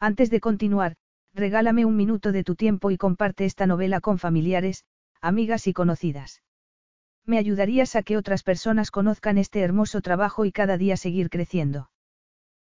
[0.00, 0.94] Antes de continuar,
[1.34, 4.84] regálame un minuto de tu tiempo y comparte esta novela con familiares,
[5.20, 6.42] amigas y conocidas.
[7.26, 11.90] Me ayudarías a que otras personas conozcan este hermoso trabajo y cada día seguir creciendo.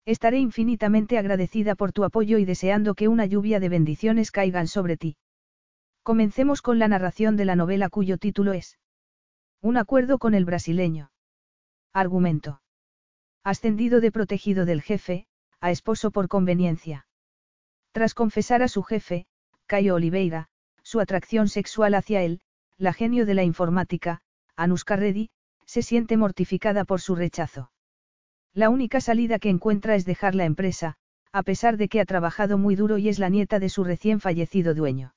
[0.04, 4.96] Estaré infinitamente agradecida por tu apoyo y deseando que una lluvia de bendiciones caigan sobre
[4.96, 5.16] ti.
[6.02, 8.78] Comencemos con la narración de la novela cuyo título es
[9.60, 11.12] Un acuerdo con el brasileño.
[11.92, 12.60] Argumento.
[13.44, 15.26] Ascendido de protegido del jefe,
[15.60, 17.06] a esposo por conveniencia.
[17.92, 19.26] Tras confesar a su jefe,
[19.66, 20.48] Caio Oliveira,
[20.82, 22.40] su atracción sexual hacia él,
[22.78, 24.22] la genio de la informática,
[24.56, 25.30] Anuska Reddy,
[25.66, 27.70] se siente mortificada por su rechazo.
[28.54, 30.96] La única salida que encuentra es dejar la empresa,
[31.32, 34.20] a pesar de que ha trabajado muy duro y es la nieta de su recién
[34.20, 35.14] fallecido dueño.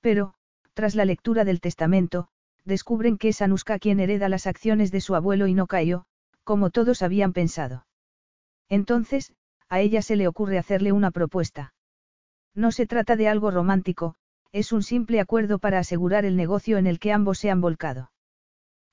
[0.00, 0.34] Pero,
[0.74, 2.28] tras la lectura del testamento,
[2.64, 6.06] descubren que es Anuska quien hereda las acciones de su abuelo y no Caio,
[6.44, 7.86] como todos habían pensado.
[8.68, 9.32] Entonces,
[9.68, 11.74] a ella se le ocurre hacerle una propuesta.
[12.58, 14.16] No se trata de algo romántico,
[14.50, 18.10] es un simple acuerdo para asegurar el negocio en el que ambos se han volcado.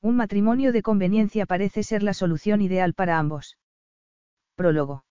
[0.04, 3.58] Un matrimonio de conveniencia parece ser la solución ideal para ambos.
[4.54, 5.04] Prólogo.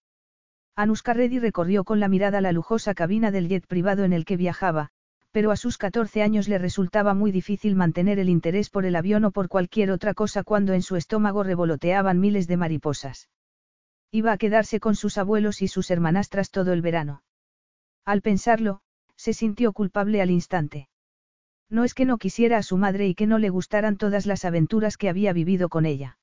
[0.77, 4.36] Anuska Reddy recorrió con la mirada la lujosa cabina del jet privado en el que
[4.36, 4.91] viajaba,
[5.33, 9.24] pero a sus 14 años le resultaba muy difícil mantener el interés por el avión
[9.24, 13.28] o por cualquier otra cosa cuando en su estómago revoloteaban miles de mariposas.
[14.12, 17.23] Iba a quedarse con sus abuelos y sus hermanastras todo el verano.
[18.05, 18.80] Al pensarlo,
[19.16, 20.89] se sintió culpable al instante.
[21.70, 24.45] No es que no quisiera a su madre y que no le gustaran todas las
[24.45, 26.18] aventuras que había vivido con ella.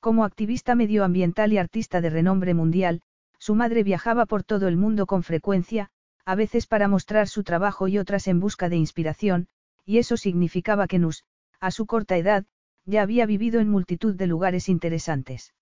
[0.00, 3.02] Como activista medioambiental y artista de renombre mundial,
[3.38, 5.90] su madre viajaba por todo el mundo con frecuencia,
[6.24, 9.48] a veces para mostrar su trabajo y otras en busca de inspiración,
[9.84, 11.24] y eso significaba que Nus,
[11.60, 12.44] a su corta edad,
[12.84, 15.54] ya había vivido en multitud de lugares interesantes.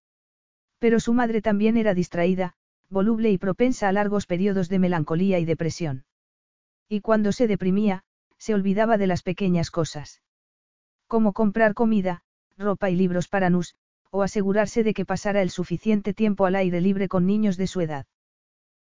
[0.79, 2.55] Pero su madre también era distraída,
[2.91, 6.05] voluble y propensa a largos periodos de melancolía y depresión.
[6.89, 8.03] Y cuando se deprimía,
[8.37, 10.23] se olvidaba de las pequeñas cosas.
[11.07, 12.23] Como comprar comida,
[12.59, 13.77] ropa y libros para Nus,
[14.11, 17.81] o asegurarse de que pasara el suficiente tiempo al aire libre con niños de su
[17.81, 18.07] edad.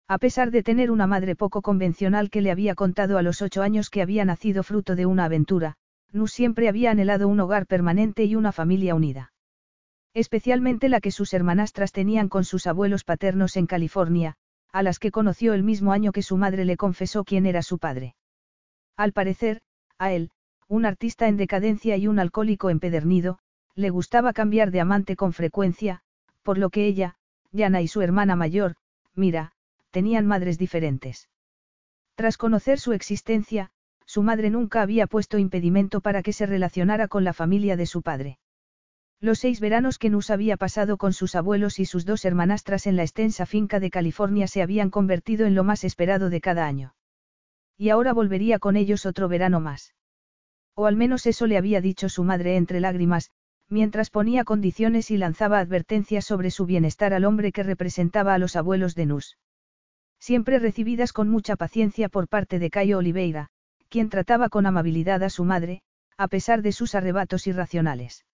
[0.08, 3.62] A pesar de tener una madre poco convencional que le había contado a los ocho
[3.62, 5.74] años que había nacido fruto de una aventura,
[6.10, 9.32] Nus siempre había anhelado un hogar permanente y una familia unida.
[10.18, 14.34] Especialmente la que sus hermanastras tenían con sus abuelos paternos en California,
[14.72, 17.78] a las que conoció el mismo año que su madre le confesó quién era su
[17.78, 18.16] padre.
[18.96, 19.60] Al parecer,
[19.96, 20.32] a él,
[20.66, 23.38] un artista en decadencia y un alcohólico empedernido,
[23.76, 26.02] le gustaba cambiar de amante con frecuencia,
[26.42, 27.14] por lo que ella,
[27.52, 28.74] Yana y su hermana mayor,
[29.14, 29.52] Mira,
[29.92, 31.28] tenían madres diferentes.
[32.16, 33.70] Tras conocer su existencia,
[34.04, 38.02] su madre nunca había puesto impedimento para que se relacionara con la familia de su
[38.02, 38.40] padre.
[39.20, 42.94] Los seis veranos que Nus había pasado con sus abuelos y sus dos hermanastras en
[42.94, 46.94] la extensa finca de California se habían convertido en lo más esperado de cada año.
[47.76, 49.94] Y ahora volvería con ellos otro verano más.
[50.74, 53.32] O al menos eso le había dicho su madre entre lágrimas,
[53.68, 58.54] mientras ponía condiciones y lanzaba advertencias sobre su bienestar al hombre que representaba a los
[58.54, 59.36] abuelos de Nus.
[60.20, 63.48] Siempre recibidas con mucha paciencia por parte de Cayo Oliveira,
[63.88, 65.82] quien trataba con amabilidad a su madre,
[66.16, 68.24] a pesar de sus arrebatos irracionales.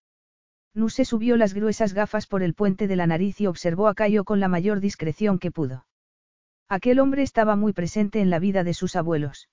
[0.75, 4.25] Nuse subió las gruesas gafas por el puente de la nariz y observó a Cayo
[4.25, 5.85] con la mayor discreción que pudo.
[6.67, 9.49] Aquel hombre estaba muy presente en la vida de sus abuelos.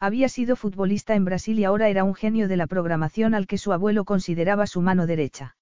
[0.00, 3.56] Había sido futbolista en Brasil y ahora era un genio de la programación al que
[3.56, 5.56] su abuelo consideraba su mano derecha.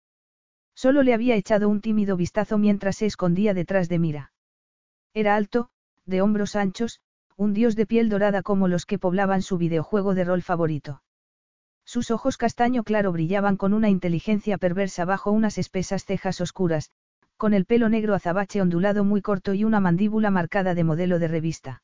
[0.75, 4.33] Solo le había echado un tímido vistazo mientras se escondía detrás de Mira.
[5.15, 5.69] Era alto,
[6.07, 7.01] de hombros anchos,
[7.37, 11.03] un dios de piel dorada como los que poblaban su videojuego de rol favorito.
[11.85, 16.91] Sus ojos castaño claro brillaban con una inteligencia perversa bajo unas espesas cejas oscuras,
[17.37, 21.29] con el pelo negro azabache ondulado muy corto y una mandíbula marcada de modelo de
[21.29, 21.83] revista.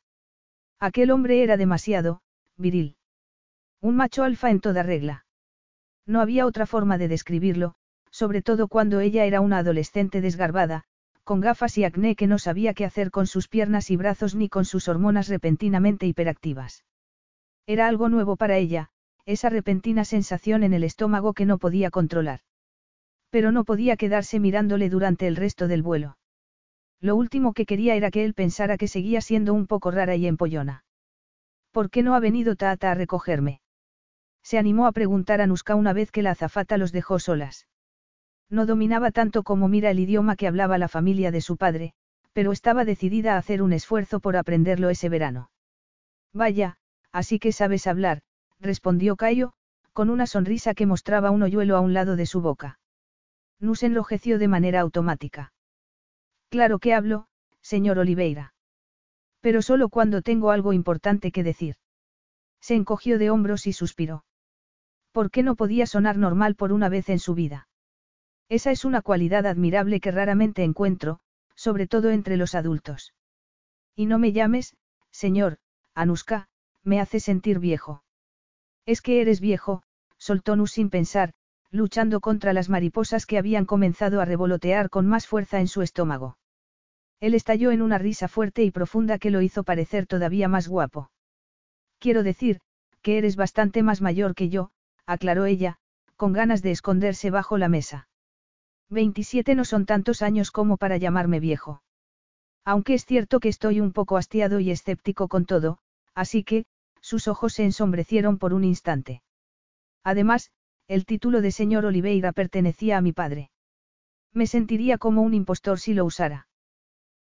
[0.79, 2.21] Aquel hombre era demasiado,
[2.57, 2.97] viril.
[3.81, 5.27] Un macho alfa en toda regla.
[6.07, 7.75] No había otra forma de describirlo,
[8.11, 10.85] sobre todo cuando ella era una adolescente desgarbada,
[11.25, 14.49] con gafas y acné que no sabía qué hacer con sus piernas y brazos ni
[14.49, 16.85] con sus hormonas repentinamente hiperactivas.
[17.67, 18.91] Era algo nuevo para ella,
[19.29, 22.41] esa repentina sensación en el estómago que no podía controlar.
[23.29, 26.17] Pero no podía quedarse mirándole durante el resto del vuelo.
[26.99, 30.27] Lo último que quería era que él pensara que seguía siendo un poco rara y
[30.27, 30.83] empollona.
[31.73, 33.61] ¿Por qué no ha venido Tata a recogerme?
[34.43, 37.69] Se animó a preguntar a Nuska una vez que la azafata los dejó solas.
[38.49, 41.93] No dominaba tanto como mira el idioma que hablaba la familia de su padre,
[42.33, 45.51] pero estaba decidida a hacer un esfuerzo por aprenderlo ese verano.
[46.33, 46.79] Vaya,
[47.13, 48.23] así que sabes hablar,
[48.61, 49.53] respondió Cayo,
[49.93, 52.79] con una sonrisa que mostraba un hoyuelo a un lado de su boca.
[53.61, 55.53] Nus enrojeció de manera automática.
[56.49, 57.27] Claro que hablo,
[57.61, 58.55] señor Oliveira.
[59.41, 61.77] Pero solo cuando tengo algo importante que decir.
[62.61, 64.25] Se encogió de hombros y suspiró.
[65.13, 67.69] ¿Por qué no podía sonar normal por una vez en su vida?
[68.49, 71.21] Esa es una cualidad admirable que raramente encuentro,
[71.55, 73.15] sobre todo entre los adultos.
[73.95, 74.77] Y no me llames,
[75.11, 75.59] señor,
[75.95, 76.49] Anuska,
[76.83, 78.03] me hace sentir viejo.
[78.89, 79.83] Es que eres viejo,
[80.17, 81.35] soltó Nus sin pensar,
[81.71, 86.39] luchando contra las mariposas que habían comenzado a revolotear con más fuerza en su estómago.
[87.21, 91.11] Él estalló en una risa fuerte y profunda que lo hizo parecer todavía más guapo.
[91.99, 92.61] Quiero decir,
[93.03, 94.71] que eres bastante más mayor que yo,
[95.05, 95.77] aclaró ella,
[96.17, 98.09] con ganas de esconderse bajo la mesa.
[98.89, 101.83] 27 no son tantos años como para llamarme viejo.
[102.65, 105.79] Aunque es cierto que estoy un poco hastiado y escéptico con todo,
[106.15, 106.65] así que,
[107.01, 109.23] sus ojos se ensombrecieron por un instante.
[110.05, 110.51] Además,
[110.87, 113.51] el título de señor Oliveira pertenecía a mi padre.
[114.33, 116.49] Me sentiría como un impostor si lo usara.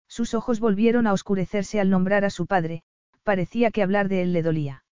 [0.08, 2.84] Sus ojos volvieron a oscurecerse al nombrar a su padre,
[3.24, 4.86] parecía que hablar de él le dolía.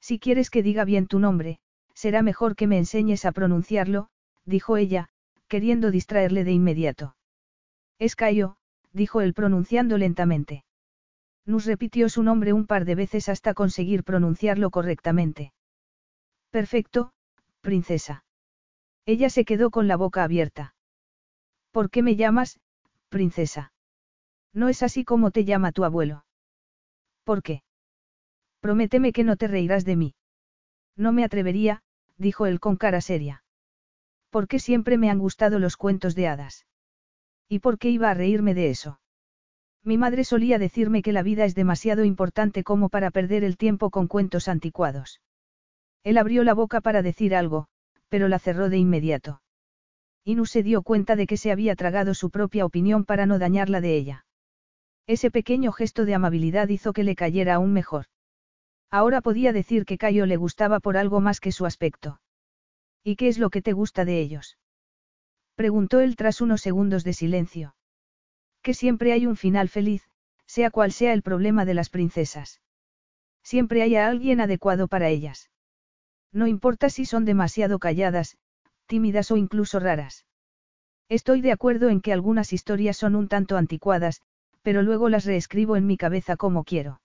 [0.00, 1.60] Si quieres que diga bien tu nombre,
[1.94, 4.08] será mejor que me enseñes a pronunciarlo,
[4.44, 5.08] dijo ella,
[5.46, 7.14] queriendo distraerle de inmediato.
[7.98, 8.56] Es Cayo,
[8.92, 10.64] dijo él pronunciando lentamente.
[11.44, 15.52] Nus repitió su nombre un par de veces hasta conseguir pronunciarlo correctamente.
[16.50, 17.12] Perfecto,
[17.60, 18.24] princesa.
[19.06, 20.74] Ella se quedó con la boca abierta.
[21.72, 22.60] ¿Por qué me llamas,
[23.08, 23.72] princesa?
[24.52, 26.24] No es así como te llama tu abuelo.
[27.24, 27.62] ¿Por qué?
[28.60, 30.14] Prométeme que no te reirás de mí.
[30.96, 31.82] No me atrevería,
[32.16, 33.42] dijo él con cara seria.
[34.30, 36.66] ¿Por qué siempre me han gustado los cuentos de hadas?
[37.48, 39.00] ¿Y por qué iba a reírme de eso?
[39.84, 43.90] Mi madre solía decirme que la vida es demasiado importante como para perder el tiempo
[43.90, 45.20] con cuentos anticuados.
[46.04, 47.66] Él abrió la boca para decir algo,
[48.08, 49.42] pero la cerró de inmediato.
[50.24, 53.80] Inu se dio cuenta de que se había tragado su propia opinión para no dañarla
[53.80, 54.24] de ella.
[55.08, 58.06] Ese pequeño gesto de amabilidad hizo que le cayera aún mejor.
[58.88, 62.20] Ahora podía decir que Cayo le gustaba por algo más que su aspecto.
[63.02, 64.58] ¿Y qué es lo que te gusta de ellos?
[65.56, 67.74] Preguntó él tras unos segundos de silencio.
[68.62, 70.08] Que siempre hay un final feliz,
[70.46, 72.60] sea cual sea el problema de las princesas.
[73.42, 75.50] Siempre hay a alguien adecuado para ellas.
[76.32, 78.38] No importa si son demasiado calladas,
[78.86, 80.26] tímidas o incluso raras.
[81.08, 84.22] Estoy de acuerdo en que algunas historias son un tanto anticuadas,
[84.62, 87.00] pero luego las reescribo en mi cabeza como quiero.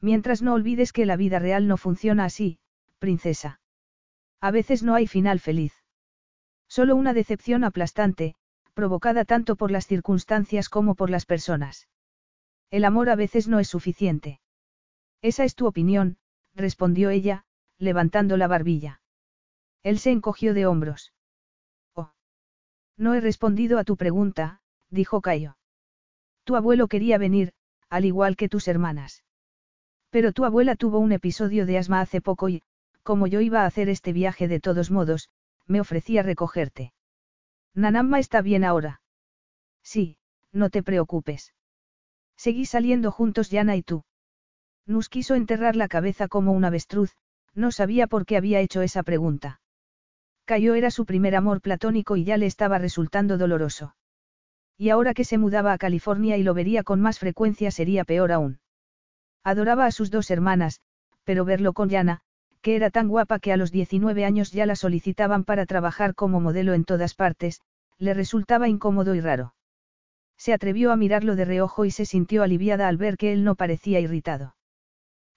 [0.00, 2.58] Mientras no olvides que la vida real no funciona así,
[2.98, 3.60] princesa.
[4.40, 5.72] A veces no hay final feliz.
[6.68, 8.36] Solo una decepción aplastante,
[8.78, 11.88] provocada tanto por las circunstancias como por las personas.
[12.70, 14.40] El amor a veces no es suficiente.
[15.20, 16.16] Esa es tu opinión,
[16.54, 17.44] respondió ella,
[17.78, 19.00] levantando la barbilla.
[19.82, 21.12] Él se encogió de hombros.
[21.94, 22.12] Oh.
[22.96, 24.60] No he respondido a tu pregunta,
[24.90, 25.56] dijo Cayo.
[26.44, 27.54] Tu abuelo quería venir,
[27.88, 29.24] al igual que tus hermanas.
[30.10, 32.62] Pero tu abuela tuvo un episodio de asma hace poco y,
[33.02, 35.30] como yo iba a hacer este viaje de todos modos,
[35.66, 36.92] me ofrecí a recogerte.
[37.74, 39.00] Nanamma está bien ahora.
[39.82, 40.18] Sí,
[40.52, 41.54] no te preocupes.
[42.36, 44.04] Seguí saliendo juntos Yana y tú.
[44.86, 47.16] Nus quiso enterrar la cabeza como un avestruz,
[47.54, 49.60] no sabía por qué había hecho esa pregunta.
[50.44, 53.94] Cayo era su primer amor platónico y ya le estaba resultando doloroso.
[54.78, 58.32] Y ahora que se mudaba a California y lo vería con más frecuencia sería peor
[58.32, 58.60] aún.
[59.44, 60.80] Adoraba a sus dos hermanas,
[61.24, 62.22] pero verlo con Yana,
[62.60, 66.40] que era tan guapa que a los 19 años ya la solicitaban para trabajar como
[66.40, 67.60] modelo en todas partes,
[67.98, 69.54] le resultaba incómodo y raro.
[70.36, 73.56] Se atrevió a mirarlo de reojo y se sintió aliviada al ver que él no
[73.56, 74.54] parecía irritado.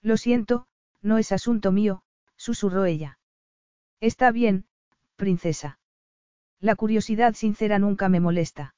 [0.00, 0.66] Lo siento,
[1.00, 2.02] no es asunto mío,
[2.36, 3.18] susurró ella.
[4.00, 4.66] Está bien,
[5.16, 5.78] princesa.
[6.60, 8.74] La curiosidad sincera nunca me molesta.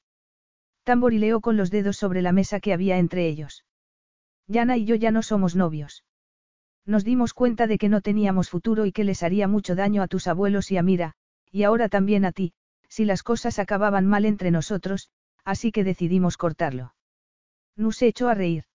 [0.83, 3.65] Tamborileó con los dedos sobre la mesa que había entre ellos.
[4.47, 6.03] Yana y yo ya no somos novios.
[6.85, 10.07] Nos dimos cuenta de que no teníamos futuro y que les haría mucho daño a
[10.07, 11.13] tus abuelos y a Mira,
[11.51, 12.53] y ahora también a ti,
[12.89, 15.09] si las cosas acababan mal entre nosotros,
[15.43, 16.93] así que decidimos cortarlo.
[17.75, 18.65] Nos echó a reír.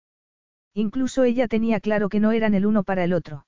[0.75, 3.47] Incluso ella tenía claro que no eran el uno para el otro.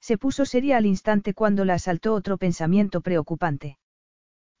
[0.00, 3.78] Se puso seria al instante cuando la asaltó otro pensamiento preocupante.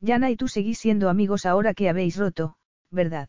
[0.00, 2.56] Yana y tú seguís siendo amigos ahora que habéis roto,
[2.90, 3.28] ¿verdad?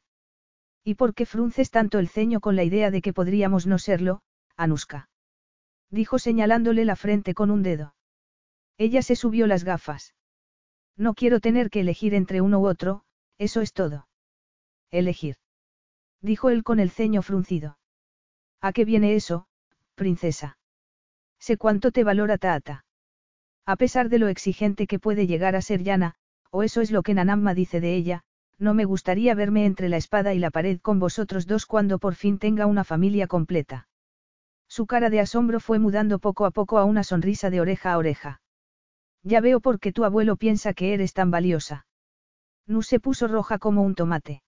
[0.83, 4.21] ¿Y por qué frunces tanto el ceño con la idea de que podríamos no serlo,
[4.57, 5.09] Anuska?
[5.93, 7.93] Dijo señalándole la frente con un dedo.
[8.79, 10.15] Ella se subió las gafas.
[10.97, 13.03] No quiero tener que elegir entre uno u otro,
[13.37, 14.07] eso es todo.
[14.89, 15.35] Elegir.
[16.19, 17.77] Dijo él con el ceño fruncido.
[18.59, 19.45] ¿A qué viene eso,
[19.93, 20.57] princesa?
[21.37, 22.85] Sé cuánto te valora Taata.
[23.67, 26.15] A pesar de lo exigente que puede llegar a ser Yana,
[26.49, 28.23] o eso es lo que Nanamma dice de ella,
[28.57, 32.15] no me gustaría verme entre la espada y la pared con vosotros dos cuando por
[32.15, 33.87] fin tenga una familia completa.
[34.75, 37.97] Su cara de asombro fue mudando poco a poco a una sonrisa de oreja a
[37.99, 38.41] oreja.
[39.21, 41.85] Ya veo por qué tu abuelo piensa que eres tan valiosa.
[42.65, 44.41] Nu se puso roja como un tomate.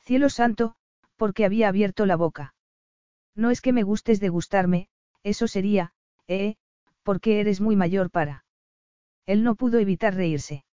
[0.00, 0.74] Cielo santo,
[1.16, 2.54] porque había abierto la boca.
[3.34, 4.90] No es que me gustes de gustarme,
[5.22, 5.94] eso sería,
[6.26, 6.56] eh,
[7.02, 8.44] porque eres muy mayor para.
[9.24, 10.66] Él no pudo evitar reírse.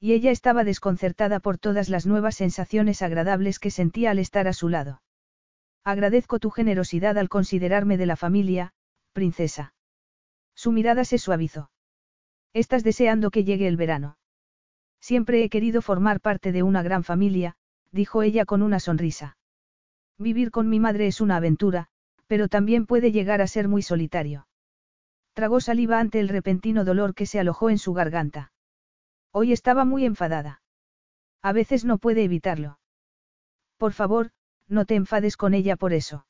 [0.00, 4.54] Y ella estaba desconcertada por todas las nuevas sensaciones agradables que sentía al estar a
[4.54, 5.02] su lado.
[5.84, 8.72] Agradezco tu generosidad al considerarme de la familia,
[9.12, 9.74] princesa.
[10.54, 11.70] Su mirada se suavizó.
[12.52, 14.16] Estás deseando que llegue el verano.
[15.00, 17.56] Siempre he querido formar parte de una gran familia,
[17.90, 19.36] dijo ella con una sonrisa.
[20.18, 21.88] Vivir con mi madre es una aventura,
[22.26, 24.46] pero también puede llegar a ser muy solitario.
[25.32, 28.52] Tragó saliva ante el repentino dolor que se alojó en su garganta.
[29.32, 30.62] Hoy estaba muy enfadada.
[31.42, 32.78] A veces no puede evitarlo.
[33.78, 34.30] Por favor,
[34.68, 36.26] no te enfades con ella por eso.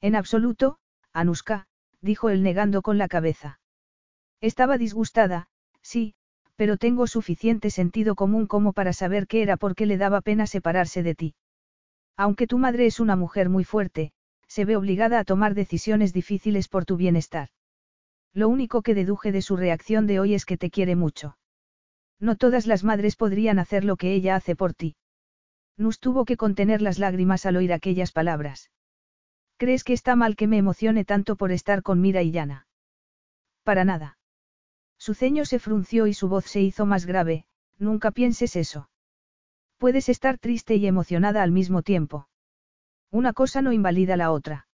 [0.00, 0.78] En absoluto,
[1.12, 1.66] Anuska,
[2.00, 3.60] dijo él negando con la cabeza.
[4.40, 5.48] Estaba disgustada,
[5.80, 6.14] sí,
[6.56, 11.02] pero tengo suficiente sentido común como para saber que era porque le daba pena separarse
[11.02, 11.34] de ti.
[12.16, 14.12] Aunque tu madre es una mujer muy fuerte,
[14.46, 17.48] se ve obligada a tomar decisiones difíciles por tu bienestar.
[18.32, 21.36] Lo único que deduje de su reacción de hoy es que te quiere mucho.
[22.20, 24.96] No todas las madres podrían hacer lo que ella hace por ti.
[25.76, 28.70] Nus tuvo que contener las lágrimas al oír aquellas palabras.
[29.56, 32.66] ¿Crees que está mal que me emocione tanto por estar con Mira y Yana?
[33.62, 34.18] Para nada.
[34.98, 37.46] Su ceño se frunció y su voz se hizo más grave,
[37.78, 38.88] nunca pienses eso.
[39.78, 42.28] Puedes estar triste y emocionada al mismo tiempo.
[43.10, 44.66] Una cosa no invalida la otra.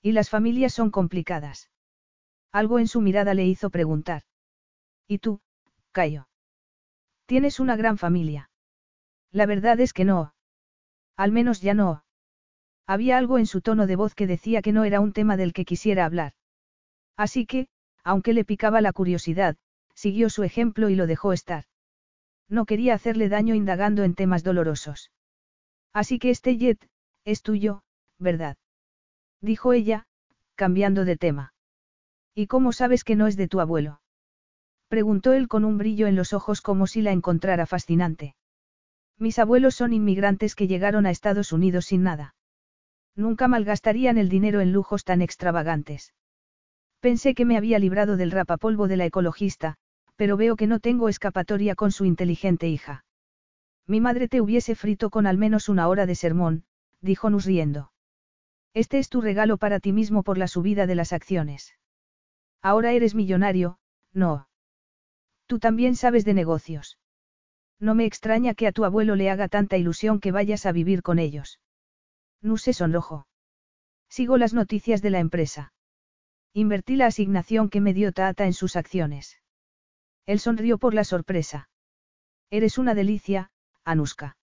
[0.00, 1.70] Y las familias son complicadas.
[2.52, 4.22] Algo en su mirada le hizo preguntar.
[5.06, 5.40] ¿Y tú,
[5.92, 6.28] Cayo?
[7.26, 8.50] Tienes una gran familia.
[9.32, 10.34] La verdad es que no.
[11.16, 12.04] Al menos ya no.
[12.86, 15.52] Había algo en su tono de voz que decía que no era un tema del
[15.52, 16.32] que quisiera hablar.
[17.16, 17.68] Así que,
[18.02, 19.56] aunque le picaba la curiosidad,
[19.94, 21.64] siguió su ejemplo y lo dejó estar.
[22.48, 25.10] No quería hacerle daño indagando en temas dolorosos.
[25.92, 26.88] Así que este jet,
[27.24, 27.82] es tuyo,
[28.18, 28.56] ¿verdad?
[29.42, 30.06] Dijo ella,
[30.54, 31.52] cambiando de tema.
[32.34, 34.00] ¿Y cómo sabes que no es de tu abuelo?
[34.88, 38.34] Preguntó él con un brillo en los ojos como si la encontrara fascinante.
[39.18, 42.34] Mis abuelos son inmigrantes que llegaron a Estados Unidos sin nada.
[43.16, 46.14] Nunca malgastarían el dinero en lujos tan extravagantes.
[47.00, 49.76] Pensé que me había librado del rapapolvo de la ecologista,
[50.16, 53.04] pero veo que no tengo escapatoria con su inteligente hija.
[53.86, 56.64] Mi madre te hubiese frito con al menos una hora de sermón,
[57.00, 57.92] dijo Nus riendo.
[58.74, 61.74] Este es tu regalo para ti mismo por la subida de las acciones.
[62.62, 63.78] Ahora eres millonario,
[64.12, 64.48] no.
[65.46, 66.98] Tú también sabes de negocios.
[67.80, 71.02] No me extraña que a tu abuelo le haga tanta ilusión que vayas a vivir
[71.02, 71.60] con ellos.
[72.42, 73.26] No se sonrojó.
[74.08, 75.72] Sigo las noticias de la empresa.
[76.52, 79.40] Invertí la asignación que me dio Tata en sus acciones.
[80.26, 81.68] Él sonrió por la sorpresa.
[82.50, 83.50] Eres una delicia,
[83.84, 84.36] Anuska.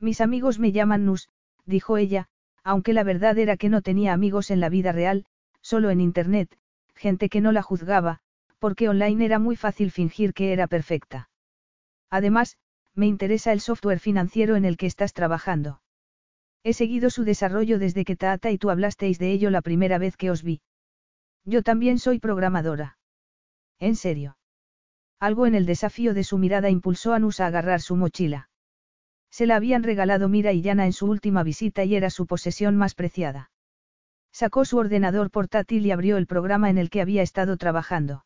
[0.00, 1.28] Mis amigos me llaman Nus,
[1.64, 2.28] dijo ella,
[2.64, 5.26] aunque la verdad era que no tenía amigos en la vida real,
[5.60, 6.56] solo en Internet,
[6.94, 8.20] gente que no la juzgaba,
[8.58, 11.28] porque online era muy fácil fingir que era perfecta.
[12.10, 12.56] Además,
[12.94, 15.80] me interesa el software financiero en el que estás trabajando.
[16.64, 20.16] He seguido su desarrollo desde que Tata y tú hablasteis de ello la primera vez
[20.16, 20.60] que os vi.
[21.44, 22.98] Yo también soy programadora.
[23.78, 24.36] ¿En serio?
[25.20, 28.50] Algo en el desafío de su mirada impulsó a Nus a agarrar su mochila.
[29.30, 32.76] Se la habían regalado Mira y Yana en su última visita y era su posesión
[32.76, 33.50] más preciada.
[34.32, 38.24] Sacó su ordenador portátil y abrió el programa en el que había estado trabajando.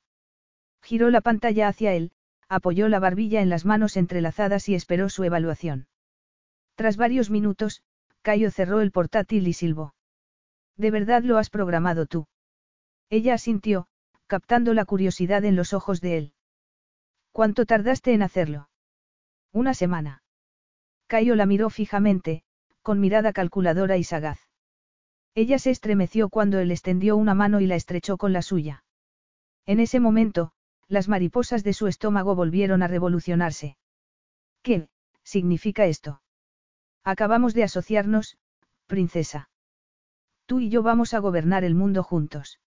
[0.83, 2.13] Giró la pantalla hacia él,
[2.53, 5.87] apoyó la barbilla en las manos entrelazadas y esperó su evaluación.
[6.75, 7.83] Tras varios minutos,
[8.21, 9.95] Cayo cerró el portátil y silbó.
[10.77, 12.27] ¿De verdad lo has programado tú?
[13.09, 13.87] Ella asintió,
[14.27, 16.33] captando la curiosidad en los ojos de él.
[17.33, 18.69] ¿Cuánto tardaste en hacerlo?
[19.53, 20.23] Una semana.
[21.07, 22.43] Cayo la miró fijamente,
[22.83, 24.41] con mirada calculadora y sagaz.
[25.35, 28.85] Ella se estremeció cuando él extendió una mano y la estrechó con la suya.
[29.65, 30.53] En ese momento,
[30.89, 33.77] las mariposas de su estómago volvieron a revolucionarse.
[34.63, 34.89] ¿Qué
[35.23, 36.23] significa esto?
[37.05, 38.37] Acabamos de asociarnos,
[38.87, 39.49] princesa.
[40.47, 42.61] Tú y yo vamos a gobernar el mundo juntos.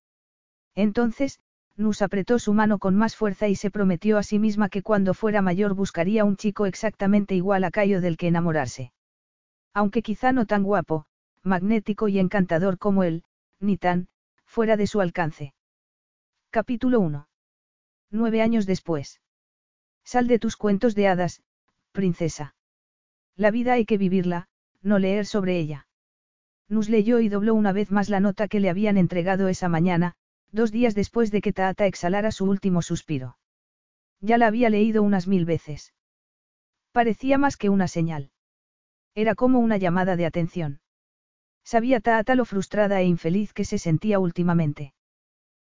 [0.74, 1.40] Entonces,
[1.78, 5.14] Nus apretó su mano con más fuerza y se prometió a sí misma que cuando
[5.14, 8.92] fuera mayor buscaría un chico exactamente igual a Cayo del que enamorarse.
[9.74, 11.06] Aunque quizá no tan guapo,
[11.44, 13.24] magnético y encantador como él,
[13.60, 14.08] ni tan,
[14.46, 15.54] fuera de su alcance.
[16.50, 17.28] Capítulo 1.
[18.12, 19.22] Nueve años después.
[20.04, 21.42] Sal de tus cuentos de hadas,
[21.92, 22.56] princesa.
[23.36, 24.48] La vida hay que vivirla,
[24.82, 25.88] no leer sobre ella.
[26.68, 30.16] Nus leyó y dobló una vez más la nota que le habían entregado esa mañana,
[30.52, 33.38] dos días después de que Taata exhalara su último suspiro.
[34.22, 35.94] Ya la había leído unas mil veces.
[36.92, 38.32] Parecía más que una señal.
[39.14, 40.80] Era como una llamada de atención.
[41.64, 44.95] Sabía Taata lo frustrada e infeliz que se sentía últimamente.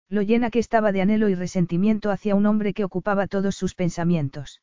[0.09, 3.75] Lo llena que estaba de anhelo y resentimiento hacia un hombre que ocupaba todos sus
[3.75, 4.61] pensamientos.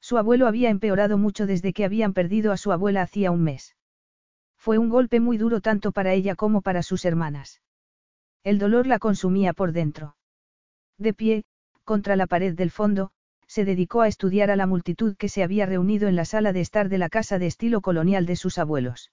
[0.00, 3.76] Su abuelo había empeorado mucho desde que habían perdido a su abuela hacía un mes.
[4.56, 7.62] Fue un golpe muy duro tanto para ella como para sus hermanas.
[8.42, 10.16] El dolor la consumía por dentro.
[10.98, 11.44] De pie,
[11.84, 13.10] contra la pared del fondo,
[13.46, 16.60] se dedicó a estudiar a la multitud que se había reunido en la sala de
[16.60, 19.12] estar de la casa de estilo colonial de sus abuelos.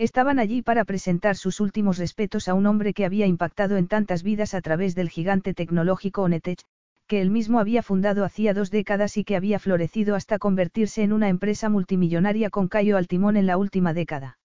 [0.00, 4.22] Estaban allí para presentar sus últimos respetos a un hombre que había impactado en tantas
[4.22, 6.60] vidas a través del gigante tecnológico Onetech,
[7.06, 11.12] que él mismo había fundado hacía dos décadas y que había florecido hasta convertirse en
[11.12, 14.38] una empresa multimillonaria con Cayo al timón en la última década.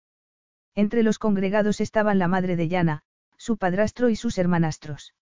[0.76, 3.04] Entre los congregados estaban la madre de Yana,
[3.38, 5.14] su padrastro y sus hermanastros.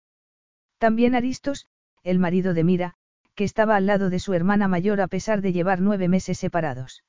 [0.79, 1.67] También Aristos,
[2.01, 2.95] el marido de Mira,
[3.35, 7.03] que estaba al lado de su hermana mayor a pesar de llevar nueve meses separados.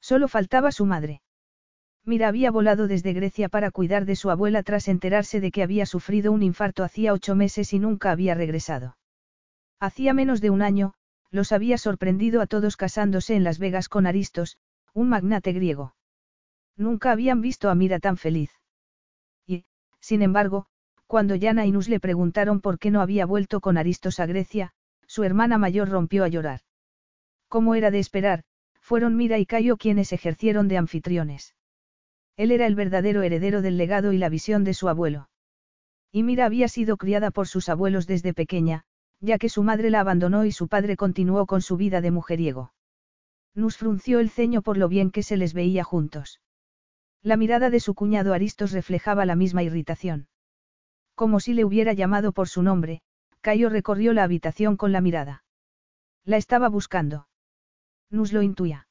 [0.00, 1.20] Solo faltaba su madre.
[2.08, 5.84] Mira había volado desde Grecia para cuidar de su abuela tras enterarse de que había
[5.84, 8.96] sufrido un infarto hacía ocho meses y nunca había regresado.
[9.78, 10.94] Hacía menos de un año,
[11.30, 14.56] los había sorprendido a todos casándose en Las Vegas con Aristos,
[14.94, 15.94] un magnate griego.
[16.78, 18.52] Nunca habían visto a Mira tan feliz.
[20.00, 20.64] Sin embargo,
[21.06, 24.72] cuando Yana y Nus le preguntaron por qué no había vuelto con Aristos a Grecia,
[25.06, 26.60] su hermana mayor rompió a llorar.
[27.48, 28.44] Como era de esperar,
[28.80, 31.54] fueron Mira y Cayo quienes ejercieron de anfitriones.
[32.38, 35.28] Él era el verdadero heredero del legado y la visión de su abuelo.
[36.12, 38.84] Y Mira había sido criada por sus abuelos desde pequeña,
[39.20, 42.72] ya que su madre la abandonó y su padre continuó con su vida de mujeriego.
[43.54, 46.40] Nus frunció el ceño por lo bien que se les veía juntos.
[47.22, 50.28] La mirada de su cuñado Aristos reflejaba la misma irritación.
[51.16, 53.02] Como si le hubiera llamado por su nombre,
[53.40, 55.42] Cayo recorrió la habitación con la mirada.
[56.24, 57.26] La estaba buscando.
[58.10, 58.87] Nus lo intuía.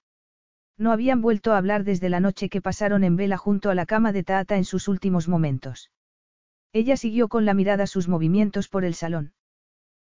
[0.77, 3.85] No habían vuelto a hablar desde la noche que pasaron en vela junto a la
[3.85, 5.91] cama de Taata en sus últimos momentos.
[6.71, 9.33] Ella siguió con la mirada sus movimientos por el salón.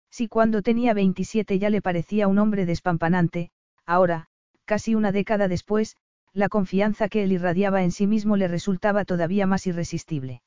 [0.09, 3.51] Si cuando tenía 27 ya le parecía un hombre despampanante,
[3.85, 4.27] ahora,
[4.65, 5.97] casi una década después,
[6.33, 10.41] la confianza que él irradiaba en sí mismo le resultaba todavía más irresistible.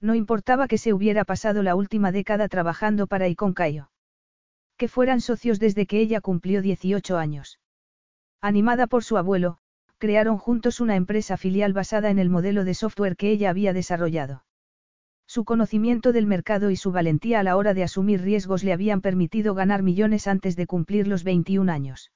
[0.00, 3.36] No importaba que se hubiera pasado la última década trabajando para y.
[4.76, 7.58] Que fueran socios desde que ella cumplió 18 años.
[8.40, 9.58] Animada por su abuelo,
[9.98, 14.44] crearon juntos una empresa filial basada en el modelo de software que ella había desarrollado.
[15.26, 19.00] Su conocimiento del mercado y su valentía a la hora de asumir riesgos le habían
[19.00, 22.12] permitido ganar millones antes de cumplir los 21 años.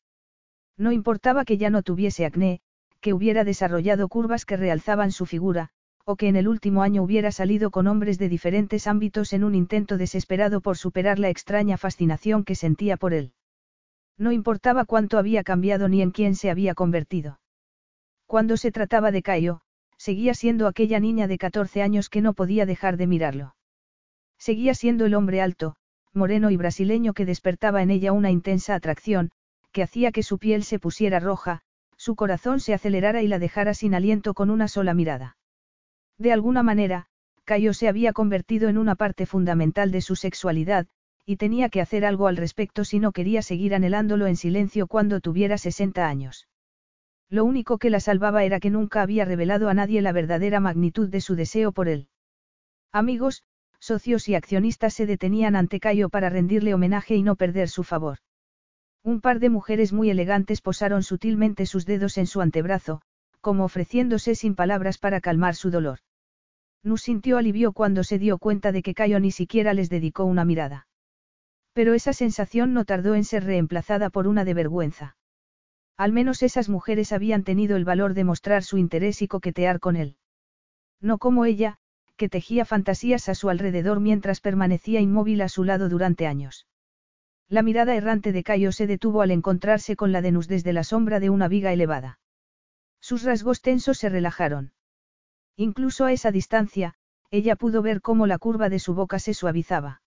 [0.78, 2.60] No importaba que ya no tuviese acné,
[3.00, 5.70] que hubiera desarrollado curvas que realzaban su figura,
[6.04, 9.56] o que en el último año hubiera salido con hombres de diferentes ámbitos en un
[9.56, 13.34] intento desesperado por superar la extraña fascinación que sentía por él.
[14.18, 17.40] No importaba cuánto había cambiado ni en quién se había convertido.
[18.26, 19.60] Cuando se trataba de Cayo,
[19.96, 23.54] seguía siendo aquella niña de 14 años que no podía dejar de mirarlo.
[24.38, 25.76] Seguía siendo el hombre alto,
[26.12, 29.30] moreno y brasileño que despertaba en ella una intensa atracción,
[29.70, 31.60] que hacía que su piel se pusiera roja,
[31.96, 35.36] su corazón se acelerara y la dejara sin aliento con una sola mirada.
[36.18, 37.06] De alguna manera,
[37.44, 40.86] Cayo se había convertido en una parte fundamental de su sexualidad,
[41.24, 45.20] y tenía que hacer algo al respecto si no quería seguir anhelándolo en silencio cuando
[45.20, 46.48] tuviera 60 años.
[47.28, 51.08] Lo único que la salvaba era que nunca había revelado a nadie la verdadera magnitud
[51.08, 52.08] de su deseo por él.
[52.92, 53.42] Amigos,
[53.78, 58.18] socios y accionistas se detenían ante Cayo para rendirle homenaje y no perder su favor.
[59.02, 63.02] Un par de mujeres muy elegantes posaron sutilmente sus dedos en su antebrazo,
[63.40, 65.98] como ofreciéndose sin palabras para calmar su dolor.
[66.84, 70.44] Nus sintió alivio cuando se dio cuenta de que Cayo ni siquiera les dedicó una
[70.44, 70.86] mirada.
[71.72, 75.16] Pero esa sensación no tardó en ser reemplazada por una de vergüenza.
[75.96, 79.96] Al menos esas mujeres habían tenido el valor de mostrar su interés y coquetear con
[79.96, 80.16] él.
[81.00, 81.78] No como ella,
[82.16, 86.66] que tejía fantasías a su alrededor mientras permanecía inmóvil a su lado durante años.
[87.48, 90.84] La mirada errante de Cayo se detuvo al encontrarse con la de Nus desde la
[90.84, 92.18] sombra de una viga elevada.
[93.00, 94.72] Sus rasgos tensos se relajaron.
[95.56, 96.94] Incluso a esa distancia,
[97.30, 100.01] ella pudo ver cómo la curva de su boca se suavizaba.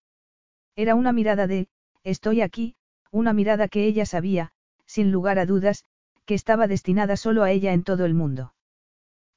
[0.75, 1.67] Era una mirada de,
[2.03, 2.75] estoy aquí,
[3.11, 4.51] una mirada que ella sabía,
[4.85, 5.85] sin lugar a dudas,
[6.25, 8.53] que estaba destinada solo a ella en todo el mundo.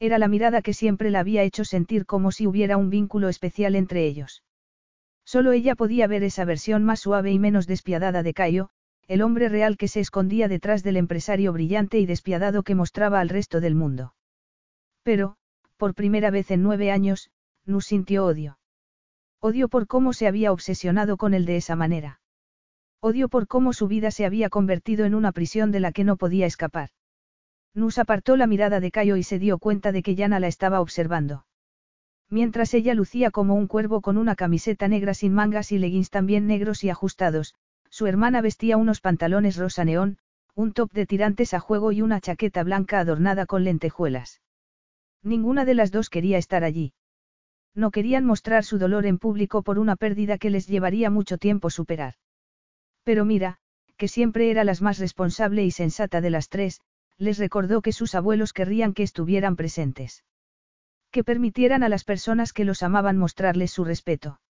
[0.01, 3.75] Era la mirada que siempre la había hecho sentir como si hubiera un vínculo especial
[3.75, 4.43] entre ellos.
[5.25, 8.71] Solo ella podía ver esa versión más suave y menos despiadada de Cayo,
[9.07, 13.29] el hombre real que se escondía detrás del empresario brillante y despiadado que mostraba al
[13.29, 14.15] resto del mundo.
[15.03, 15.37] Pero,
[15.77, 17.31] por primera vez en nueve años,
[17.65, 18.58] Nus sintió odio.
[19.41, 22.21] Odio por cómo se había obsesionado con él de esa manera.
[23.01, 26.17] Odio por cómo su vida se había convertido en una prisión de la que no
[26.17, 26.91] podía escapar.
[27.73, 30.81] Nus apartó la mirada de Cayo y se dio cuenta de que Yana la estaba
[30.81, 31.47] observando.
[32.29, 36.49] Mientras ella lucía como un cuervo con una camiseta negra sin mangas y leggings también
[36.49, 37.55] negros y ajustados,
[37.89, 40.19] su hermana vestía unos pantalones rosa neón,
[40.55, 44.43] un top de tirantes a juego y una chaqueta blanca adornada con lentejuelas.
[45.23, 46.93] Ninguna de las dos quería estar allí.
[47.75, 51.71] No querían mostrar su dolor en público por una pérdida que les llevaría mucho tiempo
[51.71, 52.15] superar.
[53.05, 53.59] Pero mira,
[53.97, 56.81] que siempre era la más responsable y sensata de las tres,
[57.19, 60.25] les recordó que sus abuelos querrían que estuvieran presentes.
[61.11, 64.41] Que permitieran a las personas que los amaban mostrarles su respeto.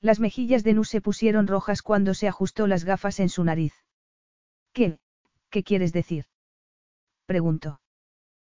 [0.00, 3.72] Las mejillas de Nu se pusieron rojas cuando se ajustó las gafas en su nariz.
[4.72, 4.98] ¿Qué?
[5.48, 6.26] ¿Qué quieres decir?
[7.24, 7.80] preguntó.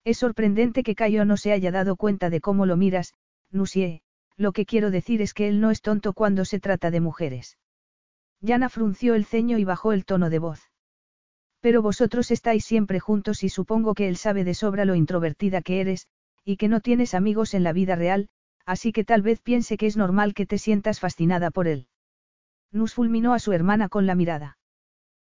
[0.03, 3.13] Es sorprendente que Cayo no se haya dado cuenta de cómo lo miras,
[3.51, 4.01] Nusie,
[4.35, 7.57] lo que quiero decir es que él no es tonto cuando se trata de mujeres.
[8.41, 10.61] Yana frunció el ceño y bajó el tono de voz.
[11.59, 15.81] Pero vosotros estáis siempre juntos y supongo que él sabe de sobra lo introvertida que
[15.81, 16.07] eres,
[16.45, 18.29] y que no tienes amigos en la vida real,
[18.65, 21.87] así que tal vez piense que es normal que te sientas fascinada por él.
[22.71, 24.57] Nus fulminó a su hermana con la mirada.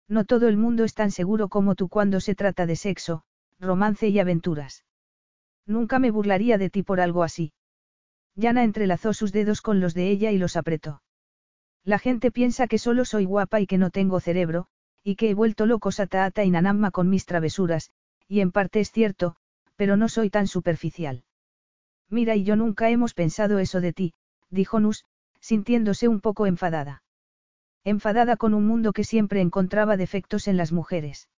[0.09, 3.23] No todo el mundo es tan seguro como tú cuando se trata de sexo,
[3.59, 4.85] romance y aventuras.
[5.65, 7.53] Nunca me burlaría de ti por algo así.
[8.37, 11.01] Yana entrelazó sus dedos con los de ella y los apretó.
[11.83, 14.67] La gente piensa que solo soy guapa y que no tengo cerebro,
[15.03, 17.91] y que he vuelto locos a Taata y Nanamma con mis travesuras,
[18.27, 19.35] y en parte es cierto,
[19.75, 21.23] pero no soy tan superficial.
[22.09, 24.13] Mira y yo nunca hemos pensado eso de ti,
[24.51, 25.03] dijo Nus,
[25.39, 27.03] sintiéndose un poco enfadada.
[27.83, 31.29] Enfadada con un mundo que siempre encontraba defectos en las mujeres.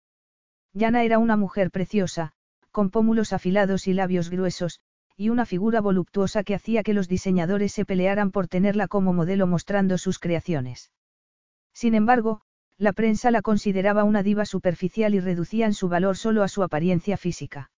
[0.72, 2.32] Yana era una mujer preciosa,
[2.72, 4.80] con pómulos afilados y labios gruesos,
[5.18, 9.48] y una figura voluptuosa que hacía que los diseñadores se pelearan por tenerla como modelo
[9.48, 10.92] mostrando sus creaciones.
[11.74, 12.42] Sin embargo,
[12.76, 17.16] la prensa la consideraba una diva superficial y reducían su valor solo a su apariencia
[17.16, 17.72] física.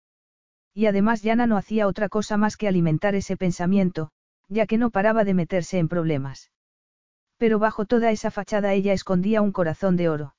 [0.74, 4.10] Y además Yana no hacía otra cosa más que alimentar ese pensamiento,
[4.48, 6.50] ya que no paraba de meterse en problemas.
[7.38, 10.34] Pero bajo toda esa fachada ella escondía un corazón de oro.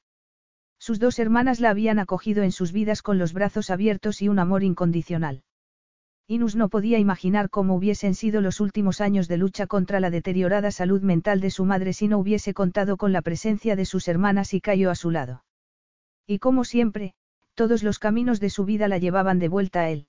[0.78, 4.38] Sus dos hermanas la habían acogido en sus vidas con los brazos abiertos y un
[4.38, 5.44] amor incondicional.
[6.32, 10.72] Inus no podía imaginar cómo hubiesen sido los últimos años de lucha contra la deteriorada
[10.72, 14.54] salud mental de su madre si no hubiese contado con la presencia de sus hermanas
[14.54, 15.44] y Cayo a su lado.
[16.26, 17.16] Y como siempre,
[17.54, 20.08] todos los caminos de su vida la llevaban de vuelta a él.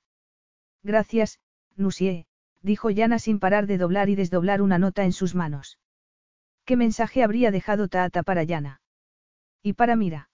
[0.85, 1.41] Gracias,
[1.75, 2.27] Nusie,
[2.61, 5.81] dijo Yana sin parar de doblar y desdoblar una nota en sus manos.
[6.65, 8.81] ¿Qué mensaje habría dejado Taata para Yana?
[9.61, 10.31] Y para Mira.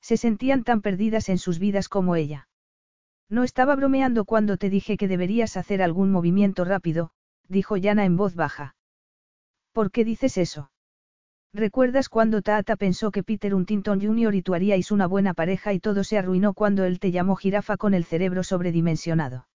[0.00, 2.48] Se sentían tan perdidas en sus vidas como ella.
[3.28, 7.10] No estaba bromeando cuando te dije que deberías hacer algún movimiento rápido,
[7.48, 8.74] dijo Yana en voz baja.
[9.72, 10.70] ¿Por qué dices eso?
[11.54, 14.34] ¿Recuerdas cuando Taata pensó que Peter Huntington Jr.
[14.34, 17.76] y tú haríais una buena pareja y todo se arruinó cuando él te llamó jirafa
[17.76, 19.48] con el cerebro sobredimensionado?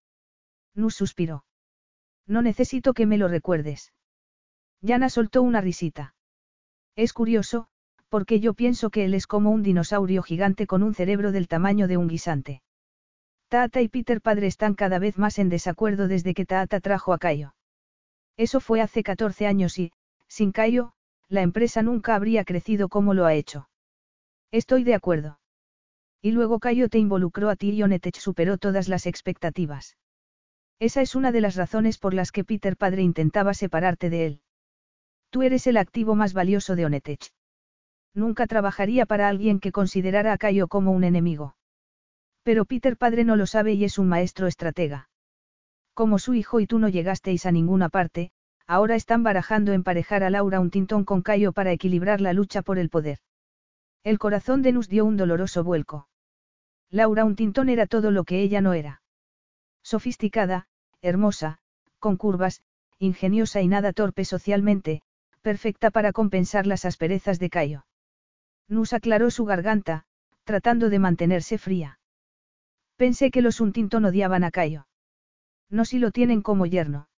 [0.75, 1.43] Nus suspiró.
[2.27, 3.93] No necesito que me lo recuerdes.
[4.81, 6.13] Yana soltó una risita.
[6.95, 7.67] Es curioso,
[8.09, 11.87] porque yo pienso que él es como un dinosaurio gigante con un cerebro del tamaño
[11.87, 12.61] de un guisante.
[13.49, 17.17] Taata y Peter padre están cada vez más en desacuerdo desde que Taata trajo a
[17.17, 17.55] Cayo.
[18.35, 19.91] Eso fue hace 14 años y,
[20.27, 20.91] sin Cayo,
[21.29, 23.69] la empresa nunca habría crecido como lo ha hecho.
[24.51, 25.39] Estoy de acuerdo.
[26.21, 29.97] Y luego Cayo te involucró a ti y Onetech superó todas las expectativas.
[30.79, 34.41] Esa es una de las razones por las que Peter padre intentaba separarte de él.
[35.29, 37.31] Tú eres el activo más valioso de Onetech.
[38.13, 41.56] Nunca trabajaría para alguien que considerara a Cayo como un enemigo.
[42.47, 45.09] Pero Peter padre no lo sabe y es un maestro estratega.
[45.93, 48.31] Como su hijo y tú no llegasteis a ninguna parte,
[48.65, 52.79] ahora están barajando emparejar a Laura un tintón con Cayo para equilibrar la lucha por
[52.79, 53.17] el poder.
[54.05, 56.07] El corazón de Nus dio un doloroso vuelco.
[56.89, 59.01] Laura un tintón era todo lo que ella no era.
[59.83, 60.69] Sofisticada,
[61.01, 61.59] hermosa,
[61.99, 62.61] con curvas,
[62.97, 65.01] ingeniosa y nada torpe socialmente,
[65.41, 67.85] perfecta para compensar las asperezas de Cayo.
[68.69, 70.05] Nus aclaró su garganta,
[70.45, 71.99] tratando de mantenerse fría.
[72.97, 74.87] Pensé que los Untinton odiaban a Cayo.
[75.69, 77.09] No si lo tienen como yerno.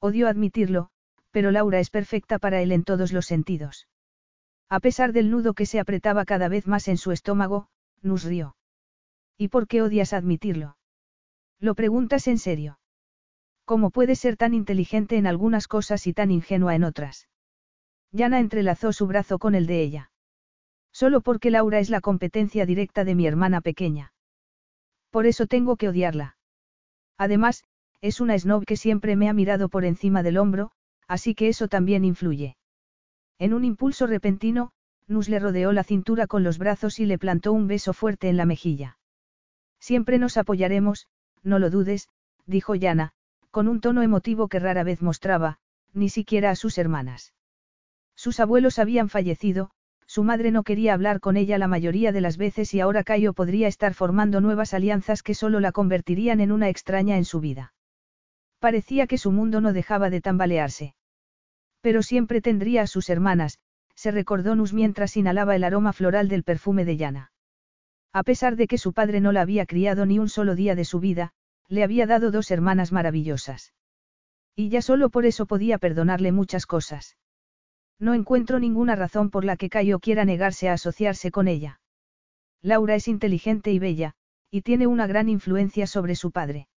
[0.00, 0.90] Odio admitirlo,
[1.30, 3.86] pero Laura es perfecta para él en todos los sentidos.
[4.68, 7.68] A pesar del nudo que se apretaba cada vez más en su estómago,
[8.02, 8.56] Nus rió.
[9.38, 10.76] ¿Y por qué odias admitirlo?
[11.60, 12.80] Lo preguntas en serio.
[13.64, 17.28] ¿Cómo puedes ser tan inteligente en algunas cosas y tan ingenua en otras?
[18.10, 20.10] Yana entrelazó su brazo con el de ella.
[20.92, 24.12] Solo porque Laura es la competencia directa de mi hermana pequeña.
[25.10, 26.36] Por eso tengo que odiarla.
[27.18, 27.64] Además,
[28.00, 30.72] es una snob que siempre me ha mirado por encima del hombro,
[31.08, 32.56] así que eso también influye.
[33.38, 34.72] En un impulso repentino,
[35.08, 38.36] Nus le rodeó la cintura con los brazos y le plantó un beso fuerte en
[38.36, 38.98] la mejilla.
[39.78, 41.06] Siempre nos apoyaremos,
[41.42, 42.08] no lo dudes,
[42.44, 43.12] dijo Yana,
[43.50, 45.58] con un tono emotivo que rara vez mostraba,
[45.92, 47.34] ni siquiera a sus hermanas.
[48.14, 49.70] Sus abuelos habían fallecido,
[50.16, 53.34] su madre no quería hablar con ella la mayoría de las veces y ahora Cayo
[53.34, 57.74] podría estar formando nuevas alianzas que solo la convertirían en una extraña en su vida.
[58.58, 60.94] Parecía que su mundo no dejaba de tambalearse.
[61.82, 63.58] Pero siempre tendría a sus hermanas,
[63.94, 67.30] se recordó Nus mientras inhalaba el aroma floral del perfume de Yana.
[68.14, 70.86] A pesar de que su padre no la había criado ni un solo día de
[70.86, 71.32] su vida,
[71.68, 73.74] le había dado dos hermanas maravillosas.
[74.54, 77.18] Y ya solo por eso podía perdonarle muchas cosas.
[77.98, 81.80] No encuentro ninguna razón por la que Cayo quiera negarse a asociarse con ella.
[82.62, 84.14] Laura es inteligente y bella,
[84.50, 86.68] y tiene una gran influencia sobre su padre.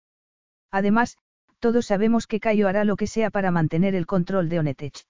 [0.71, 1.17] Además,
[1.59, 5.07] todos sabemos que Cayo hará lo que sea para mantener el control de Onetech.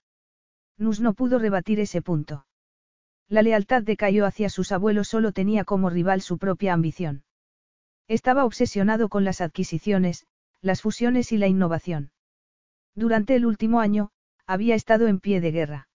[0.79, 2.47] Nus no pudo rebatir ese punto.
[3.29, 7.25] La lealtad de Cayo hacia sus abuelos solo tenía como rival su propia ambición.
[8.07, 10.27] Estaba obsesionado con las adquisiciones,
[10.63, 12.11] las fusiones y la innovación.
[12.95, 14.11] Durante el último año,
[14.47, 15.88] había estado en pie de guerra.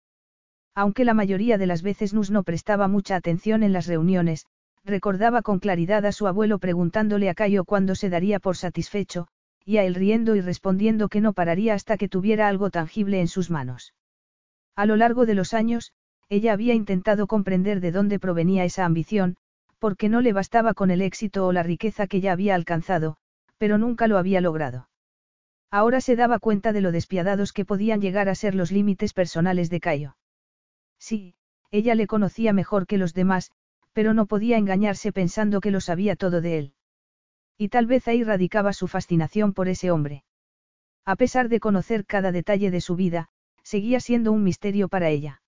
[0.75, 4.47] Aunque la mayoría de las veces Nus no prestaba mucha atención en las reuniones,
[4.83, 9.27] recordaba con claridad a su abuelo preguntándole a Cayo cuándo se daría por satisfecho,
[9.65, 13.27] y a él riendo y respondiendo que no pararía hasta que tuviera algo tangible en
[13.27, 13.93] sus manos.
[14.75, 15.93] A lo largo de los años,
[16.27, 19.37] ella había intentado comprender de dónde provenía esa ambición,
[19.77, 23.17] porque no le bastaba con el éxito o la riqueza que ya había alcanzado,
[23.57, 24.89] pero nunca lo había logrado.
[25.69, 29.69] Ahora se daba cuenta de lo despiadados que podían llegar a ser los límites personales
[29.69, 30.15] de Cayo.
[31.05, 31.35] Sí,
[31.69, 33.51] ella le conocía mejor que los demás,
[33.91, 36.73] pero no podía engañarse pensando que lo sabía todo de él.
[37.57, 40.23] Y tal vez ahí radicaba su fascinación por ese hombre.
[41.03, 43.27] A pesar de conocer cada detalle de su vida,
[43.63, 45.41] seguía siendo un misterio para ella.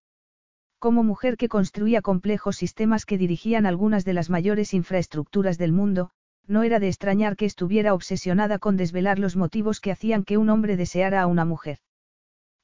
[0.78, 6.12] Como mujer que construía complejos sistemas que dirigían algunas de las mayores infraestructuras del mundo,
[6.48, 10.50] no era de extrañar que estuviera obsesionada con desvelar los motivos que hacían que un
[10.50, 11.80] hombre deseara a una mujer.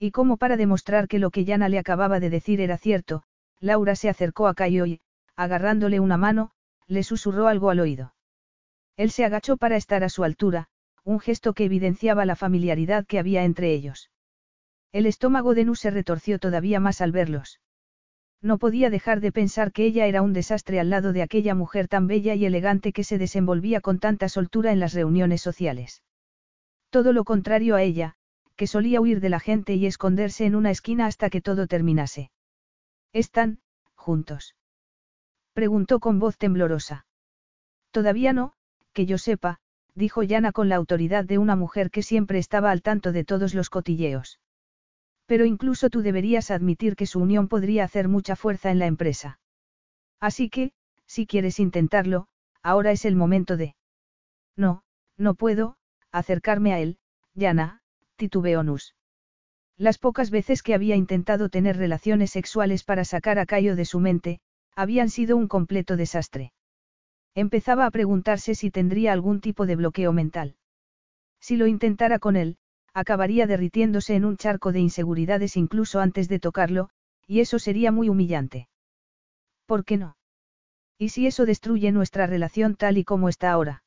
[0.04, 3.22] Y como para demostrar que lo que Yana le acababa de decir era cierto,
[3.60, 5.00] Laura se acercó a Cayo y,
[5.36, 6.50] agarrándole una mano,
[6.88, 8.16] le susurró algo al oído.
[8.98, 10.70] Él se agachó para estar a su altura,
[11.04, 14.10] un gesto que evidenciaba la familiaridad que había entre ellos.
[14.92, 17.62] El estómago de Nu se retorció todavía más al verlos.
[18.42, 21.88] No podía dejar de pensar que ella era un desastre al lado de aquella mujer
[21.88, 26.02] tan bella y elegante que se desenvolvía con tanta soltura en las reuniones sociales.
[26.90, 28.16] Todo lo contrario a ella,
[28.56, 32.32] que solía huir de la gente y esconderse en una esquina hasta que todo terminase.
[33.14, 33.60] ¿Están,
[33.96, 34.56] juntos?
[35.54, 37.06] Preguntó con voz temblorosa.
[37.92, 38.54] Todavía no,
[38.94, 39.60] que yo sepa,
[39.96, 43.54] dijo Yana con la autoridad de una mujer que siempre estaba al tanto de todos
[43.54, 44.40] los cotilleos.
[45.26, 49.40] Pero incluso tú deberías admitir que su unión podría hacer mucha fuerza en la empresa.
[50.20, 50.72] Así que,
[51.06, 52.28] si quieres intentarlo,
[52.64, 53.76] ahora es el momento de...
[54.56, 54.84] No,
[55.18, 55.78] no puedo,
[56.12, 56.98] acercarme a él,
[57.34, 57.81] Yana,
[59.78, 64.00] Las pocas veces que había intentado tener relaciones sexuales para sacar a Cayo de su
[64.00, 64.40] mente,
[64.76, 66.54] habían sido un completo desastre.
[67.34, 70.56] Empezaba a preguntarse si tendría algún tipo de bloqueo mental.
[71.40, 72.58] Si lo intentara con él,
[72.94, 76.90] acabaría derritiéndose en un charco de inseguridades incluso antes de tocarlo,
[77.26, 78.68] y eso sería muy humillante.
[79.66, 80.18] ¿Por qué no?
[80.98, 83.84] ¿Y si eso destruye nuestra relación tal y como está ahora?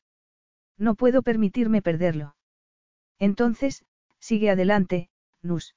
[0.78, 2.34] No puedo permitirme perderlo.
[3.18, 3.84] Entonces,
[4.28, 5.10] Sigue adelante,
[5.42, 5.74] Nus.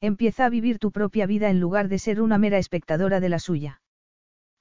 [0.00, 3.38] Empieza a vivir tu propia vida en lugar de ser una mera espectadora de la
[3.38, 3.82] suya.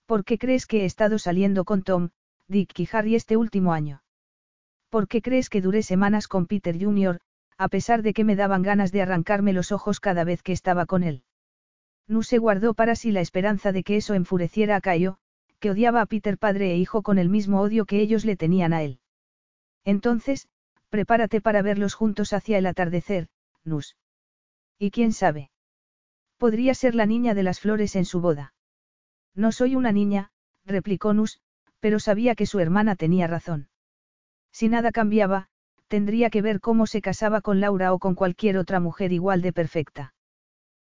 [0.06, 2.10] ¿Por qué crees que he estado saliendo con Tom,
[2.50, 4.04] Dick y Harry este último año?
[4.90, 7.22] ¿Por qué crees que duré semanas con Peter Jr.,
[7.58, 10.86] a pesar de que me daban ganas de arrancarme los ojos cada vez que estaba
[10.86, 11.24] con él?
[12.10, 15.18] Nus se guardó para sí la esperanza de que eso enfureciera a Cayo,
[15.62, 18.74] que odiaba a Peter padre e hijo con el mismo odio que ellos le tenían
[18.74, 19.00] a él.
[19.86, 20.50] Entonces,
[20.90, 23.28] prepárate para verlos juntos hacia el atardecer,
[23.64, 23.98] Nus.
[24.80, 25.52] Y quién sabe.
[26.38, 28.54] Podría ser la niña de las flores en su boda.
[29.34, 30.32] No soy una niña,
[30.66, 31.40] replicó Nus,
[31.80, 33.70] pero sabía que su hermana tenía razón.
[34.52, 35.50] Si nada cambiaba,
[35.88, 39.54] tendría que ver cómo se casaba con Laura o con cualquier otra mujer igual de
[39.54, 40.14] perfecta.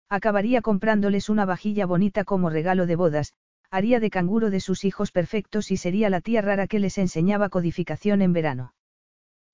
[0.10, 3.34] Acabaría comprándoles una vajilla bonita como regalo de bodas,
[3.70, 7.50] haría de canguro de sus hijos perfectos y sería la tía rara que les enseñaba
[7.50, 8.74] codificación en verano.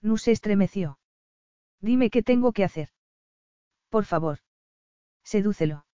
[0.02, 1.00] Nus se estremeció.
[1.82, 2.90] Dime qué tengo que hacer.
[3.90, 4.40] Por favor.
[5.24, 5.86] Sedúcelo.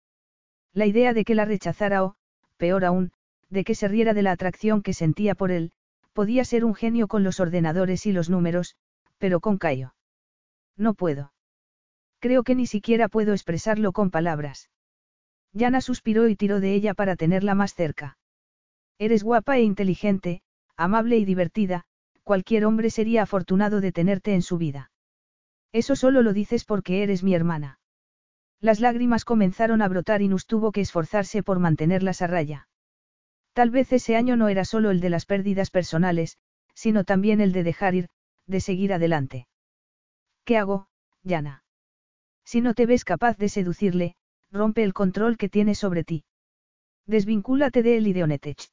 [0.72, 2.16] La idea de que la rechazara o,
[2.56, 3.12] peor aún,
[3.50, 5.72] de que se riera de la atracción que sentía por él,
[6.12, 8.76] podía ser un genio con los ordenadores y los números,
[9.18, 9.94] pero con Cayo.
[10.76, 11.32] No puedo.
[12.18, 14.70] Creo que ni siquiera puedo expresarlo con palabras.
[15.52, 18.16] Yana suspiró y tiró de ella para tenerla más cerca.
[18.98, 20.42] Eres guapa e inteligente,
[20.76, 21.84] amable y divertida,
[22.22, 24.90] cualquier hombre sería afortunado de tenerte en su vida.
[25.72, 27.78] Eso solo lo dices porque eres mi hermana.
[28.60, 32.68] Las lágrimas comenzaron a brotar y Nus tuvo que esforzarse por mantenerlas a raya.
[33.54, 36.38] Tal vez ese año no era solo el de las pérdidas personales,
[36.74, 38.08] sino también el de dejar ir,
[38.46, 39.46] de seguir adelante.
[40.44, 40.88] ¿Qué hago,
[41.22, 41.64] Yana?
[42.44, 44.14] Si no te ves capaz de seducirle,
[44.50, 46.24] rompe el control que tiene sobre ti.
[47.06, 48.68] Desvincúlate de él y de Onetech.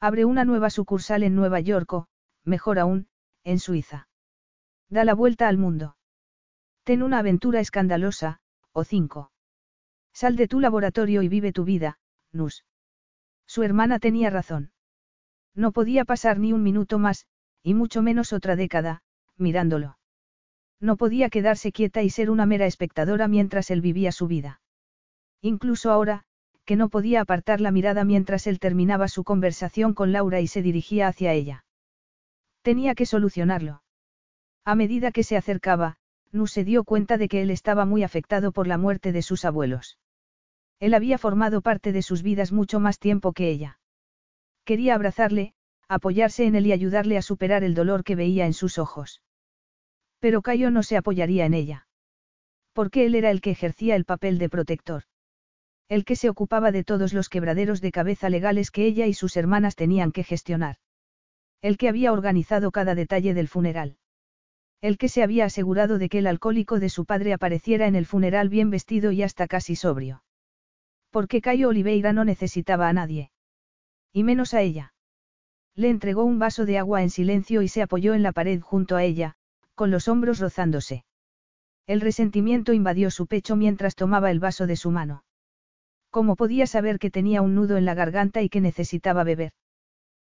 [0.00, 2.08] Abre una nueva sucursal en Nueva York o,
[2.44, 3.08] mejor aún,
[3.44, 4.08] en Suiza.
[4.88, 5.96] Da la vuelta al mundo.
[6.84, 8.40] Ten una aventura escandalosa,
[8.72, 9.30] o cinco.
[10.12, 11.98] Sal de tu laboratorio y vive tu vida,
[12.32, 12.64] Nus.
[13.46, 14.72] Su hermana tenía razón.
[15.54, 17.26] No podía pasar ni un minuto más,
[17.62, 19.02] y mucho menos otra década,
[19.36, 19.98] mirándolo.
[20.80, 24.60] No podía quedarse quieta y ser una mera espectadora mientras él vivía su vida.
[25.42, 26.24] Incluso ahora,
[26.64, 30.62] que no podía apartar la mirada mientras él terminaba su conversación con Laura y se
[30.62, 31.64] dirigía hacia ella.
[32.62, 33.82] Tenía que solucionarlo.
[34.64, 35.96] A medida que se acercaba,
[36.32, 39.44] Nu se dio cuenta de que él estaba muy afectado por la muerte de sus
[39.44, 39.98] abuelos.
[40.78, 43.80] Él había formado parte de sus vidas mucho más tiempo que ella.
[44.64, 45.54] Quería abrazarle,
[45.88, 49.22] apoyarse en él y ayudarle a superar el dolor que veía en sus ojos.
[50.20, 51.88] Pero Cayo no se apoyaría en ella.
[52.72, 55.02] Porque él era el que ejercía el papel de protector.
[55.88, 59.36] El que se ocupaba de todos los quebraderos de cabeza legales que ella y sus
[59.36, 60.76] hermanas tenían que gestionar.
[61.62, 63.96] El que había organizado cada detalle del funeral.
[64.80, 68.06] El que se había asegurado de que el alcohólico de su padre apareciera en el
[68.06, 70.22] funeral bien vestido y hasta casi sobrio.
[71.10, 73.30] Porque Cayo Oliveira no necesitaba a nadie.
[74.12, 74.94] Y menos a ella.
[75.74, 78.96] Le entregó un vaso de agua en silencio y se apoyó en la pared junto
[78.96, 79.34] a ella,
[79.74, 81.04] con los hombros rozándose.
[81.86, 85.24] El resentimiento invadió su pecho mientras tomaba el vaso de su mano.
[86.10, 89.52] ¿Cómo podía saber que tenía un nudo en la garganta y que necesitaba beber?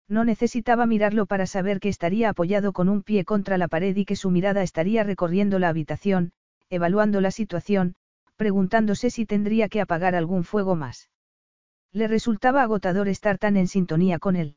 [0.08, 4.04] No necesitaba mirarlo para saber que estaría apoyado con un pie contra la pared y
[4.04, 6.32] que su mirada estaría recorriendo la habitación,
[6.68, 7.94] evaluando la situación,
[8.36, 11.10] preguntándose si tendría que apagar algún fuego más.
[11.92, 14.56] Le resultaba agotador estar tan en sintonía con él.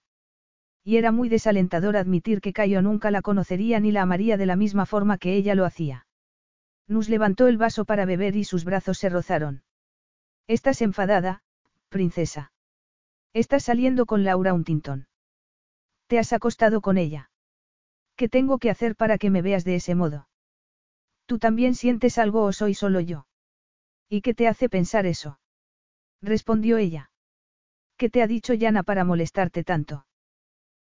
[0.83, 4.55] Y era muy desalentador admitir que Cayo nunca la conocería ni la amaría de la
[4.55, 6.05] misma forma que ella lo hacía.
[6.87, 9.63] Nus levantó el vaso para beber y sus brazos se rozaron.
[10.47, 11.41] Estás enfadada,
[11.89, 12.51] princesa.
[13.33, 15.07] Estás saliendo con Laura Huntington.
[16.07, 17.31] Te has acostado con ella.
[18.15, 20.27] ¿Qué tengo que hacer para que me veas de ese modo?
[21.25, 23.27] ¿Tú también sientes algo o soy solo yo?
[24.07, 25.39] ¿Y qué te hace pensar eso?
[26.21, 27.11] Respondió ella.
[27.97, 30.05] ¿Qué te ha dicho Yana para molestarte tanto?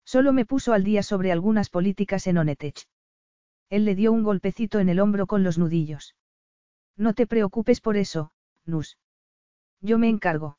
[0.04, 2.88] Solo me puso al día sobre algunas políticas en Onetech.
[3.70, 6.16] Él le dio un golpecito en el hombro con los nudillos.
[6.98, 8.32] No te preocupes por eso,
[8.66, 8.98] Nus.
[9.80, 10.58] Yo me encargo.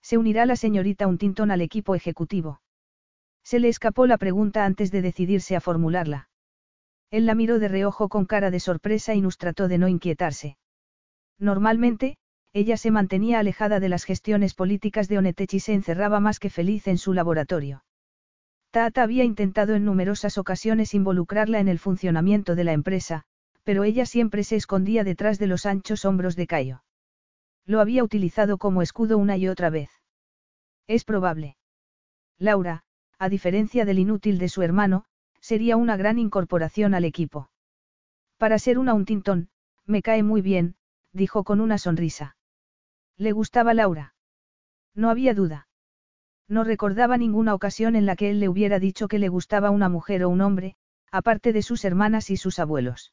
[0.00, 2.60] Se unirá la señorita Untinton al equipo ejecutivo.
[3.44, 6.28] Se le escapó la pregunta antes de decidirse a formularla.
[7.10, 10.56] Él la miró de reojo con cara de sorpresa y nos trató de no inquietarse.
[11.38, 12.16] Normalmente,
[12.54, 16.50] ella se mantenía alejada de las gestiones políticas de Onetech y se encerraba más que
[16.50, 17.84] feliz en su laboratorio.
[18.70, 23.24] Tata había intentado en numerosas ocasiones involucrarla en el funcionamiento de la empresa,
[23.64, 26.82] pero ella siempre se escondía detrás de los anchos hombros de Cayo.
[27.66, 29.90] Lo había utilizado como escudo una y otra vez.
[30.86, 31.56] Es probable.
[32.38, 32.84] Laura,
[33.22, 35.04] a diferencia del inútil de su hermano,
[35.40, 37.50] sería una gran incorporación al equipo.
[38.36, 39.48] Para ser una Untinton,
[39.86, 40.74] me cae muy bien,
[41.12, 42.36] dijo con una sonrisa.
[43.16, 44.16] ¿Le gustaba Laura?
[44.96, 45.68] No había duda.
[46.48, 49.88] No recordaba ninguna ocasión en la que él le hubiera dicho que le gustaba una
[49.88, 50.74] mujer o un hombre,
[51.12, 53.12] aparte de sus hermanas y sus abuelos.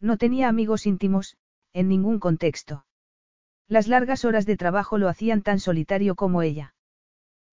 [0.00, 1.36] No tenía amigos íntimos,
[1.74, 2.86] en ningún contexto.
[3.68, 6.72] Las largas horas de trabajo lo hacían tan solitario como ella.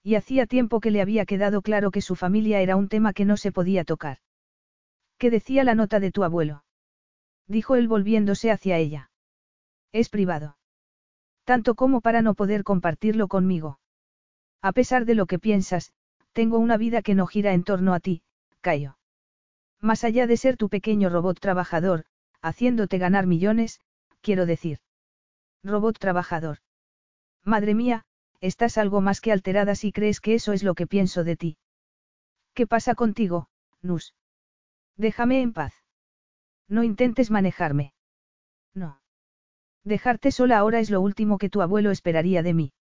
[0.06, 3.26] Y hacía tiempo que le había quedado claro que su familia era un tema que
[3.26, 4.20] no se podía tocar.
[5.18, 6.64] ¿Qué decía la nota de tu abuelo?
[7.47, 9.10] Dijo él volviéndose hacia ella.
[9.91, 10.58] Es privado.
[11.43, 13.80] Tanto como para no poder compartirlo conmigo.
[14.62, 15.91] A pesar de lo que piensas,
[16.34, 18.22] tengo una vida que no gira en torno a ti,
[18.62, 18.99] Cayo.
[19.82, 22.06] Más allá de ser tu pequeño robot trabajador,
[22.43, 23.80] haciéndote ganar millones,
[24.22, 24.78] quiero decir.
[25.64, 26.60] Robot trabajador.
[27.43, 28.06] Madre mía,
[28.46, 31.58] estás algo más que alterada si crees que eso es lo que pienso de ti.
[32.54, 33.50] ¿Qué pasa contigo,
[33.82, 34.14] Nus?
[34.98, 35.74] Déjame en paz.
[36.68, 37.93] No intentes manejarme.
[38.74, 39.02] No.
[39.84, 42.74] Dejarte sola ahora es lo último que tu abuelo esperaría de mí.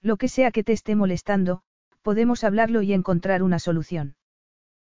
[0.00, 1.62] Lo que sea que te esté molestando,
[2.02, 4.16] podemos hablarlo y encontrar una solución.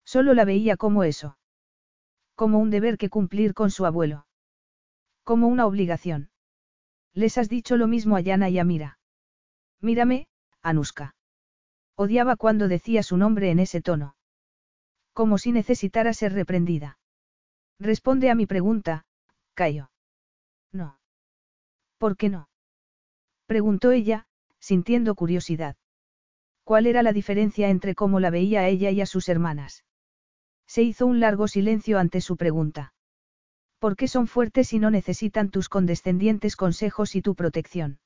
[0.04, 1.38] Solo la veía como eso.
[2.36, 4.26] Como un deber que cumplir con su abuelo.
[5.24, 6.30] Como una obligación.
[7.14, 8.97] Les has dicho lo mismo a Yana y a Mira.
[9.82, 10.28] Mírame,
[10.61, 11.15] Anuska.
[11.95, 14.15] Odiaba cuando decía su nombre en ese tono.
[15.13, 16.99] Como si necesitara ser reprendida.
[17.80, 19.05] Responde a mi pregunta,
[19.53, 19.89] Cayo.
[20.71, 20.99] No.
[21.97, 22.49] ¿Por qué no?
[23.47, 24.28] Preguntó ella,
[24.59, 25.75] sintiendo curiosidad.
[26.63, 29.86] ¿Cuál era la diferencia entre cómo la veía a ella y a sus hermanas?
[30.67, 32.93] Se hizo un largo silencio ante su pregunta.
[33.80, 37.99] ¿Por qué son fuertes y no necesitan tus condescendientes consejos y tu protección?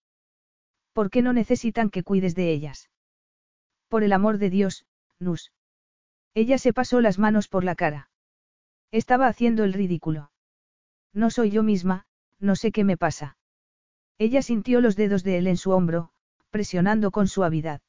[0.93, 2.89] ¿Por qué no necesitan que cuides de ellas?
[3.87, 4.85] Por el amor de Dios,
[5.19, 5.51] Nus.
[6.33, 8.09] Ella se pasó las manos por la cara.
[8.91, 10.31] Estaba haciendo el ridículo.
[11.13, 12.05] No soy yo misma,
[12.39, 13.37] no sé qué me pasa.
[14.17, 16.11] Ella sintió los dedos de él en su hombro,
[16.49, 17.81] presionando con suavidad.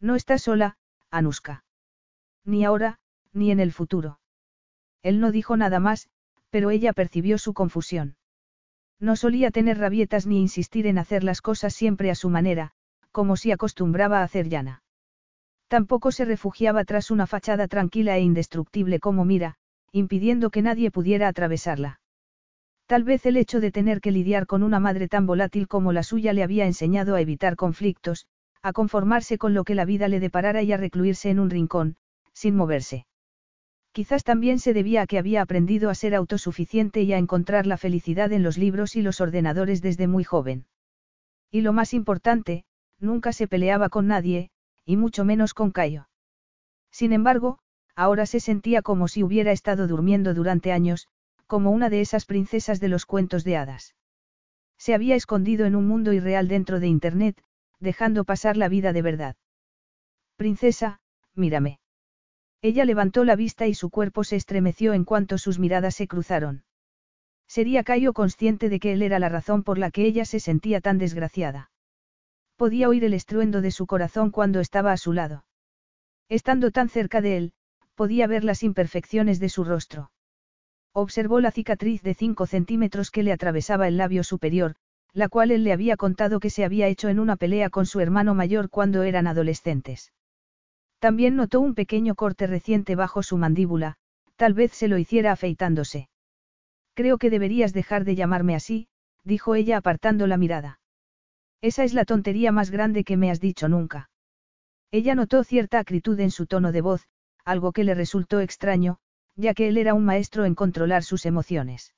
[0.00, 0.76] No estás sola,
[1.10, 1.64] Anuska.
[2.44, 2.98] Ni ahora,
[3.32, 4.20] ni en el futuro.
[5.02, 6.08] Él no dijo nada más,
[6.50, 8.15] pero ella percibió su confusión.
[8.98, 12.72] No solía tener rabietas ni insistir en hacer las cosas siempre a su manera,
[13.12, 14.82] como si acostumbraba a hacer llana.
[15.68, 19.56] Tampoco se refugiaba tras una fachada tranquila e indestructible como mira,
[19.92, 22.00] impidiendo que nadie pudiera atravesarla.
[22.86, 26.04] Tal vez el hecho de tener que lidiar con una madre tan volátil como la
[26.04, 28.26] suya le había enseñado a evitar conflictos,
[28.62, 31.96] a conformarse con lo que la vida le deparara y a recluirse en un rincón,
[32.32, 33.06] sin moverse.
[33.96, 37.78] Quizás también se debía a que había aprendido a ser autosuficiente y a encontrar la
[37.78, 40.66] felicidad en los libros y los ordenadores desde muy joven.
[41.50, 42.66] Y lo más importante,
[43.00, 44.50] nunca se peleaba con nadie,
[44.84, 46.10] y mucho menos con Cayo.
[46.90, 47.58] Sin embargo,
[47.94, 51.08] ahora se sentía como si hubiera estado durmiendo durante años,
[51.46, 53.94] como una de esas princesas de los cuentos de hadas.
[54.76, 57.42] Se había escondido en un mundo irreal dentro de Internet,
[57.80, 59.36] dejando pasar la vida de verdad.
[60.36, 61.00] Princesa,
[61.34, 61.80] mírame.
[62.68, 66.64] Ella levantó la vista y su cuerpo se estremeció en cuanto sus miradas se cruzaron.
[67.46, 70.80] Sería Cayo consciente de que él era la razón por la que ella se sentía
[70.80, 71.70] tan desgraciada.
[72.56, 75.44] Podía oír el estruendo de su corazón cuando estaba a su lado.
[76.28, 77.52] Estando tan cerca de él,
[77.94, 80.10] podía ver las imperfecciones de su rostro.
[80.92, 84.74] Observó la cicatriz de cinco centímetros que le atravesaba el labio superior,
[85.12, 88.00] la cual él le había contado que se había hecho en una pelea con su
[88.00, 90.10] hermano mayor cuando eran adolescentes.
[90.98, 93.96] También notó un pequeño corte reciente bajo su mandíbula,
[94.36, 96.08] tal vez se lo hiciera afeitándose.
[96.94, 98.88] Creo que deberías dejar de llamarme así,
[99.22, 100.80] dijo ella apartando la mirada.
[101.60, 104.10] Esa es la tontería más grande que me has dicho nunca.
[104.90, 107.06] Ella notó cierta acritud en su tono de voz,
[107.44, 108.98] algo que le resultó extraño,
[109.34, 111.94] ya que él era un maestro en controlar sus emociones.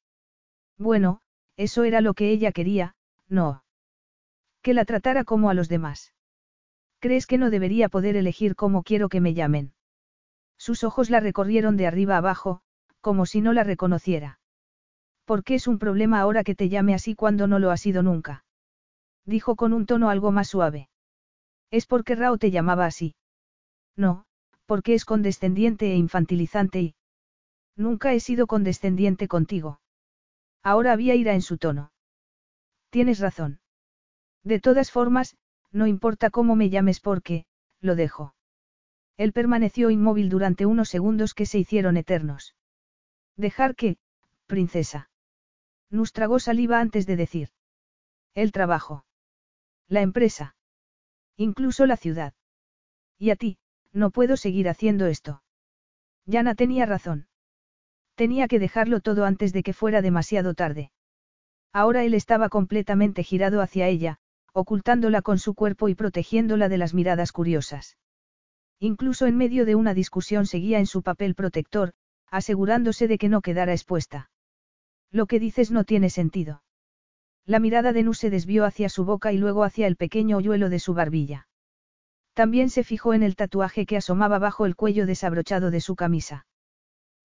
[0.76, 1.20] Bueno,
[1.57, 2.94] eso era lo que ella quería,
[3.28, 3.64] no.
[4.62, 6.12] Que la tratara como a los demás.
[7.01, 9.72] ¿Crees que no debería poder elegir cómo quiero que me llamen?
[10.59, 12.61] Sus ojos la recorrieron de arriba abajo,
[13.01, 14.40] como si no la reconociera.
[15.24, 18.03] ¿Por qué es un problema ahora que te llame así cuando no lo ha sido
[18.03, 18.44] nunca?
[19.24, 20.88] Dijo con un tono algo más suave.
[21.70, 23.14] Es porque Rao te llamaba así.
[23.94, 24.24] No,
[24.66, 26.94] porque es condescendiente e infantilizante y...
[27.76, 29.80] Nunca he sido condescendiente contigo.
[30.64, 31.92] Ahora había ira en su tono.
[32.90, 33.61] Tienes razón.
[34.42, 35.36] De todas formas,
[35.73, 37.45] no importa cómo me llames porque,
[37.81, 38.35] lo dejo.
[39.16, 42.55] Él permaneció inmóvil durante unos segundos que se hicieron eternos.
[43.37, 43.99] Dejar que,
[44.47, 45.11] princesa.
[45.91, 47.49] Nus tragó saliva antes de decir.
[48.35, 49.05] El trabajo.
[49.89, 50.57] La empresa.
[51.37, 52.35] Incluso la ciudad.
[53.19, 53.59] Y a ti,
[53.93, 55.43] no puedo seguir haciendo esto.
[56.27, 57.27] Yana tenía razón.
[58.14, 60.93] Tenía que dejarlo todo antes de que fuera demasiado tarde.
[61.73, 64.19] Ahora él estaba completamente girado hacia ella,
[64.53, 67.96] ocultándola con su cuerpo y protegiéndola de las miradas curiosas.
[68.80, 71.92] Incluso en medio de una discusión seguía en su papel protector,
[72.30, 74.30] asegurándose de que no quedara expuesta.
[75.11, 76.62] Lo que dices no tiene sentido.
[77.44, 80.68] La mirada de Nu se desvió hacia su boca y luego hacia el pequeño hoyuelo
[80.68, 81.49] de su barbilla.
[82.34, 86.46] También se fijó en el tatuaje que asomaba bajo el cuello desabrochado de su camisa.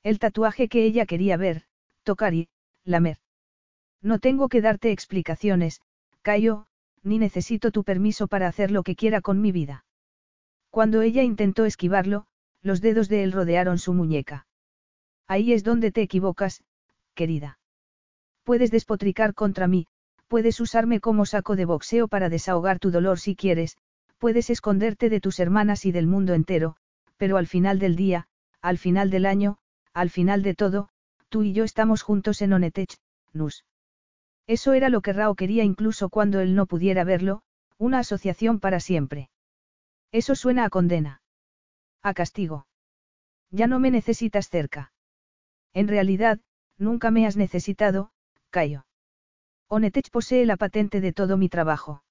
[0.01, 1.63] El tatuaje que ella quería ver,
[2.03, 2.49] tocar y,
[2.83, 3.17] lamer.
[4.01, 5.81] No tengo que darte explicaciones,
[6.21, 6.67] Cayo,
[7.03, 9.85] ni necesito tu permiso para hacer lo que quiera con mi vida.
[10.69, 12.25] Cuando ella intentó esquivarlo,
[12.61, 14.47] los dedos de él rodearon su muñeca.
[15.27, 16.63] Ahí es donde te equivocas,
[17.13, 17.59] querida.
[18.43, 19.87] Puedes despotricar contra mí,
[20.27, 23.77] puedes usarme como saco de boxeo para desahogar tu dolor si quieres,
[24.17, 26.75] puedes esconderte de tus hermanas y del mundo entero,
[27.17, 28.27] pero al final del día,
[28.61, 29.57] al final del año,
[29.93, 30.89] al final de todo,
[31.29, 32.97] tú y yo estamos juntos en Onetech,
[33.33, 33.65] Nus.
[34.47, 37.43] Eso era lo que Rao quería incluso cuando él no pudiera verlo,
[37.77, 39.29] una asociación para siempre.
[40.11, 41.21] Eso suena a condena.
[42.01, 42.67] A castigo.
[43.51, 44.91] Ya no me necesitas cerca.
[45.73, 46.39] En realidad,
[46.77, 48.11] nunca me has necesitado,
[48.49, 48.85] Cayo.
[49.69, 52.03] Onetech posee la patente de todo mi trabajo.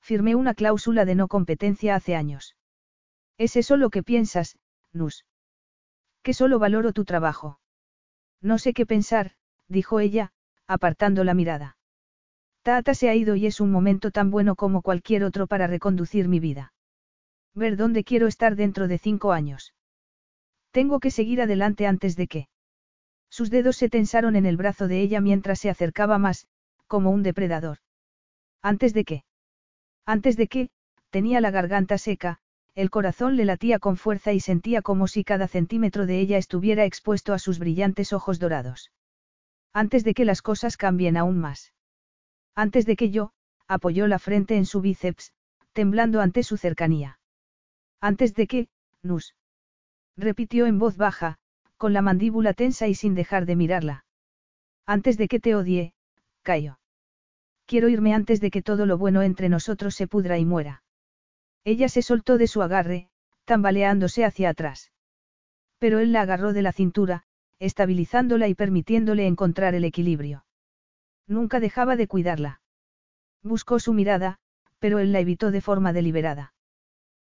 [0.00, 2.56] Firmé una cláusula de no competencia hace años.
[3.36, 4.58] ¿Es eso lo que piensas,
[4.92, 5.26] Nus?
[6.22, 7.60] Que solo valoro tu trabajo.
[8.40, 9.32] No sé qué pensar,
[9.68, 10.32] dijo ella,
[10.68, 11.76] apartando la mirada.
[12.62, 16.28] Tata se ha ido y es un momento tan bueno como cualquier otro para reconducir
[16.28, 16.72] mi vida.
[17.54, 19.74] Ver dónde quiero estar dentro de cinco años.
[20.70, 22.48] Tengo que seguir adelante antes de que.
[23.30, 26.46] Sus dedos se tensaron en el brazo de ella mientras se acercaba más,
[26.86, 27.78] como un depredador.
[28.62, 29.24] ¿Antes de qué?
[30.04, 30.70] Antes de que,
[31.10, 32.38] tenía la garganta seca,
[32.74, 36.84] el corazón le latía con fuerza y sentía como si cada centímetro de ella estuviera
[36.84, 38.90] expuesto a sus brillantes ojos dorados.
[39.72, 41.72] Antes de que las cosas cambien aún más.
[42.54, 43.32] Antes de que yo,
[43.66, 45.32] apoyó la frente en su bíceps,
[45.72, 47.20] temblando ante su cercanía.
[48.00, 48.68] Antes de que,
[49.02, 49.34] Nus.
[50.16, 51.38] Repitió en voz baja,
[51.76, 54.04] con la mandíbula tensa y sin dejar de mirarla.
[54.86, 55.92] Antes de que te odie,
[56.42, 56.80] Cayo.
[57.66, 60.82] Quiero irme antes de que todo lo bueno entre nosotros se pudra y muera.
[61.62, 63.10] Ella se soltó de su agarre,
[63.44, 64.90] tambaleándose hacia atrás.
[65.78, 67.24] Pero él la agarró de la cintura,
[67.58, 70.44] estabilizándola y permitiéndole encontrar el equilibrio.
[71.26, 72.60] Nunca dejaba de cuidarla.
[73.42, 74.38] Buscó su mirada,
[74.78, 76.54] pero él la evitó de forma deliberada.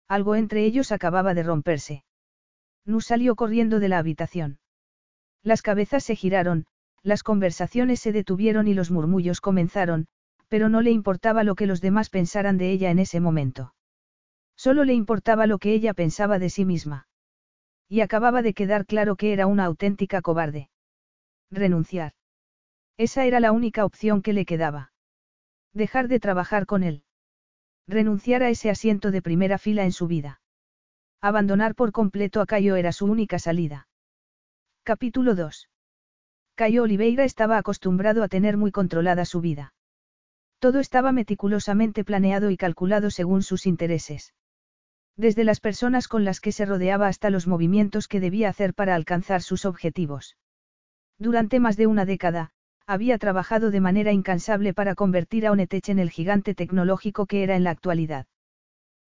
[0.08, 2.04] Algo entre ellos acababa de romperse.
[2.84, 4.58] Nu salió corriendo de la habitación.
[5.42, 6.66] Las cabezas se giraron,
[7.02, 10.06] las conversaciones se detuvieron y los murmullos comenzaron,
[10.48, 13.74] pero no le importaba lo que los demás pensaran de ella en ese momento.
[14.56, 17.06] Solo le importaba lo que ella pensaba de sí misma.
[17.92, 20.70] Y acababa de quedar claro que era una auténtica cobarde.
[21.50, 22.14] Renunciar.
[22.96, 24.92] Esa era la única opción que le quedaba.
[25.74, 27.04] Dejar de trabajar con él.
[27.86, 30.40] Renunciar a ese asiento de primera fila en su vida.
[31.20, 33.88] Abandonar por completo a Cayo era su única salida.
[34.84, 35.68] Capítulo 2.
[36.54, 39.74] Cayo Oliveira estaba acostumbrado a tener muy controlada su vida.
[40.60, 44.32] Todo estaba meticulosamente planeado y calculado según sus intereses.
[45.16, 48.94] Desde las personas con las que se rodeaba hasta los movimientos que debía hacer para
[48.94, 50.36] alcanzar sus objetivos.
[51.18, 52.50] Durante más de una década,
[52.86, 57.56] había trabajado de manera incansable para convertir a Onetech en el gigante tecnológico que era
[57.56, 58.26] en la actualidad.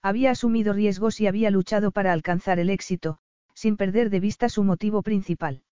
[0.02, 3.18] Había asumido riesgos y había luchado para alcanzar el éxito,
[3.55, 5.62] sin perder de vista su motivo principal.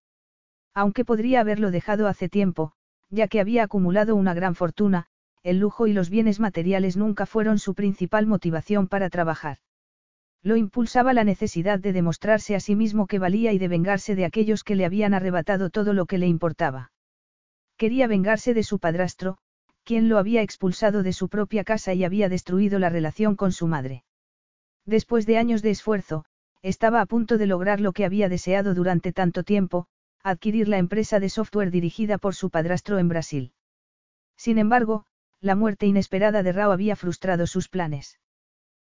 [0.74, 2.72] Aunque podría haberlo dejado hace tiempo,
[3.10, 5.06] ya que había acumulado una gran fortuna,
[5.42, 9.58] el lujo y los bienes materiales nunca fueron su principal motivación para trabajar.
[10.42, 14.24] Lo impulsaba la necesidad de demostrarse a sí mismo que valía y de vengarse de
[14.24, 16.90] aquellos que le habían arrebatado todo lo que le importaba.
[17.76, 19.38] Quería vengarse de su padrastro,
[19.84, 23.68] quien lo había expulsado de su propia casa y había destruido la relación con su
[23.68, 24.04] madre.
[24.84, 26.24] Después de años de esfuerzo,
[26.60, 29.86] estaba a punto de lograr lo que había deseado durante tanto tiempo,
[30.22, 33.52] adquirir la empresa de software dirigida por su padrastro en Brasil.
[34.36, 35.04] Sin embargo,
[35.40, 38.18] la muerte inesperada de Rao había frustrado sus planes.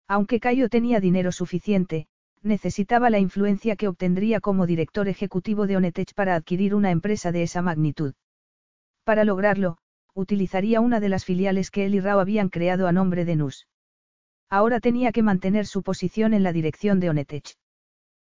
[0.10, 2.07] Aunque Cayo tenía dinero suficiente,
[2.41, 7.43] necesitaba la influencia que obtendría como director ejecutivo de Onetech para adquirir una empresa de
[7.43, 8.16] esa magnitud.
[9.03, 9.78] Para lograrlo,
[10.16, 13.68] utilizaría una de las filiales que él y Rao habían creado a nombre de NUS.
[14.49, 17.53] Ahora tenía que mantener su posición en la dirección de Onetech.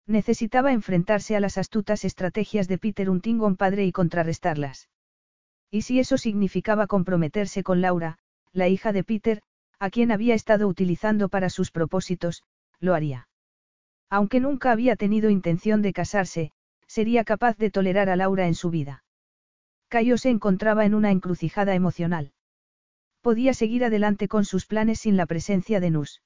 [0.07, 4.89] Necesitaba enfrentarse a las astutas estrategias de Peter Untingon padre y contrarrestarlas.
[5.69, 8.17] Y si eso significaba comprometerse con Laura,
[8.51, 9.43] la hija de Peter,
[9.79, 12.43] a quien había estado utilizando para sus propósitos,
[12.79, 13.27] lo haría.
[14.09, 16.51] Aunque nunca había tenido intención de casarse,
[16.87, 19.03] sería capaz de tolerar a Laura en su vida.
[19.89, 22.31] Cayo se encontraba en una encrucijada emocional.
[23.21, 26.21] Podía seguir adelante con sus planes sin la presencia de Nus.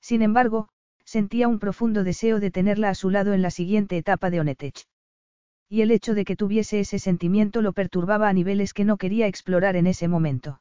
[0.00, 0.68] Sin embargo,
[1.04, 4.86] sentía un profundo deseo de tenerla a su lado en la siguiente etapa de Onetech.
[5.68, 9.26] Y el hecho de que tuviese ese sentimiento lo perturbaba a niveles que no quería
[9.26, 10.60] explorar en ese momento.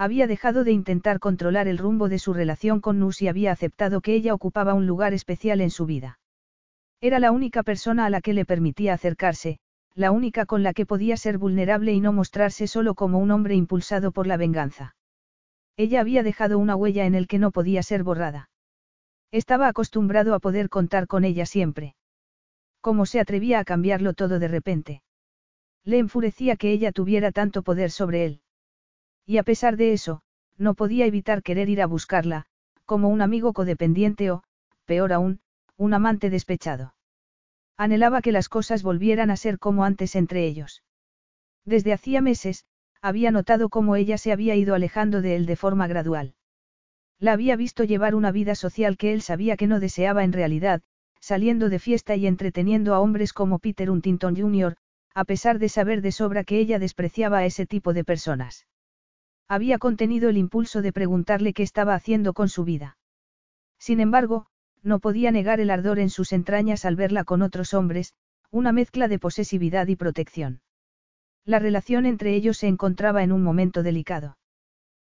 [0.00, 4.00] Había dejado de intentar controlar el rumbo de su relación con Nus y había aceptado
[4.00, 6.20] que ella ocupaba un lugar especial en su vida.
[7.00, 9.58] Era la única persona a la que le permitía acercarse,
[9.94, 13.56] la única con la que podía ser vulnerable y no mostrarse solo como un hombre
[13.56, 14.94] impulsado por la venganza.
[15.76, 18.50] Ella había dejado una huella en el que no podía ser borrada.
[19.32, 21.96] Estaba acostumbrado a poder contar con ella siempre.
[22.80, 25.02] ¿Cómo se atrevía a cambiarlo todo de repente?
[25.84, 28.40] Le enfurecía que ella tuviera tanto poder sobre él.
[29.28, 30.22] Y a pesar de eso,
[30.56, 32.46] no podía evitar querer ir a buscarla,
[32.86, 34.42] como un amigo codependiente o,
[34.86, 35.40] peor aún,
[35.76, 36.94] un amante despechado.
[37.76, 40.82] Anhelaba que las cosas volvieran a ser como antes entre ellos.
[41.66, 42.64] Desde hacía meses,
[43.02, 46.34] había notado cómo ella se había ido alejando de él de forma gradual.
[47.18, 50.80] La había visto llevar una vida social que él sabía que no deseaba en realidad,
[51.20, 54.78] saliendo de fiesta y entreteniendo a hombres como Peter Huntington Jr.,
[55.14, 58.64] a pesar de saber de sobra que ella despreciaba a ese tipo de personas.
[59.50, 62.98] Había contenido el impulso de preguntarle qué estaba haciendo con su vida.
[63.78, 64.46] Sin embargo,
[64.82, 68.12] no podía negar el ardor en sus entrañas al verla con otros hombres,
[68.50, 70.60] una mezcla de posesividad y protección.
[71.46, 74.36] La relación entre ellos se encontraba en un momento delicado.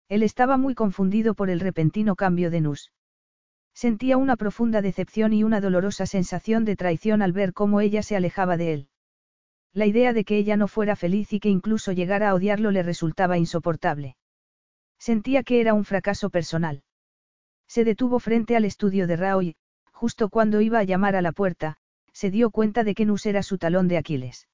[0.08, 2.92] Él estaba muy confundido por el repentino cambio de Nus.
[3.72, 8.16] Sentía una profunda decepción y una dolorosa sensación de traición al ver cómo ella se
[8.16, 8.88] alejaba de él.
[9.72, 12.82] La idea de que ella no fuera feliz y que incluso llegara a odiarlo le
[12.82, 14.16] resultaba insoportable.
[14.98, 16.82] Sentía que era un fracaso personal.
[17.68, 19.56] Se detuvo frente al estudio de Rao y,
[19.92, 21.76] justo cuando iba a llamar a la puerta,
[22.12, 24.48] se dio cuenta de que Nus era su talón de Aquiles.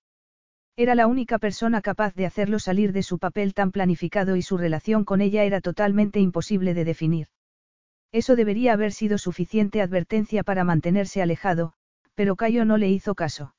[0.76, 4.57] Era la única persona capaz de hacerlo salir de su papel tan planificado y su
[4.57, 7.28] relación con ella era totalmente imposible de definir.
[8.11, 11.74] Eso debería haber sido suficiente advertencia para mantenerse alejado,
[12.14, 13.55] pero Cayo no le hizo caso.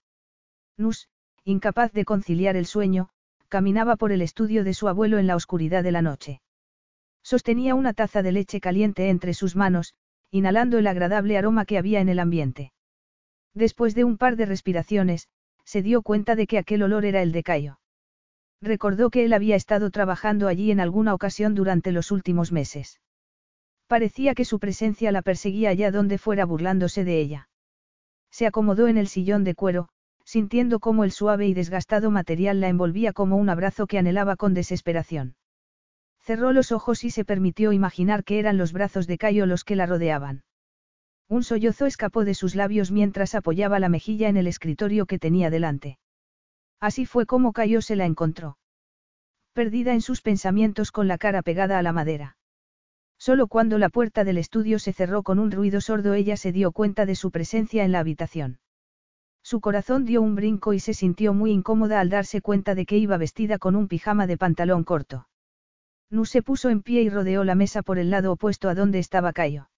[0.77, 1.07] Nus,
[1.43, 3.09] incapaz de conciliar el sueño,
[3.47, 6.41] caminaba por el estudio de su abuelo en la oscuridad de la noche.
[7.23, 9.93] Sostenía una taza de leche caliente entre sus manos,
[10.29, 12.73] inhalando el agradable aroma que había en el ambiente.
[13.53, 15.29] Después de un par de respiraciones,
[15.63, 17.79] se dio cuenta de que aquel olor era el de Cayo.
[18.61, 22.99] Recordó que él había estado trabajando allí en alguna ocasión durante los últimos meses.
[23.87, 27.49] Parecía que su presencia la perseguía allá donde fuera burlándose de ella.
[28.31, 29.89] Se acomodó en el sillón de cuero,
[30.25, 34.53] sintiendo cómo el suave y desgastado material la envolvía como un abrazo que anhelaba con
[34.53, 35.35] desesperación.
[36.23, 39.75] Cerró los ojos y se permitió imaginar que eran los brazos de Cayo los que
[39.75, 40.43] la rodeaban.
[41.27, 45.49] Un sollozo escapó de sus labios mientras apoyaba la mejilla en el escritorio que tenía
[45.49, 45.99] delante.
[46.79, 48.57] Así fue como cayó se la encontró.
[49.51, 52.37] Perdida en sus pensamientos con la cara pegada a la madera.
[53.17, 56.71] Solo cuando la puerta del estudio se cerró con un ruido sordo ella se dio
[56.71, 58.59] cuenta de su presencia en la habitación.
[59.41, 62.97] Su corazón dio un brinco y se sintió muy incómoda al darse cuenta de que
[62.97, 65.27] iba vestida con un pijama de pantalón corto.
[66.09, 68.99] Nu se puso en pie y rodeó la mesa por el lado opuesto a donde
[68.99, 69.69] estaba Cayo.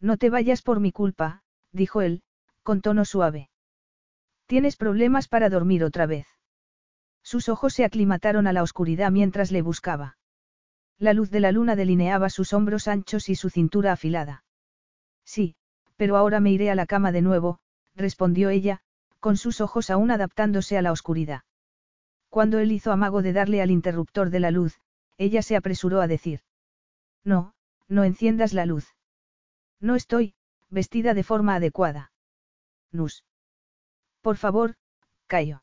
[0.00, 1.42] No te vayas por mi culpa,
[1.72, 2.22] dijo él,
[2.62, 3.50] con tono suave.
[4.46, 6.26] Tienes problemas para dormir otra vez.
[7.22, 10.16] Sus ojos se aclimataron a la oscuridad mientras le buscaba.
[10.98, 14.44] La luz de la luna delineaba sus hombros anchos y su cintura afilada.
[15.24, 15.56] Sí,
[15.96, 17.60] pero ahora me iré a la cama de nuevo,
[17.94, 18.80] respondió ella,
[19.20, 21.42] con sus ojos aún adaptándose a la oscuridad.
[22.28, 24.80] Cuando él hizo amago de darle al interruptor de la luz,
[25.18, 26.40] ella se apresuró a decir.
[27.24, 27.54] No,
[27.88, 28.86] no enciendas la luz.
[29.80, 30.34] No estoy,
[30.70, 32.12] vestida de forma adecuada.
[32.90, 33.24] Nus.
[34.20, 34.76] Por favor,
[35.26, 35.62] Cayo.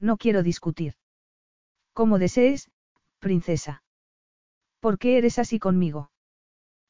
[0.00, 0.94] No quiero discutir.
[1.92, 2.70] Como desees,
[3.18, 3.82] princesa.
[4.80, 6.10] ¿Por qué eres así conmigo?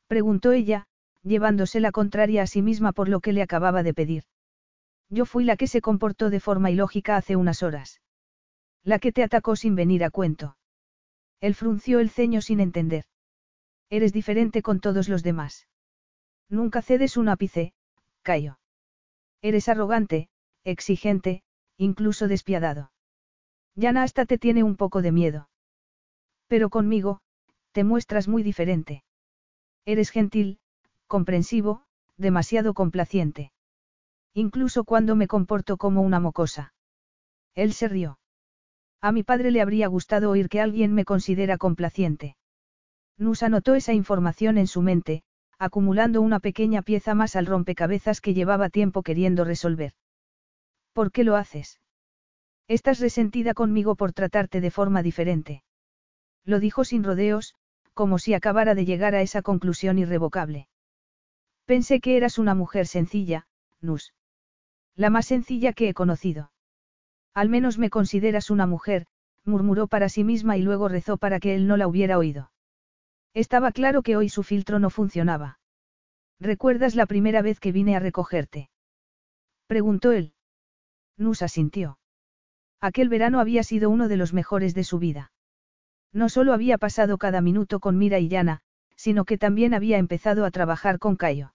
[0.07, 0.87] Preguntó ella,
[1.22, 4.24] llevándose la contraria a sí misma por lo que le acababa de pedir.
[5.09, 8.01] Yo fui la que se comportó de forma ilógica hace unas horas.
[8.83, 10.57] La que te atacó sin venir a cuento.
[11.41, 13.05] Él frunció el ceño sin entender.
[13.91, 15.68] Eres diferente con todos los demás.
[16.49, 17.72] Nunca cedes un ápice,
[18.22, 18.59] Cayo.
[19.43, 20.28] Eres arrogante,
[20.64, 21.43] exigente,
[21.76, 22.91] incluso despiadado.
[23.74, 25.49] Yana hasta te tiene un poco de miedo.
[26.49, 27.20] Pero conmigo,
[27.72, 29.05] te muestras muy diferente.
[29.84, 30.59] Eres gentil,
[31.07, 31.84] comprensivo,
[32.16, 33.53] demasiado complaciente.
[34.32, 36.74] Incluso cuando me comporto como una mocosa.
[37.55, 38.18] Él se rió.
[39.01, 42.36] A mi padre le habría gustado oír que alguien me considera complaciente.
[43.18, 45.22] Nus anotó esa información en su mente,
[45.59, 49.92] acumulando una pequeña pieza más al rompecabezas que llevaba tiempo queriendo resolver.
[50.92, 51.80] ¿Por qué lo haces?
[52.68, 55.62] Estás resentida conmigo por tratarte de forma diferente.
[56.44, 57.55] Lo dijo sin rodeos,
[57.94, 60.68] como si acabara de llegar a esa conclusión irrevocable.
[61.64, 63.47] Pensé que eras una mujer sencilla,
[63.80, 64.14] Nus.
[64.94, 66.51] La más sencilla que he conocido.
[67.37, 69.05] Al menos me consideras una mujer,
[69.45, 72.51] murmuró para sí misma y luego rezó para que él no la hubiera oído.
[73.34, 75.59] Estaba claro que hoy su filtro no funcionaba.
[76.41, 78.70] ¿Recuerdas la primera vez que vine a recogerte?
[79.66, 80.32] Preguntó él.
[81.18, 81.99] Nusa sintió.
[82.80, 85.30] Aquel verano había sido uno de los mejores de su vida.
[86.14, 88.62] No solo había pasado cada minuto con Mira y Yana,
[88.97, 91.53] sino que también había empezado a trabajar con Cayo.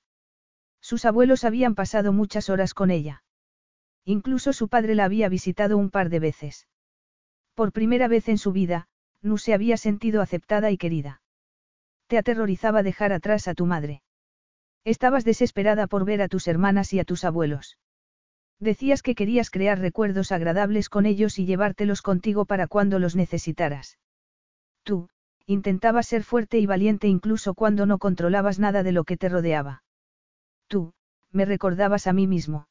[0.79, 3.23] Sus abuelos habían pasado muchas horas con ella.
[4.05, 6.67] Incluso su padre la había visitado un par de veces.
[7.53, 8.87] Por primera vez en su vida,
[9.21, 11.21] no se había sentido aceptada y querida.
[12.07, 14.01] Te aterrorizaba dejar atrás a tu madre.
[14.83, 17.77] Estabas desesperada por ver a tus hermanas y a tus abuelos.
[18.59, 23.99] Decías que querías crear recuerdos agradables con ellos y llevártelos contigo para cuando los necesitaras.
[24.83, 25.09] Tú,
[25.45, 29.83] intentabas ser fuerte y valiente incluso cuando no controlabas nada de lo que te rodeaba.
[30.67, 30.93] Tú,
[31.31, 32.67] me recordabas a mí mismo.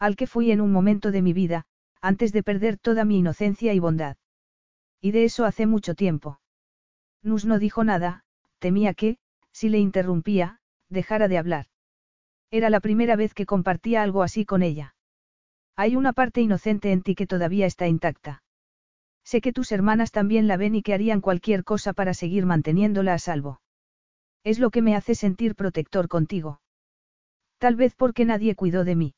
[0.00, 1.66] Al que fui en un momento de mi vida,
[2.00, 4.16] antes de perder toda mi inocencia y bondad.
[5.00, 6.40] Y de eso hace mucho tiempo.
[7.22, 8.24] Nus no dijo nada,
[8.58, 9.18] temía que,
[9.52, 11.66] si le interrumpía, dejara de hablar.
[12.50, 14.94] Era la primera vez que compartía algo así con ella.
[15.76, 18.42] Hay una parte inocente en ti que todavía está intacta.
[19.22, 23.14] Sé que tus hermanas también la ven y que harían cualquier cosa para seguir manteniéndola
[23.14, 23.60] a salvo.
[24.44, 26.62] Es lo que me hace sentir protector contigo.
[27.58, 29.14] Tal vez porque nadie cuidó de mí.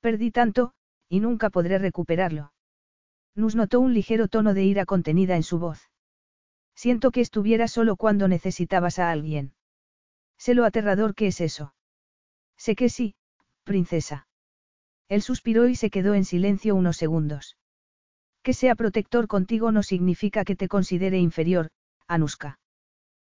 [0.00, 0.72] Perdí tanto,
[1.08, 2.52] y nunca podré recuperarlo.
[3.34, 5.90] Nus notó un ligero tono de ira contenida en su voz.
[6.74, 9.54] Siento que estuviera solo cuando necesitabas a alguien.
[10.36, 11.74] Sé lo aterrador que es eso.
[12.56, 13.14] Sé que sí,
[13.64, 14.28] princesa.
[15.08, 17.56] Él suspiró y se quedó en silencio unos segundos.
[18.42, 21.70] Que sea protector contigo no significa que te considere inferior,
[22.06, 22.58] Anuska.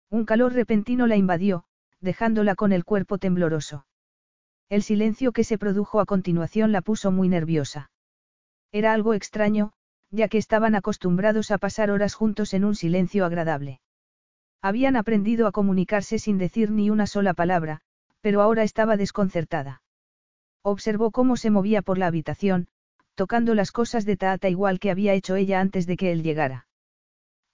[0.09, 1.65] Un calor repentino la invadió,
[1.99, 3.85] dejándola con el cuerpo tembloroso.
[4.69, 7.89] El silencio que se produjo a continuación la puso muy nerviosa.
[8.73, 9.71] Era algo extraño,
[10.11, 13.79] ya que estaban acostumbrados a pasar horas juntos en un silencio agradable.
[14.61, 17.79] Habían aprendido a comunicarse sin decir ni una sola palabra,
[18.19, 19.81] pero ahora estaba desconcertada.
[20.63, 22.67] Observó cómo se movía por la habitación,
[23.15, 26.67] tocando las cosas de Taata igual que había hecho ella antes de que él llegara.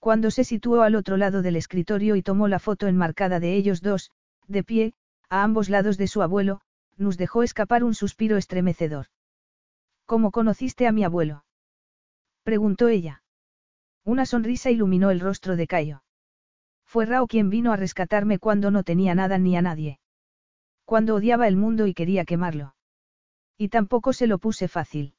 [0.00, 3.80] Cuando se situó al otro lado del escritorio y tomó la foto enmarcada de ellos
[3.82, 4.10] dos,
[4.48, 4.94] de pie,
[5.30, 6.60] a ambos lados de su abuelo,
[6.96, 9.06] nos dejó escapar un suspiro estremecedor.
[10.06, 11.44] ¿Cómo conociste a mi abuelo?
[12.42, 13.22] preguntó ella.
[14.04, 16.02] Una sonrisa iluminó el rostro de Cayo.
[16.84, 19.98] Fue Rao quien vino a rescatarme cuando no tenía nada ni a nadie.
[20.84, 22.74] Cuando odiaba el mundo y quería quemarlo.
[23.56, 25.14] Y tampoco se lo puse fácil.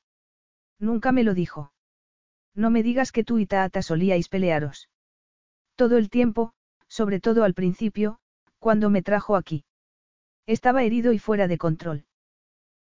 [0.79, 1.71] Nunca me lo dijo.
[2.53, 4.89] No me digas que tú y Taata solíais pelearos.
[5.75, 6.53] Todo el tiempo,
[6.87, 8.19] sobre todo al principio,
[8.59, 9.65] cuando me trajo aquí.
[10.47, 12.05] Estaba herido y fuera de control.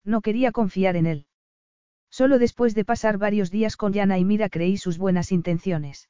[0.05, 1.27] No quería confiar en él.
[2.11, 6.09] Solo después de pasar varios días con Yana y Mira creí sus buenas intenciones.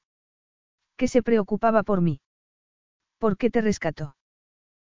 [0.96, 2.20] ¿Qué se preocupaba por mí?
[3.18, 4.16] ¿Por qué te rescató?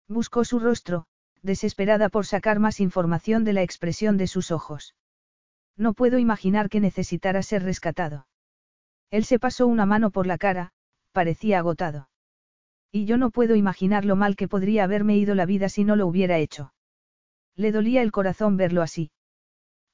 [0.06, 1.06] Buscó su rostro,
[1.42, 4.94] desesperada por sacar más información de la expresión de sus ojos.
[5.76, 8.26] No puedo imaginar que necesitara ser rescatado.
[9.10, 10.72] Él se pasó una mano por la cara,
[11.12, 12.09] parecía agotado.
[12.92, 15.96] Y yo no puedo imaginar lo mal que podría haberme ido la vida si no
[15.96, 16.72] lo hubiera hecho.
[17.54, 19.12] Le dolía el corazón verlo así.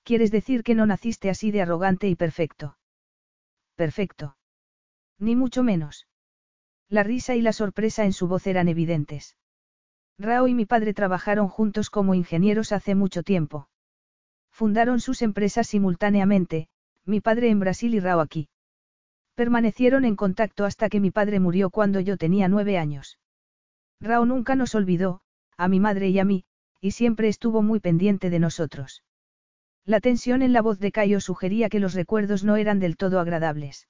[0.03, 2.79] ¿Quieres decir que no naciste así de arrogante y perfecto?
[3.75, 4.37] Perfecto.
[5.19, 6.07] Ni mucho menos.
[6.89, 9.37] La risa y la sorpresa en su voz eran evidentes.
[10.19, 13.69] Rao y mi padre trabajaron juntos como ingenieros hace mucho tiempo.
[14.51, 16.69] Fundaron sus empresas simultáneamente,
[17.05, 18.49] mi padre en Brasil y Rao aquí.
[19.37, 23.19] Permanecieron en contacto hasta que mi padre murió cuando yo tenía nueve años.
[24.01, 25.21] Rao nunca nos olvidó,
[25.59, 26.47] a mi madre y a mí,
[26.81, 29.05] y siempre estuvo muy pendiente de nosotros.
[29.85, 33.21] La tensión en la voz de Cayo sugería que los recuerdos no eran del todo
[33.21, 33.89] agradables.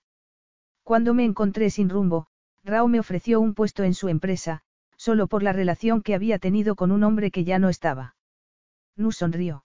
[0.82, 2.26] Cuando me encontré sin rumbo,
[2.64, 4.62] Rao me ofreció un puesto en su empresa,
[4.96, 8.16] solo por la relación que había tenido con un hombre que ya no estaba.
[8.96, 9.64] Nu sonrió.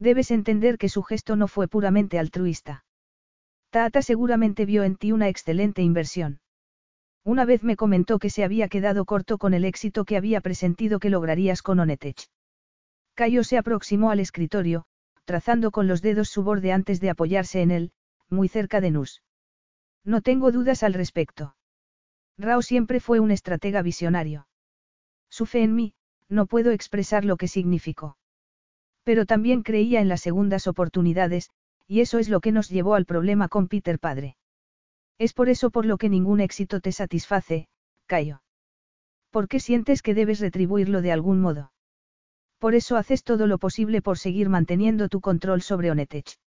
[0.00, 2.84] Debes entender que su gesto no fue puramente altruista.
[3.70, 6.40] Tata seguramente vio en ti una excelente inversión.
[7.24, 10.98] Una vez me comentó que se había quedado corto con el éxito que había presentido
[10.98, 12.28] que lograrías con Onetech.
[13.14, 14.86] Cayo se aproximó al escritorio,
[15.26, 17.92] trazando con los dedos su borde antes de apoyarse en él,
[18.30, 19.22] muy cerca de Nus.
[20.04, 21.54] No tengo dudas al respecto.
[22.38, 24.48] Rao siempre fue un estratega visionario.
[25.28, 25.94] Su fe en mí,
[26.30, 28.16] no puedo expresar lo que significó.
[29.02, 31.50] Pero también creía en las segundas oportunidades,
[31.88, 34.36] y eso es lo que nos llevó al problema con Peter padre.
[35.18, 37.66] Es por eso por lo que ningún éxito te satisface,
[38.06, 38.42] Cayo.
[39.30, 41.72] ¿Por qué sientes que debes retribuirlo de algún modo?
[42.58, 46.38] Por eso haces todo lo posible por seguir manteniendo tu control sobre Onetech.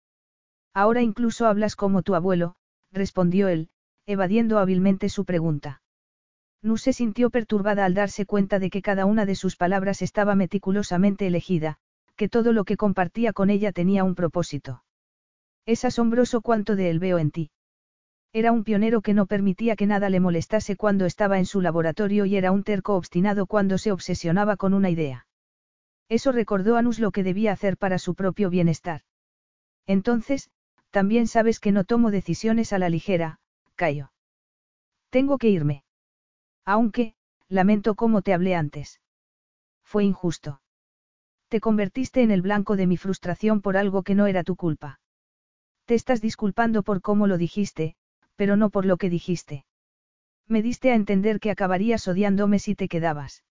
[0.74, 2.54] Ahora incluso hablas como tu abuelo,
[2.92, 3.68] respondió él,
[4.06, 5.82] evadiendo hábilmente su pregunta.
[6.62, 10.34] Nu se sintió perturbada al darse cuenta de que cada una de sus palabras estaba
[10.36, 11.78] meticulosamente elegida,
[12.14, 14.84] que todo lo que compartía con ella tenía un propósito.
[15.66, 17.50] Es asombroso cuánto de él veo en ti.
[18.32, 22.24] Era un pionero que no permitía que nada le molestase cuando estaba en su laboratorio
[22.24, 25.26] y era un terco obstinado cuando se obsesionaba con una idea.
[26.08, 29.02] Eso recordó a Nus lo que debía hacer para su propio bienestar.
[29.86, 30.50] Entonces,
[30.90, 33.38] también sabes que no tomo decisiones a la ligera,
[33.76, 34.12] Cayo.
[35.10, 35.84] Tengo que irme.
[36.64, 37.14] Aunque,
[37.48, 39.00] lamento cómo te hablé antes.
[39.84, 40.62] Fue injusto.
[41.48, 45.01] Te convertiste en el blanco de mi frustración por algo que no era tu culpa.
[45.84, 47.96] Te estás disculpando por cómo lo dijiste,
[48.36, 49.64] pero no por lo que dijiste.
[50.48, 53.44] Me diste a entender que acabarías odiándome si te quedabas.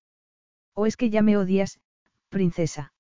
[0.74, 1.80] ¿O es que ya me odias,
[2.30, 2.94] princesa?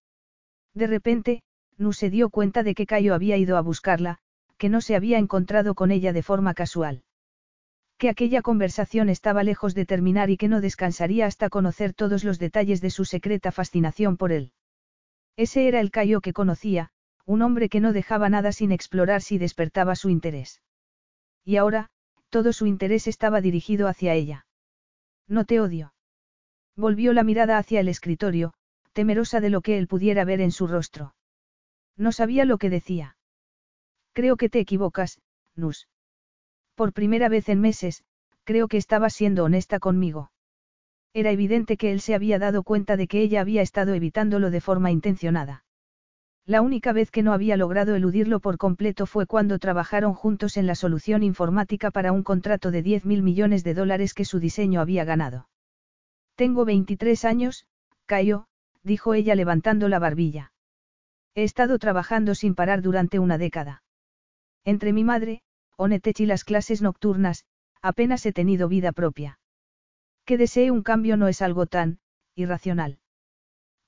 [0.73, 1.43] De repente,
[1.77, 4.19] Nu se dio cuenta de que Cayo había ido a buscarla,
[4.59, 7.03] que no se había encontrado con ella de forma casual.
[7.97, 12.37] Que aquella conversación estaba lejos de terminar y que no descansaría hasta conocer todos los
[12.37, 14.51] detalles de su secreta fascinación por él.
[15.37, 16.91] Ese era el Cayo que conocía,
[17.25, 20.61] un hombre que no dejaba nada sin explorar si despertaba su interés.
[21.43, 21.89] Y ahora,
[22.29, 24.45] todo su interés estaba dirigido hacia ella.
[25.27, 25.93] No te odio.
[26.75, 28.53] Volvió la mirada hacia el escritorio,
[28.93, 31.15] temerosa de lo que él pudiera ver en su rostro.
[31.97, 33.17] No sabía lo que decía.
[34.13, 35.21] Creo que te equivocas,
[35.55, 35.87] Nus.
[36.75, 38.03] Por primera vez en meses,
[38.43, 40.31] creo que estabas siendo honesta conmigo.
[41.13, 44.61] Era evidente que él se había dado cuenta de que ella había estado evitándolo de
[44.61, 45.65] forma intencionada.
[46.51, 50.67] La única vez que no había logrado eludirlo por completo fue cuando trabajaron juntos en
[50.67, 54.81] la solución informática para un contrato de 10 mil millones de dólares que su diseño
[54.81, 55.47] había ganado.
[56.35, 57.67] Tengo 23 años,
[58.05, 58.47] Cayo,
[58.83, 60.51] dijo ella levantando la barbilla.
[61.35, 63.81] He estado trabajando sin parar durante una década.
[64.65, 65.43] Entre mi madre,
[65.77, 67.45] Onetech y las clases nocturnas,
[67.81, 69.39] apenas he tenido vida propia.
[70.25, 71.99] Que desee un cambio no es algo tan,
[72.35, 72.99] irracional.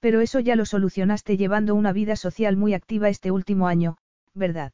[0.03, 3.95] Pero eso ya lo solucionaste llevando una vida social muy activa este último año,
[4.33, 4.73] ¿verdad?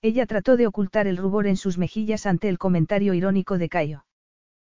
[0.00, 4.06] Ella trató de ocultar el rubor en sus mejillas ante el comentario irónico de Cayo.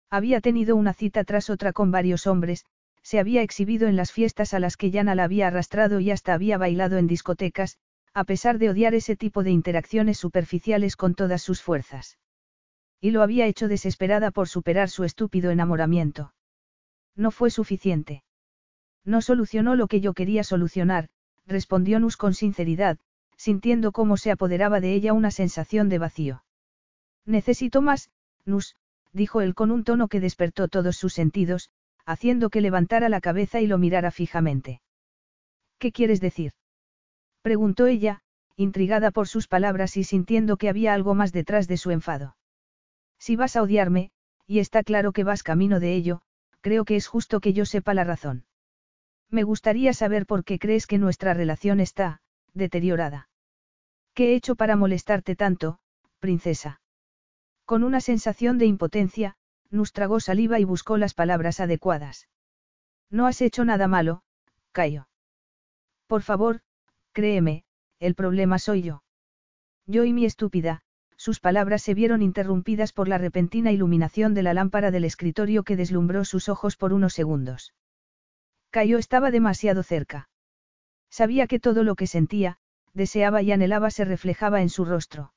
[0.09, 2.65] Había tenido una cita tras otra con varios hombres,
[3.01, 6.33] se había exhibido en las fiestas a las que Yana la había arrastrado y hasta
[6.33, 7.77] había bailado en discotecas,
[8.13, 12.17] a pesar de odiar ese tipo de interacciones superficiales con todas sus fuerzas.
[12.99, 16.33] Y lo había hecho desesperada por superar su estúpido enamoramiento.
[17.15, 18.25] No fue suficiente.
[19.03, 21.09] No solucionó lo que yo quería solucionar,
[21.47, 22.97] respondió Nus con sinceridad,
[23.35, 26.43] sintiendo cómo se apoderaba de ella una sensación de vacío.
[27.25, 28.11] Necesito más,
[28.45, 28.75] Nus,
[29.13, 31.69] dijo él con un tono que despertó todos sus sentidos,
[32.05, 34.81] haciendo que levantara la cabeza y lo mirara fijamente.
[35.79, 36.53] ¿Qué quieres decir?
[37.41, 38.21] preguntó ella,
[38.55, 42.35] intrigada por sus palabras y sintiendo que había algo más detrás de su enfado.
[43.17, 44.11] Si vas a odiarme,
[44.45, 46.21] y está claro que vas camino de ello,
[46.61, 48.45] creo que es justo que yo sepa la razón.
[49.31, 52.19] Me gustaría saber por qué crees que nuestra relación está,
[52.53, 53.29] deteriorada.
[54.13, 55.79] ¿Qué he hecho para molestarte tanto,
[56.19, 56.81] princesa?
[57.63, 59.37] Con una sensación de impotencia,
[59.69, 62.27] Nus tragó saliva y buscó las palabras adecuadas.
[63.09, 64.23] No has hecho nada malo,
[64.73, 65.07] Cayo.
[66.07, 66.59] Por favor,
[67.13, 67.63] créeme,
[67.99, 69.03] el problema soy yo.
[69.85, 70.81] Yo y mi estúpida,
[71.15, 75.77] sus palabras se vieron interrumpidas por la repentina iluminación de la lámpara del escritorio que
[75.77, 77.73] deslumbró sus ojos por unos segundos.
[78.71, 80.29] Cayo estaba demasiado cerca.
[81.09, 82.57] Sabía que todo lo que sentía,
[82.93, 85.33] deseaba y anhelaba se reflejaba en su rostro.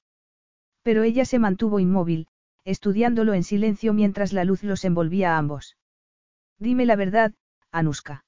[0.83, 2.29] Pero ella se mantuvo inmóvil,
[2.65, 5.77] estudiándolo en silencio mientras la luz los envolvía a ambos.
[6.59, 7.35] Dime la verdad,
[7.73, 8.25] Anuska.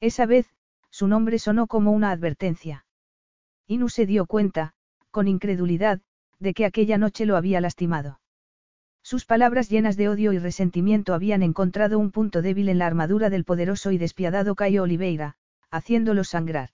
[0.00, 0.46] Esa vez,
[0.90, 2.84] su nombre sonó como una advertencia.
[3.66, 4.74] Inu se dio cuenta,
[5.10, 6.00] con incredulidad,
[6.38, 8.20] de que aquella noche lo había lastimado.
[9.10, 13.30] Sus palabras llenas de odio y resentimiento habían encontrado un punto débil en la armadura
[13.30, 15.36] del poderoso y despiadado Cayo Oliveira,
[15.70, 16.72] haciéndolo sangrar.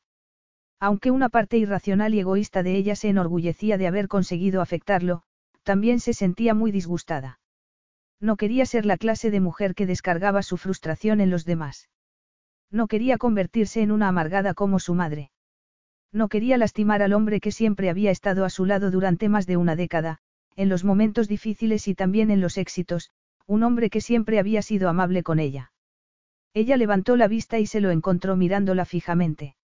[0.81, 5.23] Aunque una parte irracional y egoísta de ella se enorgullecía de haber conseguido afectarlo,
[5.63, 7.39] también se sentía muy disgustada.
[8.19, 11.89] No quería ser la clase de mujer que descargaba su frustración en los demás.
[12.69, 15.31] No quería convertirse en una amargada como su madre.
[16.11, 19.57] No quería lastimar al hombre que siempre había estado a su lado durante más de
[19.57, 20.19] una década,
[20.57, 23.11] en los momentos difíciles y también en los éxitos,
[23.47, 25.73] un hombre que siempre había sido amable con ella.
[26.55, 29.57] Ella levantó la vista y se lo encontró mirándola fijamente.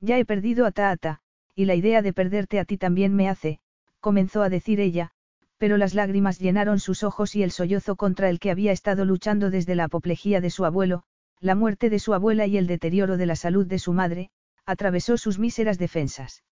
[0.00, 1.20] Ya he perdido a Taata,
[1.54, 3.60] y la idea de perderte a ti también me hace,
[4.00, 5.12] comenzó a decir ella,
[5.58, 9.50] pero las lágrimas llenaron sus ojos y el sollozo contra el que había estado luchando
[9.50, 11.02] desde la apoplejía de su abuelo,
[11.40, 14.30] la muerte de su abuela y el deterioro de la salud de su madre,
[14.64, 16.44] atravesó sus míseras defensas.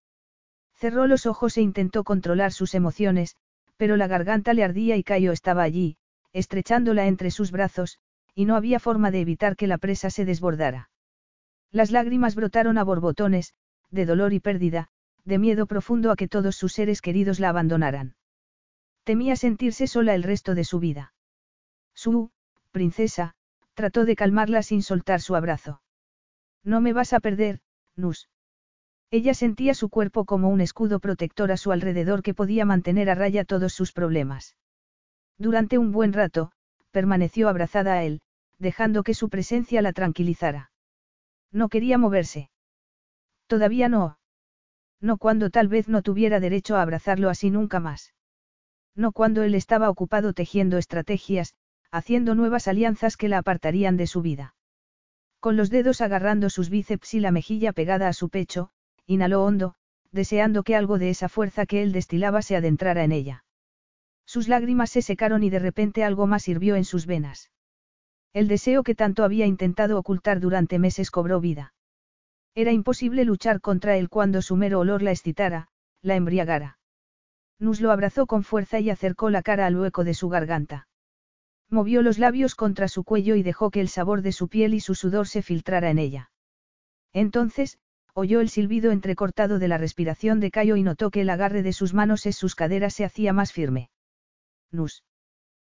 [0.75, 3.37] Cerró los ojos e intentó controlar sus emociones,
[3.77, 5.97] pero la garganta le ardía y Cayo estaba allí,
[6.33, 7.99] estrechándola entre sus brazos,
[8.35, 10.91] y no había forma de evitar que la presa se desbordara.
[11.71, 13.55] Las lágrimas brotaron a borbotones,
[13.91, 14.89] de dolor y pérdida,
[15.25, 18.17] de miedo profundo a que todos sus seres queridos la abandonaran.
[19.05, 21.15] Temía sentirse sola el resto de su vida.
[21.95, 22.31] Su,
[22.71, 23.35] princesa,
[23.75, 25.83] trató de calmarla sin soltar su abrazo.
[26.63, 27.61] No me vas a perder,
[27.97, 28.29] Nus.
[29.11, 33.15] Ella sentía su cuerpo como un escudo protector a su alrededor que podía mantener a
[33.15, 34.57] raya todos sus problemas.
[35.39, 36.53] Durante un buen rato,
[36.91, 38.21] permaneció abrazada a él,
[38.59, 40.71] dejando que su presencia la tranquilizara.
[41.53, 42.51] No quería moverse.
[43.47, 44.19] Todavía no.
[45.01, 48.15] No cuando tal vez no tuviera derecho a abrazarlo así nunca más.
[48.97, 51.55] No cuando él estaba ocupado tejiendo estrategias,
[51.91, 54.55] haciendo nuevas alianzas que la apartarían de su vida.
[55.41, 58.71] Con los dedos agarrando sus bíceps y la mejilla pegada a su pecho,
[59.07, 59.75] inhaló hondo,
[60.13, 63.45] deseando que algo de esa fuerza que él destilaba se adentrara en ella.
[64.27, 67.51] Sus lágrimas se secaron y de repente algo más hirvió en sus venas.
[68.33, 71.75] El deseo que tanto había intentado ocultar durante meses cobró vida.
[72.55, 75.69] Era imposible luchar contra él cuando su mero olor la excitara,
[76.03, 76.79] la embriagara.
[77.59, 80.89] Nus lo abrazó con fuerza y acercó la cara al hueco de su garganta.
[81.71, 84.81] Movió los labios contra su cuello y dejó que el sabor de su piel y
[84.81, 86.31] su sudor se filtrara en ella.
[87.13, 87.79] Entonces,
[88.15, 91.73] oyó el silbido entrecortado de la respiración de Cayo y notó que el agarre de
[91.73, 93.91] sus manos en sus caderas se hacía más firme.
[94.71, 95.03] Nus.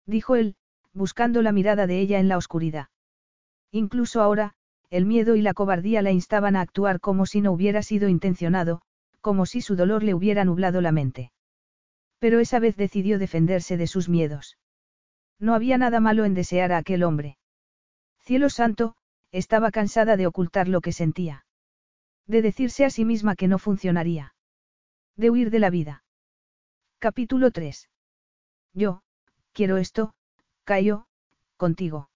[0.05, 0.55] Dijo él,
[0.93, 2.87] buscando la mirada de ella en la oscuridad.
[3.71, 4.53] Incluso ahora,
[4.89, 8.81] el miedo y la cobardía la instaban a actuar como si no hubiera sido intencionado,
[9.21, 11.31] como si su dolor le hubiera nublado la mente.
[12.19, 14.57] Pero esa vez decidió defenderse de sus miedos.
[15.39, 17.37] No había nada malo en desear a aquel hombre.
[18.19, 18.95] Cielo santo,
[19.31, 21.44] estaba cansada de ocultar lo que sentía.
[22.27, 24.33] De decirse a sí misma que no funcionaría.
[25.15, 26.03] De huir de la vida.
[26.99, 27.89] Capítulo 3.
[28.73, 29.01] Yo,
[29.53, 30.13] quiero esto,
[30.63, 31.05] Cayo,
[31.57, 32.09] contigo.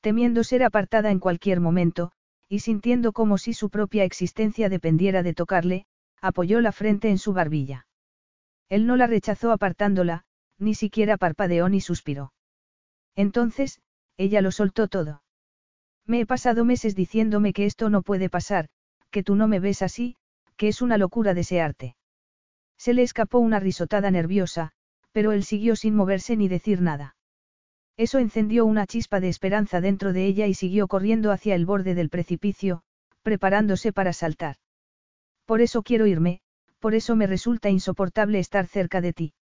[0.00, 2.12] Temiendo ser apartada en cualquier momento,
[2.48, 5.86] y sintiendo como si su propia existencia dependiera de tocarle,
[6.20, 7.86] apoyó la frente en su barbilla.
[8.68, 10.24] Él no la rechazó apartándola,
[10.58, 12.32] ni siquiera parpadeó ni suspiró.
[13.14, 13.80] Entonces,
[14.16, 15.22] ella lo soltó todo.
[16.06, 18.68] Me he pasado meses diciéndome que esto no puede pasar,
[19.10, 20.16] que tú no me ves así,
[20.56, 21.96] que es una locura desearte.
[22.78, 24.72] Se le escapó una risotada nerviosa,
[25.12, 27.16] pero él siguió sin moverse ni decir nada.
[27.96, 31.94] Eso encendió una chispa de esperanza dentro de ella y siguió corriendo hacia el borde
[31.94, 32.82] del precipicio,
[33.22, 34.56] preparándose para saltar.
[35.44, 36.40] Por eso quiero irme,
[36.78, 39.34] por eso me resulta insoportable estar cerca de ti.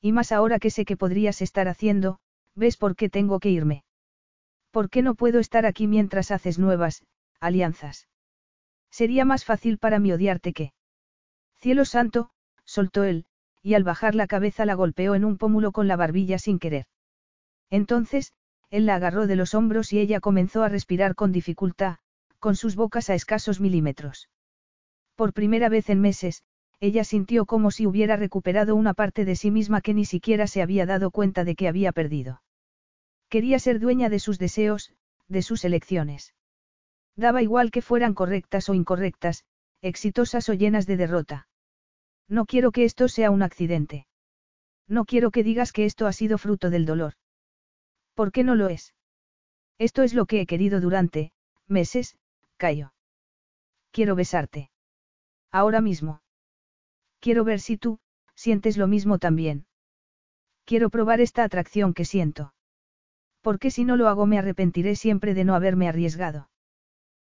[0.00, 2.18] Y más ahora que sé que podrías estar haciendo,
[2.54, 3.84] ¿ves por qué tengo que irme?
[4.70, 7.04] ¿Por qué no puedo estar aquí mientras haces nuevas,
[7.40, 8.08] alianzas?
[8.98, 10.72] Sería más fácil para mí odiarte que...
[11.58, 12.30] Cielo santo,
[12.64, 13.26] soltó él,
[13.62, 16.86] y al bajar la cabeza la golpeó en un pómulo con la barbilla sin querer.
[17.68, 18.32] Entonces,
[18.70, 21.98] él la agarró de los hombros y ella comenzó a respirar con dificultad,
[22.38, 24.30] con sus bocas a escasos milímetros.
[25.14, 26.42] Por primera vez en meses,
[26.80, 30.62] ella sintió como si hubiera recuperado una parte de sí misma que ni siquiera se
[30.62, 32.40] había dado cuenta de que había perdido.
[33.28, 34.94] Quería ser dueña de sus deseos,
[35.28, 36.32] de sus elecciones.
[37.16, 39.44] Daba igual que fueran correctas o incorrectas,
[39.80, 41.48] exitosas o llenas de derrota.
[42.28, 44.06] No quiero que esto sea un accidente.
[44.88, 47.14] No quiero que digas que esto ha sido fruto del dolor.
[48.14, 48.94] ¿Por qué no lo es?
[49.78, 51.32] Esto es lo que he querido durante,
[51.66, 52.16] meses,
[52.56, 52.92] Cayo.
[53.90, 54.70] Quiero besarte.
[55.50, 56.22] Ahora mismo.
[57.20, 57.98] Quiero ver si tú,
[58.34, 59.66] sientes lo mismo también.
[60.64, 62.52] Quiero probar esta atracción que siento.
[63.40, 66.48] Porque si no lo hago me arrepentiré siempre de no haberme arriesgado.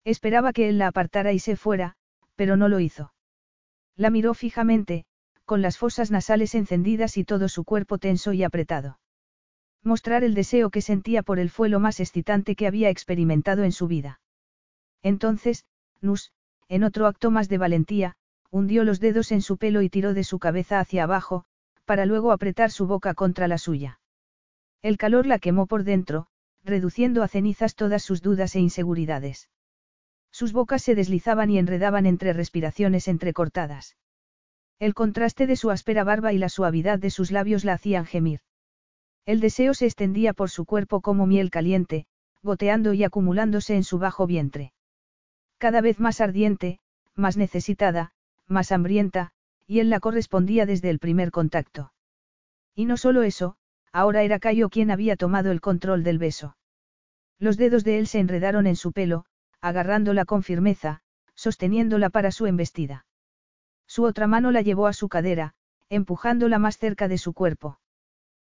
[0.09, 1.95] Esperaba que él la apartara y se fuera,
[2.35, 3.13] pero no lo hizo.
[3.95, 5.05] La miró fijamente,
[5.45, 9.01] con las fosas nasales encendidas y todo su cuerpo tenso y apretado.
[9.85, 13.73] Mostrar el deseo que sentía por él fue lo más excitante que había experimentado en
[13.73, 14.23] su vida.
[15.03, 15.67] Entonces,
[16.01, 16.33] Nus,
[16.69, 18.17] en otro acto más de valentía,
[18.51, 21.45] hundió los dedos en su pelo y tiró de su cabeza hacia abajo,
[21.85, 24.01] para luego apretar su boca contra la suya.
[24.81, 26.29] El calor la quemó por dentro,
[26.65, 29.51] reduciendo a cenizas todas sus dudas e inseguridades.
[30.39, 33.97] Sus bocas se deslizaban y enredaban entre respiraciones entrecortadas.
[34.79, 38.39] El contraste de su áspera barba y la suavidad de sus labios la hacían gemir.
[39.27, 42.07] El deseo se extendía por su cuerpo como miel caliente,
[42.41, 44.73] goteando y acumulándose en su bajo vientre.
[45.59, 46.79] Cada vez más ardiente,
[47.17, 48.13] más necesitada,
[48.47, 49.33] más hambrienta,
[49.67, 51.93] y él la correspondía desde el primer contacto.
[52.77, 53.57] Y no solo eso,
[53.91, 56.57] ahora era Cayo quien había tomado el control del beso.
[57.41, 59.25] Los dedos de él se enredaron en su pelo,
[59.61, 61.01] agarrándola con firmeza,
[61.35, 63.07] sosteniéndola para su embestida.
[63.87, 65.55] Su otra mano la llevó a su cadera,
[65.89, 67.81] empujándola más cerca de su cuerpo.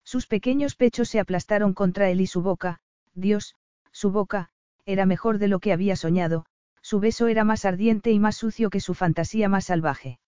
[0.04, 2.82] Sus pequeños pechos se aplastaron contra él y su boca,
[3.14, 3.56] Dios,
[3.91, 4.49] su boca,
[4.86, 6.45] era mejor de lo que había soñado,
[6.82, 10.20] su beso era más ardiente y más sucio que su fantasía más salvaje.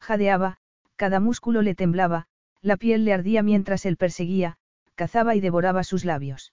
[0.00, 0.58] Jadeaba,
[0.96, 2.26] cada músculo le temblaba,
[2.62, 4.58] la piel le ardía mientras él perseguía,
[4.94, 6.52] cazaba y devoraba sus labios.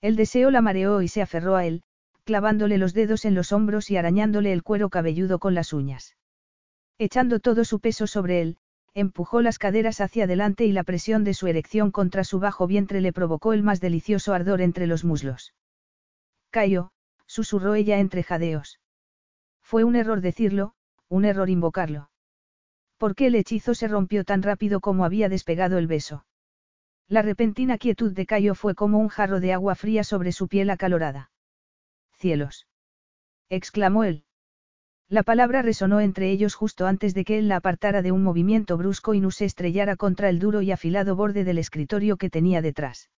[0.00, 1.82] El deseo la mareó y se aferró a él,
[2.26, 6.16] clavándole los dedos en los hombros y arañándole el cuero cabelludo con las uñas.
[6.98, 8.56] Echando todo su peso sobre él,
[8.94, 13.00] empujó las caderas hacia adelante y la presión de su erección contra su bajo vientre
[13.00, 15.54] le provocó el más delicioso ardor entre los muslos.
[16.50, 16.90] Cayo,
[17.26, 18.80] susurró ella entre jadeos.
[19.62, 20.74] Fue un error decirlo,
[21.08, 22.10] un error invocarlo.
[22.98, 26.26] ¿Por qué el hechizo se rompió tan rápido como había despegado el beso?
[27.06, 30.70] La repentina quietud de Cayo fue como un jarro de agua fría sobre su piel
[30.70, 31.30] acalorada.
[32.16, 32.66] Cielos.
[33.48, 34.24] exclamó él.
[35.08, 38.76] La palabra resonó entre ellos justo antes de que él la apartara de un movimiento
[38.76, 42.60] brusco y no se estrellara contra el duro y afilado borde del escritorio que tenía
[42.60, 43.10] detrás.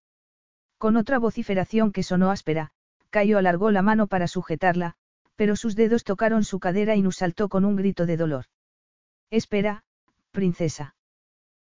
[0.76, 2.72] Con otra vociferación que sonó áspera,
[3.10, 4.96] Cayo alargó la mano para sujetarla,
[5.34, 8.44] pero sus dedos tocaron su cadera y Nus saltó con un grito de dolor.
[9.30, 9.84] Espera,
[10.30, 10.94] princesa.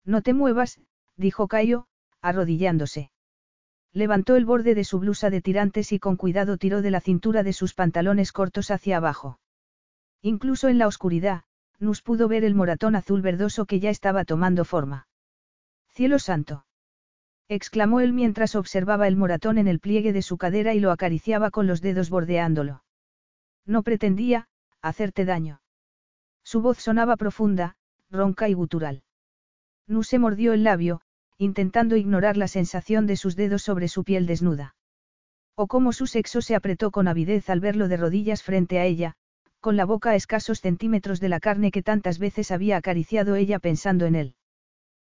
[0.04, 0.80] No te muevas,
[1.16, 1.88] dijo Cayo,
[2.22, 3.12] arrodillándose.
[3.98, 7.42] Levantó el borde de su blusa de tirantes y con cuidado tiró de la cintura
[7.42, 9.40] de sus pantalones cortos hacia abajo.
[10.22, 11.46] Incluso en la oscuridad,
[11.80, 15.08] Nus pudo ver el moratón azul verdoso que ya estaba tomando forma.
[15.88, 16.68] Cielo santo.
[17.48, 21.50] exclamó él mientras observaba el moratón en el pliegue de su cadera y lo acariciaba
[21.50, 22.84] con los dedos bordeándolo.
[23.66, 24.48] No pretendía,
[24.80, 25.60] hacerte daño.
[26.44, 27.78] Su voz sonaba profunda,
[28.12, 29.02] ronca y gutural.
[29.88, 31.02] Nus se mordió el labio,
[31.38, 34.76] intentando ignorar la sensación de sus dedos sobre su piel desnuda.
[35.56, 39.14] O cómo su sexo se apretó con avidez al verlo de rodillas frente a ella,
[39.60, 43.60] con la boca a escasos centímetros de la carne que tantas veces había acariciado ella
[43.60, 44.36] pensando en él.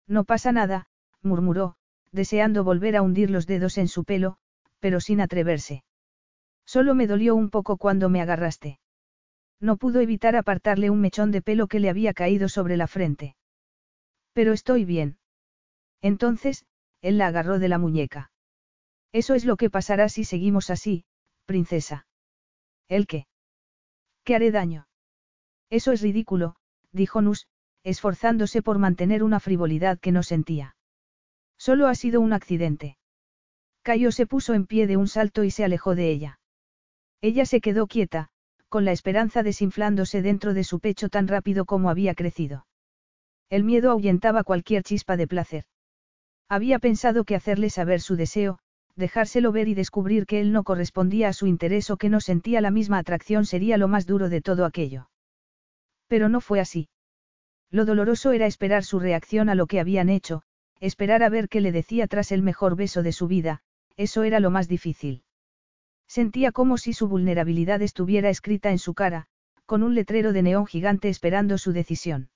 [0.08, 0.88] No pasa nada,
[1.22, 1.76] murmuró,
[2.12, 4.38] deseando volver a hundir los dedos en su pelo,
[4.80, 5.84] pero sin atreverse.
[6.66, 8.80] Solo me dolió un poco cuando me agarraste.
[9.60, 13.36] No pudo evitar apartarle un mechón de pelo que le había caído sobre la frente.
[14.34, 15.18] Pero estoy bien.
[16.06, 16.68] Entonces,
[17.02, 18.30] él la agarró de la muñeca.
[19.12, 21.04] Eso es lo que pasará si seguimos así,
[21.48, 22.06] princesa.
[22.88, 23.26] ¿El qué?
[24.24, 24.88] ¿Qué haré daño?
[25.72, 26.58] Eso es ridículo,
[26.92, 27.48] dijo Nus,
[27.84, 30.76] esforzándose por mantener una frivolidad que no sentía.
[31.58, 33.00] Solo ha sido un accidente.
[33.82, 36.40] Cayo se puso en pie de un salto y se alejó de ella.
[37.20, 38.30] Ella se quedó quieta,
[38.70, 42.68] con la esperanza desinflándose dentro de su pecho tan rápido como había crecido.
[43.50, 45.66] El miedo ahuyentaba cualquier chispa de placer.
[46.48, 48.60] Había pensado que hacerle saber su deseo,
[48.96, 52.62] dejárselo ver y descubrir que él no correspondía a su interés o que no sentía
[52.62, 55.10] la misma atracción sería lo más duro de todo aquello.
[56.08, 56.90] Pero no fue así.
[57.72, 60.44] Lo doloroso era esperar su reacción a lo que habían hecho,
[60.80, 63.62] esperar a ver qué le decía tras el mejor beso de su vida,
[63.98, 65.24] eso era lo más difícil.
[66.08, 69.26] Sentía como si su vulnerabilidad estuviera escrita en su cara,
[69.66, 72.30] con un letrero de neón gigante esperando su decisión.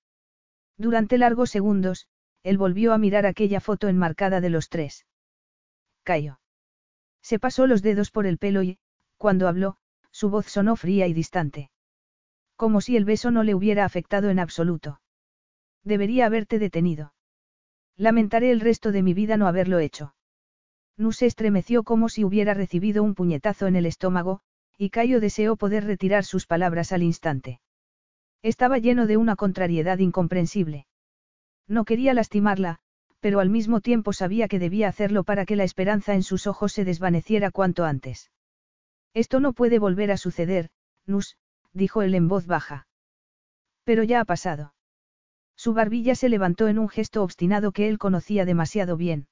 [0.78, 2.07] Durante largos segundos,
[2.43, 5.05] él volvió a mirar aquella foto enmarcada de los tres.
[6.03, 6.39] Cayó.
[7.21, 8.79] Se pasó los dedos por el pelo y,
[9.17, 9.77] cuando habló,
[10.11, 11.69] su voz sonó fría y distante.
[12.55, 15.01] Como si el beso no le hubiera afectado en absoluto.
[15.83, 17.13] Debería haberte detenido.
[17.95, 20.15] Lamentaré el resto de mi vida no haberlo hecho.
[20.97, 24.41] Nu se estremeció como si hubiera recibido un puñetazo en el estómago,
[24.77, 27.61] y Cayo deseó poder retirar sus palabras al instante.
[28.41, 30.87] Estaba lleno de una contrariedad incomprensible.
[31.70, 32.80] No quería lastimarla,
[33.20, 36.73] pero al mismo tiempo sabía que debía hacerlo para que la esperanza en sus ojos
[36.73, 38.31] se desvaneciera cuanto antes.
[39.14, 40.72] Esto no puede volver a suceder,
[41.06, 41.38] Nus,
[41.72, 42.88] dijo él en voz baja.
[43.84, 44.73] Pero ya ha pasado.
[45.56, 49.27] Su barbilla se levantó en un gesto obstinado que él conocía demasiado bien.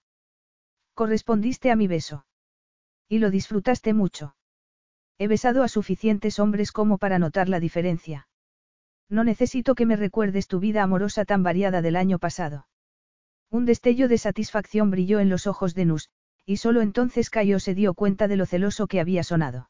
[0.93, 2.25] Correspondiste a mi beso.
[3.07, 4.35] Y lo disfrutaste mucho.
[5.17, 8.26] He besado a suficientes hombres como para notar la diferencia.
[9.09, 12.67] No necesito que me recuerdes tu vida amorosa tan variada del año pasado.
[13.49, 16.09] Un destello de satisfacción brilló en los ojos de Nus,
[16.45, 19.69] y solo entonces Cayo se dio cuenta de lo celoso que había sonado.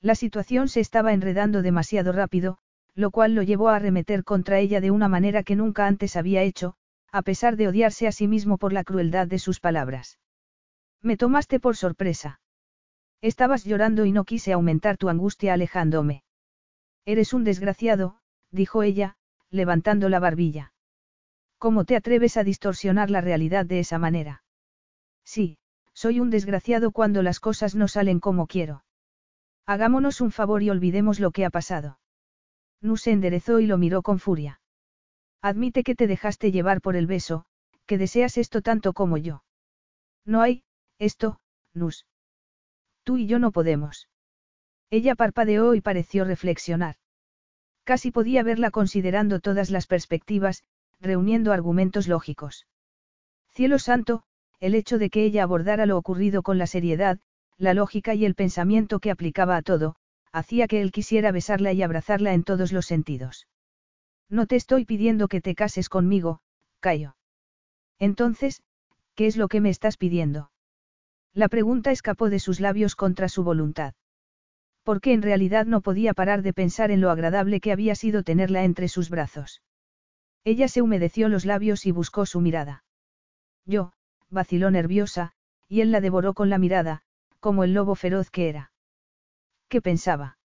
[0.00, 2.58] La situación se estaba enredando demasiado rápido,
[2.94, 6.42] lo cual lo llevó a arremeter contra ella de una manera que nunca antes había
[6.42, 6.74] hecho,
[7.12, 10.18] a pesar de odiarse a sí mismo por la crueldad de sus palabras.
[11.02, 12.40] Me tomaste por sorpresa.
[13.20, 16.24] Estabas llorando y no quise aumentar tu angustia alejándome.
[17.04, 18.18] Eres un desgraciado,
[18.50, 19.16] dijo ella,
[19.50, 20.72] levantando la barbilla.
[21.58, 24.44] ¿Cómo te atreves a distorsionar la realidad de esa manera?
[25.24, 25.58] Sí,
[25.94, 28.84] soy un desgraciado cuando las cosas no salen como quiero.
[29.64, 31.98] Hagámonos un favor y olvidemos lo que ha pasado.
[32.80, 34.60] Nu se enderezó y lo miró con furia.
[35.40, 37.46] Admite que te dejaste llevar por el beso,
[37.86, 39.42] que deseas esto tanto como yo.
[40.24, 40.64] No hay,
[40.98, 41.40] esto,
[41.72, 42.06] Nus.
[43.02, 44.08] Tú y yo no podemos.
[44.90, 46.96] Ella parpadeó y pareció reflexionar.
[47.86, 50.64] Casi podía verla considerando todas las perspectivas,
[51.00, 52.66] reuniendo argumentos lógicos.
[53.54, 54.24] Cielo santo,
[54.58, 57.20] el hecho de que ella abordara lo ocurrido con la seriedad,
[57.58, 59.94] la lógica y el pensamiento que aplicaba a todo,
[60.32, 63.46] hacía que él quisiera besarla y abrazarla en todos los sentidos.
[64.28, 66.40] No te estoy pidiendo que te cases conmigo,
[66.80, 67.14] Cayo.
[68.00, 68.64] Entonces,
[69.14, 70.50] ¿qué es lo que me estás pidiendo?
[71.34, 73.94] La pregunta escapó de sus labios contra su voluntad.
[74.86, 78.62] Porque en realidad no podía parar de pensar en lo agradable que había sido tenerla
[78.62, 79.60] entre sus brazos.
[80.44, 82.84] Ella se humedeció los labios y buscó su mirada.
[83.64, 83.90] Yo,
[84.30, 85.32] vaciló nerviosa,
[85.68, 87.02] y él la devoró con la mirada,
[87.40, 88.70] como el lobo feroz que era.
[89.68, 90.38] ¿Qué pensaba?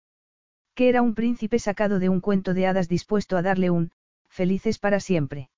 [0.77, 3.91] Que era un príncipe sacado de un cuento de hadas dispuesto a darle un,
[4.29, 5.51] felices para siempre.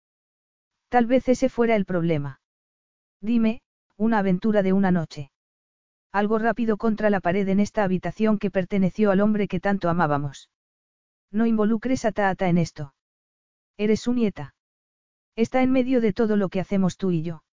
[0.89, 2.40] Tal vez ese fuera el problema.
[3.20, 3.61] Dime,
[3.98, 5.30] una aventura de una noche.
[6.12, 10.51] Algo rápido contra la pared en esta habitación que perteneció al hombre que tanto amábamos.
[11.31, 12.95] No involucres a Taata en esto.
[13.77, 14.55] Eres su nieta.
[15.37, 17.45] Está en medio de todo lo que hacemos tú y yo.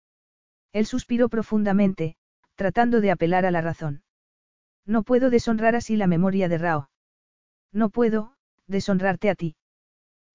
[0.73, 2.17] Él suspiró profundamente,
[2.55, 4.03] tratando de apelar a la razón.
[4.87, 6.91] No puedo deshonrar así la memoria de Rao.
[7.73, 8.35] No puedo,
[8.67, 9.57] deshonrarte a ti.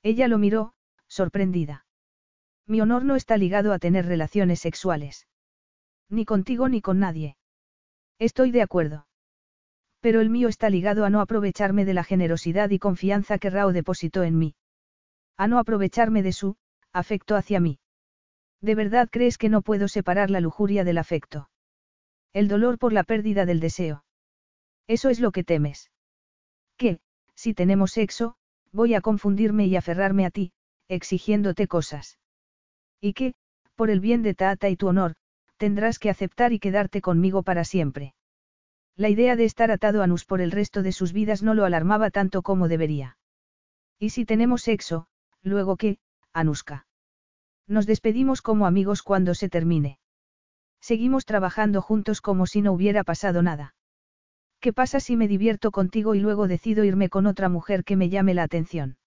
[0.04, 0.74] Ella lo miró,
[1.08, 1.86] sorprendida.
[2.68, 5.28] Mi honor no está ligado a tener relaciones sexuales.
[6.10, 7.38] Ni contigo ni con nadie.
[8.22, 9.08] Estoy de acuerdo.
[10.00, 13.74] Pero el mío está ligado a no aprovecharme de la generosidad y confianza que Rao
[13.74, 14.54] depositó en mí.
[15.38, 16.56] A no aprovecharme de su,
[16.94, 17.80] afecto hacia mí.
[18.62, 21.50] ¿De verdad crees que no puedo separar la lujuria del afecto?
[22.32, 24.04] El dolor por la pérdida del deseo.
[24.86, 25.90] Eso es lo que temes.
[26.78, 27.00] Que,
[27.34, 28.36] si tenemos sexo,
[28.72, 30.54] voy a confundirme y aferrarme a ti,
[30.90, 32.20] exigiéndote cosas.
[33.00, 33.34] Y que,
[33.74, 35.16] por el bien de Tata y tu honor,
[35.62, 38.16] tendrás que aceptar y quedarte conmigo para siempre.
[38.96, 41.66] La idea de estar atado a Nus por el resto de sus vidas no lo
[41.66, 43.20] alarmaba tanto como debería.
[44.00, 45.06] ¿Y si tenemos sexo,
[45.44, 46.00] luego qué,
[46.34, 46.88] Anuska?
[47.68, 50.00] Nos despedimos como amigos cuando se termine.
[50.80, 53.76] Seguimos trabajando juntos como si no hubiera pasado nada.
[54.62, 58.10] ¿Qué pasa si me divierto contigo y luego decido irme con otra mujer que me
[58.10, 58.98] llame la atención?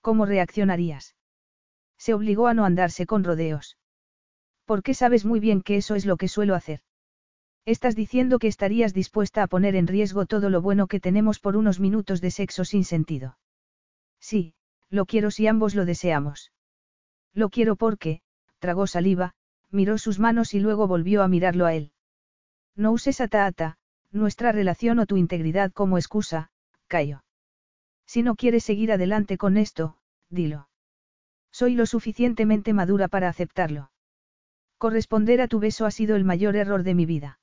[0.00, 1.16] ¿Cómo reaccionarías?
[1.98, 3.76] Se obligó a no andarse con rodeos.
[4.66, 6.80] Porque sabes muy bien que eso es lo que suelo hacer.
[7.64, 11.56] Estás diciendo que estarías dispuesta a poner en riesgo todo lo bueno que tenemos por
[11.56, 13.38] unos minutos de sexo sin sentido.
[14.20, 14.54] Sí,
[14.90, 16.52] lo quiero si ambos lo deseamos.
[17.32, 18.20] Lo quiero porque,
[18.58, 19.34] tragó saliva,
[19.70, 21.92] miró sus manos y luego volvió a mirarlo a él.
[22.76, 23.78] No uses a Taata,
[24.12, 26.50] nuestra relación o tu integridad como excusa,
[26.86, 27.24] Cayo.
[28.06, 29.96] Si no quieres seguir adelante con esto,
[30.30, 30.68] dilo.
[31.50, 33.90] Soy lo suficientemente madura para aceptarlo.
[34.78, 37.38] Corresponder a tu beso ha sido el mayor error de mi vida.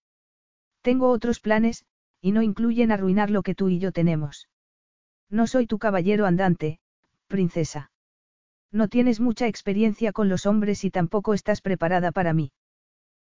[0.81, 1.85] Tengo otros planes,
[2.21, 4.49] y no incluyen arruinar lo que tú y yo tenemos.
[5.29, 6.79] No soy tu caballero andante,
[7.27, 7.91] princesa.
[8.71, 12.51] No tienes mucha experiencia con los hombres y tampoco estás preparada para mí.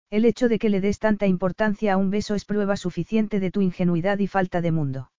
[0.09, 3.51] El hecho de que le des tanta importancia a un beso es prueba suficiente de
[3.51, 5.11] tu ingenuidad y falta de mundo.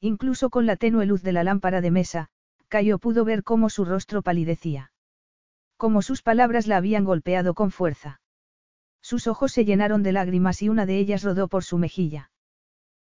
[0.00, 2.28] Incluso con la tenue luz de la lámpara de mesa,
[2.68, 4.90] Cayo pudo ver cómo su rostro palidecía.
[5.76, 8.20] Como sus palabras la habían golpeado con fuerza.
[9.02, 12.30] Sus ojos se llenaron de lágrimas y una de ellas rodó por su mejilla.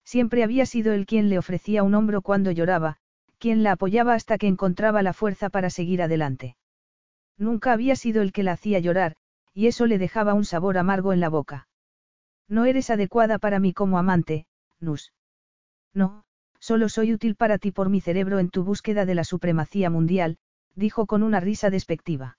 [0.04, 2.96] Siempre había sido él quien le ofrecía un hombro cuando lloraba,
[3.38, 6.56] quien la apoyaba hasta que encontraba la fuerza para seguir adelante.
[7.36, 9.16] Nunca había sido el que la hacía llorar,
[9.54, 11.68] y eso le dejaba un sabor amargo en la boca.
[12.48, 14.46] No eres adecuada para mí como amante,
[14.80, 15.12] Nus.
[15.92, 16.24] No,
[16.58, 20.38] solo soy útil para ti por mi cerebro en tu búsqueda de la supremacía mundial,
[20.74, 22.37] dijo con una risa despectiva.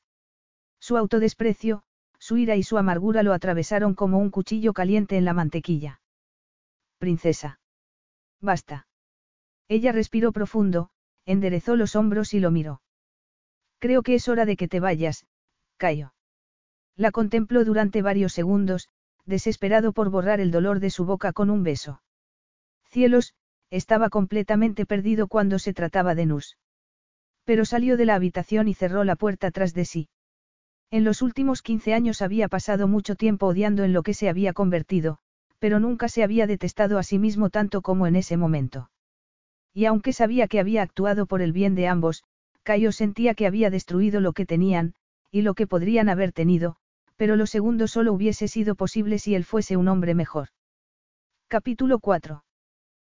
[0.80, 1.84] Su autodesprecio,
[2.18, 6.02] su ira y su amargura lo atravesaron como un cuchillo caliente en la mantequilla.
[6.98, 7.60] Princesa.
[8.42, 8.88] Basta.
[9.68, 10.90] Ella respiró profundo,
[11.26, 12.82] enderezó los hombros y lo miró.
[13.80, 15.26] Creo que es hora de que te vayas,
[15.78, 16.14] Cayo.
[16.96, 18.90] La contempló durante varios segundos,
[19.26, 22.02] desesperado por borrar el dolor de su boca con un beso.
[22.90, 23.36] Cielos,
[23.70, 26.58] estaba completamente perdido cuando se trataba de Nus.
[27.46, 30.10] Pero salió de la habitación y cerró la puerta tras de sí.
[30.92, 34.54] En los últimos 15 años había pasado mucho tiempo odiando en lo que se había
[34.54, 35.20] convertido,
[35.60, 38.90] pero nunca se había detestado a sí mismo tanto como en ese momento.
[39.74, 42.24] Y aunque sabía que había actuado por el bien de ambos,
[42.64, 44.96] Cayo sentía que había destruido lo que tenían,
[45.32, 46.76] y lo que podrían haber tenido,
[47.18, 50.50] pero lo segundo solo hubiese sido posible si él fuese un hombre mejor.
[51.48, 52.44] Capítulo 4.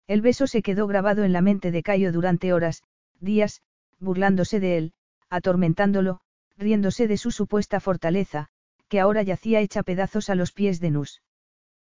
[0.08, 2.82] El beso se quedó grabado en la mente de Cayo durante horas,
[3.20, 3.62] días,
[4.00, 4.94] burlándose de él,
[5.30, 6.22] atormentándolo,
[6.60, 8.50] riéndose de su supuesta fortaleza,
[8.90, 11.22] que ahora yacía hecha pedazos a los pies de Nus.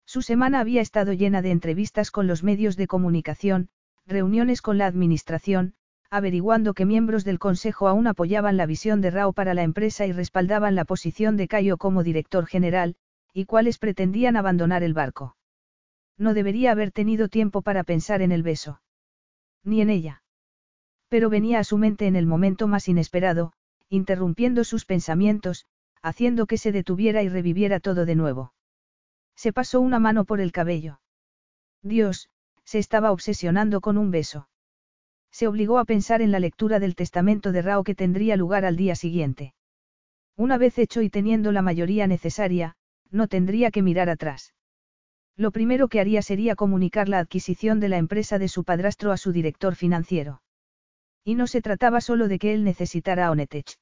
[0.05, 3.69] Su semana había estado llena de entrevistas con los medios de comunicación,
[4.05, 5.73] reuniones con la administración,
[6.11, 10.11] averiguando que miembros del Consejo aún apoyaban la visión de Rao para la empresa y
[10.11, 12.95] respaldaban la posición de Cayo como director general,
[13.33, 15.37] y cuáles pretendían abandonar el barco.
[16.17, 18.81] no debería haber tenido tiempo para pensar en el beso.
[19.63, 20.21] Ni en ella.
[21.07, 23.53] Pero venía a su mente en el momento más inesperado,
[23.91, 25.65] interrumpiendo sus pensamientos,
[26.01, 28.53] haciendo que se detuviera y reviviera todo de nuevo.
[29.35, 31.01] Se pasó una mano por el cabello.
[31.83, 32.29] Dios,
[32.63, 34.47] se estaba obsesionando con un beso.
[35.29, 38.77] Se obligó a pensar en la lectura del testamento de Rao que tendría lugar al
[38.77, 39.53] día siguiente.
[40.37, 42.75] Una vez hecho y teniendo la mayoría necesaria,
[43.09, 44.53] no tendría que mirar atrás.
[45.35, 49.17] Lo primero que haría sería comunicar la adquisición de la empresa de su padrastro a
[49.17, 50.41] su director financiero.
[51.25, 53.77] Y no se trataba solo de que él necesitara a Onetech.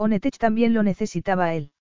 [0.00, 1.72] Onetech también lo necesitaba a él.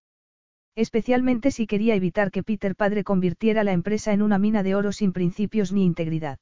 [0.75, 4.91] Especialmente si quería evitar que Peter padre convirtiera la empresa en una mina de oro
[4.91, 6.39] sin principios ni integridad.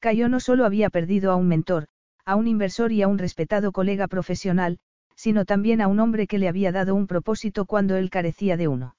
[0.00, 1.86] Cayo no solo había perdido a un mentor,
[2.24, 4.78] a un inversor y a un respetado colega profesional,
[5.14, 8.66] sino también a un hombre que le había dado un propósito cuando él carecía de
[8.66, 8.96] uno.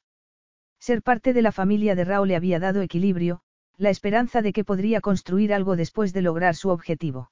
[0.80, 3.42] Ser parte de la familia de Rao le había dado equilibrio,
[3.78, 7.32] la esperanza de que podría construir algo después de lograr su objetivo.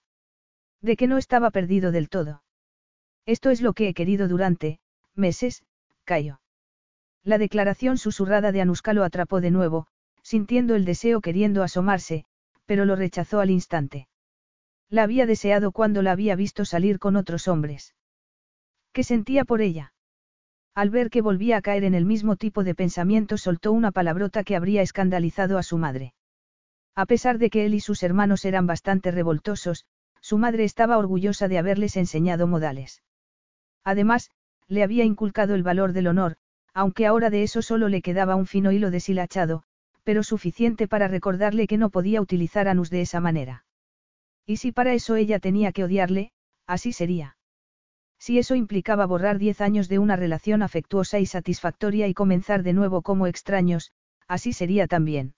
[0.81, 2.43] De que no estaba perdido del todo.
[3.29, 4.79] Esto es lo que he querido durante,
[5.13, 5.63] meses,
[6.03, 6.41] Cayo.
[7.23, 9.85] La declaración susurrada de Anuska lo atrapó de nuevo,
[10.23, 12.25] sintiendo el deseo queriendo asomarse,
[12.65, 14.07] pero lo rechazó al instante.
[14.89, 17.93] La había deseado cuando la había visto salir con otros hombres.
[18.93, 19.93] ¿Qué sentía por ella?
[20.73, 24.43] Al ver que volvía a caer en el mismo tipo de pensamiento soltó una palabrota
[24.43, 26.15] que habría escandalizado a su madre.
[26.95, 29.85] A pesar de que él y sus hermanos eran bastante revoltosos,
[30.19, 33.03] su madre estaba orgullosa de haberles enseñado modales.
[33.89, 34.29] Además,
[34.67, 36.35] le había inculcado el valor del honor,
[36.75, 39.63] aunque ahora de eso solo le quedaba un fino hilo deshilachado,
[40.03, 43.65] pero suficiente para recordarle que no podía utilizar a Nus de esa manera.
[44.45, 46.33] Y si para eso ella tenía que odiarle,
[46.67, 47.37] así sería.
[48.19, 52.73] Si eso implicaba borrar diez años de una relación afectuosa y satisfactoria y comenzar de
[52.73, 53.91] nuevo como extraños,
[54.27, 55.33] así sería también.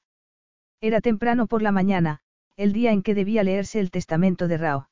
[0.81, 2.19] Era temprano por la mañana,
[2.57, 4.89] el día en que debía leerse el testamento de Rao.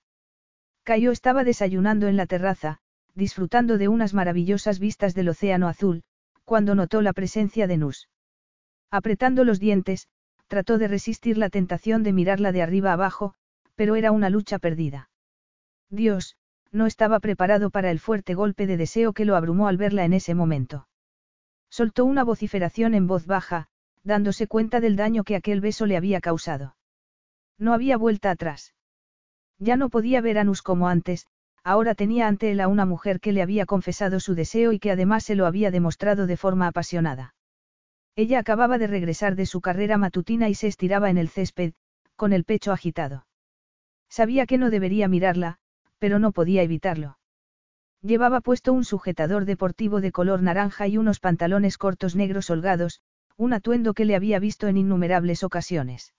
[0.83, 2.79] Cayo estaba desayunando en la terraza,
[3.15, 6.03] disfrutando de unas maravillosas vistas del océano azul,
[6.45, 8.09] cuando notó la presencia de Nus.
[8.91, 10.07] Apretando los dientes,
[10.47, 13.35] trató de resistir la tentación de mirarla de arriba abajo,
[13.75, 15.09] pero era una lucha perdida.
[15.89, 16.35] Dios,
[16.71, 20.13] no estaba preparado para el fuerte golpe de deseo que lo abrumó al verla en
[20.13, 20.87] ese momento.
[21.69, 23.67] Soltó una vociferación en voz baja,
[24.03, 26.75] dándose cuenta del daño que aquel beso le había causado.
[27.57, 28.73] No había vuelta atrás.
[29.59, 31.27] Ya no podía ver a Nus como antes,
[31.63, 34.91] ahora tenía ante él a una mujer que le había confesado su deseo y que
[34.91, 37.35] además se lo había demostrado de forma apasionada.
[38.15, 41.73] Ella acababa de regresar de su carrera matutina y se estiraba en el césped,
[42.15, 43.25] con el pecho agitado.
[44.09, 45.57] Sabía que no debería mirarla,
[45.99, 47.17] pero no podía evitarlo.
[48.01, 53.01] Llevaba puesto un sujetador deportivo de color naranja y unos pantalones cortos negros holgados,
[53.35, 56.13] un atuendo que le había visto en innumerables ocasiones.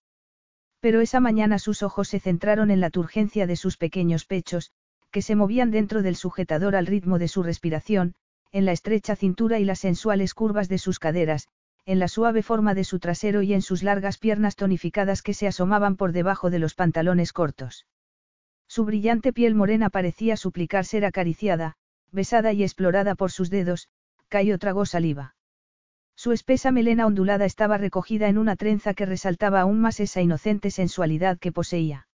[0.81, 4.73] Pero esa mañana sus ojos se centraron en la turgencia de sus pequeños pechos,
[5.11, 8.15] que se movían dentro del sujetador al ritmo de su respiración,
[8.53, 11.49] en la estrecha cintura y las sensuales curvas de sus caderas,
[11.87, 15.47] en la suave forma de su trasero y en sus largas piernas tonificadas que se
[15.47, 17.87] asomaban por debajo de los pantalones cortos.
[18.69, 21.75] Su brillante piel morena parecía suplicar ser acariciada,
[22.13, 23.89] besada y explorada por sus dedos,
[24.29, 25.35] Cayo tragó saliva.
[26.15, 30.71] Su espesa melena ondulada estaba recogida en una trenza que resaltaba aún más esa inocente
[30.71, 32.07] sensualidad que poseía.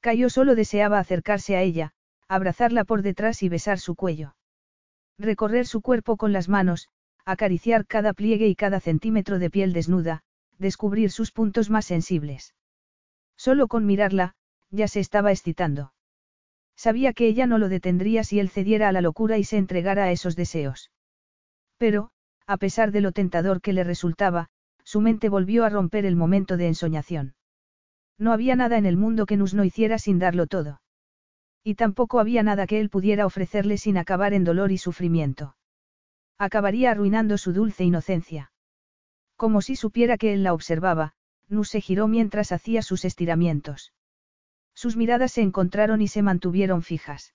[0.00, 1.92] Cayo solo deseaba acercarse a ella,
[2.28, 4.36] abrazarla por detrás y besar su cuello.
[5.18, 6.88] Recorrer su cuerpo con las manos,
[7.24, 10.22] acariciar cada pliegue y cada centímetro de piel desnuda,
[10.58, 12.54] descubrir sus puntos más sensibles.
[13.36, 14.34] Solo con mirarla,
[14.70, 15.92] ya se estaba excitando.
[16.76, 20.04] Sabía que ella no lo detendría si él cediera a la locura y se entregara
[20.04, 20.90] a esos deseos.
[21.76, 22.10] Pero,
[22.46, 24.48] a pesar de lo tentador que le resultaba,
[24.84, 27.34] su mente volvió a romper el momento de ensoñación.
[28.18, 30.80] No había nada en el mundo que Nus no hiciera sin darlo todo.
[31.64, 35.56] Y tampoco había nada que él pudiera ofrecerle sin acabar en dolor y sufrimiento.
[36.38, 38.52] Acabaría arruinando su dulce inocencia.
[39.36, 41.14] Como si supiera que él la observaba,
[41.48, 43.92] Nus se giró mientras hacía sus estiramientos.
[44.74, 47.34] Sus miradas se encontraron y se mantuvieron fijas.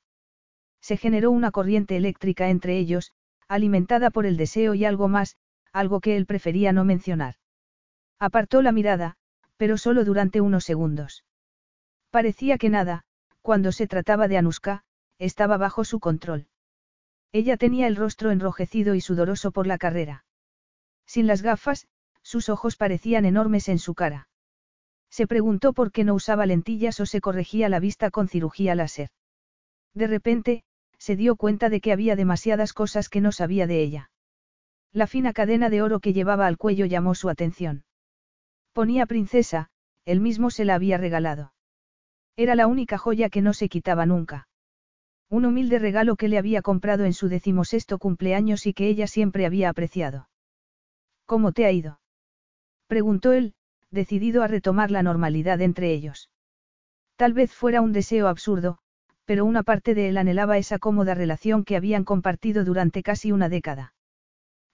[0.79, 3.11] Se generó una corriente eléctrica entre ellos,
[3.47, 5.37] alimentada por el deseo y algo más,
[5.71, 7.35] algo que él prefería no mencionar.
[8.19, 9.17] Apartó la mirada,
[9.57, 11.25] pero solo durante unos segundos.
[12.11, 13.05] Parecía que nada,
[13.43, 14.83] cuando se trataba de Anuska,
[15.19, 16.47] estaba bajo su control.
[17.33, 20.25] Ella tenía el rostro enrojecido y sudoroso por la carrera.
[21.05, 21.87] Sin las gafas,
[22.21, 24.29] sus ojos parecían enormes en su cara.
[25.09, 29.09] Se preguntó por qué no usaba lentillas o se corregía la vista con cirugía láser.
[29.93, 30.63] De repente,
[30.97, 34.09] se dio cuenta de que había demasiadas cosas que no sabía de ella.
[34.93, 37.83] La fina cadena de oro que llevaba al cuello llamó su atención.
[38.71, 39.69] Ponía princesa,
[40.05, 41.53] él mismo se la había regalado.
[42.35, 44.47] Era la única joya que no se quitaba nunca.
[45.29, 49.45] Un humilde regalo que le había comprado en su decimosexto cumpleaños y que ella siempre
[49.45, 50.29] había apreciado.
[51.25, 51.99] ¿Cómo te ha ido?
[52.87, 53.53] preguntó él,
[53.91, 56.29] decidido a retomar la normalidad entre ellos.
[57.15, 58.79] Tal vez fuera un deseo absurdo,
[59.25, 63.49] pero una parte de él anhelaba esa cómoda relación que habían compartido durante casi una
[63.49, 63.93] década.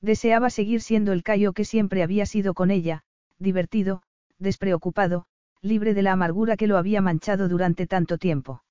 [0.02, 3.03] Deseaba seguir siendo el Cayo que siempre había sido con ella,
[3.38, 4.02] divertido,
[4.38, 5.26] despreocupado,
[5.61, 8.64] libre de la amargura que lo había manchado durante tanto tiempo.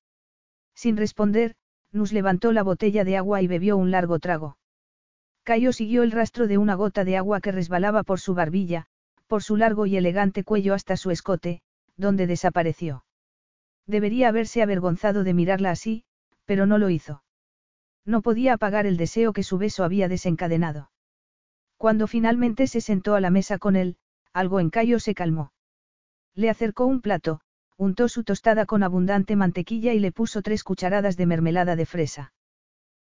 [0.74, 1.54] Sin responder,
[1.92, 4.56] Nus levantó la botella de agua y bebió un largo trago.
[5.42, 8.86] Cayo siguió el rastro de una gota de agua que resbalaba por su barbilla,
[9.26, 11.62] por su largo y elegante cuello hasta su escote,
[11.96, 13.04] donde desapareció.
[13.86, 16.04] Debería haberse avergonzado de mirarla así,
[16.44, 17.22] pero no lo hizo.
[18.04, 20.90] No podía apagar el deseo que su beso había desencadenado.
[21.76, 23.96] Cuando finalmente se sentó a la mesa con él,
[24.32, 25.52] algo en Cayo se calmó.
[26.38, 27.40] Le acercó un plato,
[27.76, 32.32] untó su tostada con abundante mantequilla y le puso tres cucharadas de mermelada de fresa.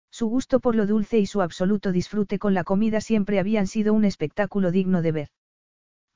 [0.10, 3.94] Su gusto por lo dulce y su absoluto disfrute con la comida siempre habían sido
[3.94, 5.30] un espectáculo digno de ver.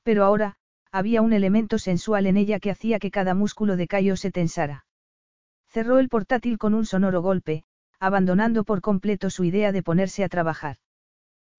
[0.02, 0.56] Pero ahora,
[0.90, 4.86] había un elemento sensual en ella que hacía que cada músculo de Cayo se tensara.
[5.68, 7.64] Cerró el portátil con un sonoro golpe,
[7.98, 10.78] abandonando por completo su idea de ponerse a trabajar.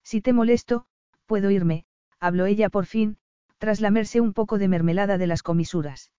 [0.02, 0.86] Si te molesto,
[1.26, 1.84] puedo irme,
[2.18, 3.16] habló ella por fin,
[3.62, 6.10] tras lamerse un poco de mermelada de las comisuras.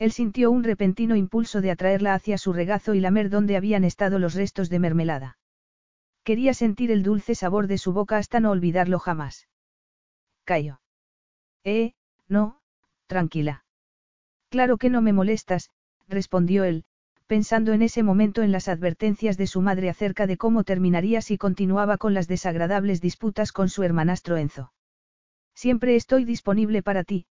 [0.00, 4.18] Él sintió un repentino impulso de atraerla hacia su regazo y lamer donde habían estado
[4.18, 5.38] los restos de mermelada.
[6.24, 9.46] Quería sentir el dulce sabor de su boca hasta no olvidarlo jamás.
[10.42, 10.80] Cayo.
[11.62, 11.92] Eh,
[12.26, 12.58] no,
[13.06, 13.64] tranquila.
[14.48, 15.70] Claro que no me molestas,
[16.08, 16.84] respondió él,
[17.28, 21.38] pensando en ese momento en las advertencias de su madre acerca de cómo terminaría si
[21.38, 24.72] continuaba con las desagradables disputas con su hermanastro Enzo.
[25.56, 27.26] Siempre estoy disponible para ti,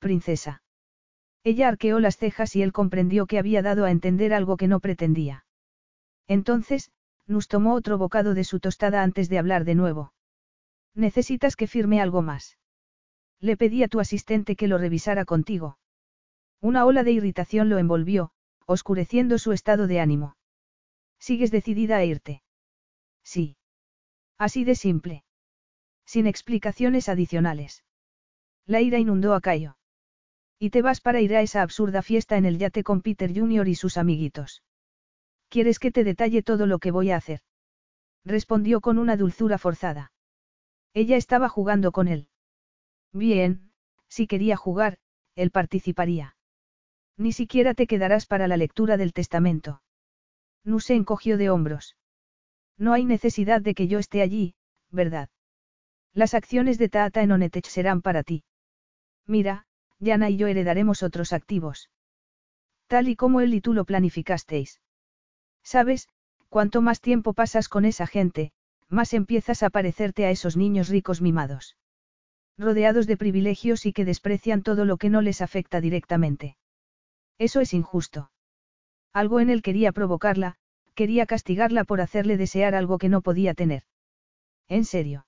[0.00, 0.62] princesa.
[1.42, 4.80] Ella arqueó las cejas y él comprendió que había dado a entender algo que no
[4.80, 5.46] pretendía.
[6.28, 6.92] Entonces,
[7.26, 10.12] Nus tomó otro bocado de su tostada antes de hablar de nuevo.
[10.94, 12.58] Necesitas que firme algo más.
[13.40, 15.78] Le pedí a tu asistente que lo revisara contigo.
[16.60, 18.32] Una ola de irritación lo envolvió,
[18.66, 20.36] oscureciendo su estado de ánimo.
[21.18, 22.42] ¿Sigues decidida a irte?
[23.24, 23.56] Sí.
[24.36, 25.24] Así de simple.
[26.12, 27.84] Sin explicaciones adicionales.
[28.66, 29.76] La ira inundó a Cayo.
[30.58, 33.68] Y te vas para ir a esa absurda fiesta en el yate con Peter Jr.
[33.68, 34.64] y sus amiguitos.
[35.48, 37.42] ¿Quieres que te detalle todo lo que voy a hacer?
[38.24, 40.10] Respondió con una dulzura forzada.
[40.94, 42.26] Ella estaba jugando con él.
[43.12, 43.70] Bien,
[44.08, 44.98] si quería jugar,
[45.36, 46.34] él participaría.
[47.18, 49.80] Ni siquiera te quedarás para la lectura del testamento.
[50.64, 51.96] No se encogió de hombros.
[52.76, 54.56] No hay necesidad de que yo esté allí,
[54.90, 55.30] ¿verdad?
[56.12, 58.44] Las acciones de Taata en Onetech serán para ti.
[59.26, 59.66] Mira,
[59.98, 61.90] Yana y yo heredaremos otros activos.
[62.86, 64.80] Tal y como él y tú lo planificasteis.
[65.62, 66.08] Sabes,
[66.48, 68.52] cuanto más tiempo pasas con esa gente,
[68.88, 71.76] más empiezas a parecerte a esos niños ricos mimados
[72.60, 76.56] rodeados de privilegios y que desprecian todo lo que no les afecta directamente.
[77.38, 78.30] Eso es injusto.
[79.12, 80.56] Algo en él quería provocarla,
[80.94, 83.84] quería castigarla por hacerle desear algo que no podía tener.
[84.68, 85.24] En serio.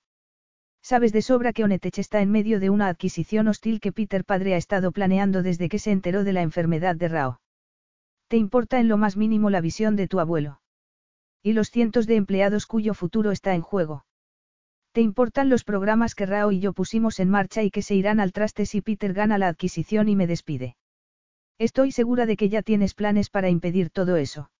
[0.83, 4.53] Sabes de sobra que Onetech está en medio de una adquisición hostil que Peter padre
[4.53, 7.39] ha estado planeando desde que se enteró de la enfermedad de Rao.
[8.27, 10.59] ¿Te importa en lo más mínimo la visión de tu abuelo?
[11.41, 14.05] Y los cientos de empleados cuyo futuro está en juego.
[14.91, 18.19] ¿Te importan los programas que Rao y yo pusimos en marcha y que se irán
[18.19, 20.75] al traste si Peter gana la adquisición y me despide?
[21.59, 24.51] Estoy segura de que ya tienes planes para impedir todo eso.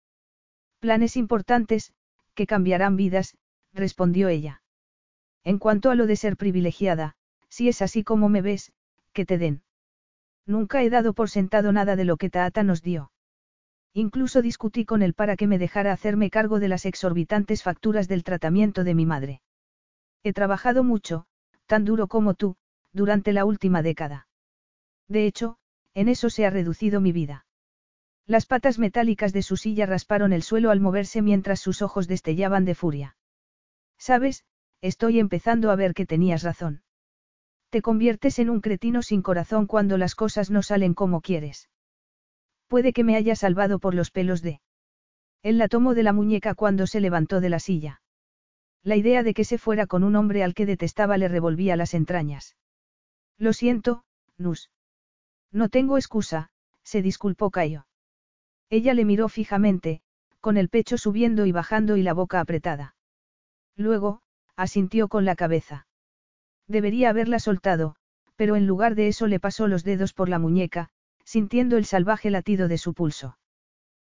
[0.79, 1.93] Planes importantes,
[2.33, 3.35] que cambiarán vidas,
[3.73, 4.62] respondió ella.
[5.43, 7.15] En cuanto a lo de ser privilegiada,
[7.49, 8.71] si es así como me ves,
[9.13, 9.63] que te den.
[10.45, 13.11] Nunca he dado por sentado nada de lo que Taata nos dio.
[13.93, 18.23] Incluso discutí con él para que me dejara hacerme cargo de las exorbitantes facturas del
[18.23, 19.41] tratamiento de mi madre.
[20.23, 21.25] He trabajado mucho,
[21.67, 22.55] tan duro como tú,
[22.91, 24.27] durante la última década.
[25.07, 25.57] De hecho,
[25.93, 27.45] en eso se ha reducido mi vida.
[28.25, 32.65] Las patas metálicas de su silla rasparon el suelo al moverse mientras sus ojos destellaban
[32.65, 33.17] de furia.
[33.97, 34.45] Sabes,
[34.83, 36.83] estoy empezando a ver que tenías razón.
[37.69, 41.69] Te conviertes en un cretino sin corazón cuando las cosas no salen como quieres.
[42.67, 44.59] Puede que me haya salvado por los pelos de...
[45.41, 48.01] Él la tomó de la muñeca cuando se levantó de la silla.
[48.83, 51.93] La idea de que se fuera con un hombre al que detestaba le revolvía las
[51.93, 52.57] entrañas.
[53.37, 54.03] Lo siento,
[54.37, 54.69] Nus.
[55.49, 56.49] No tengo excusa,
[56.83, 57.87] se disculpó Cayo.
[58.69, 60.01] Ella le miró fijamente,
[60.41, 62.95] con el pecho subiendo y bajando y la boca apretada.
[63.77, 64.22] Luego,
[64.55, 65.87] asintió con la cabeza.
[66.67, 67.95] Debería haberla soltado,
[68.35, 70.89] pero en lugar de eso le pasó los dedos por la muñeca,
[71.23, 73.37] sintiendo el salvaje latido de su pulso.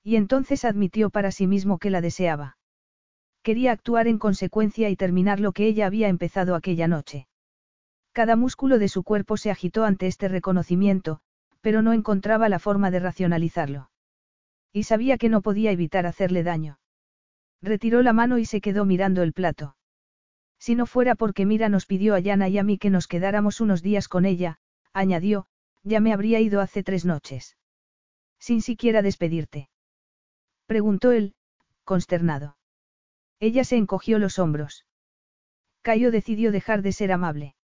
[0.03, 2.57] Y entonces admitió para sí mismo que la deseaba.
[3.43, 7.29] Quería actuar en consecuencia y terminar lo que ella había empezado aquella noche.
[8.13, 11.21] Cada músculo de su cuerpo se agitó ante este reconocimiento,
[11.61, 13.91] pero no encontraba la forma de racionalizarlo.
[14.73, 16.79] Y sabía que no podía evitar hacerle daño.
[17.63, 19.76] Retiró la mano y se quedó mirando el plato.
[20.59, 23.61] Si no fuera porque Mira nos pidió a Yana y a mí que nos quedáramos
[23.61, 24.59] unos días con ella,
[24.93, 25.47] añadió,
[25.83, 27.57] ya me habría ido hace tres noches.
[28.39, 29.69] Sin siquiera despedirte.
[30.67, 31.35] Preguntó él,
[31.85, 32.57] consternado.
[33.39, 34.87] Ella se encogió los hombros.
[35.83, 37.55] Cayo decidió dejar de ser amable.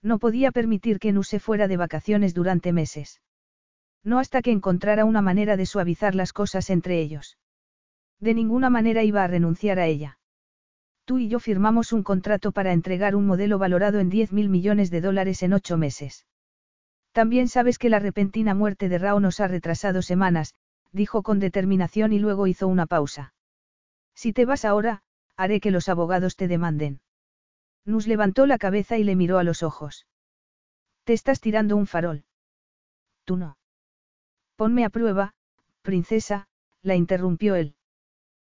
[0.00, 3.20] No podía permitir que Nu se fuera de vacaciones durante meses.
[4.02, 7.38] No hasta que encontrara una manera de suavizar las cosas entre ellos.
[8.18, 10.18] De ninguna manera iba a renunciar a ella.
[11.04, 14.90] Tú y yo firmamos un contrato para entregar un modelo valorado en 10 mil millones
[14.90, 16.26] de dólares en ocho meses.
[17.12, 20.54] También sabes que la repentina muerte de Rao nos ha retrasado semanas,
[20.92, 23.34] dijo con determinación y luego hizo una pausa.
[24.14, 25.02] Si te vas ahora,
[25.36, 27.00] haré que los abogados te demanden.
[27.84, 30.06] Nus levantó la cabeza y le miró a los ojos.
[31.04, 32.24] Te estás tirando un farol.
[33.24, 33.56] Tú no.
[34.56, 35.34] Ponme a prueba,
[35.82, 36.46] princesa,
[36.82, 37.74] la interrumpió él.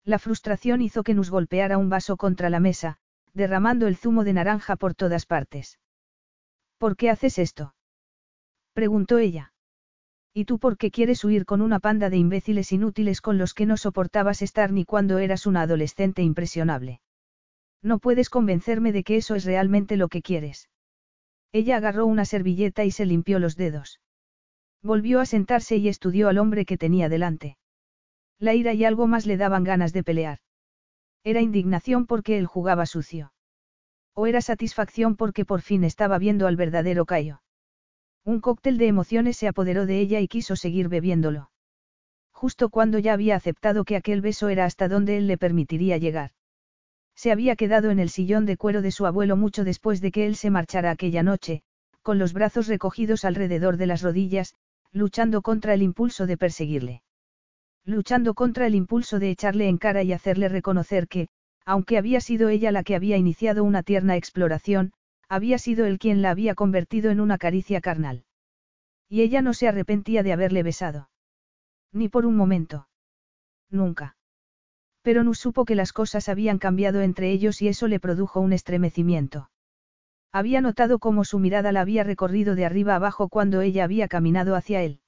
[0.07, 2.97] La frustración hizo que Nus golpeara un vaso contra la mesa,
[3.33, 5.79] derramando el zumo de naranja por todas partes.
[6.77, 7.75] ¿Por qué haces esto?
[8.71, 9.51] preguntó ella.
[10.33, 13.65] ¿Y tú por qué quieres huir con una panda de imbéciles inútiles con los que
[13.65, 17.01] no soportabas estar ni cuando eras una adolescente impresionable?
[17.81, 20.69] No puedes convencerme de que eso es realmente lo que quieres.
[21.51, 23.99] Ella agarró una servilleta y se limpió los dedos.
[24.81, 27.57] Volvió a sentarse y estudió al hombre que tenía delante.
[28.39, 30.39] La ira y algo más le daban ganas de pelear.
[31.23, 33.33] Era indignación porque él jugaba sucio.
[34.13, 37.41] O era satisfacción porque por fin estaba viendo al verdadero Cayo.
[38.23, 41.49] Un cóctel de emociones se apoderó de ella y quiso seguir bebiéndolo.
[42.31, 46.31] Justo cuando ya había aceptado que aquel beso era hasta donde él le permitiría llegar.
[47.15, 50.27] Se había quedado en el sillón de cuero de su abuelo mucho después de que
[50.27, 51.63] él se marchara aquella noche,
[52.03, 54.53] con los brazos recogidos alrededor de las rodillas,
[54.91, 57.01] luchando contra el impulso de perseguirle
[57.87, 61.29] luchando contra el impulso de echarle en cara y hacerle reconocer que,
[61.65, 64.91] aunque había sido ella la que había iniciado una tierna exploración,
[65.29, 68.25] había sido él quien la había convertido en una caricia carnal.
[69.09, 71.09] Y ella no se arrepentía de haberle besado.
[71.93, 72.89] Ni por un momento.
[73.69, 74.17] Nunca.
[75.01, 78.51] Pero no supo que las cosas habían cambiado entre ellos y eso le produjo un
[78.51, 79.49] estremecimiento.
[80.33, 84.55] Había notado cómo su mirada la había recorrido de arriba abajo cuando ella había caminado
[84.55, 84.99] hacia él.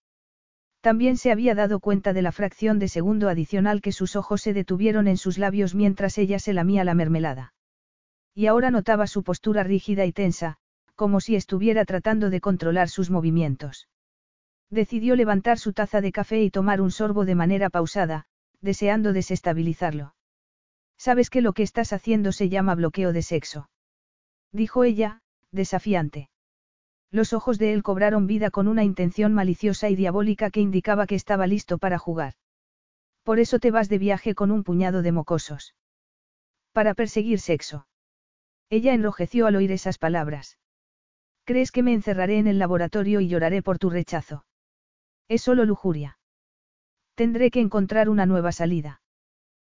[0.82, 4.54] También se había dado cuenta de la fracción de segundo adicional que sus ojos se
[4.54, 7.54] detuvieron en sus labios mientras ella se lamía la mermelada.
[8.34, 10.58] Y ahora notaba su postura rígida y tensa,
[10.96, 13.90] como si estuviera tratando de controlar sus movimientos.
[14.70, 18.26] Decidió levantar su taza de café y tomar un sorbo de manera pausada,
[18.62, 20.14] deseando desestabilizarlo.
[20.98, 23.70] Sabes que lo que estás haciendo se llama bloqueo de sexo.
[24.52, 26.30] Dijo ella, desafiante.
[27.12, 31.16] Los ojos de él cobraron vida con una intención maliciosa y diabólica que indicaba que
[31.16, 32.34] estaba listo para jugar.
[33.24, 35.76] Por eso te vas de viaje con un puñado de mocosos.
[36.72, 37.88] Para perseguir sexo.
[38.70, 40.60] Ella enrojeció al oír esas palabras.
[41.46, 44.46] ¿Crees que me encerraré en el laboratorio y lloraré por tu rechazo?
[45.28, 46.20] Es solo lujuria.
[47.16, 49.02] Tendré que encontrar una nueva salida.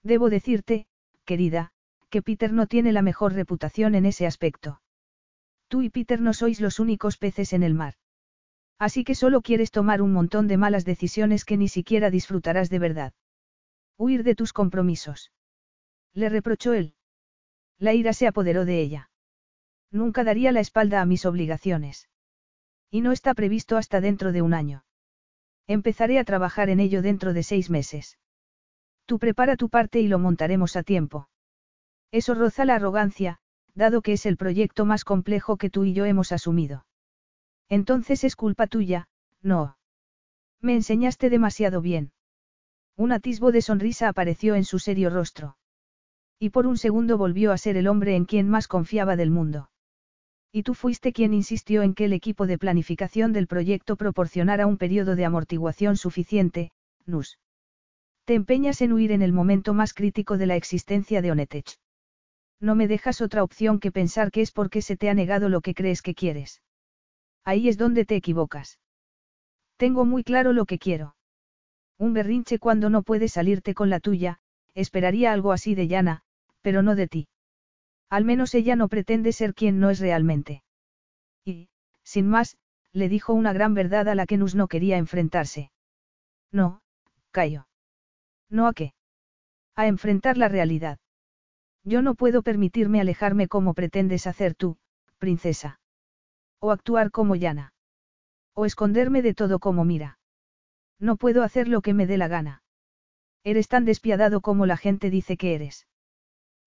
[0.02, 0.86] Debo decirte,
[1.24, 1.70] querida,
[2.09, 4.81] que Peter no tiene la mejor reputación en ese aspecto.
[5.70, 7.94] Tú y Peter no sois los únicos peces en el mar.
[8.76, 12.80] Así que solo quieres tomar un montón de malas decisiones que ni siquiera disfrutarás de
[12.80, 13.12] verdad.
[13.97, 15.30] Huir de tus compromisos.
[16.12, 16.94] Le reprochó él.
[17.78, 19.10] La ira se apoderó de ella.
[19.92, 22.09] Nunca daría la espalda a mis obligaciones.
[22.90, 24.84] Y no está previsto hasta dentro de un año.
[25.68, 28.18] Empezaré a trabajar en ello dentro de seis meses.
[29.06, 31.28] Tú prepara tu parte y lo montaremos a tiempo.
[32.10, 33.40] Eso roza la arrogancia,
[33.74, 36.86] dado que es el proyecto más complejo que tú y yo hemos asumido.
[37.68, 39.09] Entonces es culpa tuya,
[39.42, 39.76] no.
[40.60, 42.12] Me enseñaste demasiado bien.
[42.97, 45.56] Un atisbo de sonrisa apareció en su serio rostro.
[46.38, 49.70] Y por un segundo volvió a ser el hombre en quien más confiaba del mundo.
[50.52, 54.78] Y tú fuiste quien insistió en que el equipo de planificación del proyecto proporcionara un
[54.78, 56.72] periodo de amortiguación suficiente,
[57.06, 57.38] Nus.
[58.24, 61.78] Te empeñas en huir en el momento más crítico de la existencia de Onetech.
[62.61, 65.62] No me dejas otra opción que pensar que es porque se te ha negado lo
[65.62, 66.62] que crees que quieres.
[67.45, 68.78] Ahí es donde te equivocas.
[69.77, 71.16] Tengo muy claro lo que quiero.
[71.99, 74.41] Un berrinche cuando no puedes salirte con la tuya,
[74.74, 76.23] esperaría algo así de llana,
[76.61, 77.28] pero no de ti.
[78.11, 80.62] Al menos ella no pretende ser quien no es realmente.
[81.45, 81.69] Y,
[82.03, 82.59] Sin más,
[82.93, 85.70] le dijo una gran verdad a la que Nus no quería enfrentarse.
[86.51, 86.82] No,
[87.31, 87.69] Cayo.
[88.49, 88.95] ¿No a qué?
[89.77, 90.99] A enfrentar la realidad.
[91.85, 94.77] Yo no puedo permitirme alejarme como pretendes hacer tú,
[95.19, 95.81] princesa.
[96.61, 97.73] O actuar como llana.
[98.55, 100.19] O esconderme de todo como mira.
[100.98, 102.62] No puedo hacer lo que me dé la gana.
[103.43, 105.86] Eres tan despiadado como la gente dice que eres.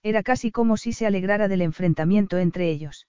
[0.01, 3.07] Era casi como si se alegrara del enfrentamiento entre ellos.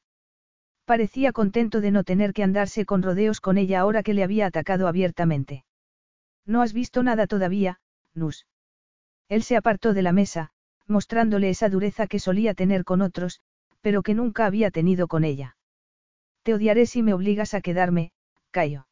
[0.84, 4.46] Parecía contento de no tener que andarse con rodeos con ella ahora que le había
[4.46, 5.64] atacado abiertamente.
[6.44, 7.80] No has visto nada todavía,
[8.12, 8.46] Nus.
[9.28, 10.52] Él se apartó de la mesa,
[10.86, 13.40] mostrándole esa dureza que solía tener con otros,
[13.80, 15.56] pero que nunca había tenido con ella.
[16.42, 18.12] Te odiaré si me obligas a quedarme,
[18.50, 18.86] Cayo.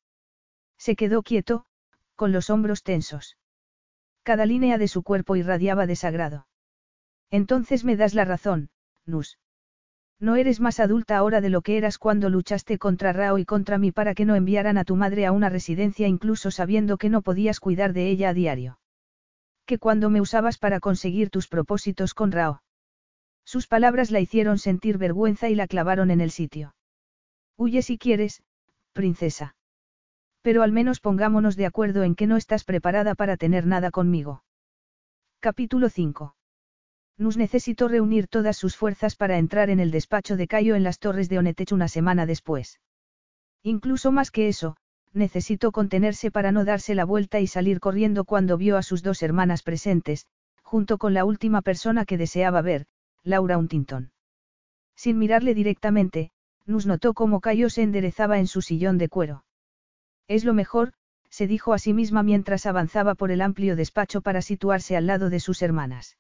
[0.79, 1.65] Se quedó quieto,
[2.17, 3.37] con los hombros tensos.
[4.23, 6.47] Cada línea de su cuerpo irradiaba desagrado.
[7.31, 8.71] Entonces me das la razón,
[9.07, 9.39] Nus.
[10.21, 13.79] No eres más adulta ahora de lo que eras cuando luchaste contra Rao y contra
[13.79, 17.23] mí para que no enviaran a tu madre a una residencia incluso sabiendo que no
[17.23, 18.79] podías cuidar de ella a diario.
[19.67, 22.63] Que cuando me usabas para conseguir tus propósitos con Rao.
[23.45, 26.75] Sus palabras la hicieron sentir vergüenza y la clavaron en el sitio.
[27.57, 28.43] Huye si quieres,
[28.93, 29.55] princesa.
[30.43, 34.43] Pero al menos pongámonos de acuerdo en que no estás preparada para tener nada conmigo.
[35.41, 36.35] Capítulo 5.
[37.19, 40.99] Nus necesitó reunir todas sus fuerzas para entrar en el despacho de Cayo en las
[40.99, 42.81] torres de Onetech una semana después.
[43.63, 44.77] Incluso más que eso,
[45.15, 49.23] necesitó contenerse para no darse la vuelta y salir corriendo cuando vio a sus dos
[49.23, 50.27] hermanas presentes,
[50.63, 52.87] junto con la última persona que deseaba ver,
[53.23, 54.11] Laura Huntington.
[54.97, 56.31] Sin mirarle directamente,
[56.67, 59.45] Nus notó cómo Cayo se enderezaba en su sillón de cuero.
[60.29, 60.93] Es lo mejor,
[61.29, 65.31] se dijo a sí misma mientras avanzaba por el amplio despacho para situarse al lado
[65.31, 66.19] de sus hermanas.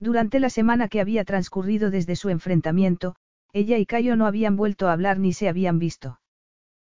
[0.00, 3.14] Durante la semana que había transcurrido desde su enfrentamiento,
[3.52, 6.18] ella y Cayo no habían vuelto a hablar ni se habían visto.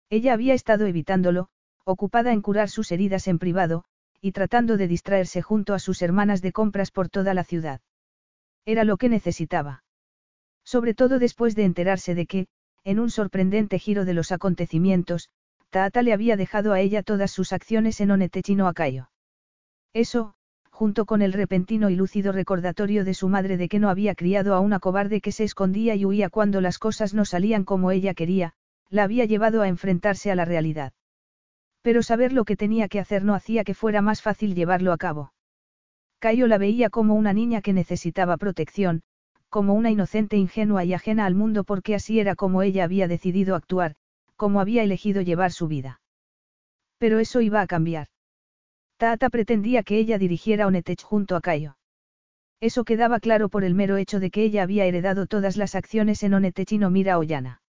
[0.10, 1.50] Ella había estado evitándolo,
[1.86, 3.86] ocupada en curar sus heridas en privado,
[4.22, 7.82] y tratando de distraerse junto a sus hermanas de compras por toda la ciudad.
[8.66, 9.84] Era lo que necesitaba.
[10.64, 12.48] Sobre todo después de enterarse de que,
[12.84, 15.30] en un sorprendente giro de los acontecimientos,
[15.70, 19.10] Taata le había dejado a ella todas sus acciones en Onetechino a Cayo.
[19.94, 20.34] Eso,
[20.72, 24.56] junto con el repentino y lúcido recordatorio de su madre de que no había criado
[24.56, 28.14] a una cobarde que se escondía y huía cuando las cosas no salían como ella
[28.14, 28.54] quería,
[28.90, 30.94] la había llevado a enfrentarse a la realidad.
[31.82, 34.98] Pero saber lo que tenía que hacer no hacía que fuera más fácil llevarlo a
[34.98, 35.34] cabo.
[36.20, 39.02] Cayo la veía como una niña que necesitaba protección,
[39.50, 43.56] como una inocente ingenua y ajena al mundo porque así era como ella había decidido
[43.56, 43.96] actuar,
[44.36, 46.02] como había elegido llevar su vida.
[46.98, 48.08] Pero eso iba a cambiar.
[48.98, 51.78] Taata pretendía que ella dirigiera Onetech junto a Cayo.
[52.60, 56.24] Eso quedaba claro por el mero hecho de que ella había heredado todas las acciones
[56.24, 57.62] en Onetech y no Mira Ollana.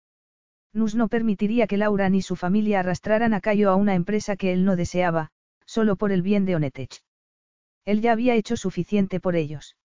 [0.72, 4.52] Nus no permitiría que Laura ni su familia arrastraran a Cayo a una empresa que
[4.52, 5.30] él no deseaba,
[5.66, 7.02] solo por el bien de Onetech.
[7.84, 9.76] Él ya había hecho suficiente por ellos.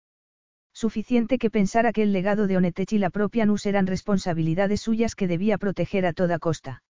[0.73, 5.15] Suficiente que pensara que el legado de Onetech y la propia Nus eran responsabilidades suyas
[5.15, 6.83] que debía proteger a toda costa.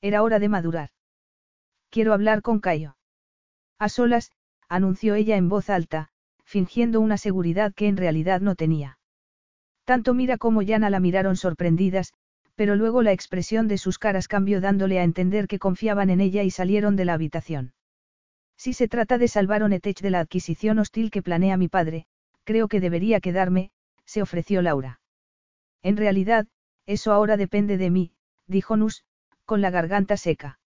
[0.00, 0.90] Era hora de madurar.
[1.90, 2.96] Quiero hablar con Cayo.
[3.78, 4.32] A solas,
[4.68, 6.08] anunció ella en voz alta,
[6.44, 8.98] fingiendo una seguridad que en realidad no tenía.
[9.84, 12.14] Tanto Mira como Yana la miraron sorprendidas,
[12.62, 16.44] pero luego la expresión de sus caras cambió dándole a entender que confiaban en ella
[16.44, 17.74] y salieron de la habitación.
[18.56, 22.06] Si se trata de salvar Onetech de la adquisición hostil que planea mi padre,
[22.44, 23.72] creo que debería quedarme,
[24.04, 25.00] se ofreció Laura.
[25.82, 26.46] En realidad,
[26.86, 28.12] eso ahora depende de mí,
[28.46, 29.02] dijo Nus,
[29.44, 30.60] con la garganta seca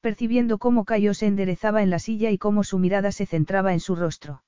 [0.00, 3.80] percibiendo cómo Cayo se enderezaba en la silla y cómo su mirada se centraba en
[3.80, 4.44] su rostro.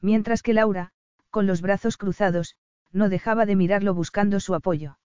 [0.00, 0.92] Mientras que Laura,
[1.28, 2.56] con los brazos cruzados,
[2.92, 4.96] no dejaba de mirarlo buscando su apoyo.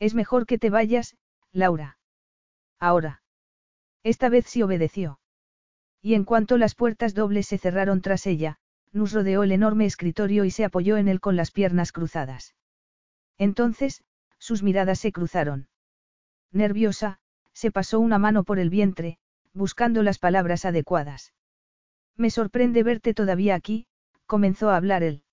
[0.00, 1.16] Es mejor que te vayas,
[1.52, 1.98] Laura.
[2.80, 3.22] Ahora.
[4.02, 5.20] Esta vez sí obedeció.
[6.00, 8.58] Y en cuanto las puertas dobles se cerraron tras ella,
[8.92, 12.54] Nus rodeó el enorme escritorio y se apoyó en él con las piernas cruzadas.
[13.36, 14.02] Entonces,
[14.38, 15.68] sus miradas se cruzaron.
[16.50, 17.20] Nerviosa,
[17.52, 19.18] se pasó una mano por el vientre,
[19.52, 21.34] buscando las palabras adecuadas.
[22.16, 23.86] Me sorprende verte todavía aquí,
[24.24, 25.24] comenzó a hablar él.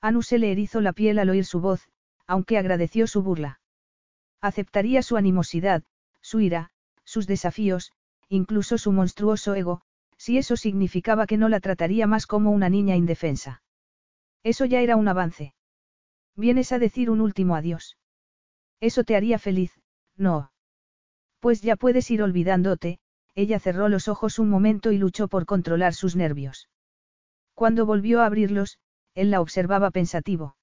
[0.00, 1.88] Anu se le erizó la piel al oír su voz,
[2.26, 3.60] aunque agradeció su burla.
[4.44, 5.84] Aceptaría su animosidad,
[6.20, 6.68] su ira,
[7.02, 7.92] sus desafíos,
[8.28, 9.80] incluso su monstruoso ego,
[10.18, 13.62] si eso significaba que no la trataría más como una niña indefensa.
[14.42, 15.54] Eso ya era un avance.
[16.36, 17.96] Vienes a decir un último adiós.
[18.80, 19.80] Eso te haría feliz,
[20.14, 20.52] no.
[21.40, 22.98] Pues ya puedes ir olvidándote,
[23.34, 26.68] ella cerró los ojos un momento y luchó por controlar sus nervios.
[27.54, 28.76] Cuando volvió a abrirlos,
[29.14, 30.58] él la observaba pensativo.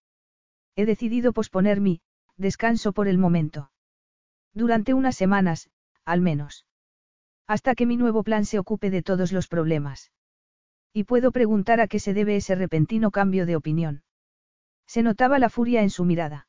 [0.76, 2.04] He decidido posponer mi
[2.38, 3.71] descanso por el momento.
[4.54, 5.70] Durante unas semanas,
[6.06, 6.66] al menos.
[7.48, 10.12] Hasta que mi nuevo plan se ocupe de todos los problemas.
[10.94, 14.04] Y puedo preguntar a qué se debe ese repentino cambio de opinión.
[14.88, 16.48] Se notaba la furia en su mirada.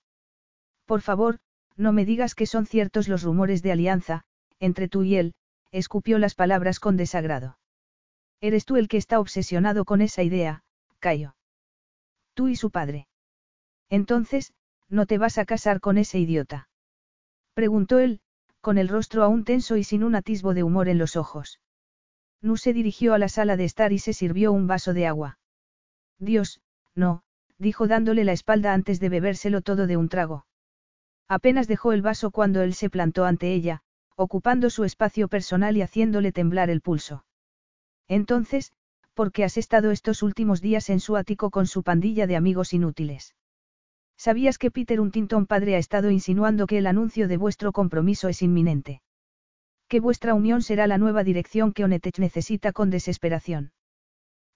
[0.85, 1.39] Por favor,
[1.77, 4.25] no me digas que son ciertos los rumores de alianza,
[4.59, 5.35] entre tú y él,
[5.71, 7.59] escupió las palabras con desagrado.
[8.41, 10.65] Eres tú el que está obsesionado con esa idea,
[10.99, 11.37] Cayo.
[12.35, 13.07] Tú y su padre.
[13.89, 14.53] Entonces,
[14.89, 16.69] ¿no te vas a casar con ese idiota?
[17.55, 18.21] Preguntó él,
[18.61, 21.61] con el rostro aún tenso y sin un atisbo de humor en los ojos.
[22.41, 25.39] Nu se dirigió a la sala de estar y se sirvió un vaso de agua.
[26.19, 26.61] Dios,
[26.95, 27.23] no,
[27.59, 30.47] dijo dándole la espalda antes de bebérselo todo de un trago.
[31.29, 33.83] Apenas dejó el vaso cuando él se plantó ante ella,
[34.17, 37.25] ocupando su espacio personal y haciéndole temblar el pulso.
[38.09, 38.73] Entonces,
[39.15, 42.73] ¿por qué has estado estos últimos días en su ático con su pandilla de amigos
[42.73, 43.35] inútiles?
[44.17, 48.43] ¿Sabías que Peter Untington padre ha estado insinuando que el anuncio de vuestro compromiso es
[48.43, 49.03] inminente?
[49.89, 53.73] Que vuestra unión será la nueva dirección que Onetech necesita con desesperación.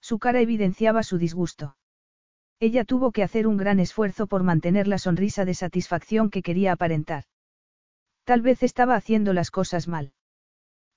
[0.01, 1.75] Su cara evidenciaba su disgusto.
[2.59, 6.71] Ella tuvo que hacer un gran esfuerzo por mantener la sonrisa de satisfacción que quería
[6.71, 7.25] aparentar.
[8.23, 10.11] Tal vez estaba haciendo las cosas mal.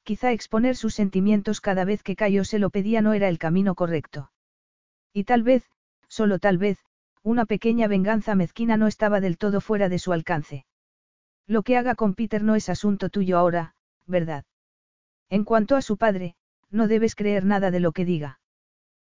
[0.02, 3.74] Quizá exponer sus sentimientos cada vez que Cayo se lo pedía no era el camino
[3.74, 4.32] correcto.
[5.12, 5.68] Y tal vez,
[6.08, 6.78] solo tal vez,
[7.22, 10.64] una pequeña venganza mezquina no estaba del todo fuera de su alcance.
[11.46, 13.74] Lo que haga con Peter no es asunto tuyo ahora,
[14.06, 14.44] ¿verdad?
[15.28, 16.34] En cuanto a su padre,
[16.70, 18.40] no debes creer nada de lo que diga.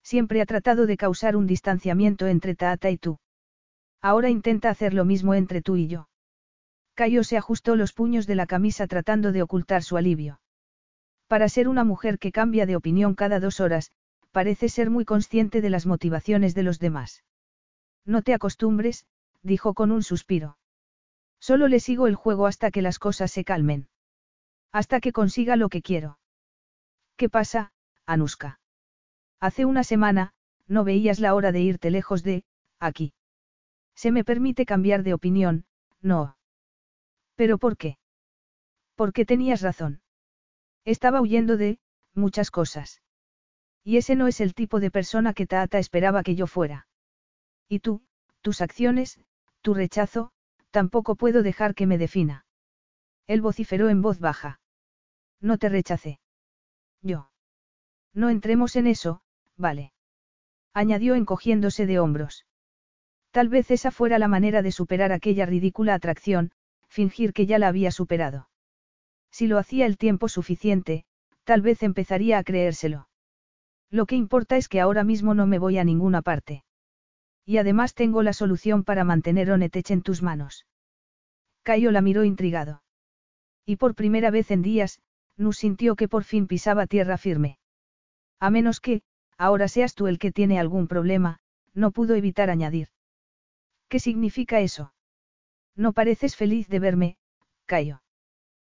[0.03, 3.19] Siempre ha tratado de causar un distanciamiento entre Tata y tú.
[4.01, 6.09] Ahora intenta hacer lo mismo entre tú y yo.
[6.95, 10.41] Cayo se ajustó los puños de la camisa tratando de ocultar su alivio.
[11.29, 13.93] Para ser una mujer que cambia de opinión cada dos horas,
[14.33, 17.23] parece ser muy consciente de las motivaciones de los demás.
[18.05, 19.07] No te acostumbres,
[19.43, 20.59] dijo con un suspiro.
[21.41, 23.89] Solo le sigo el juego hasta que las cosas se calmen.
[24.71, 26.19] Hasta que consiga lo que quiero.
[27.17, 27.73] ¿Qué pasa,
[28.07, 28.61] Anuska?
[29.41, 30.35] Hace una semana,
[30.67, 32.45] no veías la hora de irte lejos de,
[32.79, 33.13] aquí.
[33.95, 35.67] Se me permite cambiar de opinión,
[36.01, 36.37] no.
[37.35, 37.99] ¿Pero por qué?
[38.95, 40.01] Porque tenías razón.
[40.85, 41.79] Estaba huyendo de,
[42.15, 43.03] muchas cosas.
[43.85, 46.87] Y ese no es el tipo de persona que Taata esperaba que yo fuera.
[47.73, 48.03] Y tú,
[48.43, 49.19] tus acciones,
[49.63, 50.31] tu rechazo,
[50.71, 52.45] tampoco puedo dejar que me defina.
[53.27, 54.61] Él vociferó en voz baja.
[55.41, 56.21] No te rechacé.
[57.01, 57.31] Yo.
[58.13, 59.23] No entremos en eso,
[59.57, 59.95] vale.
[60.75, 62.45] Añadió encogiéndose de hombros.
[63.31, 66.51] Tal vez esa fuera la manera de superar aquella ridícula atracción,
[66.89, 68.51] fingir que ya la había superado.
[69.31, 71.07] Si lo hacía el tiempo suficiente,
[71.45, 73.09] tal vez empezaría a creérselo.
[73.89, 76.65] Lo que importa es que ahora mismo no me voy a ninguna parte.
[77.45, 80.67] Y además tengo la solución para mantener Onetech en tus manos.
[81.63, 82.83] Cayo la miró intrigado.
[83.65, 85.01] Y por primera vez en días,
[85.37, 87.59] Nus sintió que por fin pisaba tierra firme.
[88.39, 89.03] A menos que,
[89.39, 91.39] ahora seas tú el que tiene algún problema,
[91.75, 92.89] no pudo evitar añadir.
[93.89, 94.93] ¿Qué significa eso?
[95.75, 97.17] No pareces feliz de verme,
[97.67, 98.03] Cayo.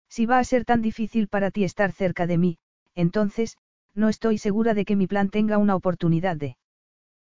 [0.08, 2.58] Si va a ser tan difícil para ti estar cerca de mí,
[2.94, 3.58] entonces,
[3.94, 6.56] no estoy segura de que mi plan tenga una oportunidad de.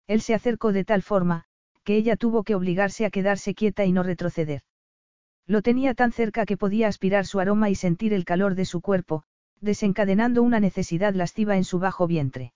[0.06, 1.44] Él se acercó de tal forma,
[1.84, 4.62] que ella tuvo que obligarse a quedarse quieta y no retroceder.
[5.46, 8.80] Lo tenía tan cerca que podía aspirar su aroma y sentir el calor de su
[8.80, 9.24] cuerpo,
[9.60, 12.52] desencadenando una necesidad lasciva en su bajo vientre.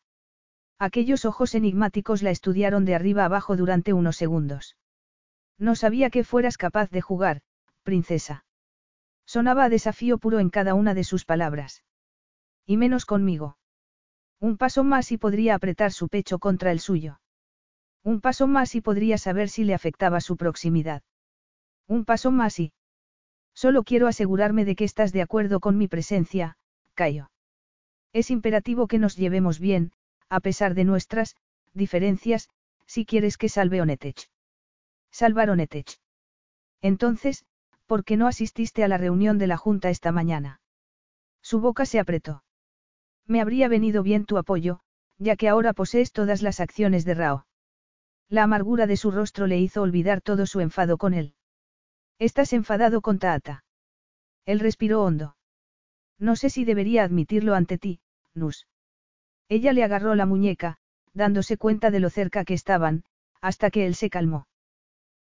[0.79, 4.77] Aquellos ojos enigmáticos la estudiaron de arriba abajo durante unos segundos.
[5.59, 7.43] No sabía que fueras capaz de jugar,
[7.83, 8.45] princesa.
[9.27, 11.83] Sonaba a desafío puro en cada una de sus palabras.
[12.65, 13.59] Y menos conmigo.
[14.41, 17.21] Un paso más y podría apretar su pecho contra el suyo.
[18.09, 21.03] Un paso más y podría saber si le afectaba su proximidad.
[21.87, 22.73] Un paso más y...
[23.53, 26.57] Solo quiero asegurarme de que estás de acuerdo con mi presencia,
[26.95, 27.31] Cayo.
[28.15, 29.93] Es imperativo que nos llevemos bien,
[30.31, 31.37] a pesar de nuestras,
[31.75, 32.49] diferencias,
[32.87, 34.31] si quieres que salve Onetech.
[35.11, 35.99] Salvar Onetech.
[36.81, 37.45] Entonces,
[37.85, 40.63] ¿por qué no asististe a la reunión de la Junta esta mañana?
[41.43, 42.43] Su boca se apretó.
[43.27, 44.81] Me habría venido bien tu apoyo,
[45.19, 47.48] ya que ahora posees todas las acciones de Rao.
[48.31, 51.35] La amargura de su rostro le hizo olvidar todo su enfado con él.
[52.19, 53.65] Estás enfadado con Taata.
[54.45, 55.37] Él respiró hondo.
[56.19, 58.01] No sé si debería admitirlo ante ti,
[58.35, 58.67] Nus.
[59.49, 60.77] Ella le agarró la muñeca,
[61.15, 63.05] dándose cuenta de lo cerca que estaban,
[63.41, 64.47] hasta que él se calmó.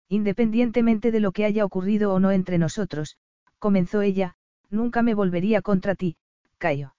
[0.10, 3.18] Independientemente de lo que haya ocurrido o no entre nosotros,
[3.60, 4.36] comenzó ella,
[4.70, 6.18] nunca me volvería contra ti,
[6.58, 6.94] Cayo.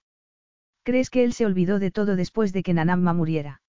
[0.83, 3.61] ¿Crees que él se olvidó de todo después de que Nanamma muriera?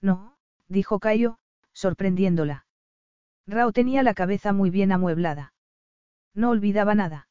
[0.00, 0.36] No,
[0.68, 1.38] dijo Cayo,
[1.78, 2.66] sorprendiéndola.
[3.46, 5.54] Rao tenía la cabeza muy bien amueblada.
[6.34, 7.28] No olvidaba nada.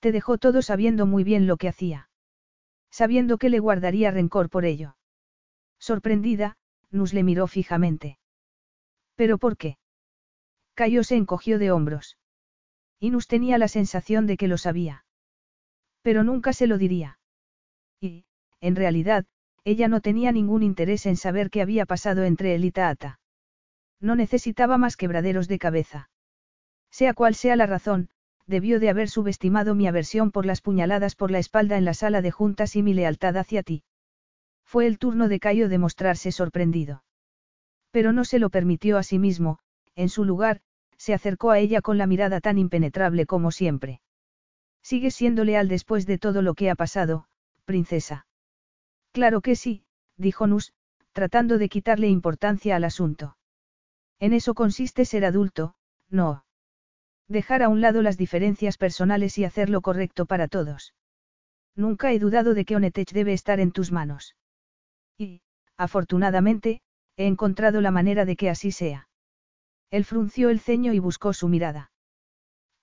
[0.00, 2.10] Te dejó todo sabiendo muy bien lo que hacía.
[2.90, 4.96] Sabiendo que le guardaría rencor por ello.
[5.78, 6.58] Sorprendida,
[6.90, 8.18] Nus le miró fijamente.
[9.14, 9.78] ¿Pero por qué?
[10.74, 12.18] Cayo se encogió de hombros.
[13.00, 15.06] Inus tenía la sensación de que lo sabía.
[16.02, 17.18] Pero nunca se lo diría.
[17.98, 18.26] Y,
[18.60, 19.24] en realidad,
[19.64, 23.20] ella no tenía ningún interés en saber qué había pasado entre él y Taata.
[24.00, 26.10] No necesitaba más quebraderos de cabeza.
[26.90, 28.08] Sea cual sea la razón,
[28.46, 32.22] debió de haber subestimado mi aversión por las puñaladas por la espalda en la sala
[32.22, 33.82] de juntas y mi lealtad hacia ti.
[34.64, 37.04] Fue el turno de Cayo de mostrarse sorprendido.
[37.90, 39.58] Pero no se lo permitió a sí mismo,
[39.94, 40.60] en su lugar,
[40.96, 44.00] se acercó a ella con la mirada tan impenetrable como siempre.
[44.82, 47.26] Sigue siendo leal después de todo lo que ha pasado,
[47.64, 48.26] princesa.
[49.12, 49.84] Claro que sí,
[50.16, 50.72] dijo Nus,
[51.12, 53.36] tratando de quitarle importancia al asunto.
[54.24, 55.74] En eso consiste ser adulto,
[56.08, 56.46] no.
[57.28, 60.94] Dejar a un lado las diferencias personales y hacer lo correcto para todos.
[61.76, 64.34] Nunca he dudado de que Onetech debe estar en tus manos.
[65.18, 65.42] Y,
[65.76, 66.80] afortunadamente,
[67.18, 69.10] he encontrado la manera de que así sea.
[69.90, 71.92] Él frunció el ceño y buscó su mirada.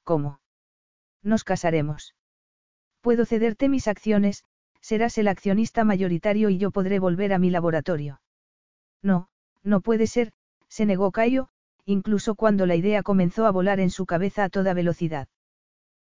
[0.03, 0.41] ¿Cómo?
[1.23, 2.13] Nos casaremos.
[3.01, 4.45] Puedo cederte mis acciones,
[4.80, 8.22] serás el accionista mayoritario y yo podré volver a mi laboratorio.
[9.01, 9.27] No,
[9.63, 10.34] no puede ser,
[10.72, 11.49] se negó Cayo,
[11.85, 15.27] incluso cuando la idea comenzó a volar en su cabeza a toda velocidad.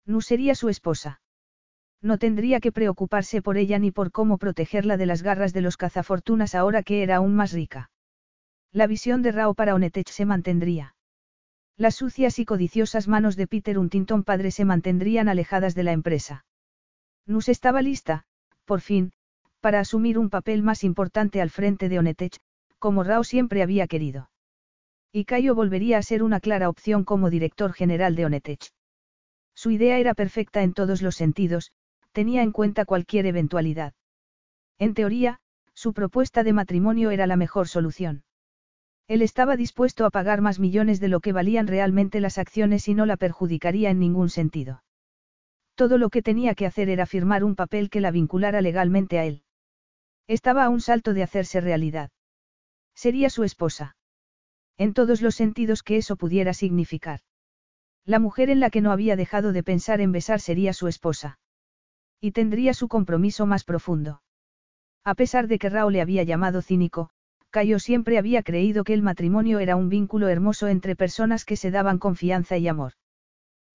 [0.07, 1.21] No sería su esposa.
[2.01, 5.77] No tendría que preocuparse por ella ni por cómo protegerla de las garras de los
[5.77, 7.91] cazafortunas ahora que era aún más rica.
[8.71, 10.95] La visión de Rao para Onetech se mantendría.
[11.77, 16.45] Las sucias y codiciosas manos de Peter Untinton padre se mantendrían alejadas de la empresa.
[17.27, 18.25] Nus estaba lista,
[18.65, 19.11] por fin,
[19.59, 22.37] para asumir un papel más importante al frente de Onetech,
[22.79, 24.29] como Rao siempre había querido.
[25.17, 28.73] Y Cayo volvería a ser una clara opción como director general de Onetech.
[29.53, 31.71] Su idea era perfecta en todos los sentidos,
[32.11, 33.93] tenía en cuenta cualquier eventualidad.
[34.77, 35.39] En teoría,
[35.73, 38.25] su propuesta de matrimonio era la mejor solución.
[39.07, 42.93] Él estaba dispuesto a pagar más millones de lo que valían realmente las acciones y
[42.93, 44.83] no la perjudicaría en ningún sentido.
[45.75, 49.23] Todo lo que tenía que hacer era firmar un papel que la vinculara legalmente a
[49.23, 49.43] él.
[50.27, 52.09] Estaba a un salto de hacerse realidad.
[52.95, 53.95] Sería su esposa.
[54.77, 57.21] En todos los sentidos que eso pudiera significar.
[58.05, 61.39] La mujer en la que no había dejado de pensar en besar sería su esposa.
[62.21, 64.21] Y tendría su compromiso más profundo.
[65.03, 67.09] A pesar de que Rao le había llamado cínico,
[67.49, 71.71] Cayo siempre había creído que el matrimonio era un vínculo hermoso entre personas que se
[71.71, 72.93] daban confianza y amor.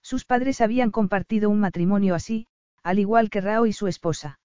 [0.03, 2.47] Sus padres habían compartido un matrimonio así,
[2.83, 4.39] al igual que Rao y su esposa.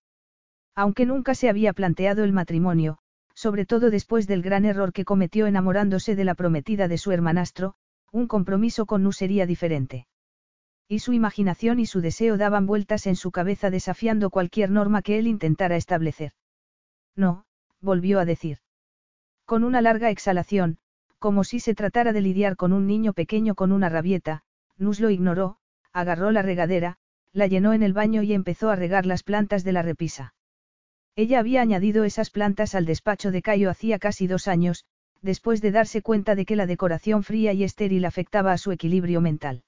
[0.73, 2.98] Aunque nunca se había planteado el matrimonio,
[3.36, 7.76] sobre todo después del gran error que cometió enamorándose de la prometida de su hermanastro,
[8.12, 10.07] un compromiso con Nu sería diferente.
[10.88, 15.20] Y su imaginación y su deseo daban vueltas en su cabeza desafiando cualquier norma que
[15.20, 16.32] él intentara establecer.
[17.16, 17.45] No,
[17.82, 18.60] volvió a decir.
[19.45, 20.78] Con una larga exhalación,
[21.20, 24.44] como si se tratara de lidiar con un niño pequeño con una rabieta,
[24.78, 25.57] Nus lo ignoró,
[25.91, 26.98] agarró la regadera,
[27.34, 30.34] la llenó en el baño y empezó a regar las plantas de la repisa.
[31.16, 34.84] Ella había añadido esas plantas al despacho de Cayo hacía casi dos años,
[35.22, 39.22] después de darse cuenta de que la decoración fría y estéril afectaba a su equilibrio
[39.22, 39.64] mental.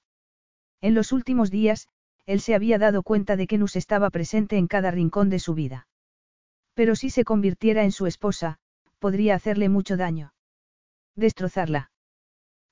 [0.80, 1.88] En los últimos días,
[2.26, 5.54] él se había dado cuenta de que Nus estaba presente en cada rincón de su
[5.54, 5.88] vida.
[6.74, 8.58] Pero si se convirtiera en su esposa,
[8.98, 10.34] podría hacerle mucho daño.
[11.16, 11.90] Destrozarla.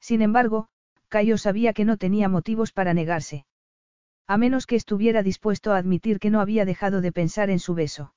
[0.01, 0.69] Sin embargo,
[1.09, 3.47] Cayo sabía que no tenía motivos para negarse.
[4.27, 7.75] A menos que estuviera dispuesto a admitir que no había dejado de pensar en su
[7.75, 8.13] beso.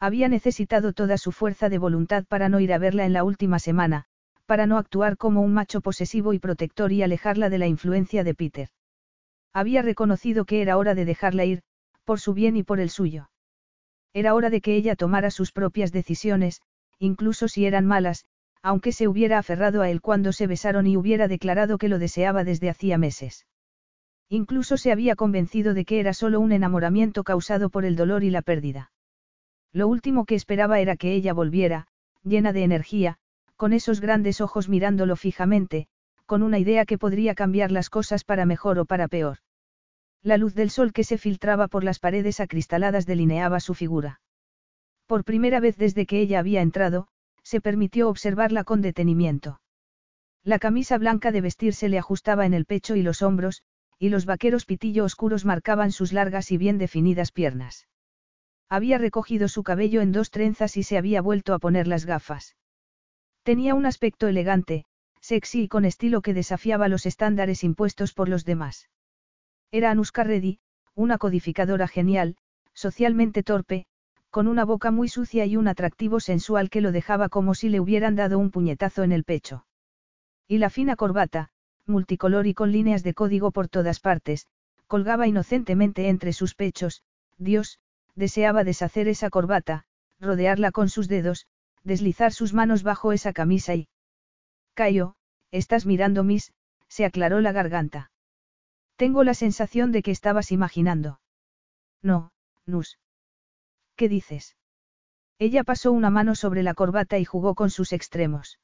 [0.00, 3.58] Había necesitado toda su fuerza de voluntad para no ir a verla en la última
[3.58, 4.06] semana,
[4.46, 8.34] para no actuar como un macho posesivo y protector y alejarla de la influencia de
[8.34, 8.68] Peter.
[9.52, 11.62] Había reconocido que era hora de dejarla ir,
[12.04, 13.30] por su bien y por el suyo.
[14.14, 16.62] Era hora de que ella tomara sus propias decisiones,
[16.98, 18.24] incluso si eran malas,
[18.62, 22.42] aunque se hubiera aferrado a él cuando se besaron y hubiera declarado que lo deseaba
[22.42, 23.46] desde hacía meses.
[24.30, 28.30] Incluso se había convencido de que era solo un enamoramiento causado por el dolor y
[28.30, 28.92] la pérdida.
[29.72, 31.86] Lo último que esperaba era que ella volviera,
[32.22, 33.18] llena de energía,
[33.56, 35.86] con esos grandes ojos mirándolo fijamente,
[36.26, 39.38] con una idea que podría cambiar las cosas para mejor o para peor.
[40.22, 44.20] La luz del sol que se filtraba por las paredes acristaladas delineaba su figura.
[45.06, 47.08] Por primera vez desde que ella había entrado,
[47.42, 49.60] se permitió observarla con detenimiento.
[50.44, 53.62] La camisa blanca de vestir se le ajustaba en el pecho y los hombros,
[53.98, 57.88] y los vaqueros pitillo oscuros marcaban sus largas y bien definidas piernas.
[58.70, 62.56] Había recogido su cabello en dos trenzas y se había vuelto a poner las gafas.
[63.42, 64.84] Tenía un aspecto elegante,
[65.20, 68.88] sexy y con estilo que desafiaba los estándares impuestos por los demás.
[69.72, 70.60] Era Anuska Reddy,
[70.94, 72.36] una codificadora genial,
[72.72, 73.86] socialmente torpe,
[74.30, 77.80] con una boca muy sucia y un atractivo sensual que lo dejaba como si le
[77.80, 79.66] hubieran dado un puñetazo en el pecho.
[80.46, 81.50] Y la fina corbata,
[81.86, 84.46] multicolor y con líneas de código por todas partes,
[84.86, 87.02] colgaba inocentemente entre sus pechos,
[87.36, 87.80] Dios,
[88.20, 89.84] deseaba deshacer esa corbata,
[90.20, 91.46] rodearla con sus dedos,
[91.82, 93.88] deslizar sus manos bajo esa camisa y...
[94.74, 95.16] Cayo,
[95.50, 96.52] estás mirando mis,
[96.86, 98.12] se aclaró la garganta.
[98.96, 101.20] Tengo la sensación de que estabas imaginando.
[102.02, 102.32] No,
[102.66, 102.98] Nus.
[103.96, 104.56] ¿Qué dices?
[105.38, 108.60] Ella pasó una mano sobre la corbata y jugó con sus extremos.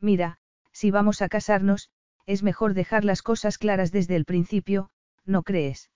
[0.00, 0.38] Mira,
[0.72, 1.90] si vamos a casarnos,
[2.26, 4.90] es mejor dejar las cosas claras desde el principio,
[5.24, 5.90] ¿no crees?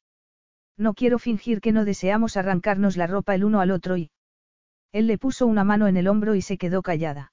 [0.76, 4.10] No quiero fingir que no deseamos arrancarnos la ropa el uno al otro y...
[4.92, 7.32] Él le puso una mano en el hombro y se quedó callada.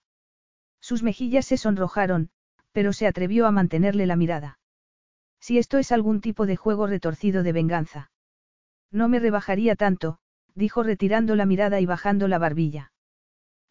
[0.80, 2.30] Sus mejillas se sonrojaron,
[2.72, 4.60] pero se atrevió a mantenerle la mirada.
[5.40, 8.11] Si esto es algún tipo de juego retorcido de venganza.
[8.91, 10.20] No me rebajaría tanto,
[10.56, 12.91] dijo retirando la mirada y bajando la barbilla.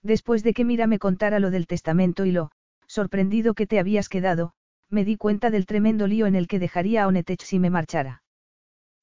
[0.03, 2.51] Después de que Mira me contara lo del testamento y lo,
[2.87, 4.53] sorprendido que te habías quedado,
[4.89, 8.23] me di cuenta del tremendo lío en el que dejaría a Onetech si me marchara.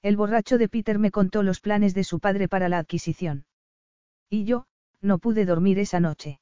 [0.02, 3.44] El borracho de Peter me contó los planes de su padre para la adquisición.
[4.28, 4.66] Y yo,
[5.00, 6.40] no pude dormir esa noche.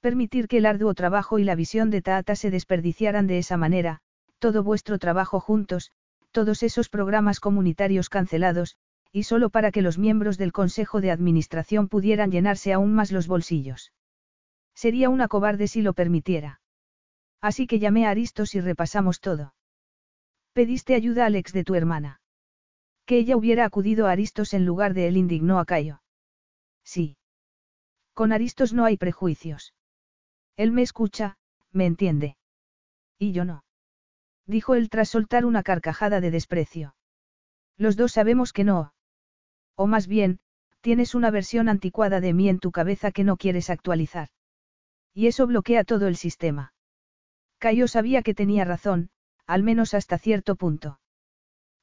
[0.00, 4.00] Permitir que el arduo trabajo y la visión de Taata se desperdiciaran de esa manera,
[4.38, 5.92] todo vuestro trabajo juntos,
[6.30, 8.76] todos esos programas comunitarios cancelados,
[9.12, 13.26] y solo para que los miembros del Consejo de Administración pudieran llenarse aún más los
[13.26, 13.92] bolsillos.
[14.74, 16.60] Sería una cobarde si lo permitiera.
[17.40, 19.54] Así que llamé a Aristos y repasamos todo.
[20.52, 22.19] Pediste ayuda al ex de tu hermana.
[23.10, 26.00] Que ella hubiera acudido a Aristos en lugar de él indignó a Cayo.
[26.84, 27.16] Sí.
[28.14, 29.74] Con Aristos no hay prejuicios.
[30.56, 31.36] Él me escucha,
[31.72, 32.36] me entiende.
[33.18, 33.64] Y yo no.
[34.46, 36.94] Dijo él tras soltar una carcajada de desprecio.
[37.76, 38.94] Los dos sabemos que no.
[39.74, 40.38] O más bien,
[40.80, 44.28] tienes una versión anticuada de mí en tu cabeza que no quieres actualizar.
[45.14, 46.74] Y eso bloquea todo el sistema.
[47.58, 49.10] Cayo sabía que tenía razón,
[49.48, 50.99] al menos hasta cierto punto.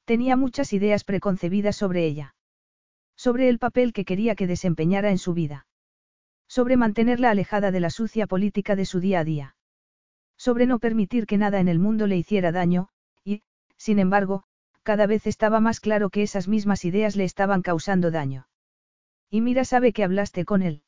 [0.08, 2.34] Tenía muchas ideas preconcebidas sobre ella.
[3.14, 5.66] Sobre el papel que quería que desempeñara en su vida.
[6.48, 9.56] Sobre mantenerla alejada de la sucia política de su día a día.
[10.38, 12.88] Sobre no permitir que nada en el mundo le hiciera daño,
[13.22, 13.42] y,
[13.76, 14.44] sin embargo,
[14.82, 18.48] cada vez estaba más claro que esas mismas ideas le estaban causando daño.
[19.28, 20.84] Y mira sabe que hablaste con él.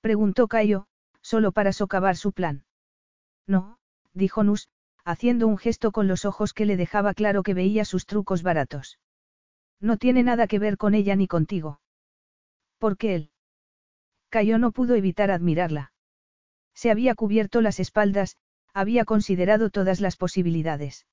[0.00, 0.88] Preguntó Cayo,
[1.20, 2.64] solo para socavar su plan.
[3.46, 3.78] No,
[4.14, 4.68] dijo Nus,
[5.06, 8.98] haciendo un gesto con los ojos que le dejaba claro que veía sus trucos baratos.
[9.80, 11.80] No tiene nada que ver con ella ni contigo.
[12.78, 13.30] ¿Por qué él?
[14.30, 15.92] Cayo no pudo evitar admirarla.
[16.74, 18.36] Se había cubierto las espaldas,
[18.74, 21.06] había considerado todas las posibilidades.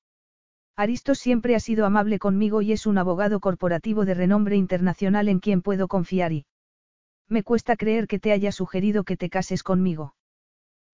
[0.74, 5.38] Aristos siempre ha sido amable conmigo y es un abogado corporativo de renombre internacional en
[5.38, 6.46] quien puedo confiar y...
[7.28, 10.16] Me cuesta creer que te haya sugerido que te cases conmigo.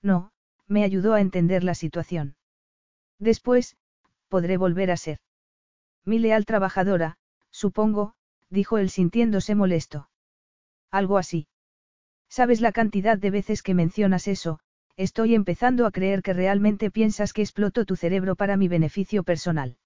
[0.03, 0.33] No,
[0.67, 2.37] me ayudó a entender la situación.
[3.21, 3.77] Después,
[4.29, 5.19] podré volver a ser.
[6.05, 7.19] Mi leal trabajadora,
[7.51, 8.15] supongo,
[8.49, 10.11] dijo él sintiéndose molesto.
[10.91, 11.47] Algo así.
[12.29, 14.61] ¿Sabes la cantidad de veces que mencionas eso?
[14.97, 19.77] Estoy empezando a creer que realmente piensas que exploto tu cerebro para mi beneficio personal.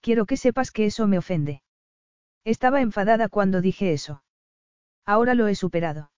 [0.00, 1.62] Quiero que sepas que eso me ofende.
[2.44, 4.22] Estaba enfadada cuando dije eso.
[5.06, 6.10] Ahora lo he superado.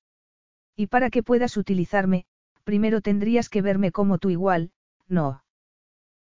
[0.74, 2.26] Y para que puedas utilizarme,
[2.64, 4.72] primero tendrías que verme como tu igual,
[5.08, 5.42] no.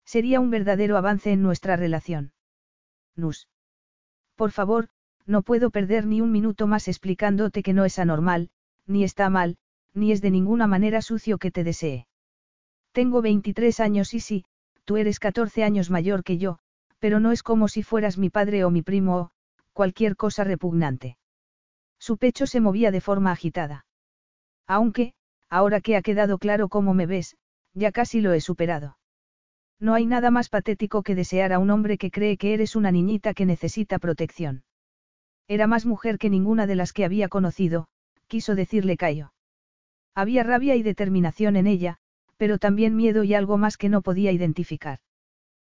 [0.06, 2.32] Sería un verdadero avance en nuestra relación.
[3.16, 3.50] Nus.
[4.36, 4.90] Por favor,
[5.26, 8.50] no puedo perder ni un minuto más explicándote que no es anormal,
[8.86, 9.58] ni está mal,
[9.94, 12.08] ni es de ninguna manera sucio que te desee.
[12.92, 14.46] Tengo 23 años y sí,
[14.84, 16.60] tú eres 14 años mayor que yo,
[17.00, 19.32] pero no es como si fueras mi padre o mi primo o,
[19.74, 21.18] cualquier cosa repugnante.
[22.00, 23.86] Su pecho se movía de forma agitada.
[24.68, 25.14] Aunque,
[25.50, 27.36] ahora que ha quedado claro cómo me ves,
[27.74, 28.98] ya casi lo he superado.
[29.80, 32.92] No hay nada más patético que desear a un hombre que cree que eres una
[32.92, 34.64] niñita que necesita protección.
[35.48, 37.88] Era más mujer que ninguna de las que había conocido,
[38.28, 39.34] quiso decirle Cayo.
[40.16, 41.98] Había rabia y determinación en ella,
[42.38, 45.00] pero también miedo y algo más que no podía identificar.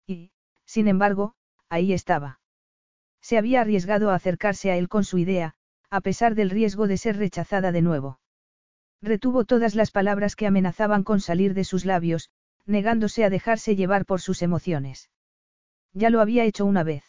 [0.07, 0.31] Y,
[0.65, 1.35] sin embargo,
[1.69, 2.41] ahí estaba.
[3.21, 5.55] Se había arriesgado a acercarse a él con su idea,
[5.91, 8.21] a pesar del riesgo de ser rechazada de nuevo.
[9.03, 12.31] Retuvo todas las palabras que amenazaban con salir de sus labios,
[12.69, 15.11] negándose a dejarse llevar por sus emociones.
[15.93, 17.03] Ya lo había hecho una vez.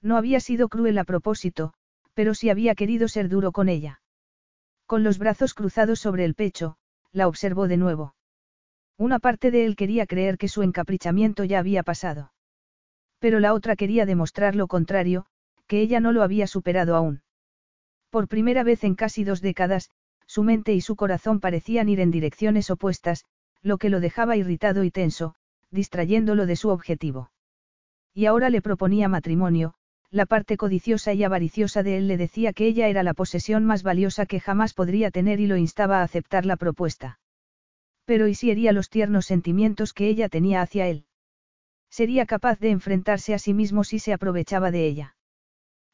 [0.00, 1.74] No había sido cruel a propósito,
[2.14, 4.00] pero sí había querido ser duro con ella.
[4.86, 6.76] Con los brazos cruzados sobre el pecho,
[7.12, 8.14] la observó de nuevo.
[8.96, 12.32] Una parte de él quería creer que su encaprichamiento ya había pasado.
[13.18, 15.26] Pero la otra quería demostrar lo contrario,
[15.66, 17.22] que ella no lo había superado aún.
[18.10, 19.90] Por primera vez en casi dos décadas,
[20.26, 23.24] su mente y su corazón parecían ir en direcciones opuestas,
[23.62, 25.34] lo que lo dejaba irritado y tenso,
[25.70, 27.30] distrayéndolo de su objetivo.
[28.14, 29.74] Y ahora le proponía matrimonio,
[30.10, 33.82] la parte codiciosa y avariciosa de él le decía que ella era la posesión más
[33.84, 37.20] valiosa que jamás podría tener y lo instaba a aceptar la propuesta.
[38.04, 41.04] Pero ¿y si hería los tiernos sentimientos que ella tenía hacia él?
[41.90, 45.16] Sería capaz de enfrentarse a sí mismo si se aprovechaba de ella.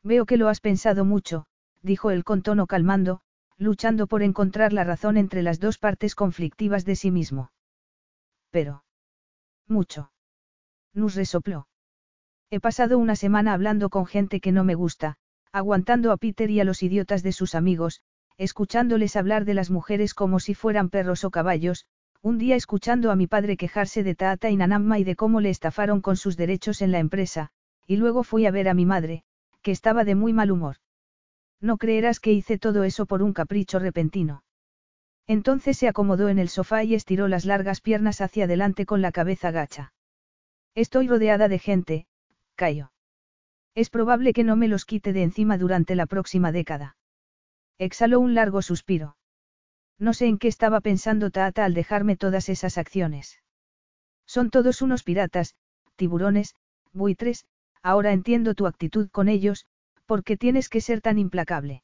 [0.03, 1.47] Veo que lo has pensado mucho,
[1.83, 3.21] dijo él con tono calmando,
[3.59, 7.51] luchando por encontrar la razón entre las dos partes conflictivas de sí mismo.
[8.57, 8.85] Pero.
[9.69, 10.13] Mucho.
[10.95, 11.69] Nus resopló.
[12.49, 15.19] He pasado una semana hablando con gente que no me gusta,
[15.53, 18.01] aguantando a Peter y a los idiotas de sus amigos,
[18.39, 21.85] escuchándoles hablar de las mujeres como si fueran perros o caballos,
[22.23, 25.51] un día escuchando a mi padre quejarse de Taata y Nanamma y de cómo le
[25.51, 27.51] estafaron con sus derechos en la empresa,
[27.87, 29.23] y luego fui a ver a mi madre,
[29.61, 30.77] que estaba de muy mal humor.
[31.61, 34.45] No creerás que hice todo eso por un capricho repentino.
[35.27, 39.13] Entonces se acomodó en el sofá y estiró las largas piernas hacia adelante con la
[39.13, 39.93] cabeza gacha.
[40.75, 42.07] Estoy rodeada de gente,
[42.55, 42.93] Cayo.
[43.75, 46.97] Es probable que no me los quite de encima durante la próxima década.
[47.79, 49.17] Exhaló un largo suspiro.
[49.99, 53.41] No sé en qué estaba pensando Taata al dejarme todas esas acciones.
[54.27, 55.55] Son todos unos piratas,
[55.97, 56.55] tiburones,
[56.93, 57.47] buitres,
[57.83, 59.67] ahora entiendo tu actitud con ellos,
[60.07, 61.83] ¿por qué tienes que ser tan implacable?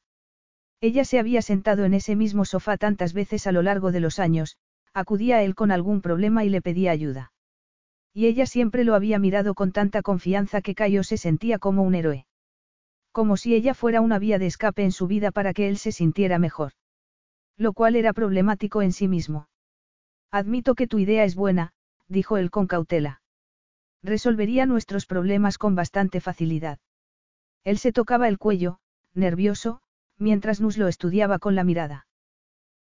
[0.83, 4.19] Ella se había sentado en ese mismo sofá tantas veces a lo largo de los
[4.19, 4.57] años,
[4.93, 7.33] acudía a él con algún problema y le pedía ayuda.
[8.13, 11.95] Y ella siempre lo había mirado con tanta confianza que Cayo se sentía como un
[11.95, 12.27] héroe.
[13.13, 15.93] Como si ella fuera una vía de escape en su vida para que él se
[15.93, 16.73] sintiera mejor.
[17.57, 19.47] Lo cual era problemático en sí mismo.
[20.33, 21.75] Admito que tu idea es buena,
[22.09, 23.23] dijo él con cautela.
[24.03, 26.81] Resolvería nuestros problemas con bastante facilidad.
[27.63, 28.81] Él se tocaba el cuello,
[29.15, 29.81] nervioso,
[30.19, 32.07] mientras Nus lo estudiaba con la mirada.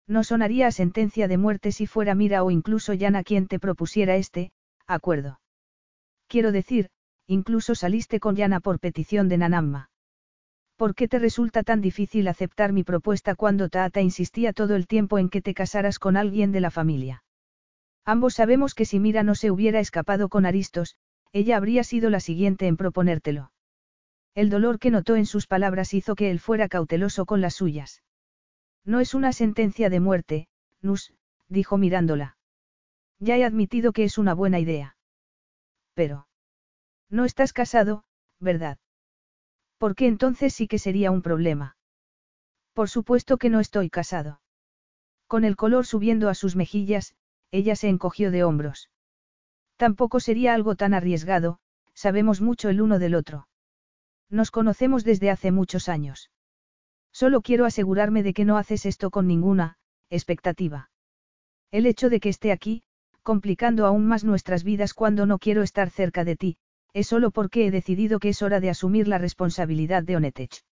[0.06, 4.16] No sonaría a sentencia de muerte si fuera Mira o incluso Yana quien te propusiera
[4.16, 4.52] este,
[4.86, 5.40] acuerdo.
[6.26, 6.88] Quiero decir,
[7.26, 9.90] incluso saliste con Yana por petición de Nanamma.
[10.76, 15.18] ¿Por qué te resulta tan difícil aceptar mi propuesta cuando Taata insistía todo el tiempo
[15.18, 17.22] en que te casaras con alguien de la familia?
[18.04, 20.96] Ambos sabemos que si Mira no se hubiera escapado con Aristos,
[21.32, 23.51] ella habría sido la siguiente en proponértelo.
[24.34, 28.02] El dolor que notó en sus palabras hizo que él fuera cauteloso con las suyas.
[28.84, 30.48] No es una sentencia de muerte,
[30.80, 31.12] Nus,
[31.48, 32.36] dijo mirándola.
[33.18, 34.96] Ya he admitido que es una buena idea.
[35.94, 36.26] Pero.
[37.10, 38.04] No estás casado,
[38.40, 38.78] ¿verdad?
[39.76, 41.76] ¿Por qué entonces sí que sería un problema?
[42.72, 44.40] Por supuesto que no estoy casado.
[45.26, 47.14] Con el color subiendo a sus mejillas,
[47.50, 48.90] ella se encogió de hombros.
[49.76, 51.58] Tampoco sería algo tan arriesgado,
[51.92, 53.46] sabemos mucho el uno del otro.
[54.32, 56.30] Nos conocemos desde hace muchos años.
[57.12, 59.76] Solo quiero asegurarme de que no haces esto con ninguna,
[60.08, 60.90] expectativa.
[61.70, 62.82] El hecho de que esté aquí,
[63.22, 66.56] complicando aún más nuestras vidas cuando no quiero estar cerca de ti,
[66.94, 70.64] es solo porque he decidido que es hora de asumir la responsabilidad de Onetech.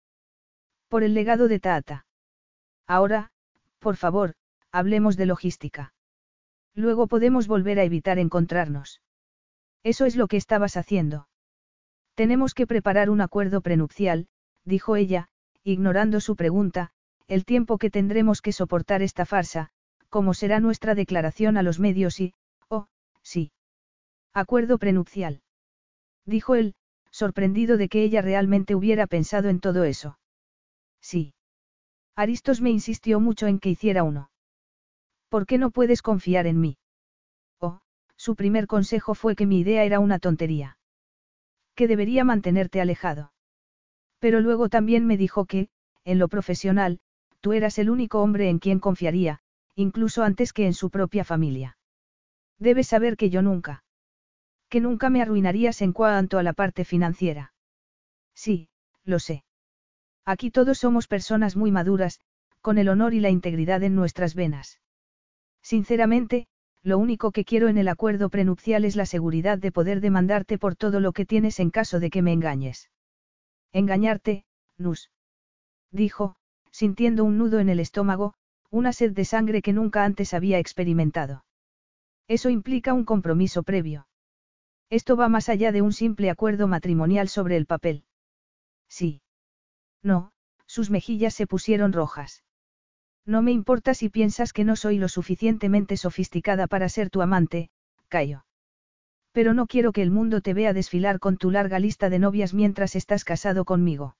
[0.87, 2.05] Por el legado de Taata.
[2.87, 3.31] Ahora,
[3.79, 4.35] por favor,
[4.71, 5.93] hablemos de logística.
[6.75, 9.01] Luego podemos volver a evitar encontrarnos.
[9.83, 11.28] Eso es lo que estabas haciendo.
[12.19, 14.27] Tenemos que preparar un acuerdo prenupcial,
[14.65, 15.29] dijo ella,
[15.63, 16.89] ignorando su pregunta,
[17.29, 19.69] el tiempo que tendremos que soportar esta farsa,
[20.09, 22.33] cómo será nuestra declaración a los medios y,
[22.67, 22.87] oh,
[23.23, 23.53] sí.
[24.33, 25.43] Acuerdo prenupcial.
[26.25, 26.75] Dijo él,
[27.09, 30.19] sorprendido de que ella realmente hubiera pensado en todo eso.
[30.99, 31.33] Sí.
[32.17, 34.29] Aristos me insistió mucho en que hiciera uno.
[35.29, 36.77] ¿Por qué no puedes confiar en mí?
[37.61, 37.79] Oh,
[38.17, 40.75] su primer consejo fue que mi idea era una tontería
[41.79, 43.31] que debería mantenerte alejado.
[44.19, 45.69] Pero luego también me dijo que,
[46.03, 46.99] en lo profesional,
[47.39, 49.39] tú eras el único hombre en quien confiaría,
[49.75, 51.77] incluso antes que en su propia familia.
[52.57, 53.85] Debes saber que yo nunca.
[54.67, 57.53] Que nunca me arruinarías en cuanto a la parte financiera.
[58.35, 58.67] Sí,
[59.05, 59.45] lo sé.
[60.25, 62.19] Aquí todos somos personas muy maduras,
[62.59, 64.81] con el honor y la integridad en nuestras venas.
[65.61, 66.49] Sinceramente,
[66.83, 70.75] lo único que quiero en el acuerdo prenupcial es la seguridad de poder demandarte por
[70.75, 72.89] todo lo que tienes en caso de que me engañes.
[73.73, 74.45] Engañarte,
[74.77, 75.11] Nus.
[75.91, 76.35] Dijo,
[76.71, 78.33] sintiendo un nudo en el estómago,
[78.69, 81.43] una sed de sangre que nunca antes había experimentado.
[82.27, 84.07] Eso implica un compromiso previo.
[84.89, 88.05] Esto va más allá de un simple acuerdo matrimonial sobre el papel.
[88.87, 89.21] Sí.
[90.01, 90.31] No,
[90.65, 92.43] sus mejillas se pusieron rojas.
[93.29, 97.69] No me importa si piensas que no soy lo suficientemente sofisticada para ser tu amante,
[98.07, 98.43] Cayo.
[99.33, 102.55] Pero no quiero que el mundo te vea desfilar con tu larga lista de novias
[102.55, 104.17] mientras estás casado conmigo.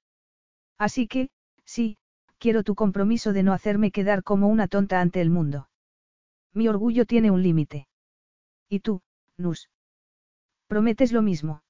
[0.77, 1.31] Así que,
[1.65, 1.97] sí,
[2.37, 5.69] quiero tu compromiso de no hacerme quedar como una tonta ante el mundo.
[6.53, 7.87] Mi orgullo tiene un límite.
[8.69, 9.01] ¿Y tú,
[9.37, 9.71] Nus?
[10.67, 11.63] ¿Prometes lo mismo?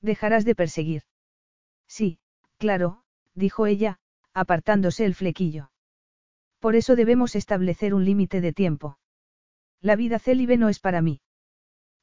[0.00, 1.02] Dejarás de perseguir.
[1.86, 2.18] Sí,
[2.56, 3.02] claro,
[3.34, 3.98] dijo ella,
[4.32, 5.68] apartándose el flequillo.
[6.64, 8.96] Por eso debemos establecer un límite de tiempo.
[9.82, 11.20] La vida célibe no es para mí.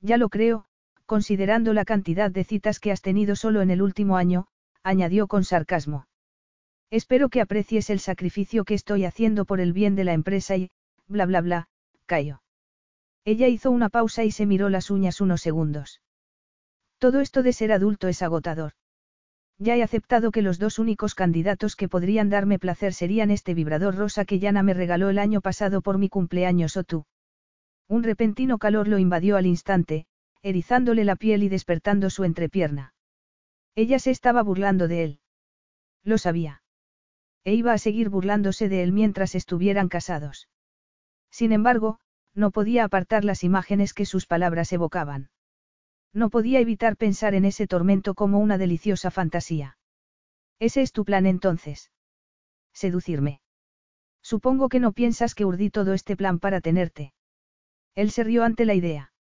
[0.01, 0.65] Ya lo creo,
[1.07, 4.45] considerando la cantidad de citas que has tenido solo en el último año,
[4.83, 6.05] añadió con sarcasmo.
[6.91, 10.69] Espero que aprecies el sacrificio que estoy haciendo por el bien de la empresa y,
[11.07, 11.67] bla bla bla,
[12.05, 12.43] callo.
[13.25, 16.03] Ella hizo una pausa y se miró las uñas unos segundos.
[16.99, 18.73] Todo esto de ser adulto es agotador.
[19.61, 23.95] Ya he aceptado que los dos únicos candidatos que podrían darme placer serían este vibrador
[23.95, 27.05] rosa que Yana me regaló el año pasado por mi cumpleaños o tú.
[27.87, 30.07] Un repentino calor lo invadió al instante,
[30.41, 32.95] erizándole la piel y despertando su entrepierna.
[33.75, 35.19] Ella se estaba burlando de él.
[36.03, 36.63] Lo sabía.
[37.43, 40.49] E iba a seguir burlándose de él mientras estuvieran casados.
[41.29, 41.99] Sin embargo,
[42.33, 45.29] no podía apartar las imágenes que sus palabras evocaban.
[46.13, 49.77] No podía evitar pensar en ese tormento como una deliciosa fantasía.
[50.59, 51.91] Ese es tu plan entonces.
[52.73, 53.41] Seducirme.
[54.21, 57.13] Supongo que no piensas que urdí todo este plan para tenerte.
[57.95, 59.11] Él se rió ante la idea.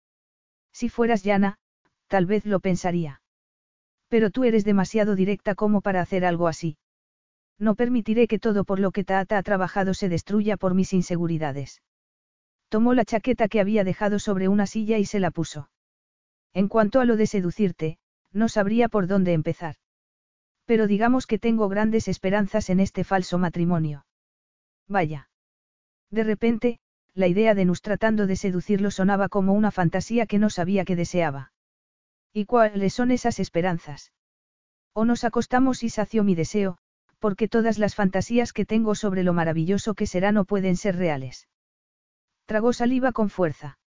[0.73, 1.59] Si fueras llana,
[2.09, 3.23] tal vez lo pensaría.
[4.09, 6.77] Pero tú eres demasiado directa como para hacer algo así.
[7.59, 11.83] No permitiré que todo por lo que Taata ha trabajado se destruya por mis inseguridades.
[12.69, 15.69] Tomó la chaqueta que había dejado sobre una silla y se la puso.
[16.53, 17.99] En cuanto a lo de seducirte,
[18.33, 19.77] no sabría por dónde empezar.
[20.65, 24.07] Pero digamos que tengo grandes esperanzas en este falso matrimonio.
[24.89, 25.29] Vaya.
[26.11, 26.81] De repente,
[27.15, 30.97] la idea de Nus tratando de seducirlo sonaba como una fantasía que no sabía que
[30.97, 31.53] deseaba.
[32.33, 34.13] ¿Y cuáles son esas esperanzas?
[34.93, 36.79] O nos acostamos y sació mi deseo,
[37.19, 41.49] porque todas las fantasías que tengo sobre lo maravilloso que será no pueden ser reales.
[42.47, 43.79] Tragó saliva con fuerza.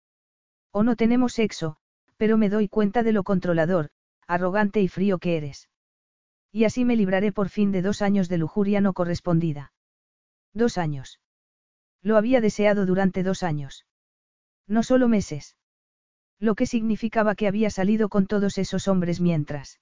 [0.71, 1.77] O no tenemos sexo,
[2.17, 3.89] pero me doy cuenta de lo controlador,
[4.27, 5.69] arrogante y frío que eres.
[6.51, 9.73] Y así me libraré por fin de dos años de lujuria no correspondida.
[10.53, 11.19] Dos años.
[12.01, 13.85] Lo había deseado durante dos años.
[14.67, 15.57] No solo meses.
[16.39, 19.79] Lo que significaba que había salido con todos esos hombres mientras.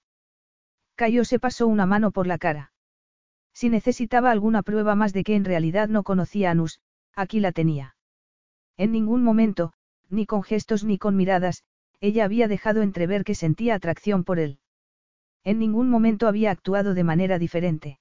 [0.96, 2.72] Cayo se pasó una mano por la cara.
[3.54, 6.80] Si necesitaba alguna prueba más de que en realidad no conocía a Nus,
[7.16, 7.96] aquí la tenía.
[8.78, 9.74] En ningún momento,
[10.10, 11.64] ni con gestos ni con miradas,
[12.02, 14.60] ella había dejado entrever que sentía atracción por él.
[15.44, 18.00] En ningún momento había actuado de manera diferente.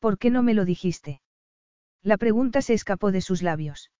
[0.00, 1.22] ¿Por qué no me lo dijiste?
[2.02, 3.90] La pregunta se escapó de sus labios.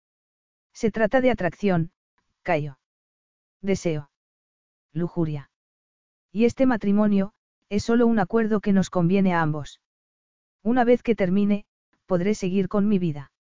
[0.72, 1.92] Se trata de atracción,
[2.42, 2.78] Cayo.
[3.62, 4.10] Deseo.
[4.92, 5.50] Lujuria.
[6.32, 7.32] Y este matrimonio,
[7.68, 9.80] es solo un acuerdo que nos conviene a ambos.
[10.62, 11.66] Una vez que termine,
[12.06, 13.32] podré seguir con mi vida.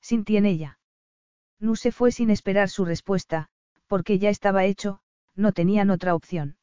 [0.00, 0.78] Sin ti en ella.
[1.58, 3.50] No se fue sin esperar su respuesta,
[3.92, 5.00] porque ya estaba hecho,
[5.36, 6.56] no tenían otra opción.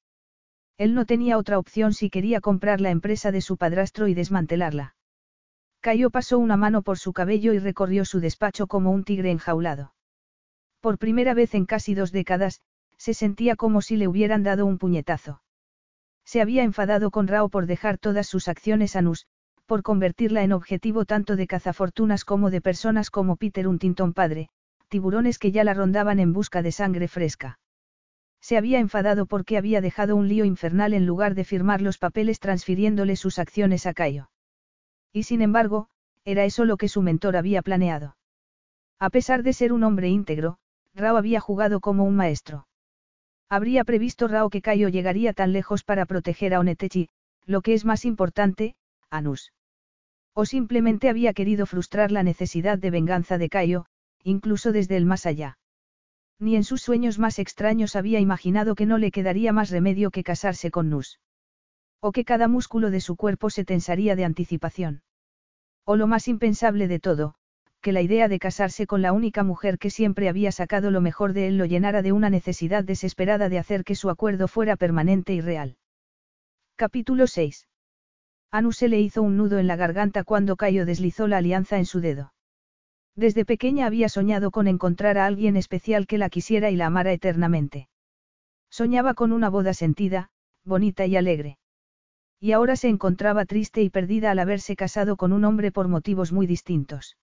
[0.80, 4.96] Él no tenía otra opción si quería comprar la empresa de su padrastro y desmantelarla.
[5.80, 9.94] Cayo pasó una mano por su cabello y recorrió su despacho como un tigre enjaulado.
[10.82, 12.62] Por primera vez en casi dos décadas,
[12.98, 15.44] se sentía como si le hubieran dado un puñetazo.
[16.26, 19.28] Se había enfadado con Rao por dejar todas sus acciones a Nus,
[19.68, 24.50] por convertirla en objetivo tanto de cazafortunas como de personas como Peter Huntington padre,
[24.90, 27.60] tiburones que ya la rondaban en busca de sangre fresca.
[28.42, 32.40] Se había enfadado porque había dejado un lío infernal en lugar de firmar los papeles
[32.40, 34.30] transfiriéndole sus acciones a Cayo.
[35.14, 35.88] Y sin embargo,
[36.26, 38.16] era eso lo que su mentor había planeado.
[39.00, 40.58] A pesar de ser un hombre íntegro,
[40.94, 42.68] Rao había jugado como un maestro.
[43.50, 47.10] Habría previsto Rao que Cayo llegaría tan lejos para proteger a Onetechi,
[47.46, 48.76] lo que es más importante,
[49.10, 49.54] Anus.
[50.34, 53.86] O simplemente había querido frustrar la necesidad de venganza de Cayo,
[54.24, 55.58] incluso desde el más allá.
[56.40, 60.24] Ni en sus sueños más extraños había imaginado que no le quedaría más remedio que
[60.24, 61.20] casarse con Nus.
[62.00, 65.02] O que cada músculo de su cuerpo se tensaría de anticipación.
[65.86, 67.36] O lo más impensable de todo,
[67.82, 71.34] que la idea de casarse con la única mujer que siempre había sacado lo mejor
[71.34, 75.34] de él lo llenara de una necesidad desesperada de hacer que su acuerdo fuera permanente
[75.34, 75.78] y real.
[76.76, 77.68] Capítulo 6.
[78.52, 81.86] Anu se le hizo un nudo en la garganta cuando Cayo deslizó la alianza en
[81.86, 82.34] su dedo.
[83.20, 87.12] Desde pequeña había soñado con encontrar a alguien especial que la quisiera y la amara
[87.12, 87.90] eternamente.
[88.70, 90.30] Soñaba con una boda sentida,
[90.64, 91.60] bonita y alegre
[92.40, 96.32] y ahora se encontraba triste y perdida al haberse casado con un hombre por motivos
[96.32, 97.18] muy distintos.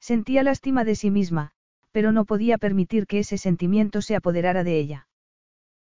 [0.00, 1.52] Sentía lástima de sí misma,
[1.92, 5.08] pero no podía permitir que ese sentimiento se apoderara de ella.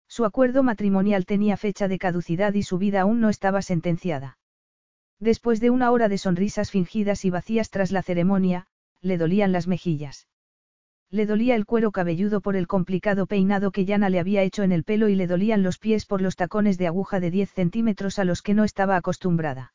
[0.08, 4.38] Su acuerdo matrimonial tenía fecha de caducidad y su vida aún no estaba sentenciada.
[5.20, 8.68] Después de una hora de sonrisas fingidas y vacías tras la ceremonia,
[9.02, 10.28] le dolían las mejillas.
[11.12, 14.72] Le dolía el cuero cabelludo por el complicado peinado que Yana le había hecho en
[14.72, 18.20] el pelo y le dolían los pies por los tacones de aguja de 10 centímetros
[18.20, 19.74] a los que no estaba acostumbrada.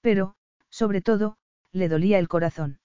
[0.00, 0.34] Pero,
[0.70, 1.36] sobre todo,
[1.72, 2.78] le dolía el corazón.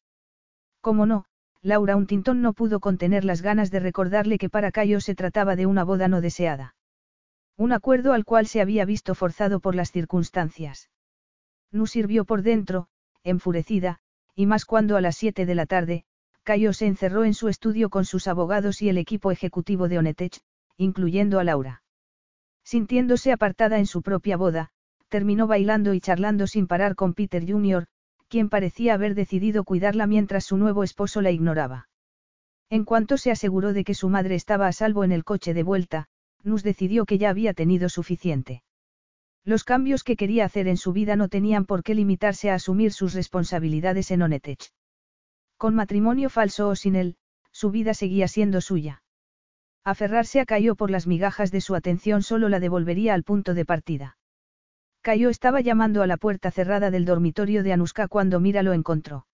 [0.82, 1.26] Como no,
[1.62, 5.66] Laura Huntington no pudo contener las ganas de recordarle que para Cayo se trataba de
[5.66, 6.76] una boda no deseada.
[7.58, 10.90] Un acuerdo al cual se había visto forzado por las circunstancias.
[11.72, 12.88] No sirvió por dentro,
[13.24, 14.00] enfurecida,
[14.36, 16.04] y más cuando a las siete de la tarde,
[16.44, 20.42] Cayo se encerró en su estudio con sus abogados y el equipo ejecutivo de Onetech,
[20.78, 21.82] incluyendo a Laura.
[22.64, 24.70] Sintiéndose apartada en su propia boda,
[25.10, 27.88] terminó bailando y charlando sin parar con Peter Jr.,
[28.28, 31.88] quien parecía haber decidido cuidarla mientras su nuevo esposo la ignoraba.
[32.70, 35.64] En cuanto se aseguró de que su madre estaba a salvo en el coche de
[35.64, 36.08] vuelta,
[36.44, 38.64] Nus decidió que ya había tenido suficiente.
[39.46, 42.92] Los cambios que quería hacer en su vida no tenían por qué limitarse a asumir
[42.92, 44.72] sus responsabilidades en Onetech.
[45.58, 47.16] Con matrimonio falso o sin él,
[47.52, 49.04] su vida seguía siendo suya.
[49.84, 53.66] Aferrarse a Cayo por las migajas de su atención solo la devolvería al punto de
[53.66, 54.18] partida.
[55.02, 59.28] Cayo estaba llamando a la puerta cerrada del dormitorio de Anuska cuando Mira lo encontró.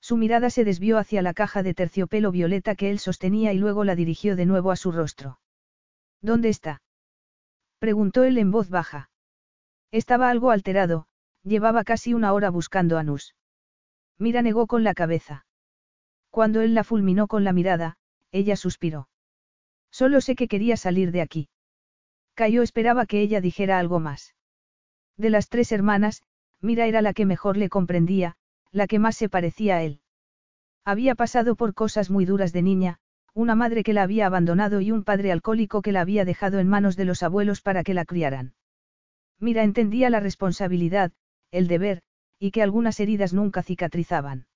[0.00, 3.84] Su mirada se desvió hacia la caja de terciopelo violeta que él sostenía y luego
[3.84, 5.38] la dirigió de nuevo a su rostro.
[6.20, 6.82] ¿Dónde está?
[7.78, 9.10] preguntó él en voz baja.
[9.90, 11.06] Estaba algo alterado,
[11.42, 13.34] llevaba casi una hora buscando a Nus.
[14.18, 15.46] Mira negó con la cabeza.
[16.30, 17.96] Cuando él la fulminó con la mirada,
[18.32, 19.08] ella suspiró.
[19.90, 21.48] Solo sé que quería salir de aquí.
[22.34, 24.34] Cayo esperaba que ella dijera algo más.
[25.16, 26.22] De las tres hermanas,
[26.60, 28.36] Mira era la que mejor le comprendía,
[28.72, 30.00] la que más se parecía a él.
[30.84, 32.98] Había pasado por cosas muy duras de niña,
[33.34, 36.68] una madre que la había abandonado y un padre alcohólico que la había dejado en
[36.68, 38.54] manos de los abuelos para que la criaran.
[39.40, 41.12] Mira entendía la responsabilidad,
[41.50, 42.02] el deber,
[42.38, 44.46] y que algunas heridas nunca cicatrizaban.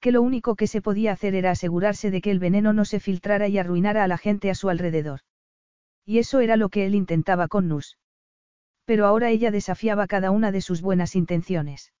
[0.00, 3.00] Que lo único que se podía hacer era asegurarse de que el veneno no se
[3.00, 5.20] filtrara y arruinara a la gente a su alrededor.
[6.04, 7.98] Y eso era lo que él intentaba con Nus.
[8.84, 11.92] Pero ahora ella desafiaba cada una de sus buenas intenciones.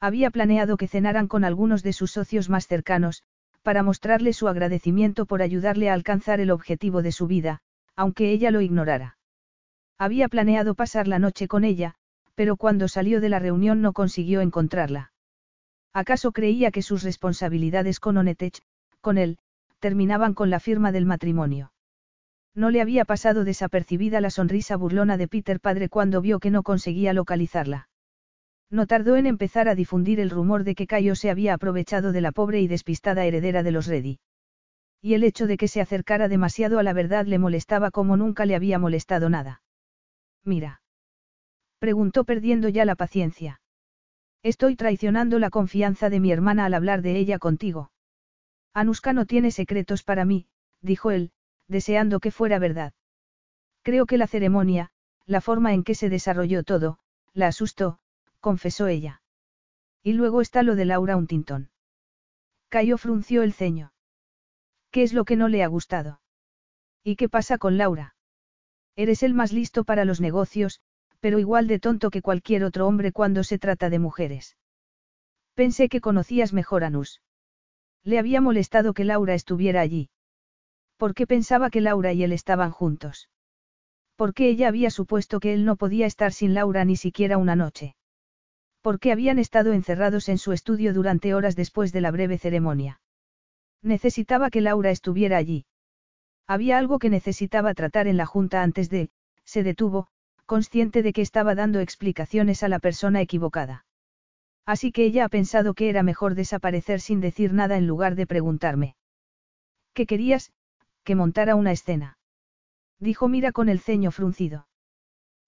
[0.00, 3.22] Había planeado que cenaran con algunos de sus socios más cercanos,
[3.62, 7.62] para mostrarle su agradecimiento por ayudarle a alcanzar el objetivo de su vida,
[7.96, 9.16] aunque ella lo ignorara.
[9.98, 11.94] Había planeado pasar la noche con ella,
[12.34, 15.12] pero cuando salió de la reunión no consiguió encontrarla.
[15.92, 18.60] ¿Acaso creía que sus responsabilidades con Onetech,
[19.00, 19.38] con él,
[19.78, 21.72] terminaban con la firma del matrimonio?
[22.56, 26.62] No le había pasado desapercibida la sonrisa burlona de Peter padre cuando vio que no
[26.62, 27.88] conseguía localizarla.
[28.70, 32.20] No tardó en empezar a difundir el rumor de que Cayo se había aprovechado de
[32.20, 34.18] la pobre y despistada heredera de los Reddy.
[35.00, 38.46] Y el hecho de que se acercara demasiado a la verdad le molestaba como nunca
[38.46, 39.62] le había molestado nada.
[40.44, 40.82] Mira.
[41.78, 43.60] Preguntó perdiendo ya la paciencia.
[44.42, 47.90] Estoy traicionando la confianza de mi hermana al hablar de ella contigo.
[48.74, 50.46] Anuska no tiene secretos para mí,
[50.80, 51.32] dijo él,
[51.68, 52.92] deseando que fuera verdad.
[53.82, 54.90] Creo que la ceremonia,
[55.26, 56.98] la forma en que se desarrolló todo,
[57.32, 57.98] la asustó,
[58.40, 59.22] confesó ella.
[60.02, 61.70] Y luego está lo de Laura Huntington.
[62.68, 63.92] Cayo frunció el ceño.
[64.90, 66.20] ¿Qué es lo que no le ha gustado?
[67.02, 68.13] ¿Y qué pasa con Laura?
[68.96, 70.80] Eres el más listo para los negocios,
[71.20, 74.56] pero igual de tonto que cualquier otro hombre cuando se trata de mujeres.
[75.54, 77.22] Pensé que conocías mejor a Nus.
[78.04, 80.10] Le había molestado que Laura estuviera allí.
[80.96, 83.30] ¿Por qué pensaba que Laura y él estaban juntos?
[84.16, 87.96] Porque ella había supuesto que él no podía estar sin Laura ni siquiera una noche.
[88.80, 93.00] Porque habían estado encerrados en su estudio durante horas después de la breve ceremonia.
[93.82, 95.66] Necesitaba que Laura estuviera allí.
[96.46, 99.10] Había algo que necesitaba tratar en la junta antes de,
[99.44, 100.08] se detuvo,
[100.46, 103.86] consciente de que estaba dando explicaciones a la persona equivocada.
[104.66, 108.26] Así que ella ha pensado que era mejor desaparecer sin decir nada en lugar de
[108.26, 108.96] preguntarme.
[109.92, 110.52] ¿Qué querías?
[111.02, 112.18] Que montara una escena.
[112.98, 114.66] Dijo Mira con el ceño fruncido.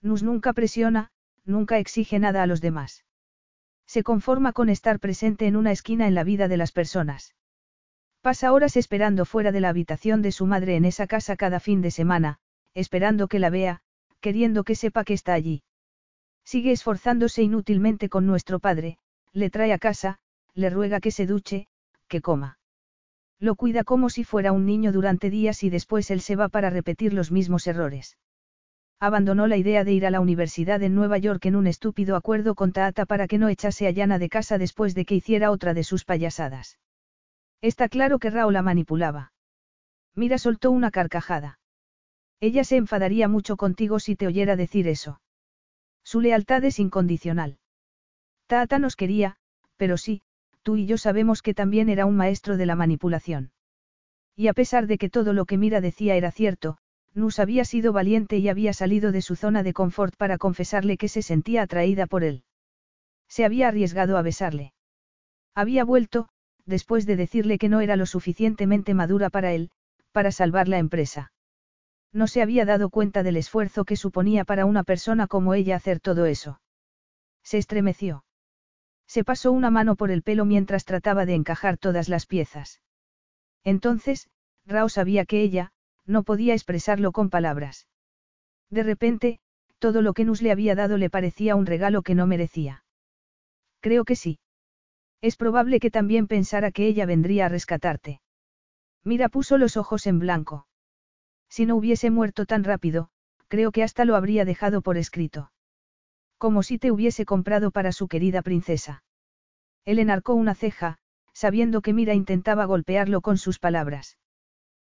[0.03, 1.11] Nus nunca presiona,
[1.45, 3.05] nunca exige nada a los demás.
[3.87, 7.35] Se conforma con estar presente en una esquina en la vida de las personas.
[8.27, 11.81] Pasa horas esperando fuera de la habitación de su madre en esa casa cada fin
[11.81, 12.39] de semana,
[12.75, 13.83] esperando que la vea,
[14.21, 15.63] queriendo que sepa que está allí.
[16.45, 18.99] Sigue esforzándose inútilmente con nuestro padre,
[19.33, 20.19] le trae a casa,
[20.55, 21.69] le ruega que se duche,
[22.09, 22.59] que coma.
[23.39, 26.69] Lo cuida como si fuera un niño durante días y después él se va para
[26.69, 28.19] repetir los mismos errores.
[28.99, 32.57] Abandonó la idea de ir a la universidad en Nueva York en un estúpido acuerdo
[32.57, 35.75] con Taata para que no echase a Yana de casa después de que hiciera otra
[35.75, 36.77] de sus payasadas.
[37.61, 39.33] Está claro que Rao la manipulaba.
[40.15, 41.59] Mira soltó una carcajada.
[42.41, 45.21] Ella se enfadaría mucho contigo si te oyera decir eso.
[46.05, 47.59] Su lealtad es incondicional.
[48.47, 49.37] Tata nos quería,
[49.77, 50.23] pero sí,
[50.63, 53.53] tú y yo sabemos que también era un maestro de la manipulación.
[54.37, 56.79] Y a pesar de que todo lo que Mira decía era cierto,
[57.15, 61.09] Nus había sido valiente y había salido de su zona de confort para confesarle que
[61.09, 62.45] se sentía atraída por él.
[63.27, 64.75] Se había arriesgado a besarle.
[65.55, 66.29] Había vuelto,
[66.67, 69.71] después de decirle que no era lo suficientemente madura para él,
[70.13, 71.33] para salvar la empresa.
[72.13, 76.01] No se había dado cuenta del esfuerzo que suponía para una persona como ella hacer
[76.01, 76.61] todo eso.
[77.43, 78.25] Se estremeció.
[79.07, 82.81] Se pasó una mano por el pelo mientras trataba de encajar todas las piezas.
[83.63, 84.29] Entonces,
[84.65, 85.73] Rao sabía que ella,
[86.07, 87.87] no podía expresarlo con palabras.
[88.71, 89.39] De repente,
[89.79, 92.85] todo lo que Nus le había dado le parecía un regalo que no merecía.
[93.81, 94.39] Creo que sí.
[95.21, 98.21] Es probable que también pensara que ella vendría a rescatarte.
[99.05, 100.67] Mira puso los ojos en blanco.
[101.49, 103.09] Si no hubiese muerto tan rápido,
[103.49, 105.53] creo que hasta lo habría dejado por escrito.
[106.39, 109.05] Como si te hubiese comprado para su querida princesa.
[109.85, 110.99] Él enarcó una ceja,
[111.33, 114.19] sabiendo que Mira intentaba golpearlo con sus palabras.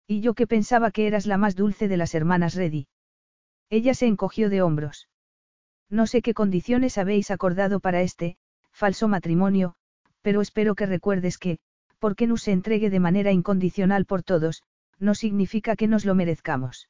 [0.08, 2.88] Y yo que pensaba que eras la más dulce de las hermanas Reddy.
[3.70, 5.10] Ella se encogió de hombros.
[5.90, 8.38] No sé qué condiciones habéis acordado para este,
[8.72, 9.76] falso matrimonio,
[10.24, 11.60] pero espero que recuerdes que,
[12.00, 14.64] porque no se entregue de manera incondicional por todos,
[14.98, 16.90] no significa que nos lo merezcamos.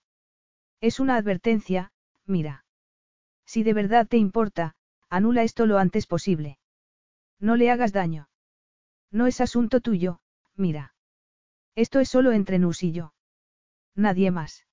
[0.79, 1.91] Es una advertencia,
[2.25, 2.65] mira.
[3.45, 4.75] Si de verdad te importa,
[5.09, 6.59] anula esto lo antes posible.
[7.39, 8.29] No le hagas daño.
[9.11, 10.19] No es asunto tuyo,
[10.55, 10.95] mira.
[11.75, 13.13] Esto es solo entre Nus y yo.
[13.95, 14.65] Nadie más.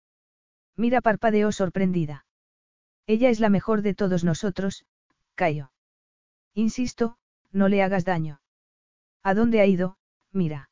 [0.76, 2.26] Mira parpadeó sorprendida.
[3.06, 4.84] Ella es la mejor de todos nosotros,
[5.34, 5.72] Cayo.
[6.54, 7.16] Insisto,
[7.52, 8.39] no le hagas daño.
[9.22, 9.96] ¿A dónde ha ido?
[10.32, 10.70] Mira.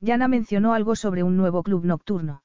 [0.00, 2.42] Yana mencionó algo sobre un nuevo club nocturno.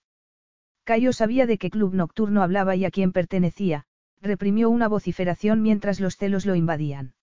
[0.83, 3.85] Cayo sabía de qué club nocturno hablaba y a quién pertenecía,
[4.21, 7.13] reprimió una vociferación mientras los celos lo invadían.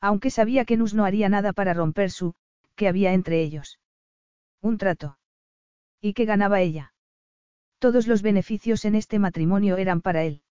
[0.00, 2.34] Aunque sabía que Nus no haría nada para romper su,
[2.76, 3.80] que había entre ellos.
[4.60, 5.18] Un trato.
[6.00, 6.92] ¿Y qué ganaba ella?
[7.78, 10.42] Todos los beneficios en este matrimonio eran para él.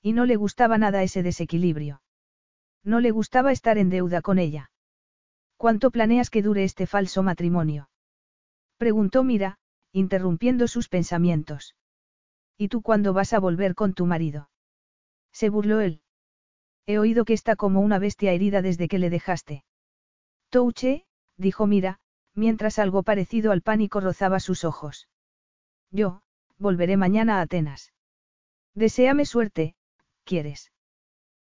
[0.00, 2.02] Y no le gustaba nada ese desequilibrio.
[2.82, 4.71] No le gustaba estar en deuda con ella.
[5.62, 7.88] ¿Cuánto planeas que dure este falso matrimonio?
[8.78, 9.58] Preguntó Mira,
[9.92, 11.76] interrumpiendo sus pensamientos.
[12.58, 14.50] ¿Y tú cuándo vas a volver con tu marido?
[15.30, 16.00] Se burló él.
[16.84, 19.64] He oído que está como una bestia herida desde que le dejaste.
[20.48, 21.06] Touche,
[21.36, 22.00] dijo Mira,
[22.34, 25.06] mientras algo parecido al pánico rozaba sus ojos.
[25.92, 26.22] Yo,
[26.58, 27.92] volveré mañana a Atenas.
[28.74, 29.76] Deseame suerte,
[30.24, 30.72] ¿quieres?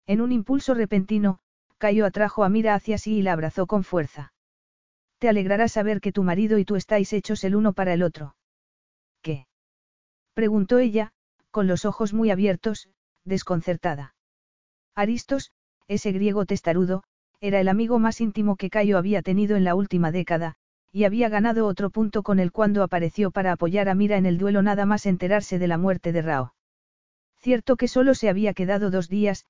[0.06, 1.40] En un impulso repentino,
[1.84, 4.32] Cayo atrajo a Mira hacia sí y la abrazó con fuerza.
[5.18, 8.36] Te alegrará saber que tu marido y tú estáis hechos el uno para el otro.
[9.20, 9.46] ¿Qué?
[10.32, 11.12] preguntó ella,
[11.50, 12.88] con los ojos muy abiertos,
[13.26, 14.14] desconcertada.
[14.94, 15.52] Aristos,
[15.86, 17.02] ese griego testarudo,
[17.38, 20.54] era el amigo más íntimo que Cayo había tenido en la última década,
[20.90, 24.38] y había ganado otro punto con él cuando apareció para apoyar a Mira en el
[24.38, 26.54] duelo nada más enterarse de la muerte de Rao.
[27.42, 29.44] Cierto que solo se había quedado dos días,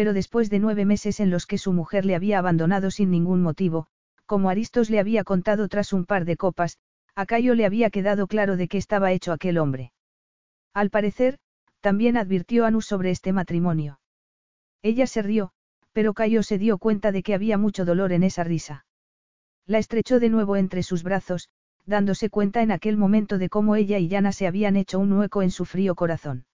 [0.00, 3.42] pero después de nueve meses en los que su mujer le había abandonado sin ningún
[3.42, 3.86] motivo,
[4.24, 6.78] como Aristos le había contado tras un par de copas,
[7.14, 9.92] a Cayo le había quedado claro de qué estaba hecho aquel hombre.
[10.72, 11.38] Al parecer,
[11.82, 14.00] también advirtió a Nus sobre este matrimonio.
[14.80, 15.50] Ella se rió,
[15.92, 18.86] pero Cayo se dio cuenta de que había mucho dolor en esa risa.
[19.66, 21.50] La estrechó de nuevo entre sus brazos,
[21.84, 25.42] dándose cuenta en aquel momento de cómo ella y Yana se habían hecho un hueco
[25.42, 26.46] en su frío corazón.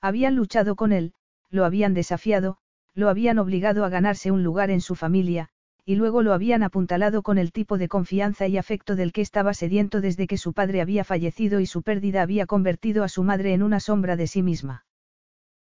[0.00, 1.12] Habían luchado con él,
[1.50, 2.56] lo habían desafiado,
[2.94, 5.48] lo habían obligado a ganarse un lugar en su familia,
[5.84, 9.52] y luego lo habían apuntalado con el tipo de confianza y afecto del que estaba
[9.54, 13.52] sediento desde que su padre había fallecido y su pérdida había convertido a su madre
[13.52, 14.84] en una sombra de sí misma.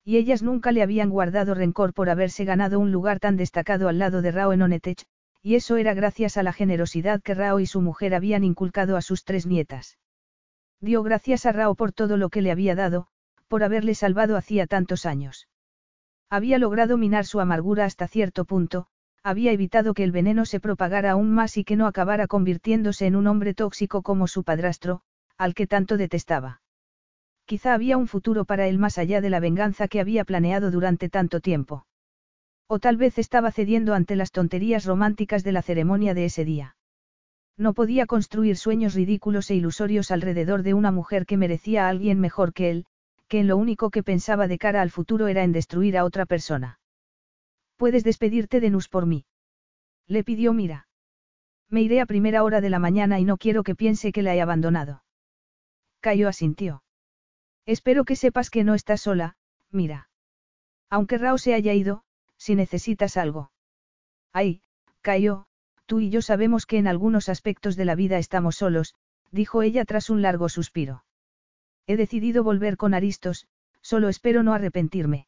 [0.04, 3.98] Y ellas nunca le habían guardado rencor por haberse ganado un lugar tan destacado al
[3.98, 5.04] lado de Rao en Onetech,
[5.42, 9.02] y eso era gracias a la generosidad que Rao y su mujer habían inculcado a
[9.02, 9.98] sus tres nietas.
[10.80, 13.06] Dio gracias a Rao por todo lo que le había dado,
[13.48, 15.48] por haberle salvado hacía tantos años.
[16.30, 18.86] Había logrado minar su amargura hasta cierto punto,
[19.22, 23.16] había evitado que el veneno se propagara aún más y que no acabara convirtiéndose en
[23.16, 25.02] un hombre tóxico como su padrastro,
[25.36, 26.62] al que tanto detestaba.
[27.46, 31.08] Quizá había un futuro para él más allá de la venganza que había planeado durante
[31.08, 31.84] tanto tiempo.
[32.68, 36.76] O tal vez estaba cediendo ante las tonterías románticas de la ceremonia de ese día.
[37.56, 42.20] No podía construir sueños ridículos e ilusorios alrededor de una mujer que merecía a alguien
[42.20, 42.86] mejor que él,
[43.30, 46.26] que en lo único que pensaba de cara al futuro era en destruir a otra
[46.26, 46.80] persona.
[47.76, 49.24] Puedes despedirte de Nus por mí.
[50.08, 50.88] Le pidió Mira.
[51.68, 54.34] Me iré a primera hora de la mañana y no quiero que piense que la
[54.34, 55.04] he abandonado.
[56.00, 56.82] Cayo asintió.
[57.66, 59.36] Espero que sepas que no estás sola,
[59.70, 60.10] Mira.
[60.88, 62.02] Aunque Rao se haya ido,
[62.36, 63.52] si necesitas algo.
[64.32, 64.60] Ay,
[65.02, 65.46] Cayo,
[65.86, 68.96] tú y yo sabemos que en algunos aspectos de la vida estamos solos,
[69.30, 71.04] dijo ella tras un largo suspiro.
[71.86, 73.46] He decidido volver con Aristos,
[73.82, 75.26] solo espero no arrepentirme.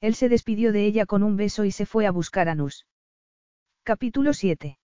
[0.00, 2.86] Él se despidió de ella con un beso y se fue a buscar a Nus.
[3.84, 4.78] Capítulo 7.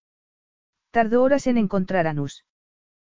[0.91, 2.45] Tardó horas en encontrar a Nus.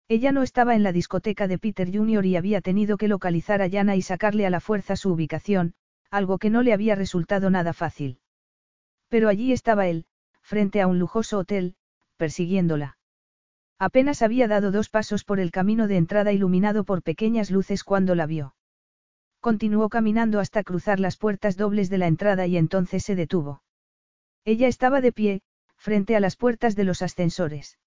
[0.08, 2.26] Ella no estaba en la discoteca de Peter Jr.
[2.26, 5.74] y había tenido que localizar a Yana y sacarle a la fuerza su ubicación,
[6.10, 8.20] algo que no le había resultado nada fácil.
[9.08, 10.06] Pero allí estaba él,
[10.41, 11.76] frente a un lujoso hotel,
[12.18, 12.99] persiguiéndola.
[13.80, 18.14] Apenas había dado dos pasos por el camino de entrada iluminado por pequeñas luces cuando
[18.14, 18.54] la vio.
[19.40, 23.64] Continuó caminando hasta cruzar las puertas dobles de la entrada y entonces se detuvo.
[24.44, 25.42] Ella estaba de pie,
[25.78, 27.80] frente a las puertas de los ascensores.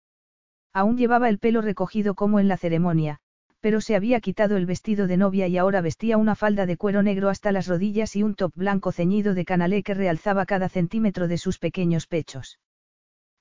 [0.73, 3.19] Aún llevaba el pelo recogido como en la ceremonia,
[3.61, 7.03] pero se había quitado el vestido de novia y ahora vestía una falda de cuero
[7.03, 11.29] negro hasta las rodillas y un top blanco ceñido de canalé que realzaba cada centímetro
[11.29, 12.59] de sus pequeños pechos.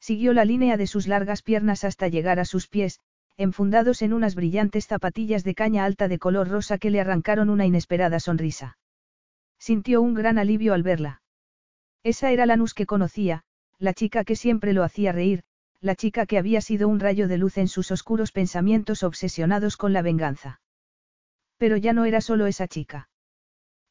[0.02, 3.00] Siguió la línea de sus largas piernas hasta llegar a sus pies,
[3.38, 7.68] enfundados en unas brillantes zapatillas de caña alta de color rosa que le arrancaron una
[7.68, 8.78] inesperada sonrisa.
[9.60, 11.22] Sintió un gran alivio al verla.
[12.04, 13.44] Esa era la Nus que conocía,
[13.78, 15.44] la chica que siempre lo hacía reír,
[15.82, 19.94] la chica que había sido un rayo de luz en sus oscuros pensamientos obsesionados con
[19.94, 20.62] la venganza.
[21.58, 23.10] Pero ya no era solo esa chica.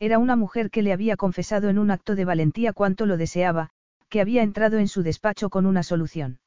[0.00, 3.70] Era una mujer que le había confesado en un acto de valentía cuánto lo deseaba,
[4.10, 6.40] que había entrado en su despacho con una solución.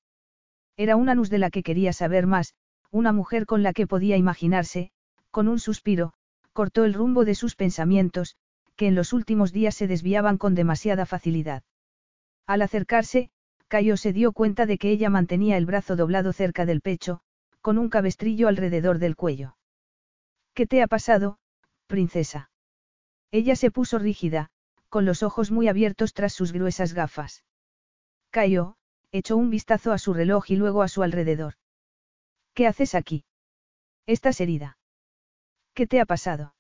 [0.77, 2.53] Era una nus de la que quería saber más,
[2.91, 4.91] una mujer con la que podía imaginarse,
[5.31, 6.14] con un suspiro,
[6.52, 8.35] cortó el rumbo de sus pensamientos,
[8.76, 11.64] que en los últimos días se desviaban con demasiada facilidad.
[12.45, 13.31] Al acercarse,
[13.68, 17.22] Cayo se dio cuenta de que ella mantenía el brazo doblado cerca del pecho,
[17.61, 19.57] con un cabestrillo alrededor del cuello.
[20.53, 21.40] ¿Qué te ha pasado,
[21.88, 22.52] princesa?
[23.31, 24.52] Ella se puso rígida,
[24.90, 27.44] con los ojos muy abiertos tras sus gruesas gafas.
[28.34, 28.77] Cayo,
[29.11, 31.53] echó un vistazo a su reloj y luego a su alrededor.
[32.55, 33.26] ¿Qué haces aquí?
[34.07, 34.80] Estás herida.
[35.76, 36.55] ¿Qué te ha pasado?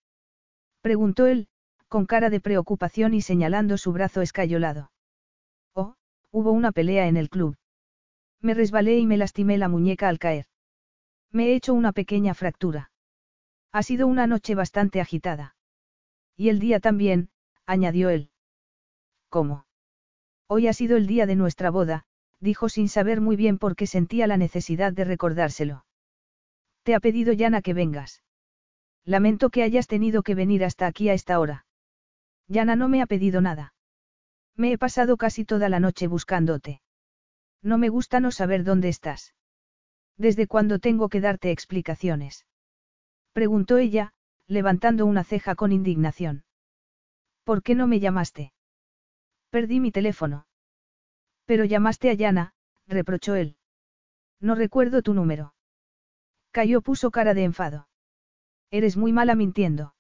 [0.81, 1.47] Preguntó él,
[1.87, 4.91] con cara de preocupación y señalando su brazo escayolado.
[6.35, 7.57] Hubo una pelea en el club.
[8.39, 10.45] Me resbalé y me lastimé la muñeca al caer.
[11.31, 12.91] Me he hecho una pequeña fractura.
[13.71, 15.55] Ha sido una noche bastante agitada.
[16.35, 17.29] Y el día también,
[17.65, 18.29] añadió él.
[19.29, 19.65] ¿Cómo?
[20.47, 22.05] Hoy ha sido el día de nuestra boda,
[22.39, 25.85] dijo sin saber muy bien por qué sentía la necesidad de recordárselo.
[26.83, 28.23] Te ha pedido Yana que vengas.
[29.05, 31.65] Lamento que hayas tenido que venir hasta aquí a esta hora.
[32.47, 33.73] Yana no me ha pedido nada.
[34.55, 36.81] Me he pasado casi toda la noche buscándote.
[37.61, 39.33] No me gusta no saber dónde estás.
[40.17, 42.45] ¿Desde cuándo tengo que darte explicaciones?
[43.31, 44.13] Preguntó ella,
[44.47, 46.43] levantando una ceja con indignación.
[47.43, 48.53] ¿Por qué no me llamaste?
[49.53, 50.47] Perdí mi teléfono.
[51.45, 52.53] Pero llamaste a Yana,
[52.87, 53.55] reprochó él.
[54.39, 55.53] No recuerdo tu número.
[56.49, 57.87] Cayó puso cara de enfado.
[58.71, 59.93] Eres muy mala mintiendo.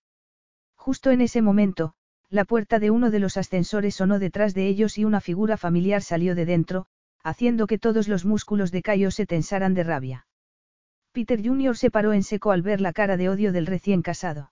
[0.75, 1.93] Justo en ese momento,
[2.31, 6.01] la puerta de uno de los ascensores sonó detrás de ellos y una figura familiar
[6.01, 6.87] salió de dentro,
[7.23, 10.25] haciendo que todos los músculos de Cayo se tensaran de rabia.
[11.11, 11.77] Peter Jr.
[11.77, 14.51] se paró en seco al ver la cara de odio del recién casado.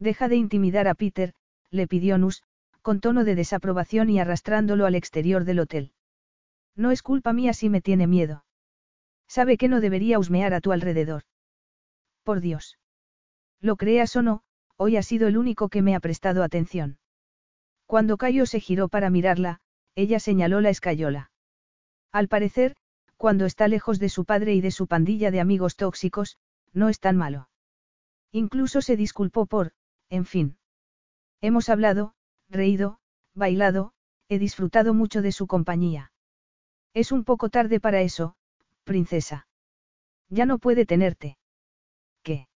[0.00, 1.34] Deja de intimidar a Peter,
[1.70, 2.42] le pidió Nus,
[2.88, 5.92] con tono de desaprobación y arrastrándolo al exterior del hotel.
[6.74, 8.46] No es culpa mía si me tiene miedo.
[9.26, 11.24] Sabe que no debería husmear a tu alrededor.
[12.22, 12.78] Por Dios.
[13.60, 14.40] Lo creas o no,
[14.78, 16.96] hoy ha sido el único que me ha prestado atención.
[17.84, 19.60] Cuando Cayo se giró para mirarla,
[19.94, 21.30] ella señaló la escayola.
[22.10, 22.74] Al parecer,
[23.18, 26.38] cuando está lejos de su padre y de su pandilla de amigos tóxicos,
[26.72, 27.50] no es tan malo.
[28.32, 29.72] Incluso se disculpó por,
[30.08, 30.56] en fin.
[31.42, 32.14] Hemos hablado,
[32.48, 32.98] reído,
[33.34, 33.92] bailado,
[34.28, 36.12] he disfrutado mucho de su compañía.
[36.94, 38.34] Es un poco tarde para eso,
[38.84, 39.46] princesa.
[40.28, 41.38] Ya no puede tenerte.
[42.22, 42.48] ¿Qué?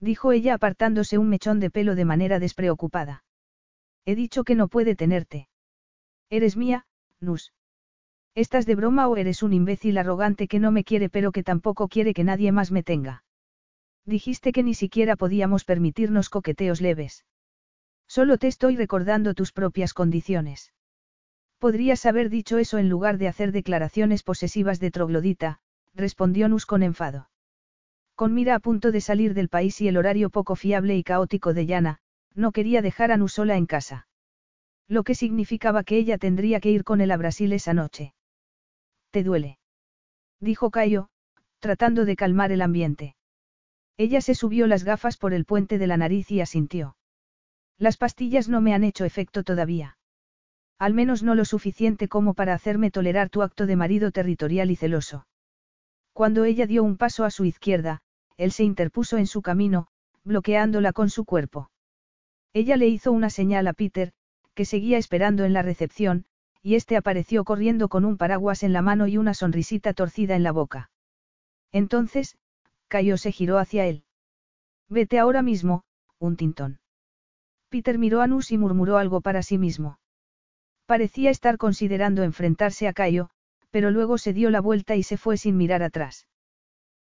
[0.00, 3.24] dijo ella apartándose un mechón de pelo de manera despreocupada.
[4.04, 5.48] He dicho que no puede tenerte.
[6.30, 6.86] Eres mía,
[7.20, 7.52] Nus.
[8.34, 11.88] ¿Estás de broma o eres un imbécil arrogante que no me quiere pero que tampoco
[11.88, 13.24] quiere que nadie más me tenga?
[14.04, 17.24] Dijiste que ni siquiera podíamos permitirnos coqueteos leves.
[18.08, 20.72] Solo te estoy recordando tus propias condiciones.
[21.58, 25.60] Podrías haber dicho eso en lugar de hacer declaraciones posesivas de troglodita,
[25.94, 27.28] respondió Nus con enfado.
[28.14, 31.54] Con mira a punto de salir del país y el horario poco fiable y caótico
[31.54, 31.98] de Yana,
[32.34, 34.08] no quería dejar a Nu sola en casa.
[34.88, 38.14] Lo que significaba que ella tendría que ir con él a Brasil esa noche.
[39.10, 39.58] ¿Te duele?
[40.40, 41.10] Dijo Cayo,
[41.58, 43.16] tratando de calmar el ambiente.
[43.96, 46.96] Ella se subió las gafas por el puente de la nariz y asintió.
[47.78, 49.96] Las pastillas no me han hecho efecto todavía.
[50.78, 54.76] Al menos no lo suficiente como para hacerme tolerar tu acto de marido territorial y
[54.76, 55.26] celoso.
[56.12, 58.00] Cuando ella dio un paso a su izquierda,
[58.36, 59.88] él se interpuso en su camino,
[60.24, 61.70] bloqueándola con su cuerpo.
[62.52, 64.12] Ella le hizo una señal a Peter,
[64.54, 66.26] que seguía esperando en la recepción,
[66.62, 70.42] y este apareció corriendo con un paraguas en la mano y una sonrisita torcida en
[70.42, 70.90] la boca.
[71.70, 72.36] Entonces,
[72.88, 74.04] Cayo se giró hacia él.
[74.88, 75.84] Vete ahora mismo,
[76.18, 76.80] un tintón.
[77.68, 79.98] Peter miró a Nus y murmuró algo para sí mismo.
[80.86, 83.30] Parecía estar considerando enfrentarse a Cayo,
[83.70, 86.26] pero luego se dio la vuelta y se fue sin mirar atrás.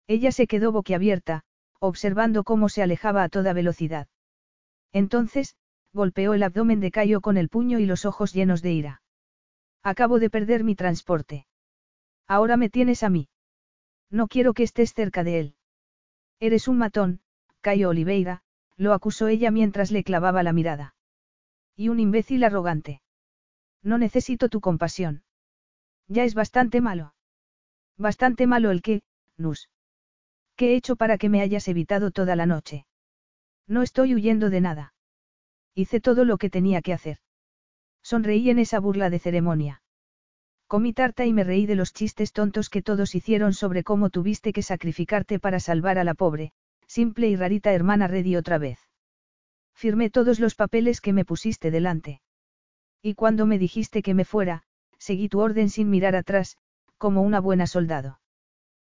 [0.07, 1.43] Ella se quedó boquiabierta,
[1.79, 4.07] observando cómo se alejaba a toda velocidad.
[4.91, 5.55] Entonces,
[5.93, 9.01] golpeó el abdomen de Cayo con el puño y los ojos llenos de ira.
[9.83, 11.45] Acabo de perder mi transporte.
[12.27, 13.29] Ahora me tienes a mí.
[14.09, 15.55] No quiero que estés cerca de él.
[16.39, 17.21] Eres un matón,
[17.61, 18.41] Cayo Oliveira,
[18.77, 20.95] lo acusó ella mientras le clavaba la mirada.
[21.75, 23.01] Y un imbécil arrogante.
[23.81, 25.23] No necesito tu compasión.
[26.07, 27.13] Ya es bastante malo.
[27.97, 29.01] Bastante malo el que,
[29.37, 29.69] Nus.
[30.55, 32.85] ¿Qué he hecho para que me hayas evitado toda la noche?
[33.67, 34.93] No estoy huyendo de nada.
[35.73, 37.17] Hice todo lo que tenía que hacer.
[38.01, 39.81] Sonreí en esa burla de ceremonia.
[40.67, 44.53] Comí tarta y me reí de los chistes tontos que todos hicieron sobre cómo tuviste
[44.53, 46.53] que sacrificarte para salvar a la pobre,
[46.87, 48.79] simple y rarita hermana Reddy otra vez.
[49.73, 52.21] Firmé todos los papeles que me pusiste delante.
[53.01, 54.63] Y cuando me dijiste que me fuera,
[54.97, 56.57] seguí tu orden sin mirar atrás,
[56.97, 58.19] como una buena soldado.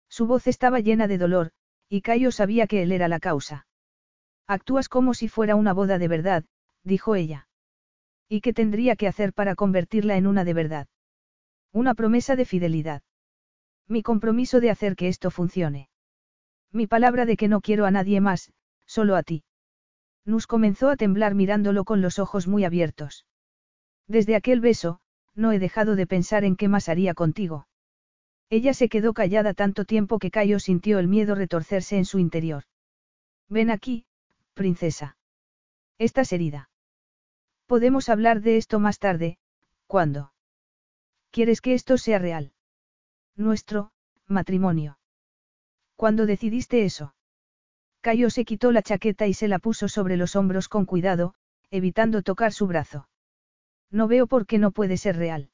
[0.08, 1.52] Su voz estaba llena de dolor,
[1.88, 3.66] y Cayo sabía que él era la causa.
[4.46, 6.44] Actúas como si fuera una boda de verdad,
[6.82, 7.48] dijo ella.
[8.28, 10.88] ¿Y qué tendría que hacer para convertirla en una de verdad?
[11.72, 13.02] Una promesa de fidelidad.
[13.88, 15.88] Mi compromiso de hacer que esto funcione.
[16.72, 18.52] Mi palabra de que no quiero a nadie más,
[18.86, 19.44] solo a ti.
[20.24, 23.26] Nus comenzó a temblar mirándolo con los ojos muy abiertos.
[24.06, 25.00] Desde aquel beso,
[25.34, 27.66] no he dejado de pensar en qué más haría contigo.
[28.50, 32.64] Ella se quedó callada tanto tiempo que Cayo sintió el miedo retorcerse en su interior.
[33.48, 34.04] Ven aquí,
[34.54, 35.16] princesa.
[35.98, 36.70] Estás herida.
[37.66, 39.38] Podemos hablar de esto más tarde,
[39.86, 40.32] ¿cuándo?
[41.30, 42.52] ¿Quieres que esto sea real?
[43.36, 43.92] Nuestro,
[44.26, 44.98] matrimonio.
[45.96, 47.14] ¿Cuándo decidiste eso?
[48.00, 51.34] Cayo se quitó la chaqueta y se la puso sobre los hombros con cuidado,
[51.70, 53.08] evitando tocar su brazo.
[53.90, 55.50] No veo por qué no puede ser real.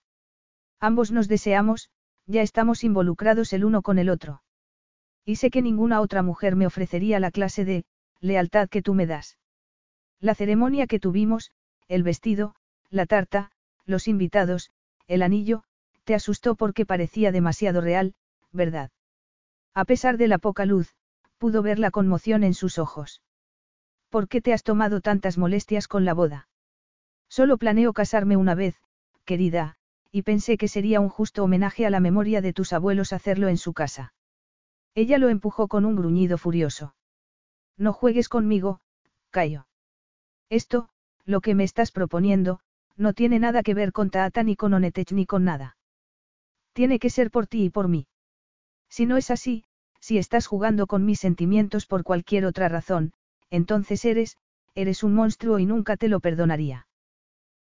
[0.81, 1.91] Ambos nos deseamos,
[2.27, 4.43] ya estamos involucrados el uno con el otro.
[5.25, 7.85] Y sé que ninguna otra mujer me ofrecería la clase de
[8.21, 9.39] lealtad que tú me das.
[10.21, 11.53] La ceremonia que tuvimos,
[11.87, 12.55] el vestido,
[12.91, 13.51] la tarta,
[13.85, 14.71] los invitados,
[15.07, 15.65] el anillo,
[16.05, 18.15] te asustó porque parecía demasiado real,
[18.53, 18.91] ¿verdad?
[19.79, 20.93] A pesar de la poca luz,
[21.39, 23.23] pudo ver la conmoción en sus ojos.
[24.09, 26.49] ¿Por qué te has tomado tantas molestias con la boda?
[27.29, 28.75] Solo planeo casarme una vez,
[29.25, 29.77] querida,
[30.11, 33.57] y pensé que sería un justo homenaje a la memoria de tus abuelos hacerlo en
[33.57, 34.15] su casa.
[34.97, 36.97] Ella lo empujó con un gruñido furioso.
[37.77, 38.81] No juegues conmigo,
[39.31, 39.69] Cayo.
[40.51, 40.89] Esto,
[41.25, 42.59] lo que me estás proponiendo,
[42.97, 45.77] no tiene nada que ver con Taata ni con Onetech ni con nada.
[46.73, 48.09] Tiene que ser por ti y por mí.
[48.89, 49.65] Si no es así,
[50.01, 53.13] si estás jugando con mis sentimientos por cualquier otra razón,
[53.51, 54.37] entonces eres,
[54.75, 56.87] eres un monstruo y nunca te lo perdonaría.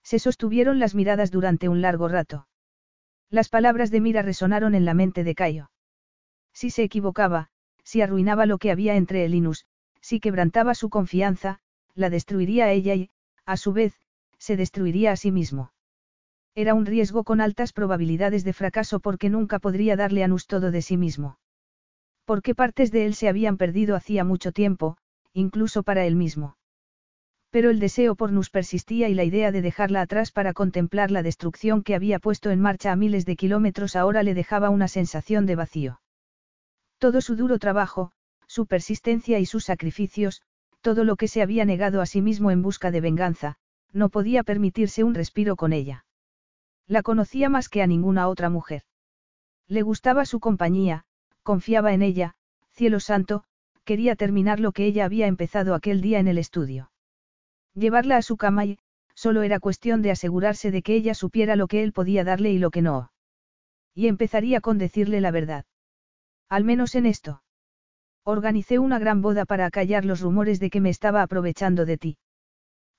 [0.02, 2.49] Se sostuvieron las miradas durante un largo rato.
[3.31, 5.70] Las palabras de Mira resonaron en la mente de Cayo.
[6.52, 7.49] Si se equivocaba,
[7.85, 9.67] si arruinaba lo que había entre él y Nus,
[10.01, 11.61] si quebrantaba su confianza,
[11.94, 13.11] la destruiría a ella y,
[13.47, 13.94] a su vez,
[14.39, 15.73] se destruiría a sí mismo.
[16.55, 20.70] Era un riesgo con altas probabilidades de fracaso porque nunca podría darle a Nus todo
[20.70, 21.39] de sí mismo.
[22.33, 24.97] Porque partes de él se habían perdido hacía mucho tiempo,
[25.35, 26.57] incluso para él mismo.
[27.51, 31.23] Pero el deseo por Nus persistía y la idea de dejarla atrás para contemplar la
[31.23, 35.44] destrucción que había puesto en marcha a miles de kilómetros ahora le dejaba una sensación
[35.44, 36.01] de vacío.
[36.97, 38.12] Todo su duro trabajo,
[38.47, 40.41] su persistencia y sus sacrificios,
[40.81, 43.57] todo lo que se había negado a sí mismo en busca de venganza,
[43.93, 46.07] no podía permitirse un respiro con ella.
[46.86, 48.85] La conocía más que a ninguna otra mujer.
[49.69, 51.05] Le gustaba su compañía,
[51.42, 52.34] confiaba en ella,
[52.70, 53.44] cielo santo,
[53.84, 56.90] quería terminar lo que ella había empezado aquel día en el estudio.
[57.74, 58.78] Llevarla a su cama y,
[59.14, 62.58] solo era cuestión de asegurarse de que ella supiera lo que él podía darle y
[62.58, 63.12] lo que no.
[63.94, 65.64] Y empezaría con decirle la verdad.
[66.48, 67.42] Al menos en esto.
[68.24, 72.18] Organicé una gran boda para acallar los rumores de que me estaba aprovechando de ti.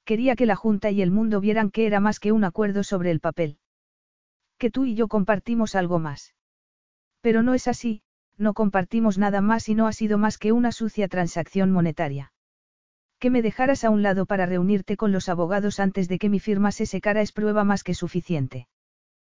[0.06, 3.10] Quería que la Junta y el mundo vieran que era más que un acuerdo sobre
[3.10, 3.58] el papel.
[4.58, 6.36] Que tú y yo compartimos algo más.
[7.22, 8.02] Pero no es así,
[8.38, 12.34] no compartimos nada más y no ha sido más que una sucia transacción monetaria
[13.20, 16.40] Que me dejaras a un lado para reunirte con los abogados antes de que mi
[16.40, 18.68] firma se secara es prueba más que suficiente.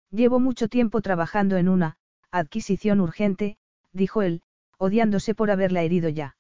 [0.10, 1.98] Llevo mucho tiempo trabajando en una,
[2.32, 3.58] adquisición urgente,
[3.92, 4.42] dijo él,
[4.78, 6.38] odiándose por haberla herido ya.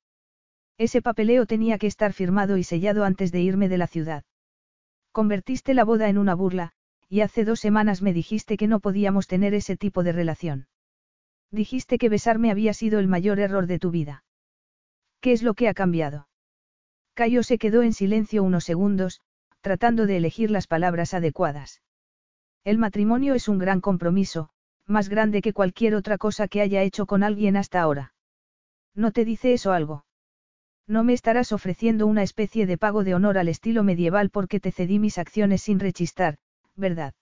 [0.78, 4.24] Ese papeleo tenía que estar firmado y sellado antes de irme de la ciudad.
[5.12, 6.72] Convertiste la boda en una burla,
[7.10, 10.68] y hace dos semanas me dijiste que no podíamos tener ese tipo de relación.
[11.54, 14.24] Dijiste que besarme había sido el mayor error de tu vida.
[15.22, 16.28] ¿Qué es lo que ha cambiado?
[17.14, 19.22] Cayo se quedó en silencio unos segundos,
[19.62, 21.84] tratando de elegir las palabras adecuadas.
[22.64, 24.50] El matrimonio es un gran compromiso,
[24.88, 28.16] más grande que cualquier otra cosa que haya hecho con alguien hasta ahora.
[28.96, 30.06] ¿No te dice eso algo?
[30.88, 34.72] No me estarás ofreciendo una especie de pago de honor al estilo medieval porque te
[34.72, 36.40] cedí mis acciones sin rechistar,
[36.76, 37.14] ¿verdad?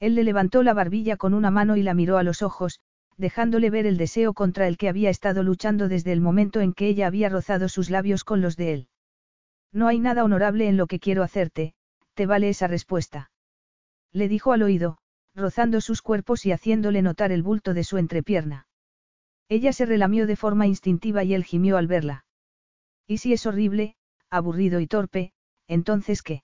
[0.00, 2.80] Él le levantó la barbilla con una mano y la miró a los ojos,
[3.16, 6.88] dejándole ver el deseo contra el que había estado luchando desde el momento en que
[6.88, 8.88] ella había rozado sus labios con los de él.
[9.72, 11.74] No hay nada honorable en lo que quiero hacerte,
[12.14, 13.30] te vale esa respuesta.
[14.12, 14.98] Le dijo al oído,
[15.34, 18.66] rozando sus cuerpos y haciéndole notar el bulto de su entrepierna.
[19.48, 22.24] Ella se relamió de forma instintiva y él gimió al verla.
[23.06, 23.96] ¿Y si es horrible,
[24.30, 25.32] aburrido y torpe,
[25.68, 26.42] entonces qué?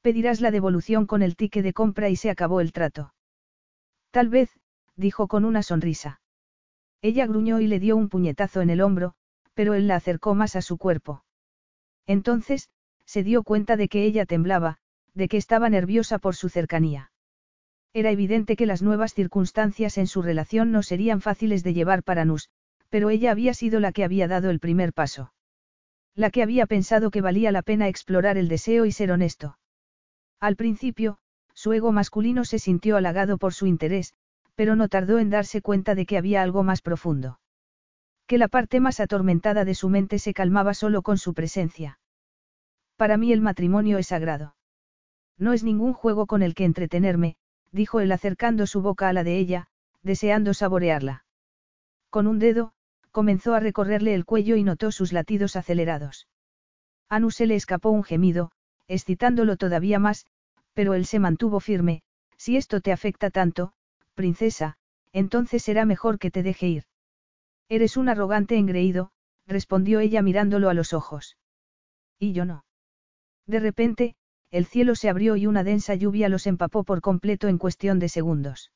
[0.00, 3.12] Pedirás la devolución con el ticket de compra y se acabó el trato.
[4.12, 4.50] Tal vez,
[4.96, 6.20] dijo con una sonrisa.
[7.02, 9.14] Ella gruñó y le dio un puñetazo en el hombro,
[9.54, 11.24] pero él la acercó más a su cuerpo.
[12.06, 12.70] Entonces,
[13.04, 14.78] se dio cuenta de que ella temblaba,
[15.14, 17.10] de que estaba nerviosa por su cercanía.
[17.92, 22.24] Era evidente que las nuevas circunstancias en su relación no serían fáciles de llevar para
[22.24, 22.50] Nus,
[22.90, 25.32] pero ella había sido la que había dado el primer paso.
[26.14, 29.58] La que había pensado que valía la pena explorar el deseo y ser honesto.
[30.40, 31.18] Al principio,
[31.54, 34.14] su ego masculino se sintió halagado por su interés,
[34.56, 37.38] pero no tardó en darse cuenta de que había algo más profundo.
[38.26, 42.00] Que la parte más atormentada de su mente se calmaba solo con su presencia.
[42.96, 44.56] Para mí el matrimonio es sagrado.
[45.38, 47.36] No es ningún juego con el que entretenerme,
[47.70, 49.68] dijo él acercando su boca a la de ella,
[50.02, 51.24] deseando saborearla.
[52.08, 52.72] Con un dedo,
[53.10, 56.26] comenzó a recorrerle el cuello y notó sus latidos acelerados.
[57.08, 58.50] A Nu se le escapó un gemido,
[58.88, 60.26] excitándolo todavía más,
[60.72, 62.02] pero él se mantuvo firme,
[62.36, 63.72] si esto te afecta tanto,
[64.16, 64.76] princesa,
[65.12, 66.84] entonces será mejor que te deje ir.
[67.68, 69.12] Eres un arrogante engreído,
[69.46, 71.36] respondió ella mirándolo a los ojos.
[72.18, 72.64] Y yo no.
[73.46, 74.16] De repente,
[74.50, 78.08] el cielo se abrió y una densa lluvia los empapó por completo en cuestión de
[78.08, 78.72] segundos.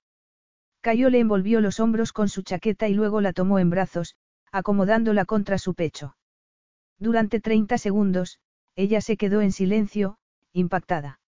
[0.80, 4.16] Cayo le envolvió los hombros con su chaqueta y luego la tomó en brazos,
[4.52, 6.16] acomodándola contra su pecho.
[6.98, 8.38] Durante 30 segundos,
[8.76, 10.18] ella se quedó en silencio,
[10.52, 11.20] impactada.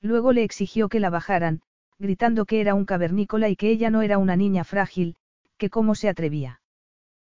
[0.00, 1.62] Luego le exigió que la bajaran,
[2.00, 5.16] gritando que era un cavernícola y que ella no era una niña frágil,
[5.58, 6.62] que cómo se atrevía.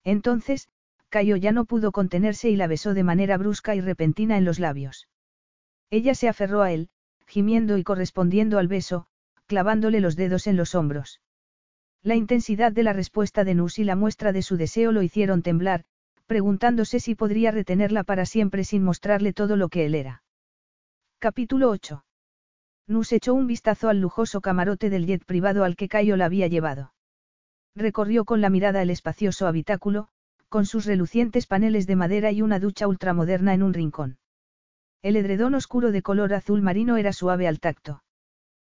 [0.04, 0.70] Entonces,
[1.10, 4.60] Cayo ya no pudo contenerse y la besó de manera brusca y repentina en los
[4.60, 5.10] labios.
[5.90, 6.90] Ella se aferró a él,
[7.26, 9.08] gimiendo y correspondiendo al beso,
[9.48, 11.22] clavándole los dedos en los hombros.
[12.04, 15.42] La intensidad de la respuesta de Nus y la muestra de su deseo lo hicieron
[15.42, 15.86] temblar,
[16.28, 20.24] preguntándose si podría retenerla para siempre sin mostrarle todo lo que él era.
[21.20, 22.04] Capítulo 8.
[22.88, 26.48] Nus echó un vistazo al lujoso camarote del jet privado al que Cayo la había
[26.48, 26.94] llevado.
[27.76, 30.10] Recorrió con la mirada el espacioso habitáculo,
[30.50, 34.18] con sus relucientes paneles de madera y una ducha ultramoderna en un rincón.
[35.02, 38.04] El edredón oscuro de color azul marino era suave al tacto.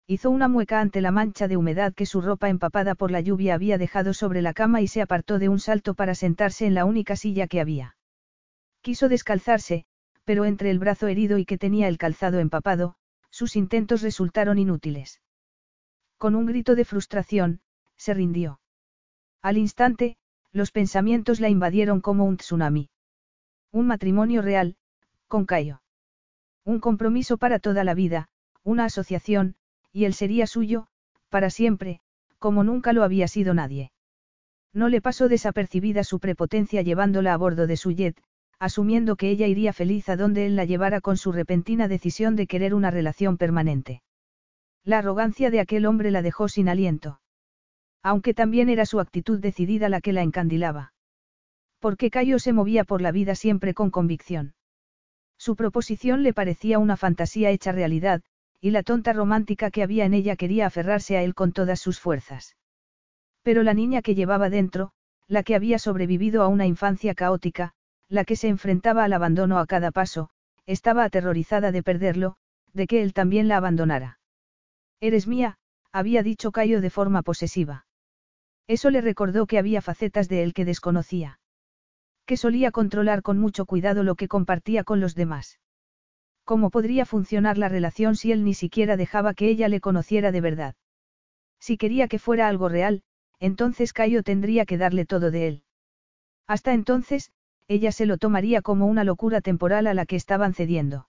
[0.06, 3.54] Hizo una mueca ante la mancha de humedad que su ropa empapada por la lluvia
[3.54, 6.84] había dejado sobre la cama y se apartó de un salto para sentarse en la
[6.84, 7.96] única silla que había.
[8.82, 9.86] Quiso descalzarse,
[10.24, 12.96] pero entre el brazo herido y que tenía el calzado empapado,
[13.32, 15.20] sus intentos resultaron inútiles.
[16.18, 17.60] Con un grito de frustración,
[17.96, 18.60] se rindió.
[19.40, 20.16] Al instante,
[20.52, 22.90] los pensamientos la invadieron como un tsunami.
[23.72, 24.76] Un matrimonio real,
[25.26, 25.82] con Cayo.
[26.64, 28.28] Un compromiso para toda la vida,
[28.62, 29.56] una asociación,
[29.92, 30.86] y él sería suyo,
[31.30, 32.00] para siempre,
[32.38, 33.92] como nunca lo había sido nadie.
[34.74, 38.22] No le pasó desapercibida su prepotencia llevándola a bordo de su jet,
[38.62, 42.46] asumiendo que ella iría feliz a donde él la llevara con su repentina decisión de
[42.46, 44.02] querer una relación permanente.
[44.84, 47.20] La arrogancia de aquel hombre la dejó sin aliento.
[48.04, 50.92] Aunque también era su actitud decidida la que la encandilaba.
[51.80, 54.54] Porque Cayo se movía por la vida siempre con convicción.
[55.36, 58.22] Su proposición le parecía una fantasía hecha realidad,
[58.60, 61.98] y la tonta romántica que había en ella quería aferrarse a él con todas sus
[61.98, 62.56] fuerzas.
[63.42, 64.92] Pero la niña que llevaba dentro,
[65.26, 67.74] la que había sobrevivido a una infancia caótica,
[68.12, 70.28] la que se enfrentaba al abandono a cada paso,
[70.66, 72.36] estaba aterrorizada de perderlo,
[72.74, 74.20] de que él también la abandonara.
[75.00, 75.56] Eres mía,
[75.92, 77.86] había dicho Cayo de forma posesiva.
[78.68, 81.40] Eso le recordó que había facetas de él que desconocía.
[82.26, 85.58] Que solía controlar con mucho cuidado lo que compartía con los demás.
[86.44, 90.42] ¿Cómo podría funcionar la relación si él ni siquiera dejaba que ella le conociera de
[90.42, 90.74] verdad?
[91.60, 93.04] Si quería que fuera algo real,
[93.40, 95.62] entonces Cayo tendría que darle todo de él.
[96.46, 97.32] Hasta entonces,
[97.68, 101.08] ella se lo tomaría como una locura temporal a la que estaban cediendo.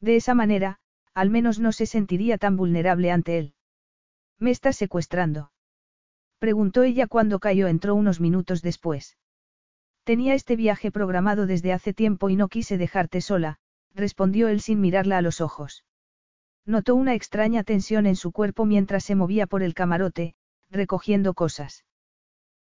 [0.00, 0.78] De esa manera,
[1.14, 3.54] al menos no se sentiría tan vulnerable ante él.
[4.38, 5.52] ¿Me estás secuestrando?
[6.38, 9.16] Preguntó ella cuando Cayo entró unos minutos después.
[10.04, 13.58] Tenía este viaje programado desde hace tiempo y no quise dejarte sola,
[13.94, 15.84] respondió él sin mirarla a los ojos.
[16.64, 20.34] Notó una extraña tensión en su cuerpo mientras se movía por el camarote,
[20.70, 21.84] recogiendo cosas.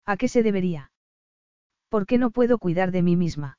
[0.05, 0.90] ¿A qué se debería?
[1.91, 3.59] ¿Por qué no puedo cuidar de mí misma?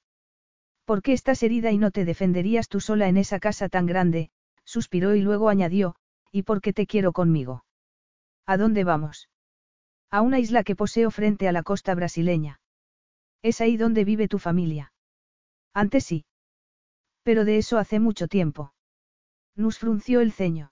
[0.86, 4.32] ¿Por qué estás herida y no te defenderías tú sola en esa casa tan grande?
[4.64, 5.96] suspiró y luego añadió,
[6.32, 7.66] ¿y por qué te quiero conmigo?
[8.46, 9.30] ¿A dónde vamos?
[10.10, 12.62] A una isla que poseo frente a la costa brasileña.
[13.42, 14.94] Es ahí donde vive tu familia.
[15.74, 16.26] Antes sí.
[17.24, 18.74] Pero de eso hace mucho tiempo.
[19.56, 20.72] Nus frunció el ceño.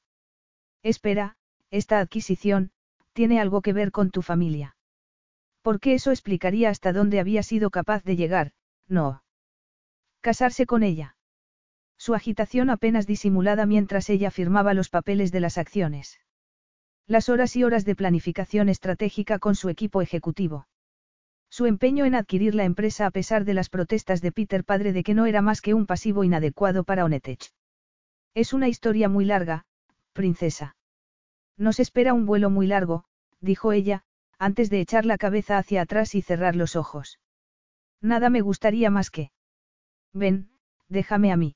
[0.82, 1.36] Espera,
[1.72, 2.72] esta adquisición,
[3.12, 4.78] tiene algo que ver con tu familia.
[5.62, 8.54] Porque eso explicaría hasta dónde había sido capaz de llegar,
[8.88, 9.24] no.
[10.22, 11.16] Casarse con ella.
[11.98, 16.20] Su agitación apenas disimulada mientras ella firmaba los papeles de las acciones.
[17.08, 20.68] Las horas y horas de planificación estratégica con su equipo ejecutivo.
[21.50, 25.04] Su empeño en adquirir la empresa a pesar de las protestas de Peter padre de
[25.04, 27.52] que no era más que un pasivo inadecuado para Onetech.
[28.36, 29.66] Es una historia muy larga,
[30.14, 30.76] princesa.
[31.58, 33.06] Nos espera un vuelo muy largo,
[33.42, 34.06] dijo ella,
[34.40, 37.20] antes de echar la cabeza hacia atrás y cerrar los ojos.
[38.02, 39.32] Nada me gustaría más que...
[40.14, 40.50] Ven,
[40.88, 41.56] déjame a mí.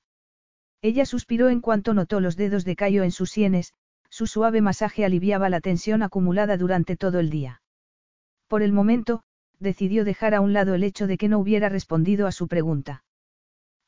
[0.81, 3.73] Ella suspiró en cuanto notó los dedos de Cayo en sus sienes,
[4.09, 7.61] su suave masaje aliviaba la tensión acumulada durante todo el día.
[8.47, 9.23] Por el momento,
[9.59, 13.05] decidió dejar a un lado el hecho de que no hubiera respondido a su pregunta.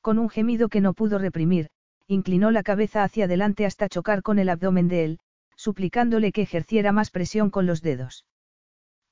[0.02, 1.70] Con un gemido que no pudo reprimir,
[2.08, 5.20] inclinó la cabeza hacia adelante hasta chocar con el abdomen de él,
[5.58, 8.26] suplicándole que ejerciera más presión con los dedos.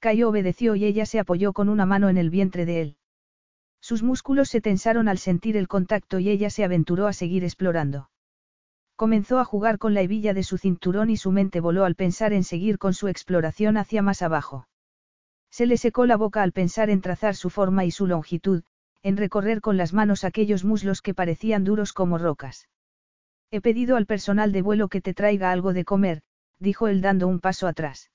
[0.04, 2.98] Cayo obedeció y ella se apoyó con una mano en el vientre de él.
[3.80, 8.10] Sus músculos se tensaron al sentir el contacto y ella se aventuró a seguir explorando.
[8.98, 12.34] Comenzó a jugar con la hebilla de su cinturón y su mente voló al pensar
[12.34, 14.68] en seguir con su exploración hacia más abajo.
[15.50, 18.64] Se le secó la boca al pensar en trazar su forma y su longitud,
[19.04, 22.68] en recorrer con las manos aquellos muslos que parecían duros como rocas.
[23.52, 26.24] He pedido al personal de vuelo que te traiga algo de comer,
[26.60, 28.10] dijo él dando un paso atrás.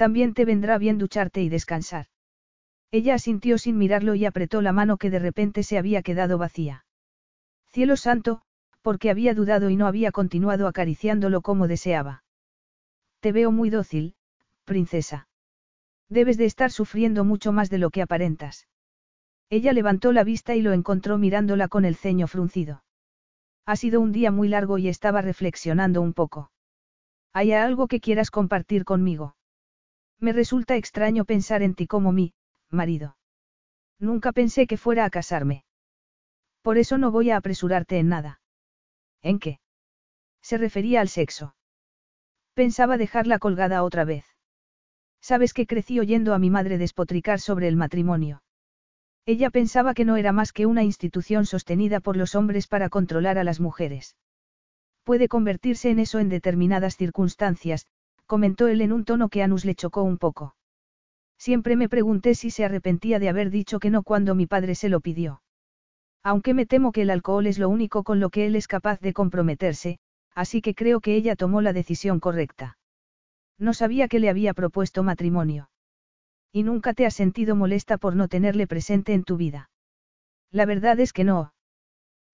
[0.00, 2.06] También te vendrá bien ducharte y descansar.
[2.90, 6.86] Ella asintió sin mirarlo y apretó la mano que de repente se había quedado vacía.
[7.68, 8.40] Cielo santo,
[8.80, 12.24] porque había dudado y no había continuado acariciándolo como deseaba.
[13.20, 14.14] Te veo muy dócil,
[14.64, 15.28] princesa.
[16.08, 18.68] Debes de estar sufriendo mucho más de lo que aparentas.
[19.50, 22.84] Ella levantó la vista y lo encontró mirándola con el ceño fruncido.
[23.66, 26.50] Ha sido un día muy largo y estaba reflexionando un poco.
[27.34, 29.36] ¿Hay algo que quieras compartir conmigo?
[30.20, 32.34] Me resulta extraño pensar en ti como mi,
[32.70, 33.16] marido.
[33.98, 35.64] Nunca pensé que fuera a casarme.
[36.62, 38.40] Por eso no voy a apresurarte en nada.
[39.22, 39.60] ¿En qué?
[40.42, 41.54] Se refería al sexo.
[42.54, 44.24] Pensaba dejarla colgada otra vez.
[45.22, 48.42] Sabes que crecí oyendo a mi madre despotricar sobre el matrimonio.
[49.26, 53.38] Ella pensaba que no era más que una institución sostenida por los hombres para controlar
[53.38, 54.16] a las mujeres.
[55.04, 57.86] Puede convertirse en eso en determinadas circunstancias,
[58.30, 60.54] comentó él en un tono que a Anus le chocó un poco.
[61.36, 64.88] Siempre me pregunté si se arrepentía de haber dicho que no cuando mi padre se
[64.88, 65.42] lo pidió.
[66.22, 69.00] Aunque me temo que el alcohol es lo único con lo que él es capaz
[69.00, 69.98] de comprometerse,
[70.32, 72.78] así que creo que ella tomó la decisión correcta.
[73.58, 75.68] No sabía que le había propuesto matrimonio.
[76.52, 79.70] Y nunca te has sentido molesta por no tenerle presente en tu vida.
[80.52, 81.52] La verdad es que no.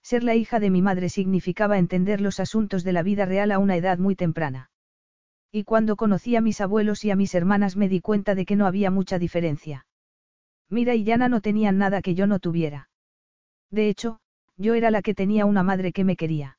[0.02, 3.58] Ser la hija de mi madre significaba entender los asuntos de la vida real a
[3.58, 4.68] una edad muy temprana.
[5.52, 8.56] Y cuando conocí a mis abuelos y a mis hermanas me di cuenta de que
[8.56, 9.86] no había mucha diferencia.
[10.68, 12.88] Mira y Yana no tenían nada que yo no tuviera.
[13.70, 14.18] De hecho,
[14.56, 16.58] yo era la que tenía una madre que me quería.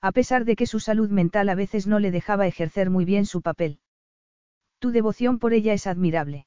[0.00, 3.26] A pesar de que su salud mental a veces no le dejaba ejercer muy bien
[3.26, 3.80] su papel.
[4.78, 6.46] Tu devoción por ella es admirable.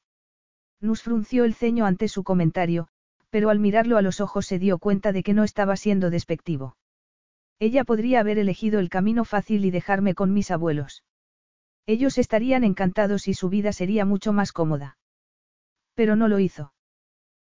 [0.79, 2.87] Nus frunció el ceño ante su comentario,
[3.29, 6.77] pero al mirarlo a los ojos se dio cuenta de que no estaba siendo despectivo.
[7.59, 11.03] Ella podría haber elegido el camino fácil y dejarme con mis abuelos.
[11.93, 14.97] Ellos estarían encantados y su vida sería mucho más cómoda.
[15.93, 16.73] Pero no lo hizo.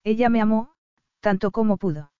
[0.05, 0.61] Ella me amó,
[1.19, 2.13] tanto como pudo.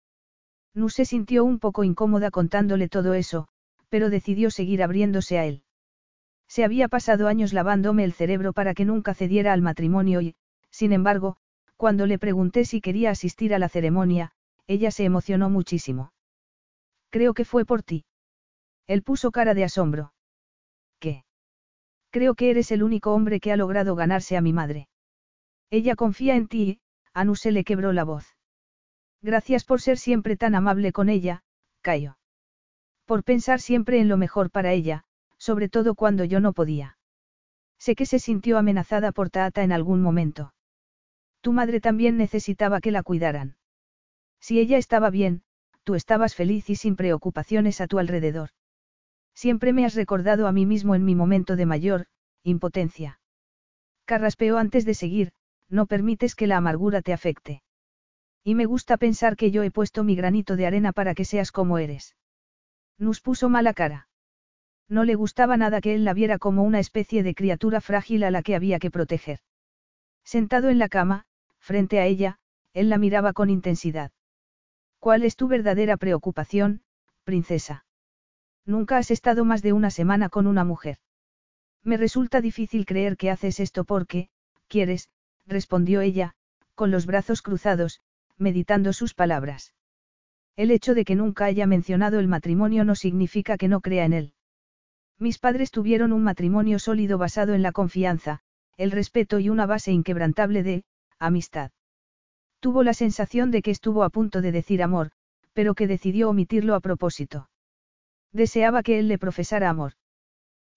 [0.73, 3.48] Nus se sintió un poco incómoda contándole todo eso,
[3.88, 5.64] pero decidió seguir abriéndose a él.
[6.56, 10.35] Se había pasado años lavándome el cerebro para que nunca cediera al matrimonio y,
[10.72, 11.38] sin embargo,
[11.83, 14.33] Cuando le pregunté si quería asistir a la ceremonia,
[14.67, 16.11] ella se emocionó muchísimo.
[17.09, 18.03] Creo que fue por ti.
[18.85, 20.11] Él puso cara de asombro.
[22.11, 24.88] Creo que eres el único hombre que ha logrado ganarse a mi madre.
[25.69, 26.79] Ella confía en ti
[27.13, 28.35] Anuse le quebró la voz.
[29.21, 31.43] Gracias por ser siempre tan amable con ella,
[31.81, 32.17] Cayo.
[33.05, 35.03] Por pensar siempre en lo mejor para ella,
[35.38, 36.97] sobre todo cuando yo no podía.
[37.77, 40.53] Sé que se sintió amenazada por Taata en algún momento.
[41.41, 43.57] Tu madre también necesitaba que la cuidaran.
[44.39, 45.43] Si ella estaba bien,
[45.83, 48.51] tú estabas feliz y sin preocupaciones a tu alrededor.
[49.42, 52.08] Siempre me has recordado a mí mismo en mi momento de mayor,
[52.43, 53.22] impotencia.
[54.03, 55.32] Carraspeó antes de seguir,
[55.69, 57.64] no permites que la amargura te afecte.
[58.43, 61.53] Y me gusta pensar que yo he puesto mi granito de arena para que seas
[61.53, 62.18] como eres.
[62.98, 64.09] Nos puso mala cara.
[64.90, 68.32] No le gustaba nada que él la viera como una especie de criatura frágil a
[68.32, 69.40] la que había que proteger.
[70.26, 71.27] Sentado en la cama,
[71.59, 72.40] frente a ella,
[72.74, 74.11] él la miraba con intensidad.
[75.00, 76.82] ¿Cuál es tu verdadera preocupación,
[77.24, 77.85] princesa?
[78.65, 80.97] Nunca has estado más de una semana con una mujer.
[81.83, 84.29] Me resulta difícil creer que haces esto porque,
[84.67, 85.09] quieres,
[85.45, 86.35] respondió ella,
[86.75, 88.01] con los brazos cruzados,
[88.38, 89.73] meditando sus palabras.
[90.55, 94.13] El hecho de que nunca haya mencionado el matrimonio no significa que no crea en
[94.13, 94.33] él.
[95.17, 98.39] Mis padres tuvieron un matrimonio sólido basado en la confianza,
[98.77, 100.83] el respeto y una base inquebrantable de,
[101.17, 101.71] amistad.
[102.61, 105.11] Tuvo la sensación de que estuvo a punto de decir amor,
[105.53, 107.49] pero que decidió omitirlo a propósito.
[108.32, 109.93] Deseaba que él le profesara amor.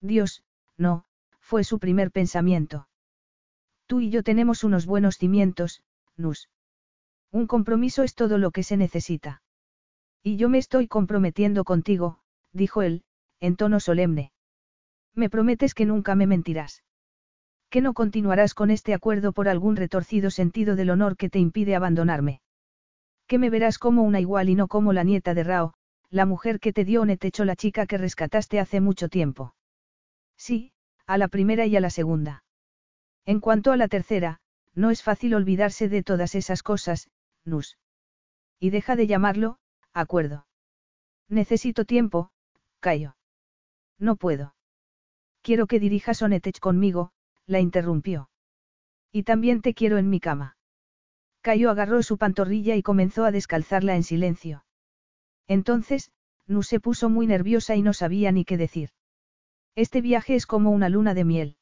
[0.01, 0.43] Dios,
[0.77, 1.05] no,
[1.39, 2.87] fue su primer pensamiento.
[3.85, 5.83] Tú y yo tenemos unos buenos cimientos,
[6.15, 6.49] Nus.
[7.31, 9.41] Un compromiso es todo lo que se necesita.
[10.23, 12.19] Y yo me estoy comprometiendo contigo,
[12.53, 13.03] dijo él,
[13.39, 14.31] en tono solemne.
[15.13, 16.83] Me prometes que nunca me mentirás.
[17.69, 21.75] Que no continuarás con este acuerdo por algún retorcido sentido del honor que te impide
[21.75, 22.41] abandonarme.
[23.27, 25.73] Que me verás como una igual y no como la nieta de Rao,
[26.13, 29.55] la mujer que te dio Netecho la chica que rescataste hace mucho tiempo.
[30.37, 30.71] Sí,
[31.07, 32.43] a la primera y a la segunda.
[33.25, 34.39] En cuanto a la tercera,
[34.75, 37.09] no es fácil olvidarse de todas esas cosas,
[37.45, 37.79] Nus.
[38.59, 39.57] Y deja de llamarlo,
[39.91, 40.45] acuerdo.
[41.29, 42.29] Necesito tiempo,
[42.79, 43.17] Cayo.
[43.97, 44.53] No puedo.
[45.41, 47.11] Quiero que dirijas Onetech conmigo,
[47.47, 48.29] la interrumpió.
[49.11, 50.57] Y también te quiero en mi cama.
[51.41, 54.63] Cayo agarró su pantorrilla y comenzó a descalzarla en silencio.
[55.47, 56.11] Entonces,
[56.47, 58.89] Nu se puso muy nerviosa y no sabía ni qué decir.
[59.75, 61.57] Este viaje es como una luna de miel.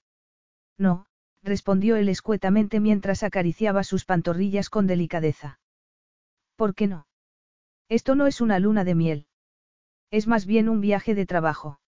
[0.77, 1.05] No,
[1.43, 5.59] respondió él escuetamente mientras acariciaba sus pantorrillas con delicadeza.
[6.55, 7.07] ¿Por qué no?
[7.89, 9.27] Esto no es una luna de miel.
[10.09, 11.79] Es más bien un viaje de trabajo.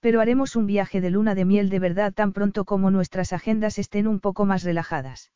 [0.00, 3.78] Pero haremos un viaje de luna de miel de verdad tan pronto como nuestras agendas
[3.78, 5.32] estén un poco más relajadas.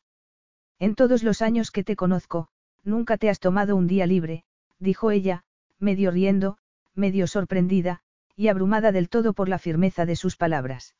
[0.79, 2.49] En todos los años que te conozco,
[2.83, 4.45] nunca te has tomado un día libre,
[4.79, 5.43] dijo ella,
[5.79, 6.57] medio riendo,
[6.95, 8.01] medio sorprendida,
[8.35, 10.95] y abrumada del todo por la firmeza de sus palabras.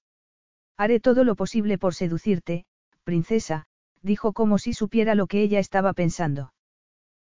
[0.77, 2.66] Haré todo lo posible por seducirte,
[3.03, 3.66] princesa,
[4.01, 6.53] dijo como si supiera lo que ella estaba pensando.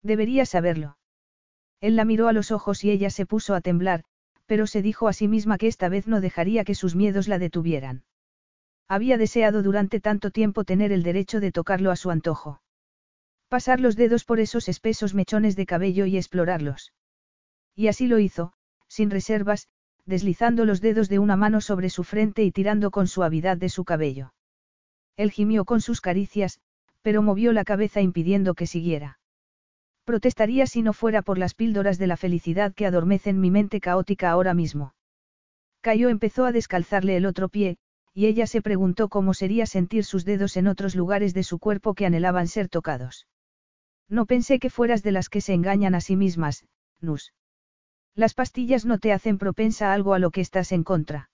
[0.02, 0.98] Debería saberlo.
[1.80, 4.04] Él la miró a los ojos y ella se puso a temblar,
[4.46, 7.38] pero se dijo a sí misma que esta vez no dejaría que sus miedos la
[7.38, 8.04] detuvieran.
[8.88, 12.62] Había deseado durante tanto tiempo tener el derecho de tocarlo a su antojo.
[13.48, 16.92] Pasar los dedos por esos espesos mechones de cabello y explorarlos.
[17.76, 18.54] Y así lo hizo,
[18.88, 19.68] sin reservas,
[20.06, 23.84] deslizando los dedos de una mano sobre su frente y tirando con suavidad de su
[23.84, 24.32] cabello.
[25.16, 26.60] Él gimió con sus caricias,
[27.02, 29.18] pero movió la cabeza impidiendo que siguiera.
[30.04, 34.30] Protestaría si no fuera por las píldoras de la felicidad que adormecen mi mente caótica
[34.30, 34.94] ahora mismo.
[35.82, 37.76] Cayo empezó a descalzarle el otro pie,
[38.14, 41.94] y ella se preguntó cómo sería sentir sus dedos en otros lugares de su cuerpo
[41.94, 43.26] que anhelaban ser tocados.
[44.08, 46.64] No pensé que fueras de las que se engañan a sí mismas,
[47.00, 47.32] Nus.
[48.16, 51.30] Las pastillas no te hacen propensa a algo a lo que estás en contra.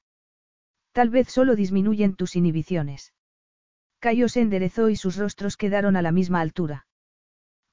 [0.91, 3.15] Tal vez solo disminuyen tus inhibiciones.
[4.01, 6.89] Cayo se enderezó y sus rostros quedaron a la misma altura.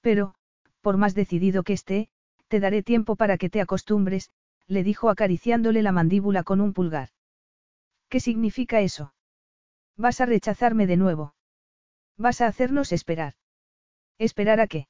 [0.01, 0.35] Pero,
[0.81, 2.09] por más decidido que esté,
[2.49, 4.29] te daré tiempo para que te acostumbres,
[4.67, 7.09] le dijo acariciándole la mandíbula con un pulgar.
[8.09, 9.15] ¿Qué significa eso?
[9.97, 11.33] Vas a rechazarme de nuevo.
[12.15, 13.33] Vas a hacernos esperar.
[14.19, 14.87] ¿Esperar a qué?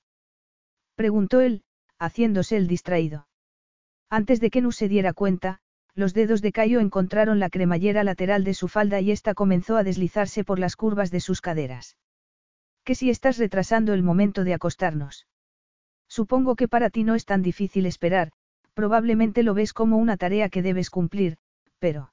[0.95, 1.63] preguntó él,
[1.97, 3.28] haciéndose el distraído.
[4.09, 5.59] Antes de que Nu se diera cuenta,
[5.93, 9.83] los dedos de Cayo encontraron la cremallera lateral de su falda y ésta comenzó a
[9.83, 11.97] deslizarse por las curvas de sus caderas.
[12.83, 15.27] ¿Qué si estás retrasando el momento de acostarnos?
[16.07, 18.31] Supongo que para ti no es tan difícil esperar,
[18.73, 21.37] probablemente lo ves como una tarea que debes cumplir,
[21.77, 22.11] pero...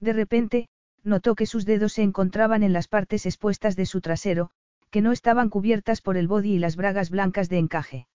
[0.00, 0.68] De repente,
[1.04, 4.50] notó que sus dedos se encontraban en las partes expuestas de su trasero,
[4.90, 8.06] que no estaban cubiertas por el body y las bragas blancas de encaje.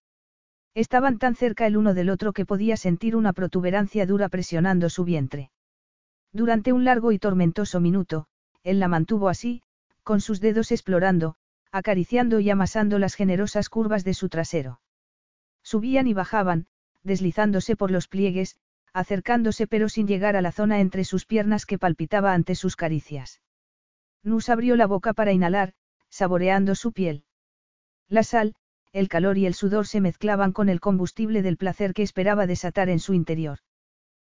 [0.80, 5.04] Estaban tan cerca el uno del otro que podía sentir una protuberancia dura presionando su
[5.04, 5.52] vientre.
[6.32, 8.28] Durante un largo y tormentoso minuto,
[8.64, 9.62] él la mantuvo así,
[10.04, 11.36] con sus dedos explorando,
[11.74, 14.80] acariciando y amasando las generosas curvas de su trasero.
[15.64, 16.68] Subían y bajaban,
[17.04, 18.56] deslizándose por los pliegues,
[18.94, 23.42] acercándose pero sin llegar a la zona entre sus piernas que palpitaba ante sus caricias.
[24.24, 25.74] Nus abrió la boca para inhalar,
[26.08, 27.26] saboreando su piel.
[28.08, 28.56] La sal,
[28.92, 32.90] el calor y el sudor se mezclaban con el combustible del placer que esperaba desatar
[32.90, 33.60] en su interior.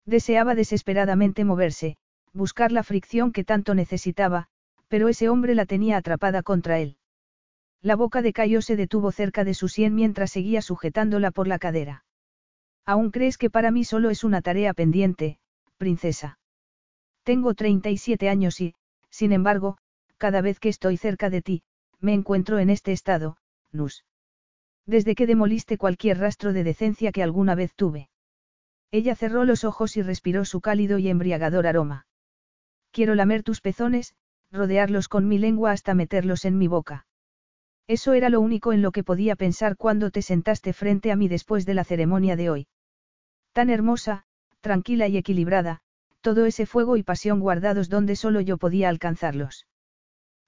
[0.06, 1.98] Deseaba desesperadamente moverse,
[2.34, 4.48] buscar la fricción que tanto necesitaba,
[4.88, 6.98] pero ese hombre la tenía atrapada contra él.
[7.82, 11.60] La boca de Cayo se detuvo cerca de su sien mientras seguía sujetándola por la
[11.60, 12.04] cadera.
[12.86, 15.40] ¿Aún crees que para mí solo es una tarea pendiente,
[15.78, 16.40] princesa?
[17.24, 18.76] Tengo 37 años y,
[19.10, 19.78] sin embargo,
[20.18, 21.64] cada vez que estoy cerca de ti,
[22.00, 23.38] me encuentro en este estado,
[23.72, 24.04] Nus.
[24.86, 28.10] Desde que demoliste cualquier rastro de decencia que alguna vez tuve.
[28.92, 32.08] Ella cerró los ojos y respiró su cálido y embriagador aroma.
[32.92, 34.16] Quiero lamer tus pezones,
[34.52, 37.06] rodearlos con mi lengua hasta meterlos en mi boca.
[37.88, 41.28] Eso era lo único en lo que podía pensar cuando te sentaste frente a mí
[41.28, 42.68] después de la ceremonia de hoy.
[43.54, 44.26] Tan hermosa,
[44.62, 45.82] tranquila y equilibrada,
[46.22, 49.68] todo ese fuego y pasión guardados donde solo yo podía alcanzarlos.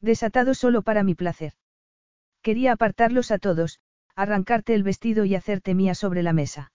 [0.02, 1.54] Desatados solo para mi placer.
[2.42, 3.80] Quería apartarlos a todos,
[4.16, 6.72] arrancarte el vestido y hacerte mía sobre la mesa.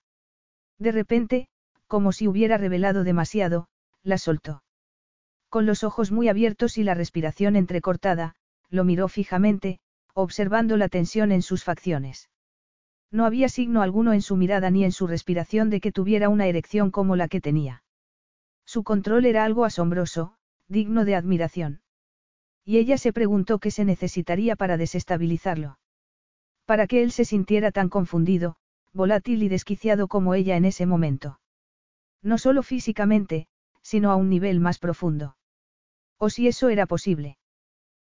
[0.78, 1.48] De repente,
[1.86, 3.68] como si hubiera revelado demasiado,
[4.02, 4.62] la soltó.
[5.48, 8.34] Con los ojos muy abiertos y la respiración entrecortada,
[8.68, 9.80] lo miró fijamente,
[10.14, 12.28] observando la tensión en sus facciones.
[13.10, 16.46] No había signo alguno en su mirada ni en su respiración de que tuviera una
[16.46, 17.82] erección como la que tenía.
[18.66, 20.34] Su control era algo asombroso,
[20.68, 21.80] digno de admiración.
[22.66, 25.77] Y ella se preguntó qué se necesitaría para desestabilizarlo.
[26.68, 28.56] Para que él se sintiera tan confundido,
[28.92, 31.40] volátil y desquiciado como ella en ese momento.
[32.22, 33.48] No solo físicamente,
[33.80, 35.38] sino a un nivel más profundo.
[36.18, 37.38] O si eso era posible.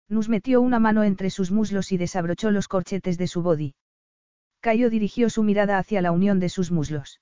[0.08, 3.76] Nus metió una mano entre sus muslos y desabrochó los corchetes de su body.
[4.58, 7.20] Cayo dirigió su mirada hacia la unión de sus muslos.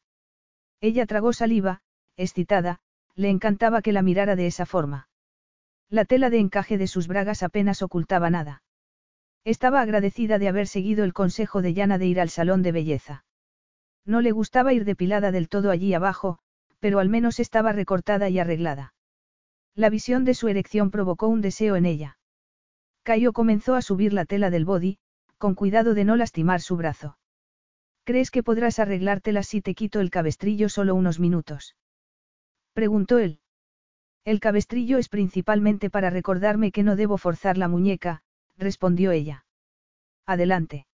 [0.81, 1.83] Ella tragó saliva,
[2.17, 2.81] excitada,
[3.15, 5.11] le encantaba que la mirara de esa forma.
[5.91, 8.63] La tela de encaje de sus bragas apenas ocultaba nada.
[9.47, 13.25] Estaba agradecida de haber seguido el consejo de Yana de ir al salón de belleza.
[14.05, 16.41] No le gustaba ir depilada del todo allí abajo,
[16.81, 18.93] pero al menos estaba recortada y arreglada.
[19.77, 22.19] La visión de su erección provocó un deseo en ella.
[23.05, 24.99] Cayo comenzó a subir la tela del body,
[25.39, 27.17] con cuidado de no lastimar su brazo.
[28.03, 31.77] ¿Crees que podrás arreglártela si te quito el cabestrillo solo unos minutos?
[32.73, 33.39] Preguntó él.
[34.25, 38.25] El cabestrillo es principalmente para recordarme que no debo forzar la muñeca,
[38.57, 39.45] respondió ella.
[40.27, 40.87] Adelante.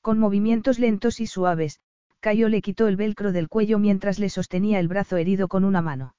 [0.00, 1.80] Con movimientos lentos y suaves,
[2.20, 5.82] Cayo le quitó el velcro del cuello mientras le sostenía el brazo herido con una
[5.82, 6.14] mano.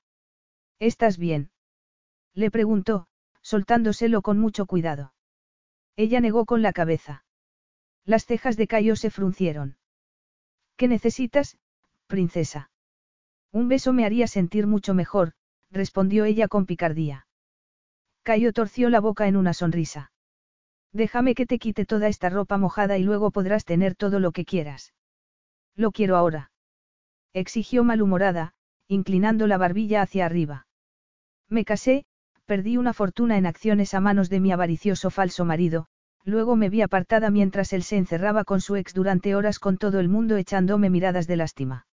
[0.79, 1.51] ¿Estás bien?
[2.33, 3.07] Le preguntó,
[3.41, 5.13] soltándoselo con mucho cuidado.
[5.95, 7.25] Ella negó con la cabeza.
[8.05, 9.77] Las cejas de Cayo se fruncieron.
[10.75, 11.57] ¿Qué necesitas,
[12.05, 12.69] princesa?
[13.51, 15.33] Un beso me haría sentir mucho mejor,
[15.71, 17.27] respondió ella con picardía.
[18.23, 20.11] Cayo torció la boca en una sonrisa.
[20.93, 24.45] Déjame que te quite toda esta ropa mojada y luego podrás tener todo lo que
[24.45, 24.93] quieras.
[25.75, 26.51] Lo quiero ahora.
[27.33, 28.53] Exigió malhumorada,
[28.87, 30.67] inclinando la barbilla hacia arriba.
[31.49, 32.05] Me casé,
[32.45, 35.87] perdí una fortuna en acciones a manos de mi avaricioso falso marido,
[36.23, 39.99] luego me vi apartada mientras él se encerraba con su ex durante horas con todo
[39.99, 41.87] el mundo echándome miradas de lástima.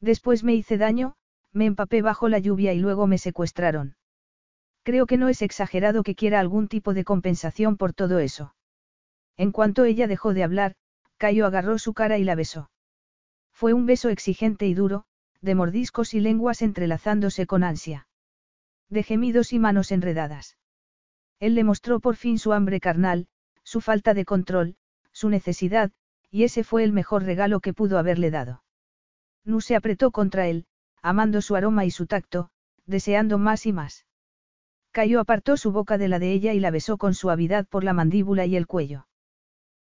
[0.00, 1.14] Después me hice daño,
[1.52, 3.96] me empapé bajo la lluvia y luego me secuestraron.
[4.82, 8.54] Creo que no es exagerado que quiera algún tipo de compensación por todo eso.
[9.36, 10.74] En cuanto ella dejó de hablar,
[11.16, 12.70] Cayo agarró su cara y la besó.
[13.52, 15.04] Fue un beso exigente y duro,
[15.42, 18.08] de mordiscos y lenguas entrelazándose con ansia.
[18.88, 20.56] De gemidos y manos enredadas.
[21.38, 23.28] Él le mostró por fin su hambre carnal,
[23.62, 24.76] su falta de control,
[25.12, 25.92] su necesidad,
[26.30, 28.62] y ese fue el mejor regalo que pudo haberle dado.
[29.44, 30.66] Nu se apretó contra él,
[31.02, 32.50] amando su aroma y su tacto,
[32.86, 34.06] deseando más y más.
[34.92, 37.92] Cayo apartó su boca de la de ella y la besó con suavidad por la
[37.92, 39.06] mandíbula y el cuello.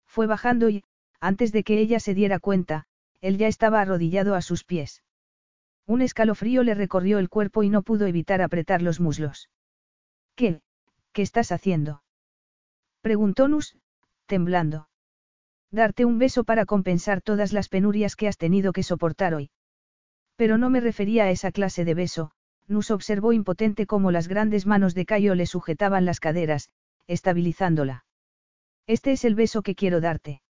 [0.06, 0.82] Fue bajando y,
[1.20, 2.86] antes de que ella se diera cuenta,
[3.20, 5.02] él ya estaba arrodillado a sus pies.
[5.86, 9.48] Un escalofrío le recorrió el cuerpo y no pudo evitar apretar los muslos.
[10.34, 10.60] ¿Qué?
[11.12, 12.02] ¿Qué estás haciendo?
[13.00, 13.76] Preguntó Nus,
[14.26, 14.88] temblando.
[15.70, 19.50] Darte un beso para compensar todas las penurias que has tenido que soportar hoy.
[20.36, 22.32] Pero no me refería a esa clase de beso,
[22.68, 26.70] Nus observó impotente cómo las grandes manos de Cayo le sujetaban las caderas,
[27.06, 28.04] estabilizándola.
[28.86, 30.42] Este es el beso que quiero darte.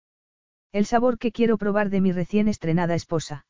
[0.71, 3.45] El sabor que quiero probar de mi recién estrenada esposa.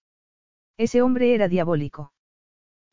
[0.78, 2.14] Ese hombre era diabólico.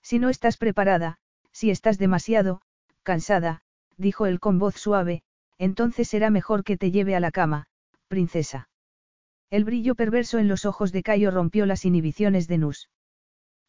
[0.03, 1.19] Si no estás preparada,
[1.53, 2.63] si estás demasiado,
[3.03, 3.63] cansada,
[3.97, 5.23] dijo él con voz suave,
[5.59, 7.67] entonces será mejor que te lleve a la cama,
[8.09, 8.69] princesa.
[9.51, 12.89] El brillo perverso en los ojos de Cayo rompió las inhibiciones de Nus.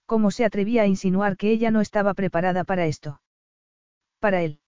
[0.05, 3.21] ¿Cómo se atrevía a insinuar que ella no estaba preparada para esto?
[4.19, 4.59] Para él.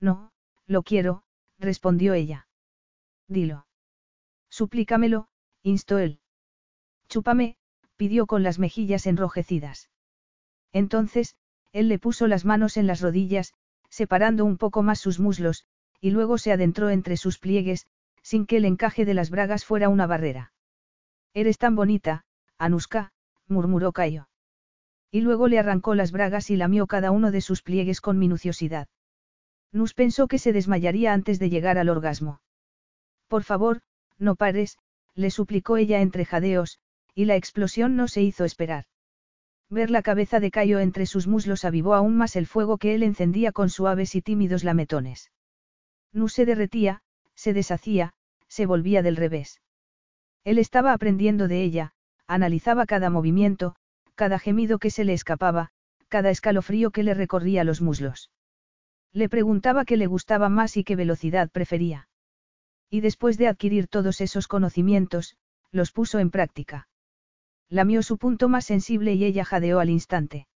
[0.00, 0.32] No,
[0.66, 1.22] lo quiero,
[1.58, 2.48] respondió ella.
[3.28, 3.66] Dilo.
[4.48, 5.28] Suplícamelo,
[5.62, 6.20] instó él.
[7.08, 7.56] Chúpame,
[7.96, 9.90] pidió con las mejillas enrojecidas.
[10.72, 11.36] Entonces,
[11.72, 13.52] él le puso las manos en las rodillas,
[13.88, 15.64] separando un poco más sus muslos,
[16.00, 17.86] y luego se adentró entre sus pliegues,
[18.22, 20.52] sin que el encaje de las bragas fuera una barrera.
[21.34, 22.24] Eres tan bonita,
[22.58, 23.12] Anuska,
[23.46, 24.29] murmuró Cayo.
[25.10, 28.88] Y luego le arrancó las bragas y lamió cada uno de sus pliegues con minuciosidad.
[29.72, 32.40] Nus pensó que se desmayaría antes de llegar al orgasmo.
[33.28, 33.80] Por favor,
[34.18, 34.78] no pares,
[35.14, 36.78] le suplicó ella entre jadeos,
[37.14, 38.84] y la explosión no se hizo esperar.
[39.68, 43.04] Ver la cabeza de Cayo entre sus muslos avivó aún más el fuego que él
[43.04, 45.30] encendía con suaves y tímidos lametones.
[46.12, 47.02] Nus se derretía,
[47.34, 48.12] se deshacía,
[48.48, 49.60] se volvía del revés.
[50.42, 51.92] Él estaba aprendiendo de ella,
[52.26, 53.76] analizaba cada movimiento,
[54.14, 55.70] cada gemido que se le escapaba,
[56.08, 58.30] cada escalofrío que le recorría los muslos.
[59.12, 62.08] Le preguntaba qué le gustaba más y qué velocidad prefería.
[62.88, 65.36] Y después de adquirir todos esos conocimientos,
[65.72, 66.88] los puso en práctica.
[67.68, 70.48] Lamió su punto más sensible y ella jadeó al instante.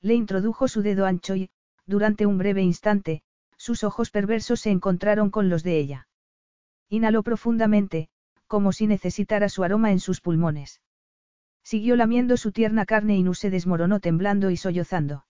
[0.00, 1.50] Le introdujo su dedo ancho y,
[1.86, 3.22] durante un breve instante,
[3.56, 6.08] sus ojos perversos se encontraron con los de ella.
[6.88, 8.08] Inhaló profundamente,
[8.48, 10.80] como si necesitara su aroma en sus pulmones.
[11.64, 15.24] Siguió lamiendo su tierna carne y Nu se desmoronó temblando y sollozando.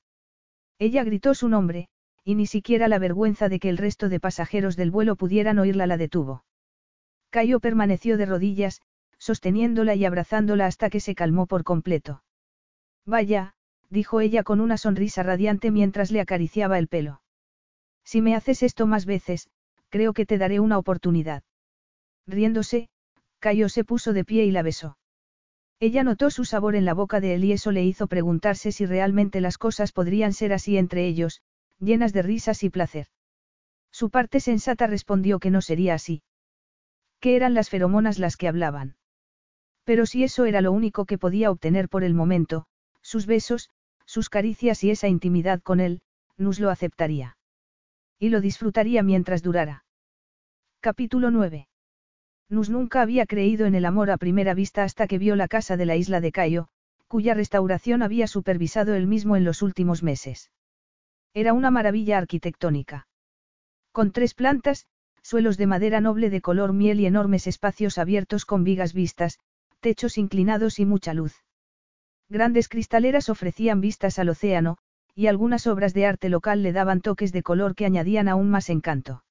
[0.78, 1.88] Ella gritó su nombre,
[2.24, 5.86] y ni siquiera la vergüenza de que el resto de pasajeros del vuelo pudieran oírla
[5.86, 6.44] la detuvo.
[7.30, 8.80] Cayo permaneció de rodillas,
[9.18, 12.22] sosteniéndola y abrazándola hasta que se calmó por completo.
[13.06, 13.54] Vaya,
[13.90, 17.22] dijo ella con una sonrisa radiante mientras le acariciaba el pelo.
[18.04, 19.48] Si me haces esto más veces,
[19.90, 21.42] creo que te daré una oportunidad.
[22.26, 22.88] Riéndose,
[23.38, 24.96] Cayo se puso de pie y la besó.
[25.82, 28.86] Ella notó su sabor en la boca de él y eso le hizo preguntarse si
[28.86, 31.42] realmente las cosas podrían ser así entre ellos,
[31.80, 33.08] llenas de risas y placer.
[33.90, 36.22] Su parte sensata respondió que no sería así.
[37.18, 38.94] Que eran las feromonas las que hablaban.
[39.82, 42.66] Pero si eso era lo único que podía obtener por el momento,
[43.00, 43.68] sus besos,
[44.06, 46.00] sus caricias y esa intimidad con él,
[46.36, 47.36] Nus lo aceptaría.
[48.20, 49.84] Y lo disfrutaría mientras durara.
[50.78, 51.66] Capítulo 9.
[52.48, 55.76] Nus nunca había creído en el amor a primera vista hasta que vio la casa
[55.76, 56.68] de la isla de Cayo,
[57.08, 60.50] cuya restauración había supervisado él mismo en los últimos meses.
[61.34, 63.06] Era una maravilla arquitectónica.
[63.90, 64.86] Con tres plantas,
[65.22, 69.38] suelos de madera noble de color miel y enormes espacios abiertos con vigas vistas,
[69.80, 71.34] techos inclinados y mucha luz.
[72.28, 74.78] Grandes cristaleras ofrecían vistas al océano,
[75.14, 78.70] y algunas obras de arte local le daban toques de color que añadían aún más
[78.70, 79.24] encanto.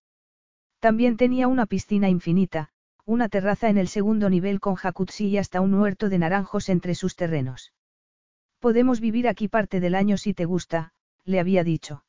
[0.79, 2.70] También tenía una piscina infinita,
[3.05, 6.95] una terraza en el segundo nivel con jacuzzi y hasta un huerto de naranjos entre
[6.95, 7.73] sus terrenos.
[8.59, 10.93] Podemos vivir aquí parte del año si te gusta,
[11.25, 12.03] le había dicho.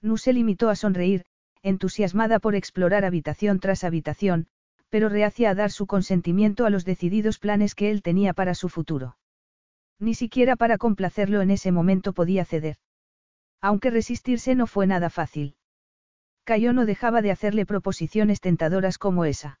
[0.00, 1.24] Nu se limitó a sonreír,
[1.62, 4.46] entusiasmada por explorar habitación tras habitación,
[4.88, 8.68] pero reacia a dar su consentimiento a los decididos planes que él tenía para su
[8.68, 9.18] futuro.
[9.98, 12.76] Ni siquiera para complacerlo en ese momento podía ceder.
[13.60, 15.56] Aunque resistirse no fue nada fácil.
[16.44, 19.58] Cayo no dejaba de hacerle proposiciones tentadoras como esa.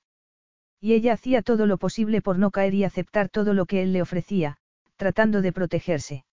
[0.80, 3.92] Y ella hacía todo lo posible por no caer y aceptar todo lo que él
[3.92, 4.58] le ofrecía,
[4.96, 6.24] tratando de protegerse.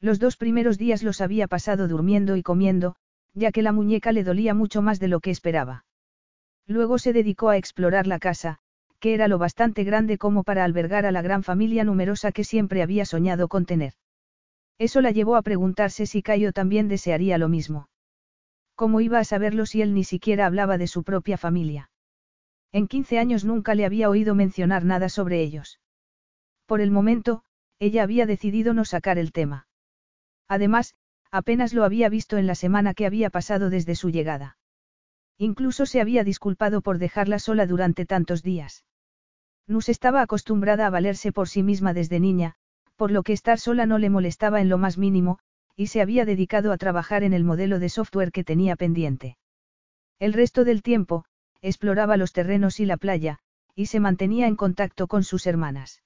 [0.00, 2.96] Los dos primeros días los había pasado durmiendo y comiendo,
[3.34, 5.84] ya que la muñeca le dolía mucho más de lo que esperaba.
[6.66, 8.58] Luego se dedicó a explorar la casa,
[8.98, 12.82] que era lo bastante grande como para albergar a la gran familia numerosa que siempre
[12.82, 13.94] había soñado con tener.
[14.78, 17.88] Eso la llevó a preguntarse si Cayo también desearía lo mismo.
[18.74, 21.89] ¿Cómo iba a saberlo si él ni siquiera hablaba de su propia familia?
[22.72, 25.80] En 15 años nunca le había oído mencionar nada sobre ellos.
[26.66, 27.42] Por el momento,
[27.78, 29.66] ella había decidido no sacar el tema.
[30.46, 30.94] Además,
[31.30, 34.56] apenas lo había visto en la semana que había pasado desde su llegada.
[35.38, 38.84] Incluso se había disculpado por dejarla sola durante tantos días.
[39.66, 42.54] Nus estaba acostumbrada a valerse por sí misma desde niña,
[42.96, 45.38] por lo que estar sola no le molestaba en lo más mínimo,
[45.76, 49.38] y se había dedicado a trabajar en el modelo de software que tenía pendiente.
[50.18, 51.24] El resto del tiempo,
[51.62, 53.38] exploraba los terrenos y la playa,
[53.74, 56.02] y se mantenía en contacto con sus hermanas.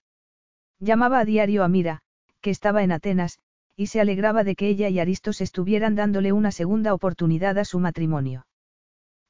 [0.78, 2.00] Llamaba a diario a Mira,
[2.40, 3.38] que estaba en Atenas,
[3.76, 7.80] y se alegraba de que ella y Aristos estuvieran dándole una segunda oportunidad a su
[7.80, 8.46] matrimonio.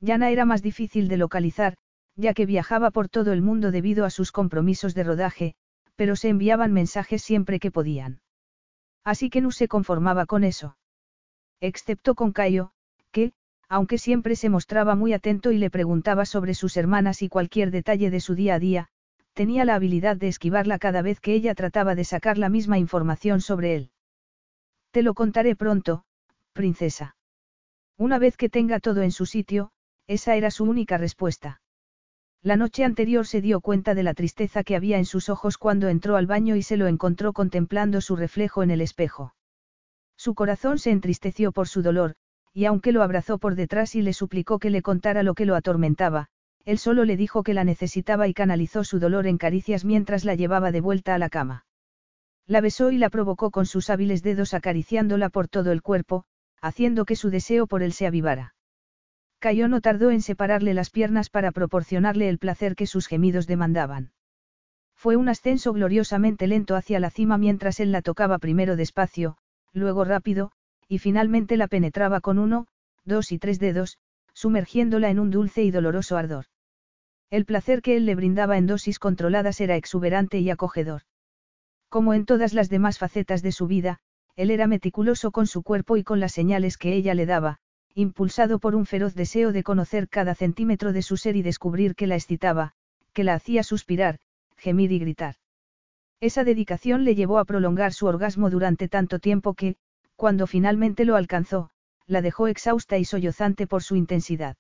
[0.01, 1.77] Yana era más difícil de localizar,
[2.17, 5.55] ya que viajaba por todo el mundo debido a sus compromisos de rodaje,
[5.97, 8.21] pero se enviaban mensajes siempre que podían.
[9.05, 10.77] Así que no se conformaba con eso.
[11.61, 12.73] Excepto con Cayo,
[13.11, 13.33] que,
[13.75, 18.09] aunque siempre se mostraba muy atento y le preguntaba sobre sus hermanas y cualquier detalle
[18.09, 18.87] de su día a día,
[19.33, 23.41] tenía la habilidad de esquivarla cada vez que ella trataba de sacar la misma información
[23.41, 23.91] sobre él.
[24.93, 26.05] Te lo contaré pronto,
[26.53, 27.17] princesa.
[27.99, 29.73] Una vez que tenga todo en su sitio,
[30.07, 31.61] esa era su única respuesta.
[32.43, 35.89] La noche anterior se dio cuenta de la tristeza que había en sus ojos cuando
[35.89, 39.35] entró al baño y se lo encontró contemplando su reflejo en el espejo.
[40.17, 42.15] Su corazón se entristeció por su dolor,
[42.55, 45.57] y aunque lo abrazó por detrás y le suplicó que le contara lo que lo
[45.57, 46.29] atormentaba,
[46.65, 50.37] él solo le dijo que la necesitaba y canalizó su dolor en caricias mientras la
[50.37, 51.67] llevaba de vuelta a la cama.
[52.47, 56.25] La besó y la provocó con sus hábiles dedos acariciándola por todo el cuerpo,
[56.63, 58.55] haciendo que su deseo por él se avivara.
[59.41, 64.13] Cayó no tardó en separarle las piernas para proporcionarle el placer que sus gemidos demandaban.
[64.95, 69.37] Fue un ascenso gloriosamente lento hacia la cima mientras él la tocaba primero despacio,
[69.75, 70.53] luego rápido,
[70.89, 72.67] y finalmente la penetraba con uno,
[73.05, 73.99] dos y tres dedos,
[74.33, 76.47] sumergiéndola en un dulce y doloroso ardor.
[77.31, 81.03] El placer que él le brindaba en dosis controladas era exuberante y acogedor.
[81.89, 84.01] Como en todas las demás facetas de su vida,
[84.37, 87.59] él era meticuloso con su cuerpo y con las señales que ella le daba,
[87.95, 92.09] impulsado por un feroz deseo de conocer cada centímetro de su ser y descubrir que
[92.09, 92.73] la excitaba,
[93.13, 94.19] que la hacía suspirar,
[94.57, 95.37] gemir y gritar.
[96.21, 99.77] Esa dedicación le llevó a prolongar su orgasmo durante tanto tiempo que,
[100.25, 101.69] cuando finalmente lo alcanzó,
[102.07, 104.57] la dejó exhausta y sollozante por su intensidad.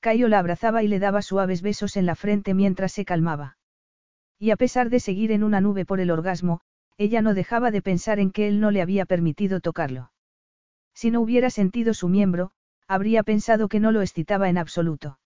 [0.00, 3.58] Cayo la abrazaba y le daba suaves besos en la frente mientras se calmaba.
[4.38, 6.62] Y a pesar de seguir en una nube por el orgasmo,
[6.96, 10.12] ella no dejaba de pensar en que él no le había permitido tocarlo.
[10.94, 12.52] Si no hubiera sentido su miembro,
[12.88, 15.18] habría pensado que no lo excitaba en absoluto.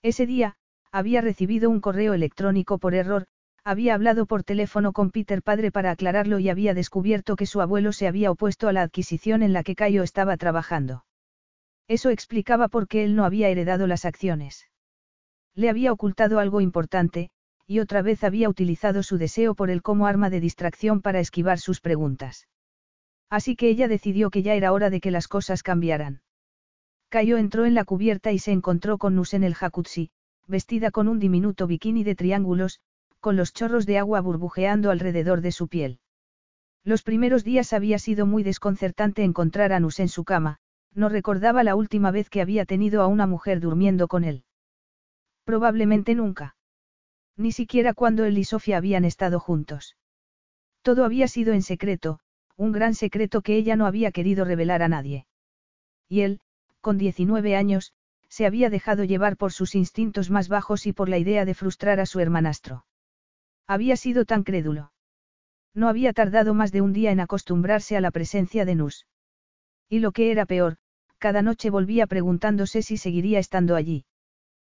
[0.00, 0.56] Ese día,
[0.90, 3.26] había recibido un correo electrónico por error,
[3.64, 7.92] había hablado por teléfono con Peter padre para aclararlo y había descubierto que su abuelo
[7.92, 11.04] se había opuesto a la adquisición en la que Cayo estaba trabajando.
[11.88, 14.68] Eso explicaba por qué él no había heredado las acciones.
[15.54, 17.30] Le había ocultado algo importante,
[17.66, 21.58] y otra vez había utilizado su deseo por él como arma de distracción para esquivar
[21.58, 22.48] sus preguntas.
[23.28, 26.22] Así que ella decidió que ya era hora de que las cosas cambiaran.
[27.10, 30.10] Cayo entró en la cubierta y se encontró con Nus en el jacuzzi,
[30.46, 32.80] vestida con un diminuto bikini de triángulos,
[33.20, 36.00] con los chorros de agua burbujeando alrededor de su piel.
[36.82, 40.58] Los primeros días había sido muy desconcertante encontrar a Nus en su cama,
[40.94, 44.44] no recordaba la última vez que había tenido a una mujer durmiendo con él.
[45.44, 46.56] Probablemente nunca.
[47.36, 49.96] Ni siquiera cuando él y Sofía habían estado juntos.
[50.82, 52.20] Todo había sido en secreto,
[52.56, 55.26] un gran secreto que ella no había querido revelar a nadie.
[56.08, 56.40] Y él,
[56.80, 57.92] con 19 años,
[58.28, 62.00] se había dejado llevar por sus instintos más bajos y por la idea de frustrar
[62.00, 62.84] a su hermanastro.
[63.70, 64.90] Había sido tan crédulo.
[65.74, 69.06] No había tardado más de un día en acostumbrarse a la presencia de Nus.
[69.88, 70.78] Y lo que era peor,
[71.18, 74.06] cada noche volvía preguntándose si seguiría estando allí.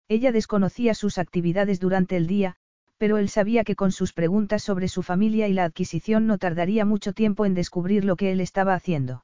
[0.09, 2.57] Ella desconocía sus actividades durante el día,
[2.97, 6.83] pero él sabía que con sus preguntas sobre su familia y la adquisición no tardaría
[6.83, 9.23] mucho tiempo en descubrir lo que él estaba haciendo.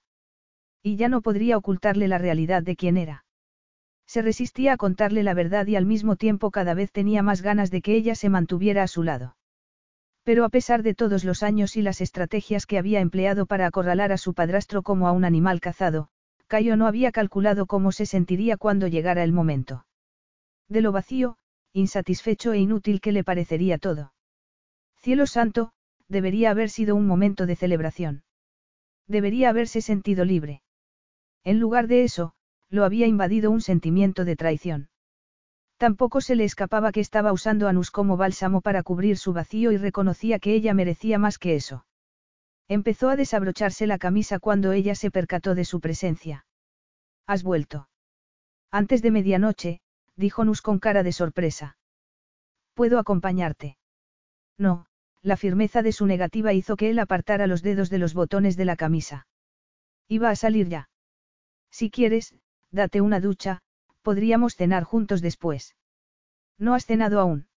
[0.81, 3.25] Y ya no podría ocultarle la realidad de quién era.
[4.05, 7.69] Se resistía a contarle la verdad y al mismo tiempo cada vez tenía más ganas
[7.69, 9.36] de que ella se mantuviera a su lado.
[10.27, 14.11] Pero a pesar de todos los años y las estrategias que había empleado para acorralar
[14.11, 16.09] a su padrastro como a un animal cazado,
[16.47, 19.85] Cayo no había calculado cómo se sentiría cuando llegara el momento.
[20.67, 21.38] De lo vacío,
[21.72, 24.11] insatisfecho e inútil que le parecería todo.
[24.97, 25.72] Cielo santo,
[26.09, 28.23] debería haber sido un momento de celebración.
[29.07, 30.61] Debería haberse sentido libre.
[31.45, 32.33] En lugar de eso,
[32.69, 34.89] lo había invadido un sentimiento de traición.
[35.77, 39.72] Tampoco se le escapaba que estaba usando a Nus como bálsamo para cubrir su vacío
[39.72, 41.85] y reconocía que ella merecía más que eso.
[42.67, 46.45] Empezó a desabrocharse la camisa cuando ella se percató de su presencia.
[47.27, 47.89] ¿Has vuelto?
[48.72, 49.80] Antes de medianoche,
[50.15, 51.77] dijo Nus con cara de sorpresa.
[52.73, 53.77] ¿Puedo acompañarte?
[54.57, 54.88] No,
[55.22, 58.65] la firmeza de su negativa hizo que él apartara los dedos de los botones de
[58.65, 59.27] la camisa.
[60.07, 60.89] Iba a salir ya.
[61.69, 62.33] Si quieres,
[62.72, 63.61] date una ducha,
[64.07, 65.75] podríamos cenar juntos después.
[66.57, 67.49] ¿No has cenado aún?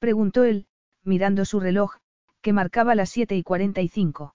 [0.00, 0.66] Preguntó él,
[1.04, 1.98] mirando su reloj,
[2.40, 4.34] que marcaba las siete y cuarenta y cinco.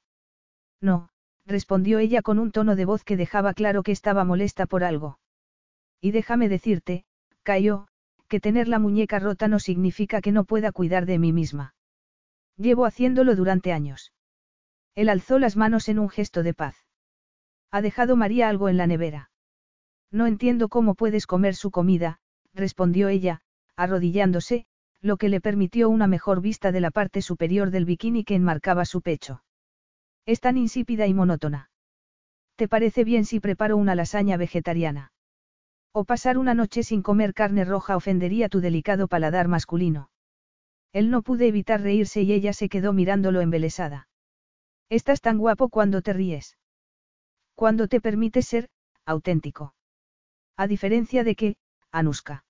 [0.79, 1.09] No,
[1.45, 5.19] respondió ella con un tono de voz que dejaba claro que estaba molesta por algo.
[5.99, 7.03] Y déjame decirte,
[7.43, 7.89] Cayo,
[8.29, 11.75] que tener la muñeca rota no significa que no pueda cuidar de mí misma.
[12.55, 14.13] Llevo haciéndolo durante años.
[14.95, 16.77] Él alzó las manos en un gesto de paz.
[17.71, 19.31] ¿Ha dejado María algo en la nevera?
[20.15, 22.19] No entiendo cómo puedes comer su comida,
[22.53, 23.41] respondió ella,
[23.75, 24.65] arrodillándose,
[25.01, 28.85] lo que le permitió una mejor vista de la parte superior del bikini que enmarcaba
[28.85, 29.43] su pecho.
[30.25, 31.69] Es tan insípida y monótona.
[32.55, 35.11] ¿Te parece bien si preparo una lasaña vegetariana?
[35.91, 40.09] O pasar una noche sin comer carne roja ofendería tu delicado paladar masculino.
[40.93, 44.07] Él no pude evitar reírse y ella se quedó mirándolo embelesada.
[44.87, 46.57] Estás tan guapo cuando te ríes.
[47.53, 48.69] Cuando te permites ser,
[49.05, 49.73] auténtico.
[50.57, 51.55] A diferencia de que,
[51.91, 52.45] Anuska.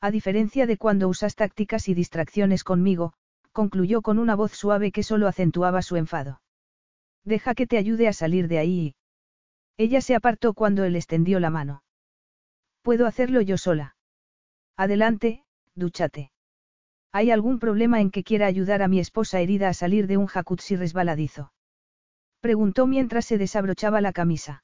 [0.00, 3.12] A diferencia de cuando usas tácticas y distracciones conmigo,
[3.52, 6.40] concluyó con una voz suave que solo acentuaba su enfado.
[7.24, 8.94] Deja que te ayude a salir de ahí.
[9.76, 11.82] Ella se apartó cuando él extendió la mano.
[12.82, 13.96] Puedo hacerlo yo sola.
[14.76, 15.44] Adelante,
[15.74, 16.32] dúchate.
[17.12, 20.26] ¿Hay algún problema en que quiera ayudar a mi esposa herida a salir de un
[20.26, 21.52] jacuzzi resbaladizo?
[22.40, 24.62] Preguntó mientras se desabrochaba la camisa.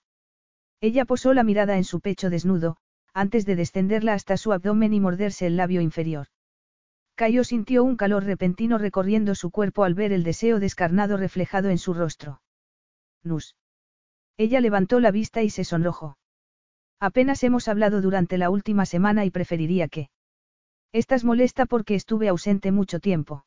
[0.81, 2.77] Ella posó la mirada en su pecho desnudo,
[3.15, 6.27] antes de descenderla hasta su abdomen y morderse el labio inferior.
[7.15, 11.79] Cayo sintió un calor repentino recorriendo su cuerpo al ver el deseo descarnado reflejado en
[11.79, 12.43] su rostro.
[13.23, 13.57] Nus.
[14.37, 16.19] Ella levantó la vista y se sonrojó.
[17.01, 20.11] Apenas hemos hablado durante la última semana y preferiría que...
[20.93, 23.47] Estás molesta porque estuve ausente mucho tiempo.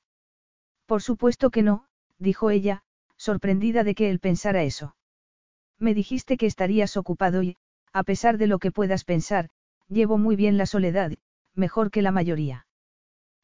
[0.87, 1.85] Por supuesto que no,
[2.17, 2.83] dijo ella,
[3.17, 4.95] sorprendida de que él pensara eso.
[5.79, 7.55] Me dijiste que estarías ocupado y,
[7.93, 9.49] a pesar de lo que puedas pensar,
[9.87, 11.13] llevo muy bien la soledad,
[11.55, 12.67] mejor que la mayoría.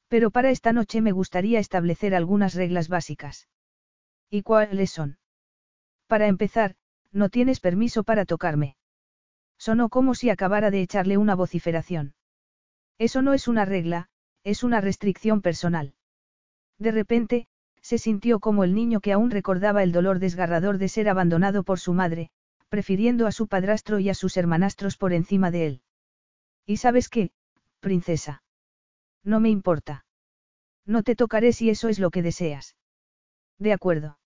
[0.07, 3.47] Pero para esta noche me gustaría establecer algunas reglas básicas.
[4.29, 5.17] ¿Y cuáles son?
[6.07, 6.75] Para empezar,
[7.11, 8.75] no tienes permiso para tocarme.
[9.57, 12.13] Sonó como si acabara de echarle una vociferación.
[12.97, 14.09] Eso no es una regla,
[14.43, 15.95] es una restricción personal.
[16.77, 17.47] De repente,
[17.85, 21.79] se sintió como el niño que aún recordaba el dolor desgarrador de ser abandonado por
[21.79, 22.31] su madre,
[22.67, 25.81] prefiriendo a su padrastro y a sus hermanastros por encima de él.
[26.65, 27.29] ¿Y sabes qué,
[27.81, 28.41] princesa?
[29.23, 30.03] No me importa.
[30.87, 32.75] No te tocaré si eso es lo que deseas.
[33.59, 34.17] De acuerdo.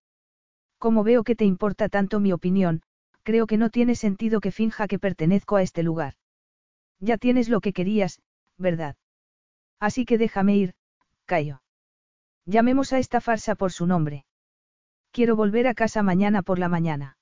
[0.78, 2.82] Como veo que te importa tanto mi opinión,
[3.24, 6.14] creo que no tiene sentido que finja que pertenezco a este lugar.
[7.02, 8.22] Ya tienes lo que querías,
[8.58, 8.96] ¿verdad?
[9.82, 10.76] Así que déjame ir,
[11.26, 11.62] Cayo.
[12.50, 14.26] Llamemos a esta farsa por su nombre.
[15.11, 17.16] Quiero volver a casa mañana por la mañana.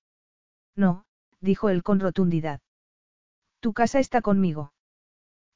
[0.74, 1.04] No,
[1.42, 2.62] dijo él con rotundidad.
[3.60, 4.72] Tu casa está conmigo.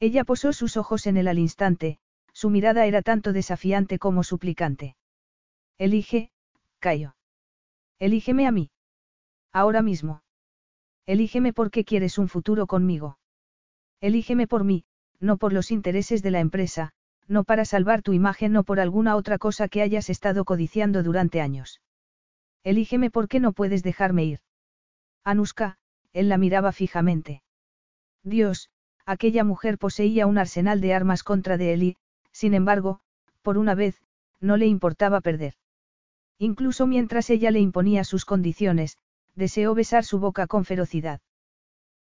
[0.01, 1.99] Ella posó sus ojos en él al instante,
[2.33, 4.97] su mirada era tanto desafiante como suplicante.
[5.77, 6.31] Elige,
[6.79, 7.15] Cayo.
[7.97, 8.71] Elígeme a mí.
[9.53, 10.21] Ahora mismo.
[11.05, 13.19] Elígeme porque quieres un futuro conmigo.
[14.01, 14.83] Elígeme por mí,
[15.21, 16.93] no por los intereses de la empresa,
[17.31, 21.39] no para salvar tu imagen o por alguna otra cosa que hayas estado codiciando durante
[21.39, 21.81] años.
[22.63, 24.39] Elígeme porque no puedes dejarme ir.
[25.23, 25.77] Anuska,
[26.11, 27.41] él la miraba fijamente.
[28.21, 28.69] Dios,
[29.05, 31.97] aquella mujer poseía un arsenal de armas contra de él y,
[32.33, 32.99] sin embargo,
[33.41, 34.01] por una vez,
[34.41, 35.53] no le importaba perder.
[36.37, 38.97] Incluso mientras ella le imponía sus condiciones,
[39.35, 41.21] deseó besar su boca con ferocidad.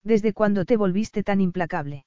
[0.04, 2.06] ¿Desde cuándo te volviste tan implacable?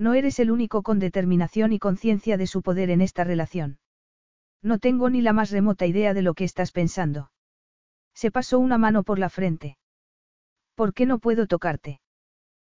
[0.00, 3.78] No eres el único con determinación y conciencia de su poder en esta relación.
[4.62, 7.30] No tengo ni la más remota idea de lo que estás pensando.
[8.14, 9.76] Se pasó una mano por la frente.
[10.74, 12.00] ¿Por qué no puedo tocarte?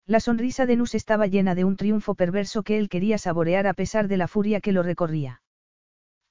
[0.04, 3.72] La sonrisa de Nus estaba llena de un triunfo perverso que él quería saborear a
[3.72, 5.40] pesar de la furia que lo recorría.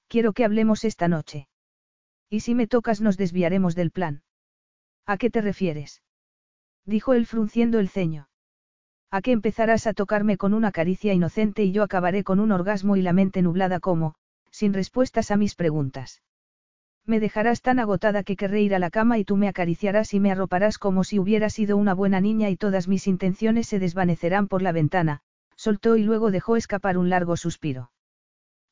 [0.08, 1.48] Quiero que hablemos esta noche.
[2.30, 4.22] Y si me tocas nos desviaremos del plan.
[5.08, 6.04] ¿A qué te refieres?
[6.86, 8.30] Dijo él frunciendo el ceño.
[9.14, 12.95] A que empezarás a tocarme con una caricia inocente y yo acabaré con un orgasmo
[12.95, 14.16] y la mente nublada como,
[14.50, 16.24] sin respuestas a mis preguntas.
[17.06, 20.19] Me dejarás tan agotada que querré ir a la cama y tú me acariciarás y
[20.19, 24.48] me arroparás como si hubiera sido una buena niña y todas mis intenciones se desvanecerán
[24.48, 25.19] por la ventana,
[25.56, 27.92] soltó y luego dejó escapar un largo suspiro.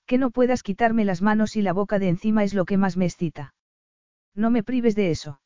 [0.07, 2.97] Que no puedas quitarme las manos y la boca de encima es lo que más
[2.97, 3.53] me excita.
[4.33, 5.39] No me prives de eso.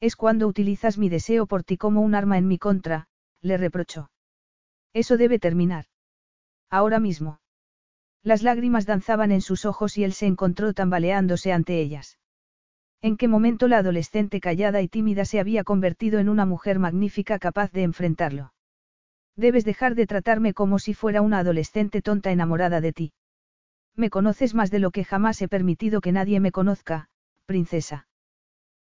[0.00, 3.06] Es cuando utilizas mi deseo por ti como un arma en mi contra,
[3.40, 4.10] le reprochó.
[4.92, 5.86] Eso debe terminar.
[6.70, 7.40] Ahora mismo.
[8.22, 12.18] Las lágrimas danzaban en sus ojos y él se encontró tambaleándose ante ellas.
[13.00, 17.38] ¿En qué momento la adolescente callada y tímida se había convertido en una mujer magnífica
[17.38, 18.52] capaz de enfrentarlo?
[19.36, 23.12] Debes dejar de tratarme como si fuera una adolescente tonta enamorada de ti.
[23.94, 27.08] Me conoces más de lo que jamás he permitido que nadie me conozca,
[27.46, 28.08] princesa.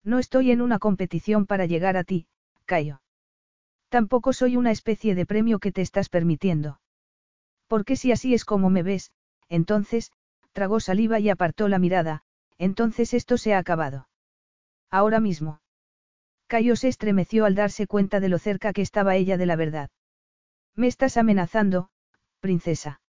[0.05, 2.26] No estoy en una competición para llegar a ti,
[2.66, 3.00] Cayo.
[3.94, 6.81] Tampoco soy una especie de premio que te estás permitiendo.
[7.68, 9.12] Porque si así es como me ves,
[9.48, 10.10] entonces,
[10.50, 12.24] tragó saliva y apartó la mirada,
[12.58, 14.08] entonces esto se ha acabado.
[14.90, 15.60] Ahora mismo.
[16.48, 19.90] Cayo se estremeció al darse cuenta de lo cerca que estaba ella de la verdad.
[20.74, 21.89] Me estás amenazando,
[22.40, 23.00] princesa.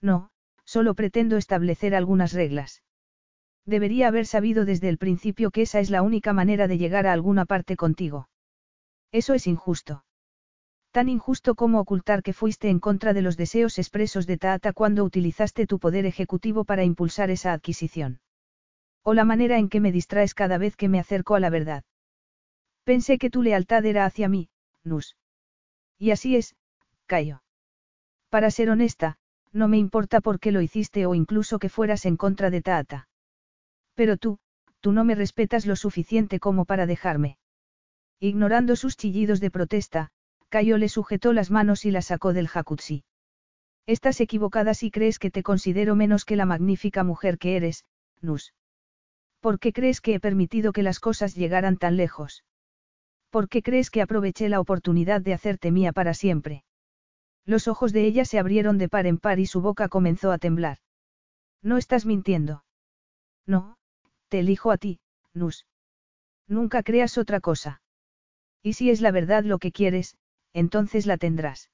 [0.00, 0.30] No,
[0.64, 2.84] solo pretendo establecer algunas reglas.
[3.66, 7.12] Debería haber sabido desde el principio que esa es la única manera de llegar a
[7.12, 8.28] alguna parte contigo.
[9.14, 10.04] Eso es injusto.
[10.90, 15.04] Tan injusto como ocultar que fuiste en contra de los deseos expresos de Taata cuando
[15.04, 18.18] utilizaste tu poder ejecutivo para impulsar esa adquisición.
[19.04, 21.84] O la manera en que me distraes cada vez que me acerco a la verdad.
[22.82, 24.48] Pensé que tu lealtad era hacia mí,
[24.82, 25.16] Nus.
[25.96, 26.56] Y así es,
[27.06, 27.44] Cayo.
[28.30, 29.16] Para ser honesta,
[29.52, 33.08] no me importa por qué lo hiciste o incluso que fueras en contra de Taata.
[33.94, 34.40] Pero tú,
[34.80, 37.38] tú no me respetas lo suficiente como para dejarme.
[38.20, 40.10] Ignorando sus chillidos de protesta,
[40.48, 43.04] Cayo le sujetó las manos y la sacó del jacuzzi.
[43.86, 47.84] Estás equivocada si crees que te considero menos que la magnífica mujer que eres,
[48.22, 48.54] Nus.
[49.40, 52.44] ¿Por qué crees que he permitido que las cosas llegaran tan lejos?
[53.28, 56.64] ¿Por qué crees que aproveché la oportunidad de hacerte mía para siempre?
[57.44, 60.38] Los ojos de ella se abrieron de par en par y su boca comenzó a
[60.38, 60.78] temblar.
[61.60, 62.64] No estás mintiendo.
[63.46, 63.76] No,
[64.28, 65.00] te elijo a ti,
[65.34, 65.66] Nus.
[66.46, 67.82] Nunca creas otra cosa.
[68.64, 70.16] Y si es la verdad lo que quieres,
[70.54, 71.70] entonces la tendrás.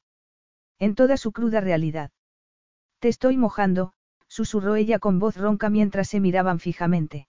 [0.80, 2.10] En toda su cruda realidad.
[2.98, 3.92] Te estoy mojando,
[4.26, 7.28] susurró ella con voz ronca mientras se miraban fijamente.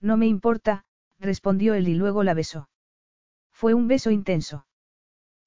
[0.00, 0.84] No me importa,
[1.20, 2.68] respondió él y luego la besó.
[3.52, 4.66] Fue un beso intenso.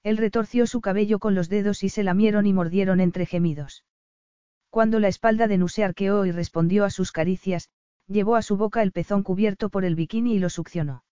[0.02, 3.84] Él retorció su cabello con los dedos y se lamieron y mordieron entre gemidos.
[4.70, 7.68] Cuando la espalda de Nuse arqueó y respondió a sus caricias,
[8.06, 11.04] llevó a su boca el pezón cubierto por el bikini y lo succionó.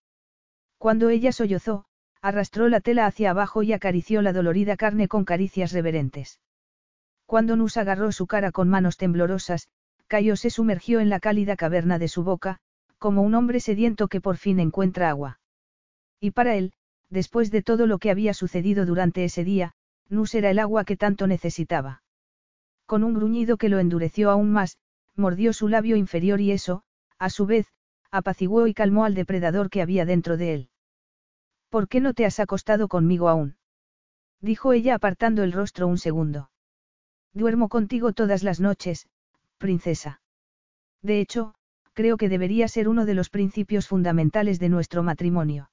[0.79, 1.85] Cuando ella sollozó,
[2.25, 6.39] arrastró la tela hacia abajo y acarició la dolorida carne con caricias reverentes.
[7.27, 9.67] Cuando Nus agarró su cara con manos temblorosas,
[10.07, 12.57] Cayo se sumergió en la cálida caverna de su boca,
[12.97, 15.39] como un hombre sediento que por fin encuentra agua.
[16.19, 16.73] Y para él,
[17.11, 19.73] después de todo lo que había sucedido durante ese día,
[20.09, 22.01] Nus era el agua que tanto necesitaba.
[22.87, 24.79] Con un gruñido que lo endureció aún más,
[25.15, 26.81] mordió su labio inferior y eso,
[27.19, 27.67] a su vez,
[28.09, 30.69] apaciguó y calmó al depredador que había dentro de él.
[31.75, 33.57] ¿Por qué no te has acostado conmigo aún?
[34.39, 36.49] dijo ella apartando el rostro un segundo.
[37.33, 39.09] Duermo contigo todas las noches,
[39.57, 40.21] princesa.
[41.01, 41.53] De hecho,
[41.91, 45.69] creo que debería ser uno de los principios fundamentales de nuestro matrimonio.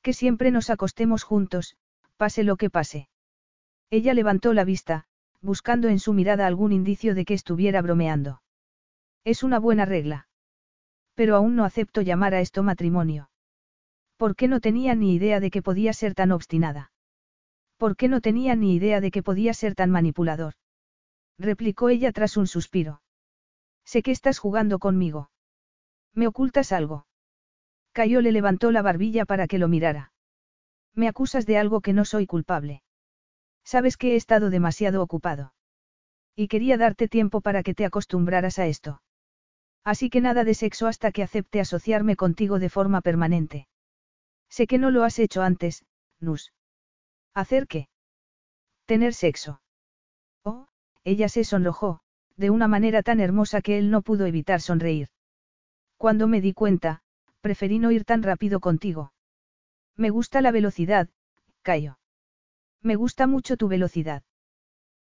[0.00, 1.76] Que siempre nos acostemos juntos,
[2.16, 3.10] pase lo que pase.
[3.90, 5.04] Ella levantó la vista,
[5.42, 8.40] buscando en su mirada algún indicio de que estuviera bromeando.
[9.24, 10.28] Es una buena regla.
[11.14, 13.29] Pero aún no acepto llamar a esto matrimonio.
[14.20, 16.92] ¿Por qué no tenía ni idea de que podía ser tan obstinada?
[17.78, 20.52] ¿Por qué no tenía ni idea de que podía ser tan manipulador?
[21.38, 23.00] replicó ella tras un suspiro.
[23.86, 25.30] Sé que estás jugando conmigo.
[26.12, 27.06] ¿Me ocultas algo?
[27.92, 30.12] Cayo le levantó la barbilla para que lo mirara.
[30.94, 32.82] Me acusas de algo que no soy culpable.
[33.64, 35.54] Sabes que he estado demasiado ocupado.
[36.36, 39.00] Y quería darte tiempo para que te acostumbraras a esto.
[39.82, 43.69] Así que nada de sexo hasta que acepte asociarme contigo de forma permanente.
[44.50, 45.86] Sé que no lo has hecho antes,
[46.18, 46.52] Nus.
[47.32, 47.88] ¿Hacer qué?
[48.84, 49.62] Tener sexo.
[50.42, 50.66] Oh,
[51.04, 52.00] ella se sonrojó,
[52.36, 55.08] de una manera tan hermosa que él no pudo evitar sonreír.
[55.96, 57.02] Cuando me di cuenta,
[57.40, 59.12] preferí no ir tan rápido contigo.
[59.96, 61.08] Me gusta la velocidad,
[61.62, 61.98] Cayo.
[62.82, 64.22] Me gusta mucho tu velocidad.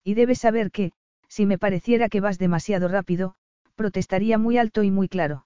[0.04, 0.92] Y debes saber que,
[1.28, 3.36] si me pareciera que vas demasiado rápido,
[3.76, 5.46] protestaría muy alto y muy claro.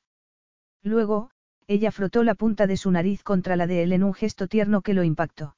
[0.84, 1.32] Luego,
[1.72, 4.82] ella frotó la punta de su nariz contra la de él en un gesto tierno
[4.82, 5.56] que lo impactó.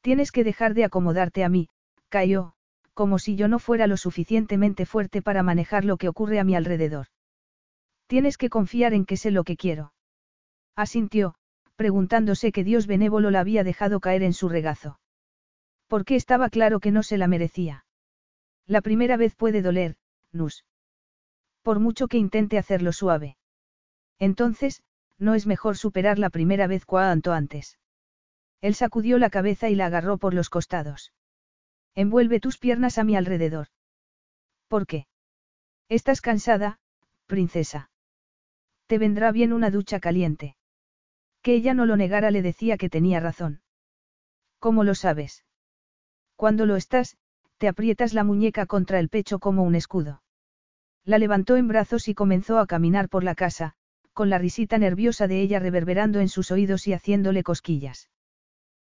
[0.00, 1.68] Tienes que dejar de acomodarte a mí,
[2.08, 2.54] cayó,
[2.94, 6.56] como si yo no fuera lo suficientemente fuerte para manejar lo que ocurre a mi
[6.56, 7.06] alrededor.
[8.08, 9.92] Tienes que confiar en que sé lo que quiero.
[10.74, 11.36] Asintió,
[11.76, 14.98] preguntándose que Dios benévolo la había dejado caer en su regazo.
[15.86, 17.84] Porque estaba claro que no se la merecía.
[18.66, 19.94] La primera vez puede doler,
[20.32, 20.64] Nus.
[21.62, 23.36] Por mucho que intente hacerlo suave.
[24.18, 24.82] Entonces,
[25.20, 27.78] no es mejor superar la primera vez cuanto antes.
[28.60, 31.12] Él sacudió la cabeza y la agarró por los costados.
[31.94, 33.68] Envuelve tus piernas a mi alrededor.
[34.68, 35.06] ¿Por qué?
[35.88, 36.78] Estás cansada,
[37.26, 37.90] princesa.
[38.86, 40.56] Te vendrá bien una ducha caliente.
[41.42, 43.62] Que ella no lo negara le decía que tenía razón.
[44.58, 45.44] ¿Cómo lo sabes?
[46.36, 47.16] Cuando lo estás,
[47.58, 50.22] te aprietas la muñeca contra el pecho como un escudo.
[51.04, 53.74] La levantó en brazos y comenzó a caminar por la casa,
[54.12, 58.10] con la risita nerviosa de ella reverberando en sus oídos y haciéndole cosquillas.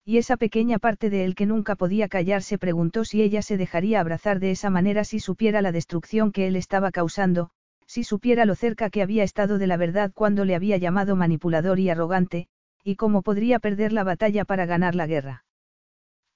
[0.05, 3.57] Y esa pequeña parte de él que nunca podía callar se preguntó si ella se
[3.57, 7.51] dejaría abrazar de esa manera si supiera la destrucción que él estaba causando,
[7.87, 11.79] si supiera lo cerca que había estado de la verdad cuando le había llamado manipulador
[11.79, 12.47] y arrogante,
[12.83, 15.45] y cómo podría perder la batalla para ganar la guerra.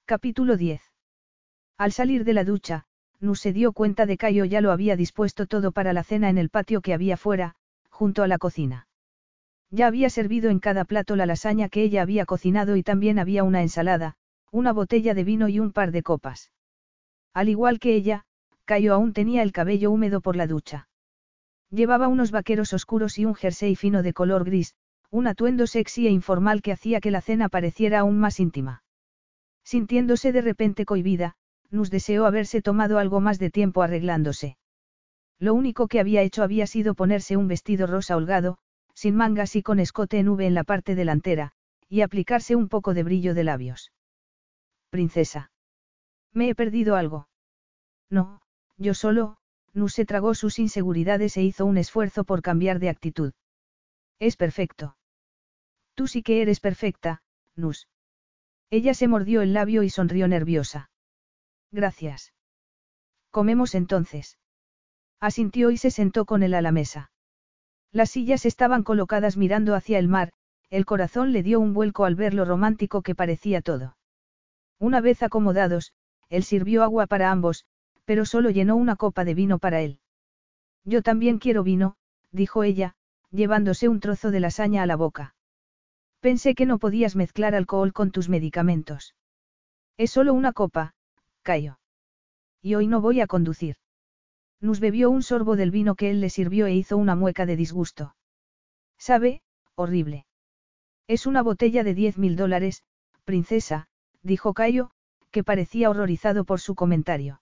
[0.06, 0.80] Capítulo 10.
[1.76, 2.86] Al salir de la ducha,
[3.20, 6.38] Nu se dio cuenta de Cayo ya lo había dispuesto todo para la cena en
[6.38, 7.56] el patio que había fuera,
[7.98, 8.86] junto a la cocina.
[9.72, 13.42] Ya había servido en cada plato la lasaña que ella había cocinado y también había
[13.42, 14.14] una ensalada,
[14.52, 16.52] una botella de vino y un par de copas.
[17.34, 18.22] Al igual que ella,
[18.66, 20.88] Cayo aún tenía el cabello húmedo por la ducha.
[21.70, 24.76] Llevaba unos vaqueros oscuros y un jersey fino de color gris,
[25.10, 28.84] un atuendo sexy e informal que hacía que la cena pareciera aún más íntima.
[29.64, 31.34] Sintiéndose de repente cohibida,
[31.72, 34.56] Nus deseó haberse tomado algo más de tiempo arreglándose.
[35.38, 38.58] Lo único que había hecho había sido ponerse un vestido rosa holgado,
[38.94, 41.52] sin mangas y con escote en V en la parte delantera,
[41.88, 43.92] y aplicarse un poco de brillo de labios.
[44.90, 45.52] Princesa.
[46.32, 47.28] ¿Me he perdido algo?
[48.10, 48.40] No,
[48.76, 49.36] yo solo,
[49.72, 53.32] Nus se tragó sus inseguridades e hizo un esfuerzo por cambiar de actitud.
[54.18, 54.96] Es perfecto.
[55.94, 57.22] Tú sí que eres perfecta,
[57.54, 57.88] Nus.
[58.70, 60.90] Ella se mordió el labio y sonrió nerviosa.
[61.70, 62.32] Gracias.
[63.30, 64.38] Comemos entonces.
[65.20, 67.10] Asintió y se sentó con él a la mesa.
[67.90, 70.32] Las sillas estaban colocadas mirando hacia el mar,
[70.70, 73.96] el corazón le dio un vuelco al ver lo romántico que parecía todo.
[74.78, 75.92] Una vez acomodados,
[76.28, 77.64] él sirvió agua para ambos,
[78.04, 80.00] pero solo llenó una copa de vino para él.
[80.84, 81.96] Yo también quiero vino,
[82.30, 82.94] dijo ella,
[83.30, 85.34] llevándose un trozo de lasaña a la boca.
[86.20, 89.14] Pensé que no podías mezclar alcohol con tus medicamentos.
[89.96, 90.94] Es solo una copa,
[91.42, 91.78] Cayo.
[92.62, 93.76] Y hoy no voy a conducir.
[94.60, 97.56] Nus bebió un sorbo del vino que él le sirvió e hizo una mueca de
[97.56, 98.16] disgusto.
[98.98, 99.42] ¿Sabe?
[99.74, 100.26] Horrible.
[101.06, 102.82] Es una botella de diez mil dólares,
[103.24, 103.88] princesa,
[104.22, 104.90] dijo Cayo,
[105.30, 107.40] que parecía horrorizado por su comentario.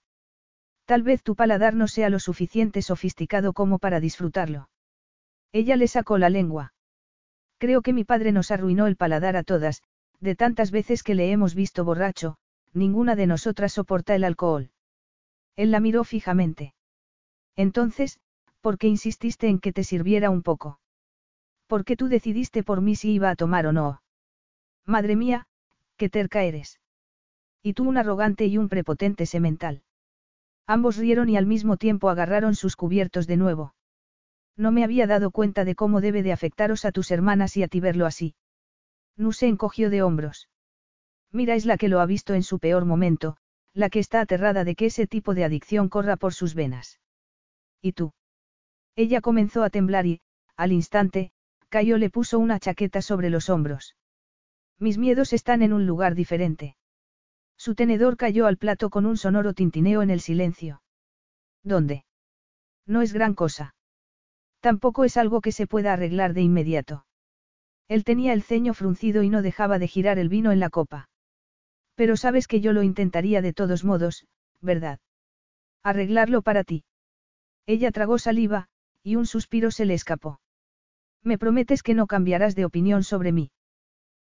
[0.85, 4.69] Tal vez tu paladar no sea lo suficiente sofisticado como para disfrutarlo.
[5.53, 6.75] Ella le sacó la lengua.
[7.59, 9.83] Creo que mi padre nos arruinó el paladar a todas,
[10.21, 12.37] de tantas veces que le hemos visto borracho,
[12.73, 14.71] ninguna de nosotras soporta el alcohol.
[15.57, 16.75] Él la miró fijamente.
[17.57, 18.21] Entonces,
[18.61, 20.79] ¿por qué insististe en que te sirviera un poco?
[21.67, 24.03] ¿Por qué tú decidiste por mí si iba a tomar o no?
[24.85, 25.47] Madre mía,
[25.97, 26.81] qué terca eres.
[27.63, 29.83] Y tú un arrogante y un prepotente semental.
[30.67, 33.75] Ambos rieron y al mismo tiempo agarraron sus cubiertos de nuevo.
[34.57, 37.69] No me había dado cuenta de cómo debe de afectaros a tus hermanas y a
[37.69, 38.35] ti verlo así.
[39.17, 40.49] Nu se encogió de hombros.
[41.33, 43.37] Mira es la que lo ha visto en su peor momento,
[43.75, 46.99] la que está aterrada de que ese tipo de adicción corra por sus venas.
[47.87, 48.13] ¿Y tú?
[48.97, 50.21] Ella comenzó a temblar y,
[50.57, 51.31] al instante,
[51.69, 53.95] Cayo le puso una chaqueta sobre los hombros.
[54.81, 56.77] Mis miedos están en un lugar diferente.
[57.57, 60.83] Su tenedor cayó al plato con un sonoro tintineo en el silencio.
[61.63, 62.05] ¿Dónde?
[62.87, 63.77] No es gran cosa.
[64.59, 67.07] Tampoco es algo que se pueda arreglar de inmediato.
[67.87, 71.09] Él tenía el ceño fruncido y no dejaba de girar el vino en la copa.
[71.95, 74.27] Pero sabes que yo lo intentaría de todos modos,
[74.61, 74.99] ¿verdad?
[75.85, 76.83] Arreglarlo para ti.
[77.67, 78.69] Ella tragó saliva,
[79.03, 80.41] y un suspiro se le escapó.
[81.23, 83.51] Me prometes que no cambiarás de opinión sobre mí.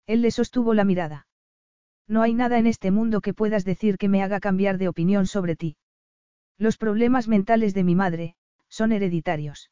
[0.06, 1.28] Él le sostuvo la mirada.
[2.08, 5.28] No hay nada en este mundo que puedas decir que me haga cambiar de opinión
[5.28, 5.78] sobre ti.
[6.58, 8.36] Los problemas mentales de mi madre,
[8.68, 9.72] son hereditarios.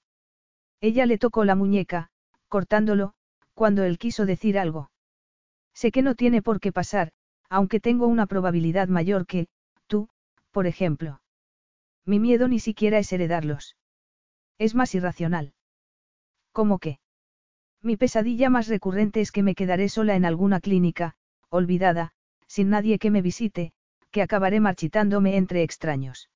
[0.79, 2.09] Ella le tocó la muñeca,
[2.47, 3.13] cortándolo,
[3.53, 4.91] cuando él quiso decir algo.
[5.73, 7.11] Sé que no tiene por qué pasar,
[7.49, 9.47] aunque tengo una probabilidad mayor que,
[9.87, 10.09] tú,
[10.51, 11.19] por ejemplo.
[12.07, 13.75] Mi miedo ni siquiera es heredarlos.
[14.57, 15.53] Es más irracional.
[16.53, 16.99] ¿Cómo qué?
[17.81, 21.15] Mi pesadilla más recurrente es que me quedaré sola en alguna clínica,
[21.49, 22.13] olvidada,
[22.47, 23.73] sin nadie que me visite,
[24.09, 26.29] que acabaré marchitándome entre extraños.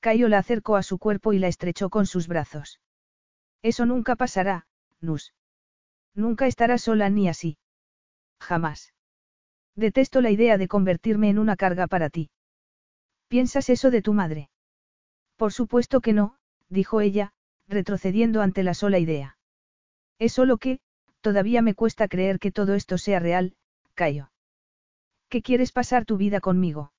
[0.00, 2.80] Cayo la acercó a su cuerpo y la estrechó con sus brazos.
[3.62, 4.66] Eso nunca pasará,
[5.00, 5.32] Nus.
[6.14, 7.56] Nunca estarás sola ni así.
[8.40, 8.92] Jamás.
[9.74, 12.30] Detesto la idea de convertirme en una carga para ti.
[13.28, 14.51] ¿Piensas eso de tu madre?
[15.42, 16.36] Por supuesto que no,
[16.68, 17.32] dijo ella,
[17.66, 19.38] retrocediendo ante la sola idea.
[20.20, 20.78] Es solo que,
[21.20, 23.56] todavía me cuesta creer que todo esto sea real,
[23.94, 24.30] Cayo.
[25.28, 26.92] ¿Qué quieres pasar tu vida conmigo?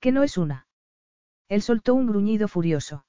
[0.00, 0.66] Que no es una.
[1.50, 3.04] Él soltó un gruñido furioso.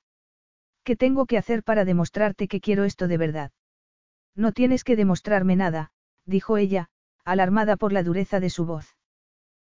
[0.83, 3.53] ¿Qué tengo que hacer para demostrarte que quiero esto de verdad?
[4.35, 5.93] No tienes que demostrarme nada,
[6.25, 6.89] dijo ella,
[7.23, 8.97] alarmada por la dureza de su voz.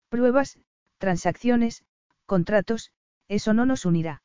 [0.08, 0.58] Pruebas,
[0.98, 1.84] transacciones,
[2.26, 2.90] contratos,
[3.28, 4.24] eso no nos unirá.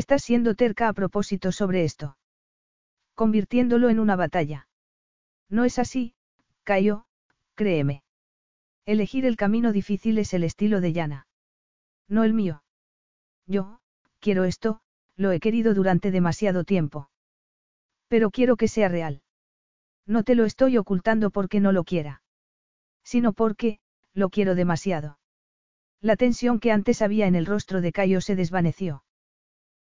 [0.00, 2.16] Estás siendo terca a propósito sobre esto.
[3.14, 4.66] Convirtiéndolo en una batalla.
[5.48, 6.14] No es así,
[6.64, 7.06] Cayo,
[7.54, 8.02] créeme.
[8.86, 11.26] Elegir el camino difícil es el estilo de Yana.
[12.08, 12.64] No el mío.
[13.46, 13.80] Yo,
[14.18, 14.80] quiero esto,
[15.16, 17.08] lo he querido durante demasiado tiempo.
[18.08, 19.22] Pero quiero que sea real.
[20.06, 22.24] No te lo estoy ocultando porque no lo quiera
[23.04, 23.78] sino porque,
[24.14, 25.18] lo quiero demasiado.
[26.00, 29.03] La tensión que antes había en el rostro de Cayo se desvaneció.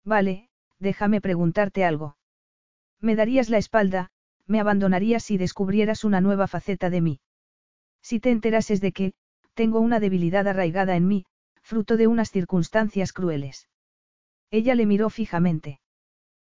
[0.04, 0.48] Vale,
[0.78, 2.16] déjame preguntarte algo.
[3.00, 4.10] Me darías la espalda,
[4.46, 7.20] me abandonarías si descubrieras una nueva faceta de mí.
[8.02, 9.12] Si te enterases de que,
[9.54, 11.24] tengo una debilidad arraigada en mí,
[11.62, 13.68] fruto de unas circunstancias crueles.
[14.50, 15.80] Ella le miró fijamente.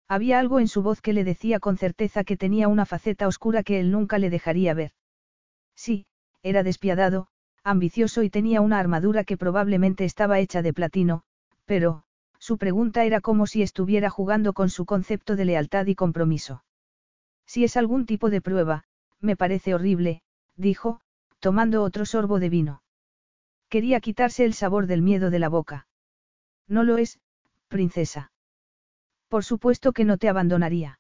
[0.08, 3.64] Había algo en su voz que le decía con certeza que tenía una faceta oscura
[3.64, 4.92] que él nunca le dejaría ver.
[5.76, 6.06] Sí,
[6.42, 7.28] era despiadado,
[7.64, 11.24] ambicioso y tenía una armadura que probablemente estaba hecha de platino,
[11.66, 12.04] pero,
[12.40, 16.64] su pregunta era como si estuviera jugando con su concepto de lealtad y compromiso.
[17.46, 18.86] Si es algún tipo de prueba,
[19.20, 20.22] me parece horrible,
[20.56, 21.02] dijo,
[21.40, 22.82] tomando otro sorbo de vino.
[23.70, 25.88] Quería quitarse el sabor del miedo de la boca.
[26.68, 27.20] No lo es,
[27.68, 28.32] princesa.
[29.28, 31.00] Por supuesto que no te abandonaría.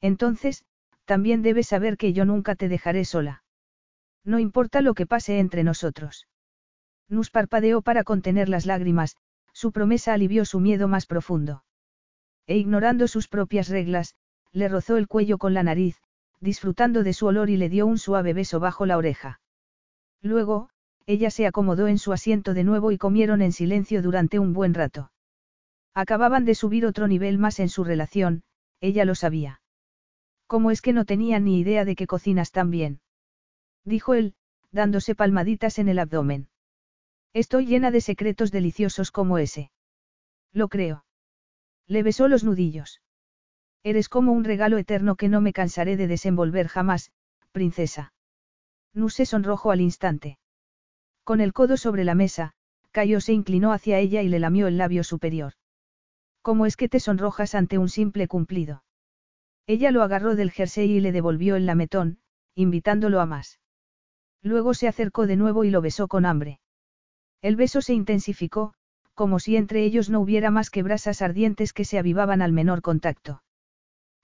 [0.00, 0.64] Entonces,
[1.04, 3.42] también debes saber que yo nunca te dejaré sola.
[4.24, 6.26] No importa lo que pase entre nosotros.
[7.08, 9.16] Nus parpadeó para contener las lágrimas,
[9.58, 11.64] su promesa alivió su miedo más profundo.
[12.46, 14.14] E ignorando sus propias reglas,
[14.52, 16.00] le rozó el cuello con la nariz,
[16.38, 19.40] disfrutando de su olor y le dio un suave beso bajo la oreja.
[20.22, 20.70] Luego,
[21.06, 24.74] ella se acomodó en su asiento de nuevo y comieron en silencio durante un buen
[24.74, 25.10] rato.
[25.92, 28.44] Acababan de subir otro nivel más en su relación,
[28.80, 29.60] ella lo sabía.
[30.46, 33.00] ¿Cómo es que no tenía ni idea de que cocinas tan bien?
[33.84, 34.36] Dijo él,
[34.70, 36.48] dándose palmaditas en el abdomen.
[37.38, 39.70] Estoy llena de secretos deliciosos como ese.
[40.52, 41.04] Lo creo.
[41.86, 43.00] Le besó los nudillos.
[43.84, 47.12] Eres como un regalo eterno que no me cansaré de desenvolver jamás,
[47.52, 48.12] princesa.
[48.92, 50.40] No se sonrojó al instante.
[51.22, 52.54] Con el codo sobre la mesa,
[52.90, 55.52] Cayo se inclinó hacia ella y le lamió el labio superior.
[56.42, 58.82] ¿Cómo es que te sonrojas ante un simple cumplido?
[59.68, 62.18] Ella lo agarró del jersey y le devolvió el lametón,
[62.56, 63.60] invitándolo a más.
[64.42, 66.58] Luego se acercó de nuevo y lo besó con hambre.
[67.40, 68.74] El beso se intensificó,
[69.14, 72.82] como si entre ellos no hubiera más que brasas ardientes que se avivaban al menor
[72.82, 73.42] contacto.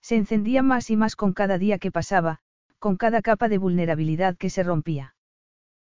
[0.00, 2.40] Se encendía más y más con cada día que pasaba,
[2.78, 5.14] con cada capa de vulnerabilidad que se rompía.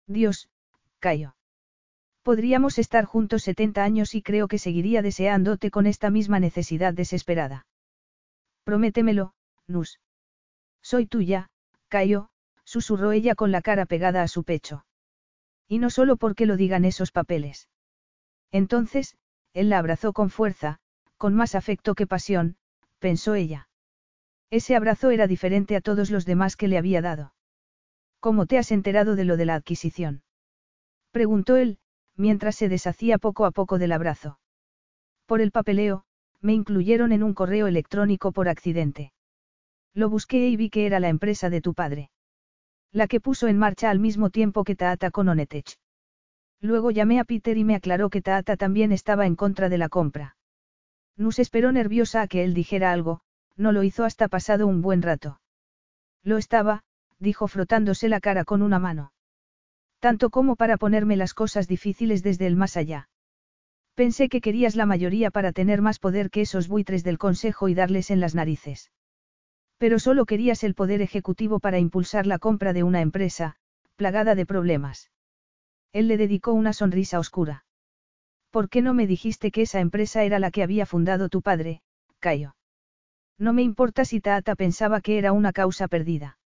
[0.08, 0.50] Dios,
[1.00, 1.36] Cayo.
[2.24, 7.68] Podríamos estar juntos 70 años y creo que seguiría deseándote con esta misma necesidad desesperada.
[8.64, 9.34] Prométemelo,
[9.68, 10.00] Nus.
[10.82, 11.50] Soy tuya,
[11.88, 12.30] Cayo,
[12.64, 14.86] susurró ella con la cara pegada a su pecho.
[15.68, 17.70] Y no solo porque lo digan esos papeles.
[18.52, 19.16] Entonces,
[19.54, 20.80] él la abrazó con fuerza,
[21.18, 22.58] con más afecto que pasión,
[23.00, 23.70] pensó ella.
[24.50, 27.34] Ese abrazo era diferente a todos los demás que le había dado.
[28.20, 30.24] ¿Cómo te has enterado de lo de la adquisición?
[31.12, 31.80] Preguntó él,
[32.16, 34.40] mientras se deshacía poco a poco del abrazo.
[35.26, 36.06] Por el papeleo,
[36.42, 39.14] me incluyeron en un correo electrónico por accidente.
[39.94, 42.12] Lo busqué y vi que era la empresa de tu padre.
[42.92, 45.78] La que puso en marcha al mismo tiempo que Taata con Onetech.
[46.62, 49.90] Luego llamé a Peter y me aclaró que Taata también estaba en contra de la
[49.90, 50.38] compra.
[51.18, 53.22] Nus esperó nerviosa a que él dijera algo,
[53.56, 55.40] no lo hizo hasta pasado un buen rato.
[56.24, 56.84] Lo estaba,
[57.20, 59.14] dijo frotándose la cara con una mano.
[60.00, 63.10] Tanto como para ponerme las cosas difíciles desde el más allá.
[63.96, 67.76] Pensé que querías la mayoría para tener más poder que esos buitres del Consejo y
[67.76, 68.92] darles en las narices.
[69.78, 73.58] Pero solo querías el poder ejecutivo para impulsar la compra de una empresa,
[73.96, 75.12] plagada de problemas.
[75.92, 77.66] Él le dedicó una sonrisa oscura.
[78.52, 81.82] ¿Por qué no me dijiste que esa empresa era la que había fundado tu padre,
[82.20, 82.56] Cayo?
[83.38, 86.38] No me importa si Taata pensaba que era una causa perdida.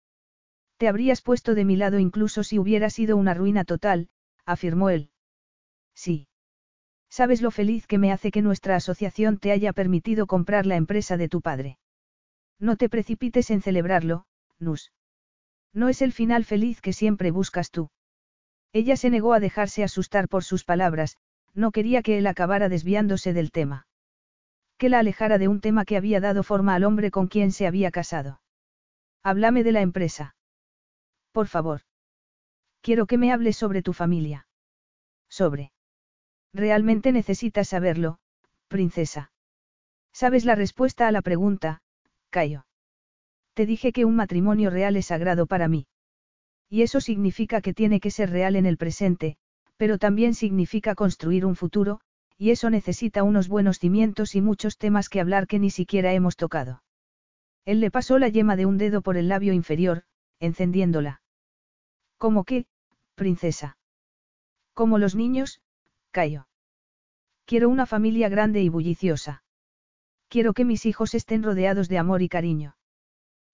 [0.77, 4.09] Te habrías puesto de mi lado incluso si hubiera sido una ruina total,
[4.45, 5.11] afirmó él.
[5.93, 6.27] Sí.
[7.09, 11.17] Sabes lo feliz que me hace que nuestra asociación te haya permitido comprar la empresa
[11.17, 11.77] de tu padre.
[12.59, 14.25] No te precipites en celebrarlo,
[14.59, 14.91] Nus.
[15.73, 17.89] No es el final feliz que siempre buscas tú.
[18.73, 21.17] Ella se negó a dejarse asustar por sus palabras,
[21.53, 23.87] no quería que él acabara desviándose del tema.
[24.77, 27.67] Que la alejara de un tema que había dado forma al hombre con quien se
[27.67, 28.41] había casado.
[29.23, 30.35] Háblame de la empresa.
[31.31, 31.81] Por favor.
[32.81, 34.47] Quiero que me hables sobre tu familia.
[35.29, 35.71] Sobre.
[36.53, 38.19] Realmente necesitas saberlo,
[38.67, 39.31] princesa.
[40.13, 41.81] ¿Sabes la respuesta a la pregunta,
[42.29, 42.65] Cayo?
[43.53, 45.87] Te dije que un matrimonio real es sagrado para mí.
[46.69, 49.37] Y eso significa que tiene que ser real en el presente,
[49.77, 51.99] pero también significa construir un futuro,
[52.37, 56.35] y eso necesita unos buenos cimientos y muchos temas que hablar que ni siquiera hemos
[56.35, 56.83] tocado.
[57.65, 60.03] Él le pasó la yema de un dedo por el labio inferior,
[60.39, 61.21] encendiéndola.
[62.17, 62.65] ¿Cómo qué,
[63.15, 63.77] princesa?
[64.73, 65.61] Como los niños,
[66.11, 66.47] Cayo.
[67.45, 69.43] Quiero una familia grande y bulliciosa.
[70.29, 72.75] Quiero que mis hijos estén rodeados de amor y cariño.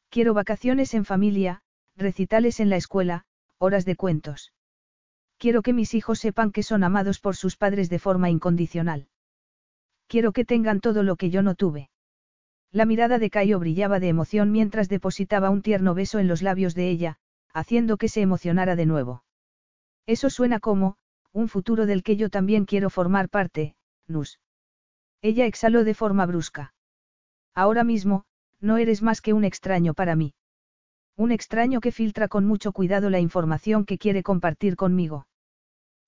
[0.09, 1.61] Quiero vacaciones en familia,
[1.95, 3.23] recitales en la escuela,
[3.57, 4.51] horas de cuentos.
[5.37, 9.07] Quiero que mis hijos sepan que son amados por sus padres de forma incondicional.
[10.07, 11.89] Quiero que tengan todo lo que yo no tuve.
[12.71, 16.75] La mirada de Cayo brillaba de emoción mientras depositaba un tierno beso en los labios
[16.75, 17.19] de ella,
[17.53, 19.23] haciendo que se emocionara de nuevo.
[20.05, 20.97] Eso suena como,
[21.31, 23.75] un futuro del que yo también quiero formar parte,
[24.07, 24.39] Nus.
[25.29, 26.75] Ella exhaló de forma brusca.
[27.55, 28.25] Ahora mismo,
[28.61, 30.35] no eres más que un extraño para mí.
[31.17, 35.25] Un extraño que filtra con mucho cuidado la información que quiere compartir conmigo.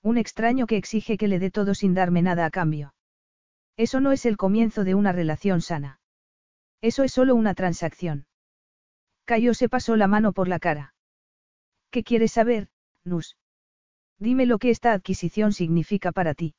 [0.04, 2.94] Un extraño que exige que le dé todo sin darme nada a cambio.
[3.76, 6.00] Eso no es el comienzo de una relación sana.
[6.82, 8.28] Eso es solo una transacción.
[9.26, 10.94] Cayo se pasó la mano por la cara.
[11.90, 12.70] ¿Qué quieres saber,
[13.04, 13.36] Nus?
[14.20, 16.54] Dime lo que esta adquisición significa para ti.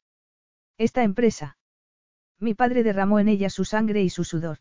[0.77, 1.58] Esta empresa.
[2.41, 4.59] Mi padre derramó en ella su sangre y su sudor.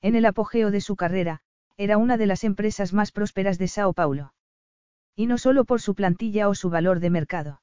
[0.00, 1.40] En el apogeo de su carrera,
[1.76, 4.32] era una de las empresas más prósperas de Sao Paulo.
[5.14, 7.60] Y no solo por su plantilla o su valor de mercado.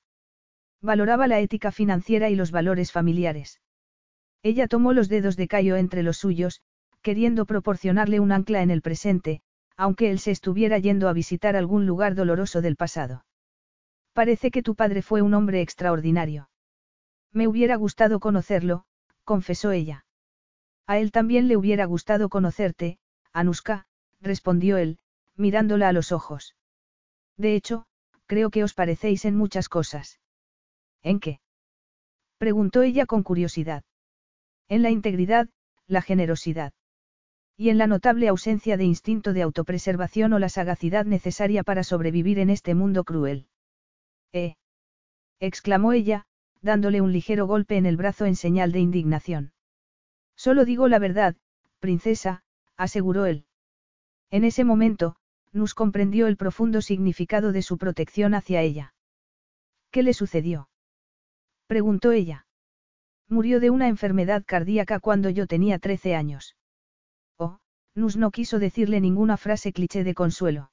[0.82, 3.62] Valoraba la ética financiera y los valores familiares.
[4.44, 6.62] Ella tomó los dedos de Cayo entre los suyos,
[7.02, 9.42] queriendo proporcionarle un ancla en el presente,
[9.78, 13.26] aunque él se estuviera yendo a visitar algún lugar doloroso del pasado.
[14.14, 16.50] Parece que tu padre fue un hombre extraordinario.
[17.32, 18.86] Me hubiera gustado conocerlo,
[19.24, 20.06] confesó ella.
[20.86, 23.00] A él también le hubiera gustado conocerte,
[23.32, 23.86] Anuska,
[24.22, 25.00] respondió él,
[25.36, 26.56] mirándola a los ojos.
[27.38, 27.86] De hecho,
[28.26, 30.20] creo que os parecéis en muchas cosas.
[31.02, 31.40] ¿En qué?
[32.38, 33.84] preguntó ella con curiosidad.
[34.68, 35.50] En la integridad,
[35.88, 36.74] la generosidad.
[37.56, 42.40] Y en la notable ausencia de instinto de autopreservación o la sagacidad necesaria para sobrevivir
[42.40, 43.48] en este mundo cruel.
[44.32, 44.56] ¿Eh?
[45.40, 46.26] exclamó ella,
[46.64, 49.52] dándole un ligero golpe en el brazo en señal de indignación.
[50.36, 51.36] Solo digo la verdad,
[51.80, 52.44] princesa,
[52.78, 53.46] aseguró él.
[54.32, 55.18] En ese momento,
[55.52, 58.96] Nus comprendió el profundo significado de su protección hacia ella.
[59.92, 60.70] ¿Qué le sucedió?
[61.68, 62.48] preguntó ella.
[63.30, 66.56] Murió de una enfermedad cardíaca cuando yo tenía 13 años.
[67.38, 67.60] Oh,
[67.94, 70.72] Nus no quiso decirle ninguna frase cliché de consuelo.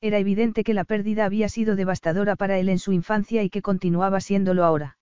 [0.00, 3.60] Era evidente que la pérdida había sido devastadora para él en su infancia y que
[3.60, 4.96] continuaba siéndolo ahora.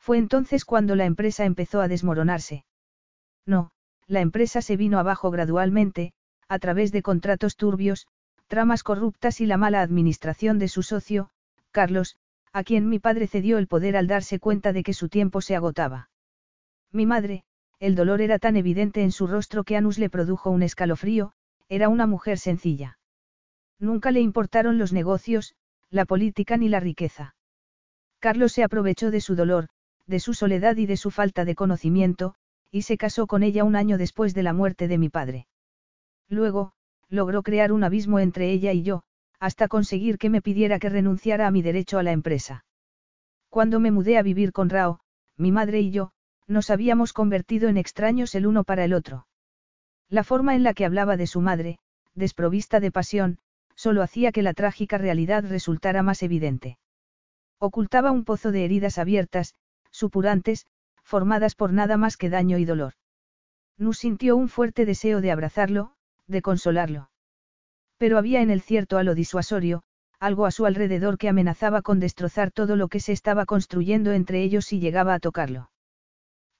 [0.00, 2.64] Fue entonces cuando la empresa empezó a desmoronarse.
[3.46, 3.70] No,
[4.06, 6.12] la empresa se vino abajo gradualmente,
[6.48, 8.08] a través de contratos turbios,
[8.48, 11.30] tramas corruptas y la mala administración de su socio,
[11.70, 12.16] Carlos,
[12.52, 15.54] a quien mi padre cedió el poder al darse cuenta de que su tiempo se
[15.54, 16.10] agotaba.
[16.90, 17.44] Mi madre,
[17.78, 21.32] el dolor era tan evidente en su rostro que Anus le produjo un escalofrío,
[21.68, 22.98] era una mujer sencilla.
[23.78, 25.54] Nunca le importaron los negocios,
[25.88, 27.36] la política ni la riqueza.
[28.18, 29.68] Carlos se aprovechó de su dolor,
[30.10, 32.34] de su soledad y de su falta de conocimiento,
[32.70, 35.46] y se casó con ella un año después de la muerte de mi padre.
[36.28, 36.72] Luego,
[37.08, 39.02] logró crear un abismo entre ella y yo,
[39.38, 42.64] hasta conseguir que me pidiera que renunciara a mi derecho a la empresa.
[43.48, 45.00] Cuando me mudé a vivir con Rao,
[45.36, 46.10] mi madre y yo,
[46.48, 49.26] nos habíamos convertido en extraños el uno para el otro.
[50.08, 51.78] La forma en la que hablaba de su madre,
[52.14, 53.38] desprovista de pasión,
[53.76, 56.78] solo hacía que la trágica realidad resultara más evidente.
[57.58, 59.54] Ocultaba un pozo de heridas abiertas,
[59.90, 60.66] supurantes,
[61.02, 62.94] formadas por nada más que daño y dolor.
[63.76, 65.92] Nus sintió un fuerte deseo de abrazarlo,
[66.26, 67.10] de consolarlo.
[67.96, 69.82] Pero había en el cierto a lo disuasorio,
[70.18, 74.42] algo a su alrededor que amenazaba con destrozar todo lo que se estaba construyendo entre
[74.42, 75.70] ellos si llegaba a tocarlo.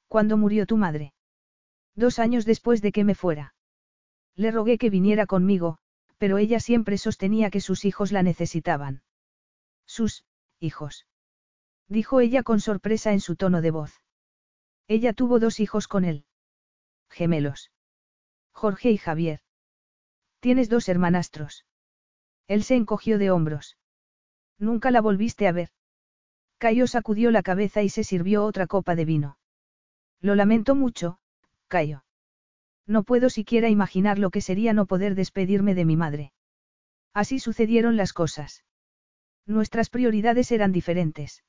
[0.08, 1.12] ¿Cuándo murió tu madre?
[1.94, 3.54] Dos años después de que me fuera.
[4.34, 5.78] Le rogué que viniera conmigo,
[6.16, 9.02] pero ella siempre sostenía que sus hijos la necesitaban.
[9.86, 10.24] Sus,
[10.58, 11.06] hijos.
[11.90, 14.00] Dijo ella con sorpresa en su tono de voz.
[14.86, 16.24] Ella tuvo dos hijos con él.
[17.10, 17.72] Gemelos.
[18.52, 19.40] Jorge y Javier.
[20.38, 21.66] Tienes dos hermanastros.
[22.46, 23.76] Él se encogió de hombros.
[24.56, 25.70] Nunca la volviste a ver.
[26.58, 29.36] Cayo sacudió la cabeza y se sirvió otra copa de vino.
[30.20, 31.18] Lo lamento mucho,
[31.66, 32.04] Cayo.
[32.86, 36.32] No puedo siquiera imaginar lo que sería no poder despedirme de mi madre.
[37.12, 38.64] Así sucedieron las cosas.
[39.44, 41.42] Nuestras prioridades eran diferentes.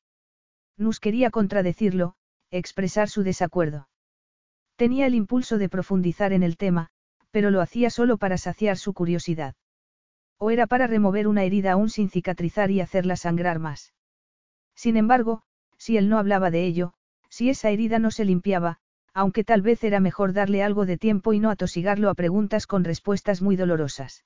[0.82, 2.14] Nus quería contradecirlo,
[2.50, 3.88] expresar su desacuerdo.
[4.76, 6.90] Tenía el impulso de profundizar en el tema,
[7.30, 9.54] pero lo hacía solo para saciar su curiosidad.
[10.38, 13.94] O era para remover una herida aún sin cicatrizar y hacerla sangrar más.
[14.74, 15.42] Sin embargo,
[15.78, 16.94] si él no hablaba de ello,
[17.28, 18.78] si esa herida no se limpiaba,
[19.14, 22.84] aunque tal vez era mejor darle algo de tiempo y no atosigarlo a preguntas con
[22.84, 24.24] respuestas muy dolorosas.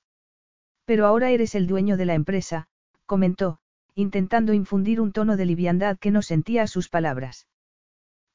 [0.85, 2.68] Pero ahora eres el dueño de la empresa,
[3.05, 3.59] comentó,
[3.97, 7.49] intentando infundir un tono de liviandad que no sentía a sus palabras.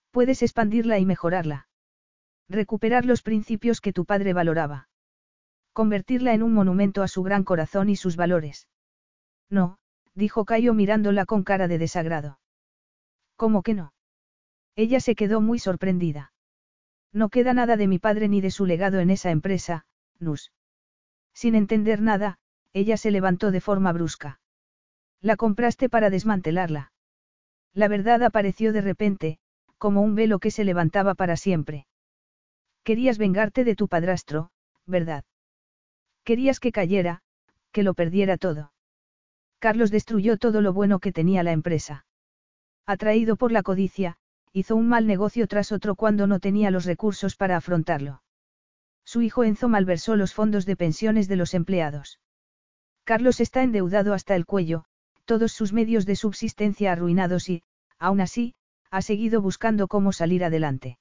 [0.09, 1.67] Puedes expandirla y mejorarla.
[2.49, 4.89] Recuperar los principios que tu padre valoraba.
[5.71, 8.67] Convertirla en un monumento a su gran corazón y sus valores.
[9.49, 9.77] No,
[10.15, 12.39] dijo Cayo mirándola con cara de desagrado.
[13.35, 13.93] ¿Cómo que no?
[14.75, 16.33] Ella se quedó muy sorprendida.
[17.13, 19.85] No queda nada de mi padre ni de su legado en esa empresa,
[20.17, 20.51] Nus.
[21.33, 22.39] Sin entender nada,
[22.73, 24.40] ella se levantó de forma brusca.
[25.21, 26.91] La compraste para desmantelarla.
[27.73, 29.37] La verdad apareció de repente,
[29.77, 31.85] como un velo que se levantaba para siempre.
[32.83, 34.49] Querías vengarte de tu padrastro,
[34.85, 35.23] ¿verdad?
[36.23, 37.21] Querías que cayera,
[37.71, 38.73] que lo perdiera todo.
[39.59, 42.05] Carlos destruyó todo lo bueno que tenía la empresa.
[42.87, 44.17] Atraído por la codicia,
[44.53, 48.23] hizo un mal negocio tras otro cuando no tenía los recursos para afrontarlo.
[49.05, 52.19] Su hijo Enzo malversó los fondos de pensiones de los empleados.
[53.03, 54.85] Carlos está endeudado hasta el cuello,
[55.31, 57.63] todos sus medios de subsistencia arruinados y,
[57.97, 58.53] aún así,
[58.89, 60.97] ha seguido buscando cómo salir adelante.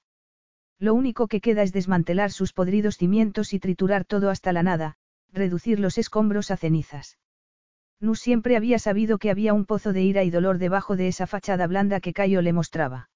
[0.79, 4.95] Lo único que queda es desmantelar sus podridos cimientos y triturar todo hasta la nada,
[5.33, 7.19] reducir los escombros a cenizas.
[7.99, 11.27] Nu siempre había sabido que había un pozo de ira y dolor debajo de esa
[11.27, 13.11] fachada blanda que Cayo le mostraba.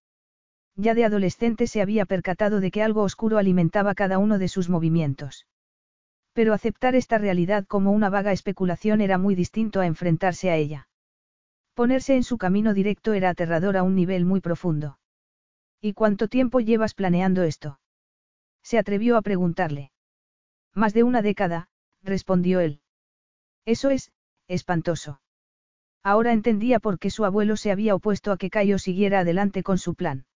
[0.75, 4.69] Ya de adolescente se había percatado de que algo oscuro alimentaba cada uno de sus
[4.69, 5.47] movimientos.
[6.33, 10.89] Pero aceptar esta realidad como una vaga especulación era muy distinto a enfrentarse a ella.
[11.75, 14.99] Ponerse en su camino directo era aterrador a un nivel muy profundo.
[15.81, 17.81] ¿Y cuánto tiempo llevas planeando esto?
[18.63, 19.91] Se atrevió a preguntarle.
[20.73, 21.69] Más de una década,
[22.03, 22.81] respondió él.
[23.65, 24.13] Eso es,
[24.47, 25.21] espantoso.
[26.03, 29.79] Ahora entendía por qué su abuelo se había opuesto a que Cayo siguiera adelante con
[29.79, 30.27] su plan.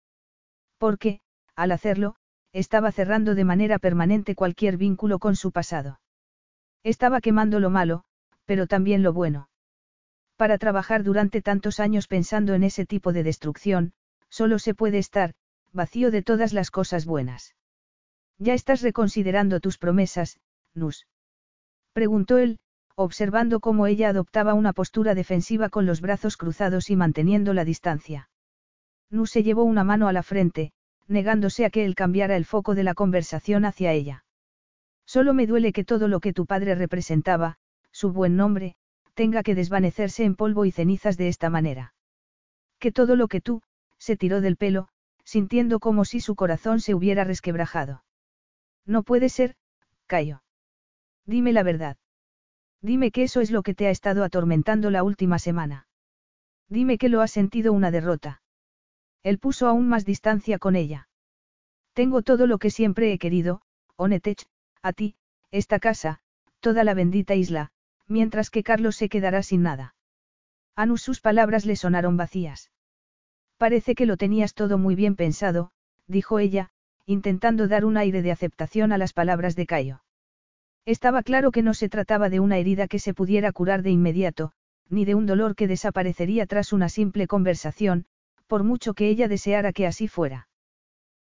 [0.78, 1.20] Porque,
[1.54, 2.16] al hacerlo,
[2.52, 6.00] estaba cerrando de manera permanente cualquier vínculo con su pasado.
[6.82, 8.04] Estaba quemando lo malo,
[8.46, 9.47] pero también lo bueno.
[10.38, 13.92] Para trabajar durante tantos años pensando en ese tipo de destrucción,
[14.28, 15.34] solo se puede estar,
[15.72, 17.56] vacío de todas las cosas buenas.
[18.38, 20.38] Ya estás reconsiderando tus promesas,
[20.74, 21.08] Nus.
[21.92, 22.60] Preguntó él,
[22.94, 28.30] observando cómo ella adoptaba una postura defensiva con los brazos cruzados y manteniendo la distancia.
[29.10, 30.70] Nu se llevó una mano a la frente,
[31.08, 34.24] negándose a que él cambiara el foco de la conversación hacia ella.
[35.04, 37.58] Solo me duele que todo lo que tu padre representaba,
[37.90, 38.76] su buen nombre,
[39.18, 41.92] tenga que desvanecerse en polvo y cenizas de esta manera.
[42.78, 43.62] Que todo lo que tú,
[43.98, 44.86] se tiró del pelo,
[45.24, 48.04] sintiendo como si su corazón se hubiera resquebrajado.
[48.86, 49.56] No puede ser,
[50.06, 50.44] Cayo.
[51.26, 51.96] Dime la verdad.
[52.80, 55.88] Dime que eso es lo que te ha estado atormentando la última semana.
[56.68, 58.40] Dime que lo has sentido una derrota.
[59.24, 61.08] Él puso aún más distancia con ella.
[61.92, 63.62] Tengo todo lo que siempre he querido,
[63.96, 64.46] Onetech,
[64.80, 65.16] a ti,
[65.50, 66.20] esta casa,
[66.60, 67.72] toda la bendita isla,
[68.08, 69.94] mientras que Carlos se quedará sin nada.
[70.74, 72.70] Anus sus palabras le sonaron vacías.
[73.56, 75.70] Parece que lo tenías todo muy bien pensado,
[76.06, 76.70] dijo ella,
[77.06, 80.02] intentando dar un aire de aceptación a las palabras de Cayo.
[80.84, 84.52] Estaba claro que no se trataba de una herida que se pudiera curar de inmediato,
[84.88, 88.06] ni de un dolor que desaparecería tras una simple conversación,
[88.46, 90.48] por mucho que ella deseara que así fuera.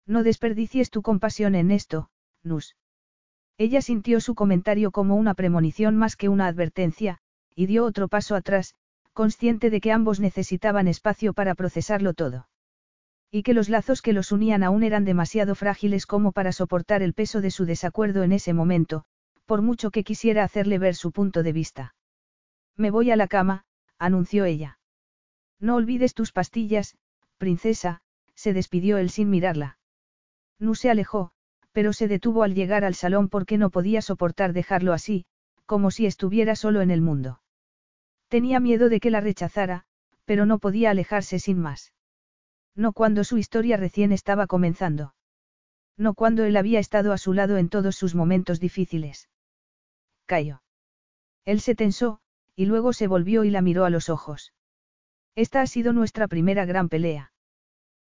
[0.06, 2.10] No desperdicies tu compasión en esto,
[2.44, 2.76] Nus.
[3.58, 7.20] Ella sintió su comentario como una premonición más que una advertencia,
[7.56, 8.76] y dio otro paso atrás,
[9.14, 12.50] consciente de que ambos necesitaban espacio para procesarlo todo.
[13.32, 17.14] Y que los lazos que los unían aún eran demasiado frágiles como para soportar el
[17.14, 19.06] peso de su desacuerdo en ese momento,
[19.46, 21.96] por mucho que quisiera hacerle ver su punto de vista.
[22.76, 23.64] Me voy a la cama,
[23.98, 24.80] anunció ella.
[25.60, 26.98] No olvides tus pastillas,
[27.38, 28.02] princesa,
[28.36, 29.78] se despidió él sin mirarla.
[30.60, 31.32] Nu se alejó,
[31.76, 35.26] pero se detuvo al llegar al salón porque no podía soportar dejarlo así,
[35.66, 37.42] como si estuviera solo en el mundo.
[38.30, 39.84] Tenía miedo de que la rechazara,
[40.24, 41.92] pero no podía alejarse sin más.
[42.76, 45.16] No cuando su historia recién estaba comenzando.
[45.98, 49.28] No cuando él había estado a su lado en todos sus momentos difíciles.
[50.26, 50.64] Cayó.
[51.44, 52.22] Él se tensó,
[52.56, 54.54] y luego se volvió y la miró a los ojos.
[55.36, 57.34] Esta ha sido nuestra primera gran pelea.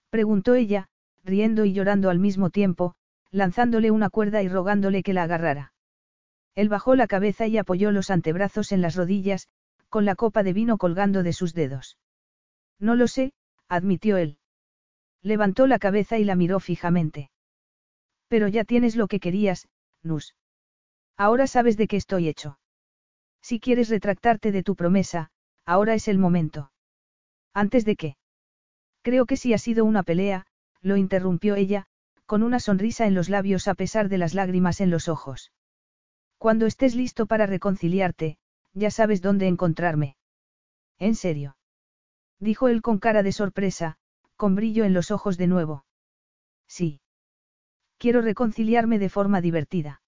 [0.10, 0.88] Preguntó ella,
[1.26, 2.96] riendo y llorando al mismo tiempo,
[3.32, 5.74] lanzándole una cuerda y rogándole que la agarrara.
[6.56, 9.48] Él bajó la cabeza y apoyó los antebrazos en las rodillas,
[9.90, 11.98] con la copa de vino colgando de sus dedos.
[12.80, 13.34] No lo sé,
[13.68, 14.38] admitió él.
[15.22, 17.30] Levantó la cabeza y la miró fijamente.
[18.28, 19.68] Pero ya tienes lo que querías,
[20.04, 20.36] Nus.
[21.16, 22.60] Ahora sabes de qué estoy hecho.
[23.42, 25.30] Si quieres retractarte de tu promesa,
[25.66, 26.72] ahora es el momento.
[27.54, 28.18] ¿Antes de qué?
[29.02, 30.46] Creo que sí ha sido una pelea,
[30.82, 31.88] lo interrumpió ella,
[32.28, 35.52] con una sonrisa en los labios a pesar de las lágrimas en los ojos.
[36.38, 38.38] Cuando estés listo para reconciliarte,
[38.74, 40.18] ya sabes dónde encontrarme.
[41.00, 41.58] ¿En serio?
[42.40, 43.98] Dijo él con cara de sorpresa,
[44.36, 45.86] con brillo en los ojos de nuevo.
[46.68, 47.02] Sí.
[47.98, 50.02] Quiero reconciliarme de forma divertida.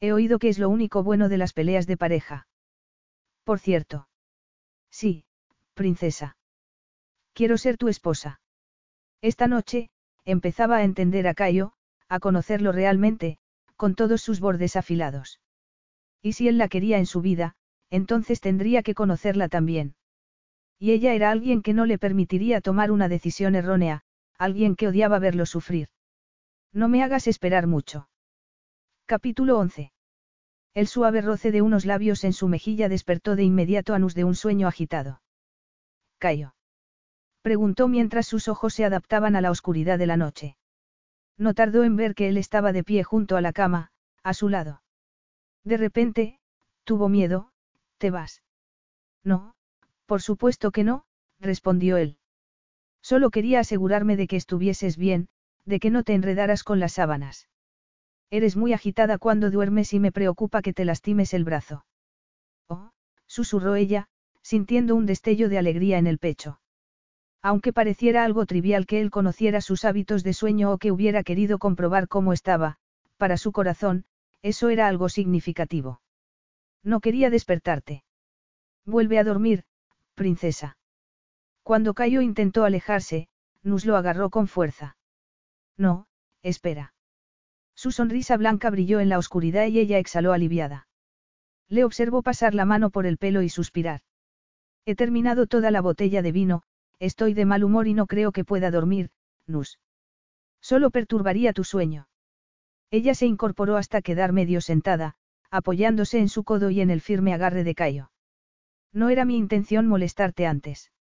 [0.00, 2.48] He oído que es lo único bueno de las peleas de pareja.
[3.44, 4.08] Por cierto.
[4.90, 5.24] Sí,
[5.74, 6.36] princesa.
[7.34, 8.40] Quiero ser tu esposa.
[9.20, 9.90] Esta noche,
[10.24, 11.72] empezaba a entender a Cayo,
[12.08, 13.38] a conocerlo realmente,
[13.76, 15.40] con todos sus bordes afilados.
[16.22, 17.54] Y si él la quería en su vida,
[17.90, 19.94] entonces tendría que conocerla también.
[20.78, 24.02] Y ella era alguien que no le permitiría tomar una decisión errónea,
[24.38, 25.88] alguien que odiaba verlo sufrir.
[26.72, 28.08] No me hagas esperar mucho.
[29.06, 29.92] Capítulo 11.
[30.74, 34.24] El suave roce de unos labios en su mejilla despertó de inmediato a Nus de
[34.24, 35.22] un sueño agitado.
[36.18, 36.53] Cayo.
[37.44, 40.56] Preguntó mientras sus ojos se adaptaban a la oscuridad de la noche.
[41.36, 43.90] No tardó en ver que él estaba de pie junto a la cama,
[44.22, 44.80] a su lado.
[45.62, 46.38] De repente,
[46.84, 47.52] tuvo miedo,
[47.98, 48.42] ¿te vas?
[49.24, 49.56] No,
[50.06, 51.04] por supuesto que no,
[51.38, 52.16] respondió él.
[53.02, 55.28] Solo quería asegurarme de que estuvieses bien,
[55.66, 57.50] de que no te enredaras con las sábanas.
[58.30, 61.84] Eres muy agitada cuando duermes y me preocupa que te lastimes el brazo.
[62.68, 62.92] Oh,
[63.26, 64.08] susurró ella,
[64.40, 66.58] sintiendo un destello de alegría en el pecho.
[67.44, 71.58] Aunque pareciera algo trivial que él conociera sus hábitos de sueño o que hubiera querido
[71.58, 72.78] comprobar cómo estaba,
[73.18, 74.06] para su corazón,
[74.40, 76.00] eso era algo significativo.
[76.82, 78.02] No quería despertarte.
[78.86, 79.64] Vuelve a dormir,
[80.14, 80.78] princesa.
[81.62, 83.28] Cuando Cayo intentó alejarse,
[83.62, 84.96] Nus lo agarró con fuerza.
[85.76, 86.06] No,
[86.42, 86.94] espera.
[87.74, 90.88] Su sonrisa blanca brilló en la oscuridad y ella exhaló aliviada.
[91.68, 94.00] Le observó pasar la mano por el pelo y suspirar.
[94.86, 96.62] He terminado toda la botella de vino,
[96.98, 99.10] estoy de mal humor y no creo que pueda dormir,
[99.46, 99.78] Nus.
[100.60, 102.08] Solo perturbaría tu sueño.
[102.90, 105.16] Ella se incorporó hasta quedar medio sentada,
[105.50, 108.10] apoyándose en su codo y en el firme agarre de Cayo.
[108.92, 110.92] No era mi intención molestarte antes.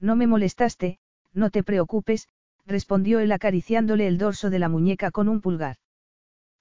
[0.00, 0.98] No me molestaste,
[1.32, 2.28] no te preocupes,
[2.66, 5.76] respondió él acariciándole el dorso de la muñeca con un pulgar.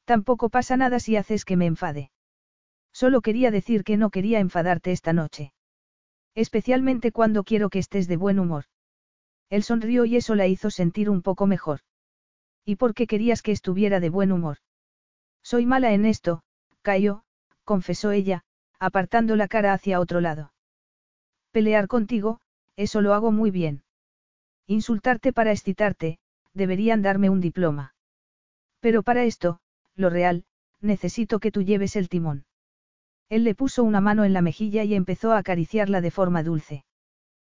[0.06, 2.12] Tampoco pasa nada si haces que me enfade.
[2.92, 5.54] Solo quería decir que no quería enfadarte esta noche.
[6.36, 8.66] Especialmente cuando quiero que estés de buen humor.
[9.50, 11.82] Él sonrió y eso la hizo sentir un poco mejor.
[12.66, 14.58] ¿Y por qué querías que estuviera de buen humor?
[15.42, 16.44] Soy mala en esto,
[16.82, 17.24] Cayo,
[17.64, 18.44] confesó ella,
[18.80, 20.54] apartando la cara hacia otro lado.
[21.52, 22.40] Pelear contigo,
[22.76, 23.84] eso lo hago muy bien.
[24.68, 26.20] Insultarte para excitarte,
[26.54, 27.96] deberían darme un diploma.
[28.80, 29.60] Pero para esto,
[29.96, 30.46] lo real,
[30.80, 32.46] necesito que tú lleves el timón.
[33.30, 36.84] Él le puso una mano en la mejilla y empezó a acariciarla de forma dulce.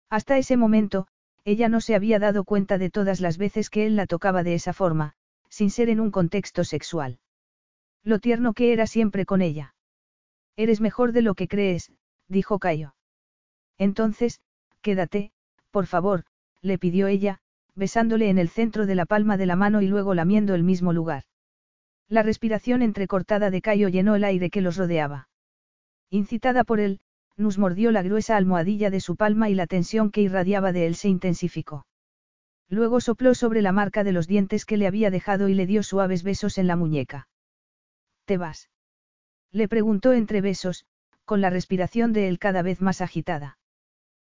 [0.09, 1.07] Hasta ese momento,
[1.45, 4.53] ella no se había dado cuenta de todas las veces que él la tocaba de
[4.53, 5.13] esa forma,
[5.49, 7.19] sin ser en un contexto sexual.
[8.03, 9.75] Lo tierno que era siempre con ella.
[10.55, 11.91] Eres mejor de lo que crees,
[12.27, 12.95] dijo Cayo.
[13.77, 14.41] Entonces,
[14.81, 15.31] quédate,
[15.71, 16.23] por favor,
[16.61, 17.39] le pidió ella,
[17.75, 20.93] besándole en el centro de la palma de la mano y luego lamiendo el mismo
[20.93, 21.23] lugar.
[22.07, 25.29] La respiración entrecortada de Cayo llenó el aire que los rodeaba.
[26.09, 26.99] Incitada por él,
[27.35, 30.95] Nus mordió la gruesa almohadilla de su palma y la tensión que irradiaba de él
[30.95, 31.87] se intensificó.
[32.69, 35.83] Luego sopló sobre la marca de los dientes que le había dejado y le dio
[35.83, 37.27] suaves besos en la muñeca.
[38.25, 38.69] ¿Te vas?
[39.51, 40.85] Le preguntó entre besos,
[41.25, 43.57] con la respiración de él cada vez más agitada.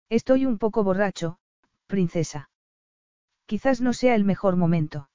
[0.10, 1.38] Estoy un poco borracho,
[1.88, 2.50] princesa.
[3.45, 5.10] Quizás no sea el mejor momento.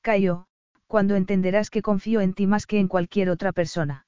[0.00, 0.46] Cayo,
[0.86, 4.06] cuando entenderás que confío en ti más que en cualquier otra persona.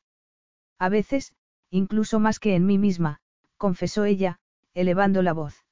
[0.79, 1.35] A veces,
[1.71, 3.21] incluso más que en mí misma,
[3.57, 4.41] confesó ella,
[4.75, 5.65] elevando la voz.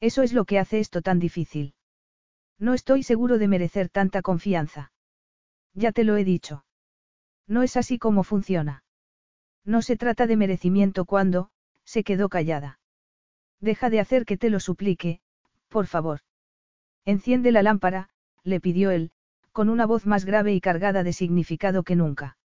[0.00, 1.74] Eso es lo que hace esto tan difícil.
[2.58, 4.92] No estoy seguro de merecer tanta confianza.
[5.74, 6.64] Ya te lo he dicho.
[7.46, 8.84] No es así como funciona.
[9.64, 11.50] No se trata de merecimiento cuando,
[11.84, 12.78] se quedó callada.
[13.60, 15.20] Deja de hacer que te lo suplique,
[15.68, 16.20] por favor.
[17.04, 18.10] Enciende la lámpara,
[18.42, 19.10] le pidió él,
[19.52, 22.38] con una voz más grave y cargada de significado que nunca.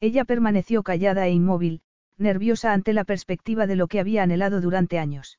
[0.00, 1.82] Ella permaneció callada e inmóvil,
[2.18, 5.38] nerviosa ante la perspectiva de lo que había anhelado durante años.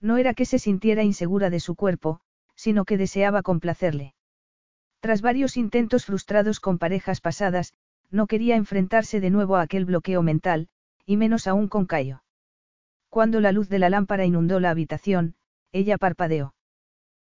[0.00, 2.20] No era que se sintiera insegura de su cuerpo,
[2.54, 4.14] sino que deseaba complacerle.
[5.00, 7.72] Tras varios intentos frustrados con parejas pasadas,
[8.10, 10.68] no quería enfrentarse de nuevo a aquel bloqueo mental,
[11.06, 12.22] y menos aún con Cayo.
[13.08, 15.34] Cuando la luz de la lámpara inundó la habitación,
[15.72, 16.54] ella parpadeó.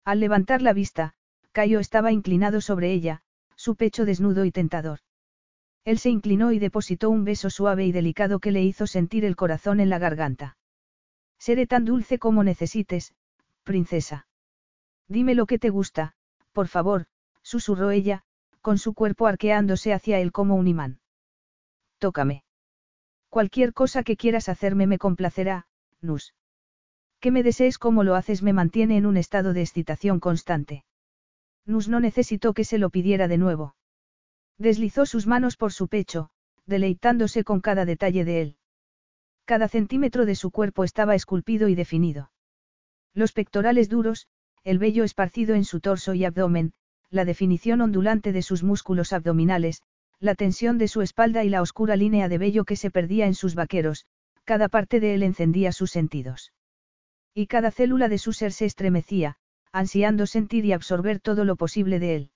[0.05, 1.15] Al levantar la vista,
[1.53, 3.23] Cayo estaba inclinado sobre ella,
[3.57, 5.01] su pecho desnudo y tentador.
[5.85, 9.37] Él se inclinó y depositó un beso suave y delicado que le hizo sentir el
[9.37, 10.57] corazón en la garganta.
[11.39, 13.15] Seré tan dulce como necesites,
[13.65, 14.27] princesa.
[15.09, 16.15] Dime lo que te gusta,
[16.53, 17.07] por favor,
[17.43, 18.25] susurró ella,
[18.61, 21.01] con su cuerpo arqueándose hacia él como un imán.
[21.99, 22.45] Tócame.
[23.31, 25.67] Cualquier cosa que quieras hacerme me complacerá,
[26.01, 26.35] Nus.
[27.21, 30.85] Que me desees como lo haces me mantiene en un estado de excitación constante.
[31.65, 33.77] Nus no necesitó que se lo pidiera de nuevo.
[34.61, 36.29] Deslizó sus manos por su pecho,
[36.67, 38.57] deleitándose con cada detalle de él.
[39.47, 42.31] Cada centímetro de su cuerpo estaba esculpido y definido.
[43.15, 44.29] Los pectorales duros,
[44.63, 46.75] el vello esparcido en su torso y abdomen,
[47.09, 49.83] la definición ondulante de sus músculos abdominales,
[50.19, 53.35] la tensión de su espalda y la oscura línea de vello que se perdía en
[53.35, 54.05] sus vaqueros,
[54.45, 56.53] cada parte de él encendía sus sentidos.
[57.33, 59.39] Y cada célula de su ser se estremecía,
[59.73, 62.31] ansiando sentir y absorber todo lo posible de él.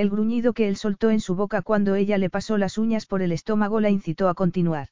[0.00, 3.20] El gruñido que él soltó en su boca cuando ella le pasó las uñas por
[3.20, 4.88] el estómago la incitó a continuar.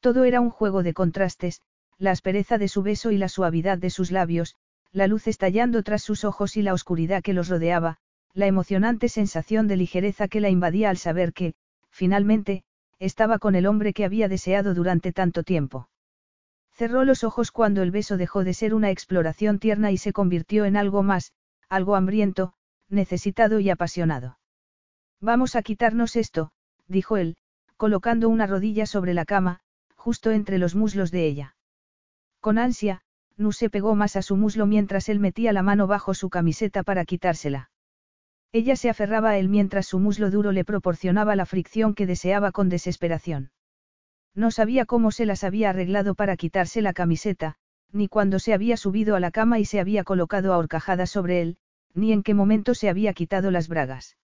[0.00, 1.60] Todo era un juego de contrastes,
[1.98, 4.54] la aspereza de su beso y la suavidad de sus labios,
[4.92, 7.98] la luz estallando tras sus ojos y la oscuridad que los rodeaba,
[8.32, 11.52] la emocionante sensación de ligereza que la invadía al saber que,
[11.90, 12.64] finalmente,
[12.98, 15.90] estaba con el hombre que había deseado durante tanto tiempo.
[16.72, 20.64] Cerró los ojos cuando el beso dejó de ser una exploración tierna y se convirtió
[20.64, 21.34] en algo más,
[21.68, 22.54] algo hambriento,
[22.94, 24.38] necesitado y apasionado.
[25.20, 26.50] Vamos a quitarnos esto,
[26.88, 27.36] dijo él,
[27.76, 29.60] colocando una rodilla sobre la cama,
[29.96, 31.56] justo entre los muslos de ella.
[32.40, 33.02] Con ansia,
[33.36, 36.84] Nu se pegó más a su muslo mientras él metía la mano bajo su camiseta
[36.84, 37.70] para quitársela.
[38.52, 42.52] Ella se aferraba a él mientras su muslo duro le proporcionaba la fricción que deseaba
[42.52, 43.50] con desesperación.
[44.34, 47.56] No sabía cómo se las había arreglado para quitarse la camiseta,
[47.90, 51.40] ni cuándo se había subido a la cama y se había colocado a horcajadas sobre
[51.42, 51.56] él,
[51.94, 54.16] ni en qué momento se había quitado las bragas.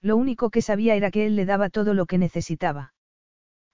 [0.00, 2.94] Lo único que sabía era que él le daba todo lo que necesitaba.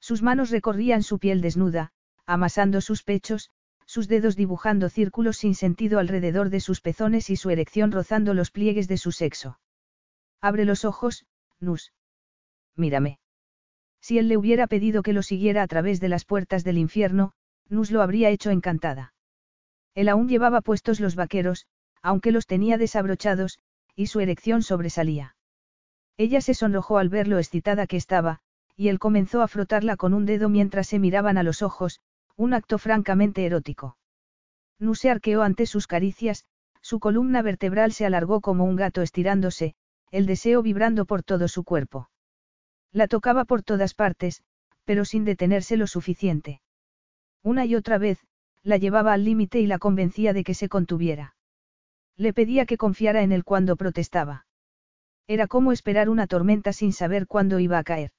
[0.01, 1.93] Sus manos recorrían su piel desnuda,
[2.27, 3.51] amasando sus pechos,
[3.87, 8.51] sus dedos dibujando círculos sin sentido alrededor de sus pezones y su erección rozando los
[8.51, 9.59] pliegues de su sexo.
[10.41, 11.27] Abre los ojos,
[11.61, 11.93] Nus.
[12.75, 13.19] Mírame.
[14.01, 17.33] Si él le hubiera pedido que lo siguiera a través de las puertas del infierno,
[17.69, 19.15] Nus lo habría hecho encantada.
[19.95, 21.67] Él aún llevaba puestos los vaqueros,
[22.03, 23.59] aunque los tenía desabrochados,
[23.95, 25.37] y su erección sobresalía.
[26.17, 28.41] Ella se sonrojó al ver lo excitada que estaba,
[28.77, 32.01] y él comenzó a frotarla con un dedo mientras se miraban a los ojos,
[32.37, 33.97] un acto francamente erótico.
[34.79, 36.45] Nus se arqueó ante sus caricias,
[36.81, 39.75] su columna vertebral se alargó como un gato estirándose,
[40.11, 42.11] el deseo vibrando por todo su cuerpo.
[42.91, 44.43] La tocaba por todas partes,
[44.85, 46.61] pero sin detenerse lo suficiente.
[47.43, 48.19] Una y otra vez,
[48.63, 51.35] la llevaba al límite y la convencía de que se contuviera.
[52.17, 54.47] Le pedía que confiara en él cuando protestaba.
[55.27, 58.11] Era como esperar una tormenta sin saber cuándo iba a caer.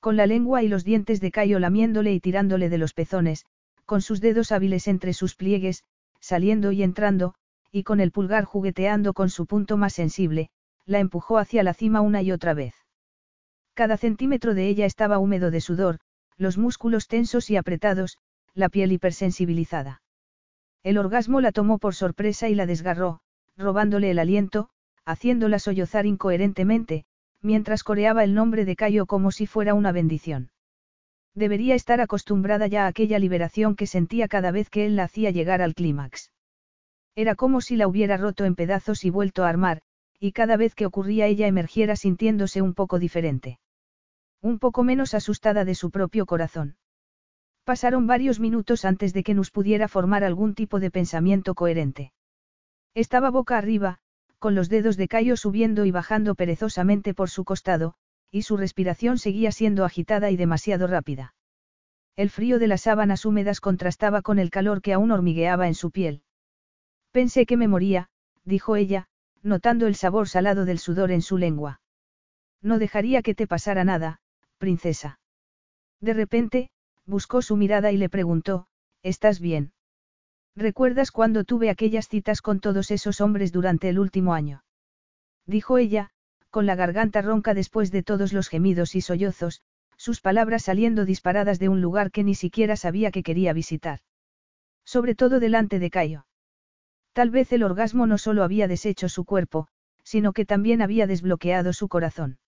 [0.00, 3.46] Con la lengua y los dientes de Cayo lamiéndole y tirándole de los pezones,
[3.84, 5.84] con sus dedos hábiles entre sus pliegues,
[6.20, 7.34] saliendo y entrando,
[7.70, 10.50] y con el pulgar jugueteando con su punto más sensible,
[10.86, 12.74] la empujó hacia la cima una y otra vez.
[13.74, 15.98] Cada centímetro de ella estaba húmedo de sudor,
[16.36, 18.18] los músculos tensos y apretados,
[18.54, 20.03] la piel hipersensibilizada.
[20.84, 23.20] El orgasmo la tomó por sorpresa y la desgarró,
[23.56, 24.68] robándole el aliento,
[25.06, 27.06] haciéndola sollozar incoherentemente,
[27.40, 30.50] mientras coreaba el nombre de Cayo como si fuera una bendición.
[31.34, 35.30] Debería estar acostumbrada ya a aquella liberación que sentía cada vez que él la hacía
[35.30, 36.30] llegar al clímax.
[37.16, 39.80] Era como si la hubiera roto en pedazos y vuelto a armar,
[40.20, 43.58] y cada vez que ocurría ella emergiera sintiéndose un poco diferente.
[44.42, 46.76] Un poco menos asustada de su propio corazón.
[47.64, 52.12] Pasaron varios minutos antes de que nos pudiera formar algún tipo de pensamiento coherente.
[52.94, 53.98] Estaba boca arriba,
[54.38, 57.94] con los dedos de Cayo subiendo y bajando perezosamente por su costado,
[58.30, 61.34] y su respiración seguía siendo agitada y demasiado rápida.
[62.16, 65.90] El frío de las sábanas húmedas contrastaba con el calor que aún hormigueaba en su
[65.90, 66.22] piel.
[67.12, 68.10] Pensé que me moría,
[68.44, 69.08] dijo ella,
[69.42, 71.80] notando el sabor salado del sudor en su lengua.
[72.60, 74.20] No dejaría que te pasara nada,
[74.58, 75.18] princesa.
[76.00, 76.70] De repente,
[77.06, 78.66] buscó su mirada y le preguntó,
[79.02, 79.72] ¿estás bien?
[80.56, 84.64] ¿Recuerdas cuando tuve aquellas citas con todos esos hombres durante el último año?
[85.46, 86.10] Dijo ella,
[86.50, 89.62] con la garganta ronca después de todos los gemidos y sollozos,
[89.96, 94.00] sus palabras saliendo disparadas de un lugar que ni siquiera sabía que quería visitar.
[94.84, 96.26] Sobre todo delante de Cayo.
[97.12, 99.68] Tal vez el orgasmo no solo había deshecho su cuerpo,
[100.02, 102.38] sino que también había desbloqueado su corazón.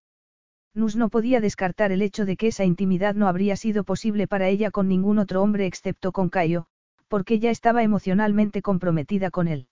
[0.76, 4.48] Nus no podía descartar el hecho de que esa intimidad no habría sido posible para
[4.48, 6.66] ella con ningún otro hombre excepto con Cayo,
[7.08, 9.68] porque ya estaba emocionalmente comprometida con él.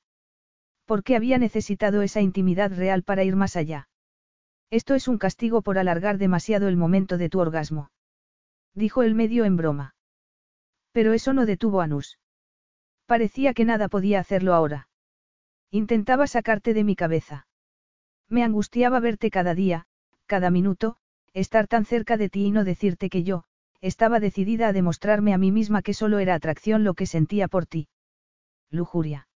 [0.87, 3.87] Porque había necesitado esa intimidad real para ir más allá.
[4.71, 7.91] Esto es un castigo por alargar demasiado el momento de tu orgasmo.
[8.75, 9.95] Dijo el medio en broma.
[10.93, 12.19] Pero eso no detuvo a Nus.
[13.05, 14.89] Parecía que nada podía hacerlo ahora.
[15.71, 17.47] Intentaba sacarte de mi cabeza.
[18.31, 19.87] Me angustiaba verte cada día,
[20.27, 20.97] cada minuto,
[21.33, 23.45] estar tan cerca de ti y no decirte que yo,
[23.81, 27.67] estaba decidida a demostrarme a mí misma que solo era atracción lo que sentía por
[27.67, 27.89] ti.
[28.71, 29.29] Lujuria.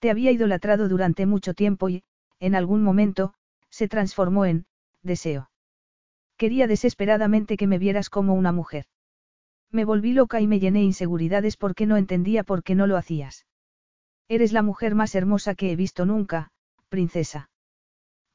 [0.00, 2.02] Te había idolatrado durante mucho tiempo y,
[2.40, 3.34] en algún momento,
[3.68, 4.66] se transformó en,
[5.02, 5.50] deseo.
[6.36, 8.86] Quería desesperadamente que me vieras como una mujer.
[9.70, 13.46] Me volví loca y me llené inseguridades porque no entendía por qué no lo hacías.
[14.26, 16.50] Eres la mujer más hermosa que he visto nunca,
[16.88, 17.50] princesa.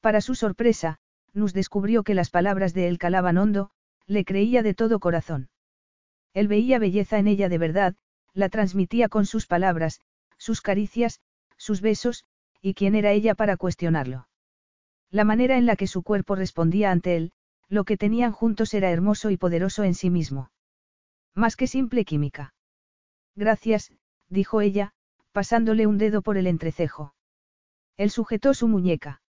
[0.01, 0.99] Para su sorpresa,
[1.35, 3.69] Nus descubrió que las palabras de él calaban hondo,
[4.07, 5.49] le creía de todo corazón.
[6.33, 7.95] Él veía belleza en ella de verdad,
[8.33, 10.01] la transmitía con sus palabras,
[10.37, 11.21] sus caricias,
[11.57, 12.25] sus besos,
[12.61, 14.27] y quién era ella para cuestionarlo.
[15.11, 17.31] La manera en la que su cuerpo respondía ante él,
[17.69, 20.51] lo que tenían juntos era hermoso y poderoso en sí mismo.
[21.33, 22.53] Más que simple química.
[23.35, 23.91] Gracias,
[24.29, 24.93] dijo ella,
[25.31, 27.13] pasándole un dedo por el entrecejo.
[27.97, 29.21] Él sujetó su muñeca.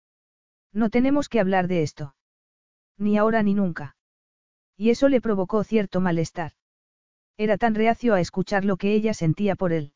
[0.76, 2.14] No tenemos que hablar de esto.
[2.98, 3.96] Ni ahora ni nunca.
[4.76, 6.52] Y eso le provocó cierto malestar.
[7.38, 9.94] Era tan reacio a escuchar lo que ella sentía por él.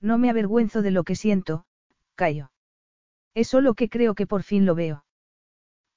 [0.00, 1.66] No me avergüenzo de lo que siento,
[2.14, 2.50] Cayo.
[3.34, 5.04] Es solo que creo que por fin lo veo.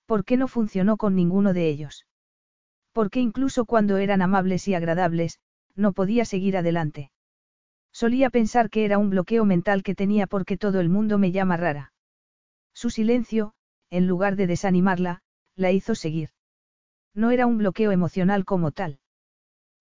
[0.06, 2.06] ¿Por qué no funcionó con ninguno de ellos?
[2.91, 5.40] Porque incluso cuando eran amables y agradables,
[5.75, 7.09] no podía seguir adelante.
[7.93, 11.56] Solía pensar que era un bloqueo mental que tenía porque todo el mundo me llama
[11.56, 11.93] rara.
[12.73, 13.53] Su silencio,
[13.93, 15.22] en lugar de desanimarla,
[15.55, 16.30] la hizo seguir.
[17.13, 18.97] No era un bloqueo emocional como tal.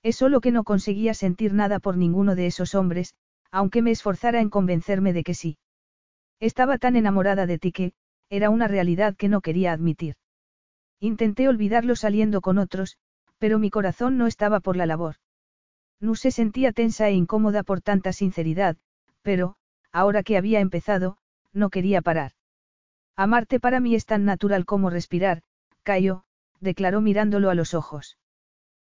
[0.02, 3.14] Es solo que no conseguía sentir nada por ninguno de esos hombres,
[3.50, 5.56] aunque me esforzara en convencerme de que sí.
[6.40, 7.94] Estaba tan enamorada de ti que,
[8.28, 10.16] era una realidad que no quería admitir.
[11.00, 12.98] Intenté olvidarlo saliendo con otros,
[13.38, 15.16] pero mi corazón no estaba por la labor.
[16.00, 18.76] No se sentía tensa e incómoda por tanta sinceridad,
[19.22, 19.56] pero,
[19.90, 21.16] ahora que había empezado,
[21.54, 22.32] no quería parar.
[23.16, 25.42] Amarte para mí es tan natural como respirar,
[25.82, 26.24] Cayo,
[26.60, 28.18] declaró mirándolo a los ojos.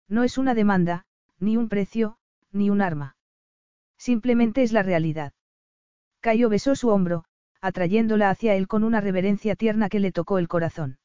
[0.07, 1.05] No es una demanda,
[1.39, 2.17] ni un precio,
[2.51, 3.15] ni un arma.
[3.97, 5.33] Simplemente es la realidad.
[6.19, 7.23] Cayo besó su hombro,
[7.61, 10.99] atrayéndola hacia él con una reverencia tierna que le tocó el corazón.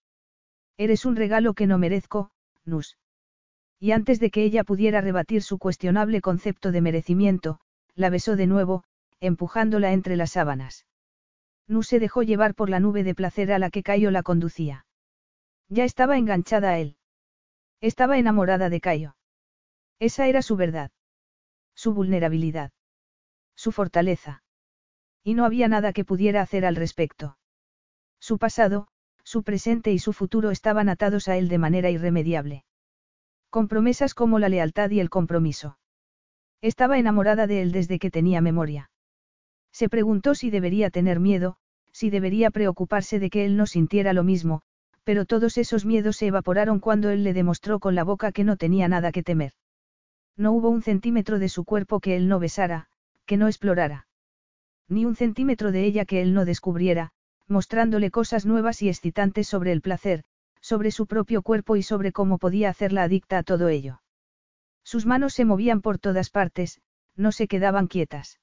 [0.77, 2.31] Eres un regalo que no merezco,
[2.65, 2.99] Nus.
[3.79, 7.61] Y antes de que ella pudiera rebatir su cuestionable concepto de merecimiento,
[7.95, 8.85] la besó de nuevo,
[9.21, 10.87] empujándola entre las sábanas.
[11.69, 14.87] Nus se dejó llevar por la nube de placer a la que Cayo la conducía.
[15.69, 16.97] Ya estaba enganchada a él.
[17.81, 19.17] Estaba enamorada de Cayo.
[19.99, 20.91] Esa era su verdad.
[21.75, 22.73] Su vulnerabilidad.
[23.57, 24.43] Su fortaleza.
[25.25, 27.37] Y no había nada que pudiera hacer al respecto.
[28.21, 28.89] Su pasado,
[29.25, 32.65] su presente y su futuro estaban atados a él de manera irremediable.
[33.51, 35.79] Con promesas como la lealtad y el compromiso.
[36.61, 38.91] Estaba enamorada de él desde que tenía memoria.
[39.77, 41.59] Se preguntó si debería tener miedo,
[41.93, 44.63] si debería preocuparse de que él no sintiera lo mismo,
[45.05, 48.57] pero todos esos miedos se evaporaron cuando él le demostró con la boca que no
[48.57, 49.53] tenía nada que temer.
[50.35, 52.89] No hubo un centímetro de su cuerpo que él no besara,
[53.27, 54.07] que no explorara
[54.89, 57.11] ni un centímetro de ella que él no descubriera,
[57.47, 60.23] mostrándole cosas nuevas y excitantes sobre el placer,
[60.63, 64.01] sobre su propio cuerpo y sobre cómo podía hacerla adicta a todo ello.
[64.85, 66.81] Sus manos se movían por todas partes,
[67.17, 68.39] no se quedaban quietas.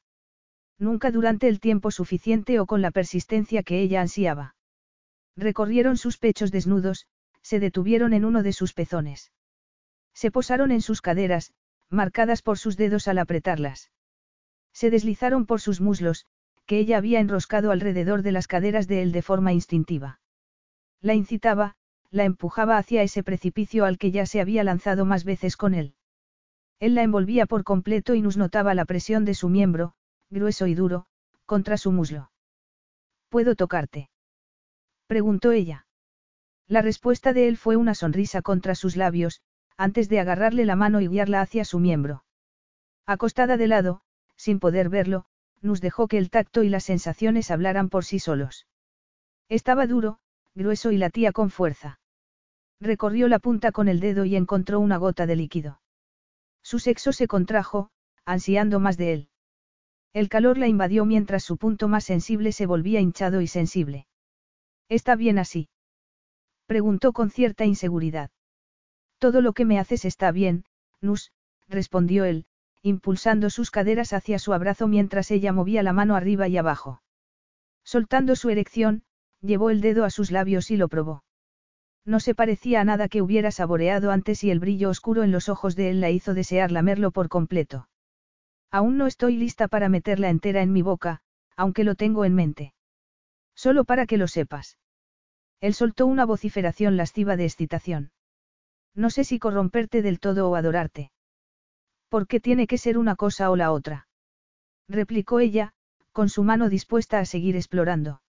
[0.84, 4.56] Nunca durante el tiempo suficiente o con la persistencia que ella ansiaba.
[5.38, 7.08] Recorrieron sus pechos desnudos,
[7.42, 9.32] se detuvieron en uno de sus pezones.
[10.14, 11.54] Se posaron en sus caderas,
[11.90, 13.92] marcadas por sus dedos al apretarlas.
[14.74, 16.26] Se deslizaron por sus muslos,
[16.66, 20.20] que ella había enroscado alrededor de las caderas de él de forma instintiva.
[21.00, 21.78] La incitaba,
[22.12, 25.96] la empujaba hacia ese precipicio al que ya se había lanzado más veces con él.
[26.82, 29.96] Él la envolvía por completo y nos notaba la presión de su miembro,
[30.34, 31.06] grueso y duro,
[31.46, 32.32] contra su muslo.
[33.30, 34.10] ¿Puedo tocarte?
[35.08, 35.86] preguntó ella.
[36.68, 39.42] La respuesta de él fue una sonrisa contra sus labios,
[39.78, 42.26] antes de agarrarle la mano y guiarla hacia su miembro.
[43.06, 44.02] Acostada de lado,
[44.36, 45.26] sin poder verlo,
[45.62, 48.68] nos dejó que el tacto y las sensaciones hablaran por sí solos.
[49.50, 50.20] Estaba duro,
[50.56, 52.00] grueso y latía con fuerza.
[52.80, 55.82] Recorrió la punta con el dedo y encontró una gota de líquido.
[56.62, 57.92] Su sexo se contrajo,
[58.26, 59.30] ansiando más de él.
[60.14, 64.06] El calor la invadió mientras su punto más sensible se volvía hinchado y sensible.
[64.88, 65.70] ¿Está bien así?
[66.68, 68.30] Preguntó con cierta inseguridad.
[69.18, 70.66] Todo lo que me haces está bien,
[71.02, 71.32] Nus,
[71.68, 72.46] respondió él,
[72.84, 77.02] impulsando sus caderas hacia su abrazo mientras ella movía la mano arriba y abajo.
[77.84, 79.04] Soltando su erección,
[79.42, 81.24] llevó el dedo a sus labios y lo probó.
[82.06, 85.50] No se parecía a nada que hubiera saboreado antes y el brillo oscuro en los
[85.50, 87.88] ojos de él la hizo desear lamerlo por completo.
[88.74, 91.22] Aún no estoy lista para meterla entera en mi boca,
[91.56, 92.74] aunque lo tengo en mente.
[93.54, 94.80] Solo para que lo sepas.
[95.62, 98.12] Él soltó una vociferación lasciva de excitación.
[98.96, 101.12] No sé si corromperte del todo o adorarte.
[102.10, 104.08] ¿Por qué tiene que ser una cosa o la otra?
[104.90, 105.74] replicó ella,
[106.12, 108.24] con su mano dispuesta a seguir explorando.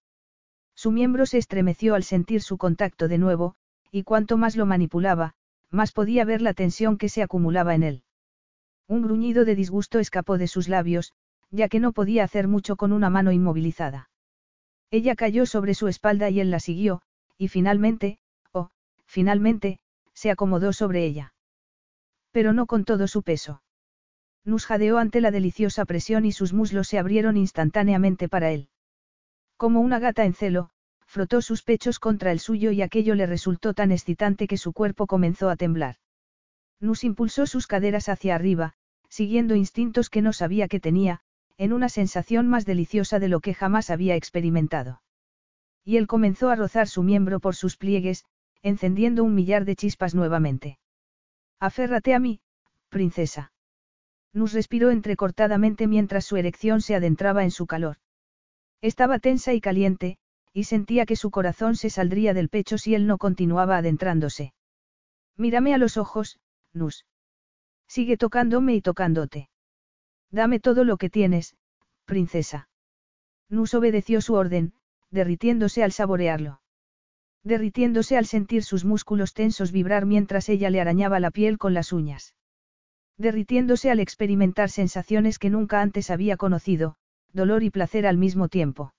[0.75, 3.55] Su miembro se estremeció al sentir su contacto de nuevo,
[3.91, 5.37] y cuanto más lo manipulaba,
[5.71, 8.04] más podía ver la tensión que se acumulaba en él.
[8.87, 11.13] Un gruñido de disgusto escapó de sus labios,
[11.51, 14.11] ya que no podía hacer mucho con una mano inmovilizada.
[14.91, 17.03] Ella cayó sobre su espalda y él la siguió,
[17.39, 18.19] y finalmente,
[18.53, 18.71] oh,
[19.07, 19.81] finalmente,
[20.13, 21.35] se acomodó sobre ella.
[22.31, 23.63] Pero no con todo su peso.
[24.45, 28.69] Nus jadeó ante la deliciosa presión y sus muslos se abrieron instantáneamente para él.
[29.57, 30.71] Como una gata en celo,
[31.07, 35.07] frotó sus pechos contra el suyo y aquello le resultó tan excitante que su cuerpo
[35.07, 35.97] comenzó a temblar.
[36.81, 38.75] Nus impulsó sus caderas hacia arriba,
[39.09, 41.21] siguiendo instintos que no sabía que tenía,
[41.57, 45.03] en una sensación más deliciosa de lo que jamás había experimentado.
[45.85, 48.25] Y él comenzó a rozar su miembro por sus pliegues,
[48.63, 50.79] encendiendo un millar de chispas nuevamente.
[51.61, 52.41] Aférrate a mí,
[52.89, 53.53] princesa.
[54.33, 57.99] Nus respiró entrecortadamente mientras su erección se adentraba en su calor.
[58.81, 60.19] Estaba tensa y caliente,
[60.53, 64.55] y sentía que su corazón se saldría del pecho si él no continuaba adentrándose.
[65.37, 66.39] Mírame a los ojos,
[66.75, 67.07] Nus.
[67.89, 69.49] Sigue tocándome y tocándote.
[70.31, 71.57] Dame todo lo que tienes,
[72.05, 72.69] princesa.
[73.49, 74.75] Nus obedeció su orden,
[75.11, 76.61] derritiéndose al saborearlo.
[77.45, 81.93] Derritiéndose al sentir sus músculos tensos vibrar mientras ella le arañaba la piel con las
[81.93, 82.35] uñas.
[83.17, 86.97] Derritiéndose al experimentar sensaciones que nunca antes había conocido,
[87.33, 88.95] dolor y placer al mismo tiempo.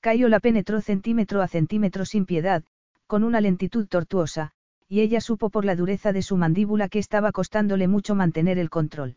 [0.00, 2.62] Cayo la penetró centímetro a centímetro sin piedad,
[3.06, 4.52] con una lentitud tortuosa,
[4.88, 8.70] y ella supo por la dureza de su mandíbula que estaba costándole mucho mantener el
[8.70, 9.16] control.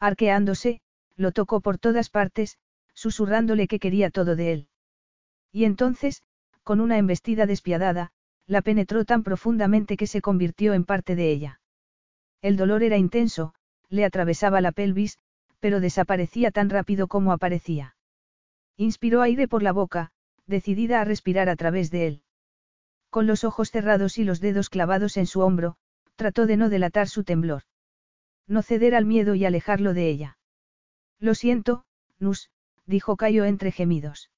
[0.00, 0.80] Arqueándose,
[1.16, 2.58] lo tocó por todas partes,
[2.94, 4.68] susurrándole que quería todo de él.
[5.52, 6.22] Y entonces,
[6.62, 8.12] con una embestida despiadada,
[8.46, 11.60] la penetró tan profundamente que se convirtió en parte de ella.
[12.40, 13.54] El dolor era intenso,
[13.88, 15.18] le atravesaba la pelvis,
[15.60, 17.96] pero desaparecía tan rápido como aparecía.
[18.76, 20.10] Inspiró aire por la boca,
[20.46, 22.22] decidida a respirar a través de él.
[23.12, 25.76] Con los ojos cerrados y los dedos clavados en su hombro,
[26.16, 27.64] trató de no delatar su temblor.
[28.48, 30.38] No ceder al miedo y alejarlo de ella.
[31.20, 31.84] Lo siento,
[32.18, 32.48] Nus,
[32.86, 34.30] dijo Cayo entre gemidos.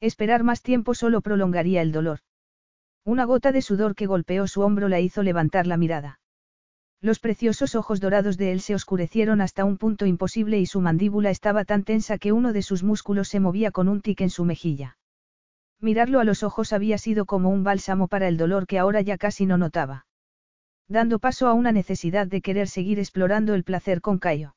[0.00, 2.20] Esperar más tiempo solo prolongaría el dolor.
[3.04, 6.20] Una gota de sudor que golpeó su hombro la hizo levantar la mirada.
[7.02, 11.28] Los preciosos ojos dorados de él se oscurecieron hasta un punto imposible y su mandíbula
[11.28, 14.46] estaba tan tensa que uno de sus músculos se movía con un tic en su
[14.46, 14.96] mejilla.
[15.80, 19.18] Mirarlo a los ojos había sido como un bálsamo para el dolor que ahora ya
[19.18, 20.06] casi no notaba
[20.90, 24.56] dando paso a una necesidad de querer seguir explorando el placer con Cayo.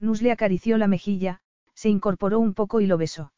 [0.00, 1.40] Nus le acarició la mejilla,
[1.74, 3.34] se incorporó un poco y lo besó.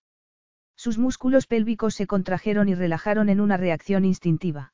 [0.77, 4.73] Sus músculos pélvicos se contrajeron y relajaron en una reacción instintiva.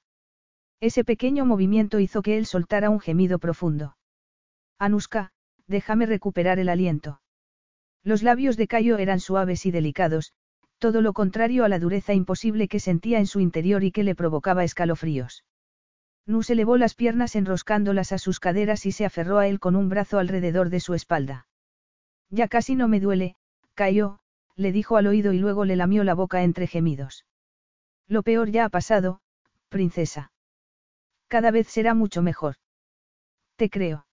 [0.80, 3.96] Ese pequeño movimiento hizo que él soltara un gemido profundo.
[4.78, 5.32] Anuska,
[5.66, 7.22] déjame recuperar el aliento.
[8.04, 10.34] Los labios de Cayo eran suaves y delicados,
[10.80, 14.14] todo lo contrario a la dureza imposible que sentía en su interior y que le
[14.14, 15.44] provocaba escalofríos.
[16.26, 19.90] Nus elevó las piernas enroscándolas a sus caderas y se aferró a él con un
[19.90, 21.46] brazo alrededor de su espalda.
[22.30, 23.36] Ya casi no me duele,
[23.74, 24.20] cayó,
[24.56, 27.26] le dijo al oído y luego le lamió la boca entre gemidos.
[28.08, 29.20] Lo peor ya ha pasado,
[29.68, 30.32] princesa.
[31.28, 32.56] Cada vez será mucho mejor.
[33.56, 34.06] Te creo.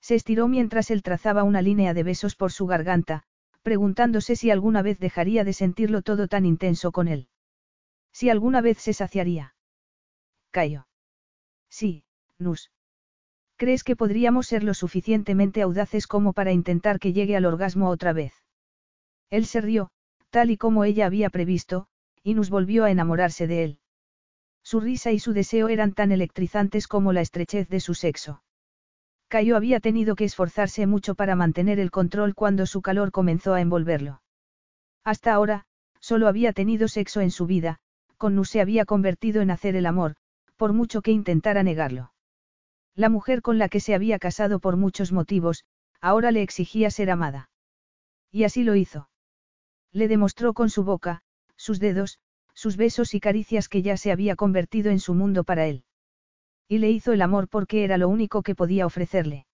[0.00, 3.24] Se estiró mientras él trazaba una línea de besos por su garganta,
[3.62, 7.28] preguntándose si alguna vez dejaría de sentirlo todo tan intenso con él.
[8.12, 9.54] Si alguna vez se saciaría.
[10.50, 10.86] Cayó.
[11.70, 12.04] Sí,
[12.38, 12.70] Nus.
[13.56, 18.12] ¿Crees que podríamos ser lo suficientemente audaces como para intentar que llegue al orgasmo otra
[18.12, 18.34] vez?
[19.30, 19.90] Él se rió,
[20.30, 21.86] tal y como ella había previsto,
[22.22, 23.78] y Nus volvió a enamorarse de él.
[24.62, 28.42] Su risa y su deseo eran tan electrizantes como la estrechez de su sexo.
[29.32, 33.62] Cayo había tenido que esforzarse mucho para mantener el control cuando su calor comenzó a
[33.62, 34.20] envolverlo.
[35.04, 35.64] Hasta ahora,
[36.00, 37.78] solo había tenido sexo en su vida,
[38.18, 40.16] con Nus se había convertido en hacer el amor,
[40.58, 42.12] por mucho que intentara negarlo.
[42.94, 45.64] La mujer con la que se había casado por muchos motivos,
[46.02, 47.48] ahora le exigía ser amada.
[48.30, 49.08] Y así lo hizo.
[49.92, 51.22] Le demostró con su boca,
[51.56, 52.18] sus dedos,
[52.52, 55.84] sus besos y caricias que ya se había convertido en su mundo para él.
[56.68, 59.46] Y le hizo el amor porque era lo único que podía ofrecerle.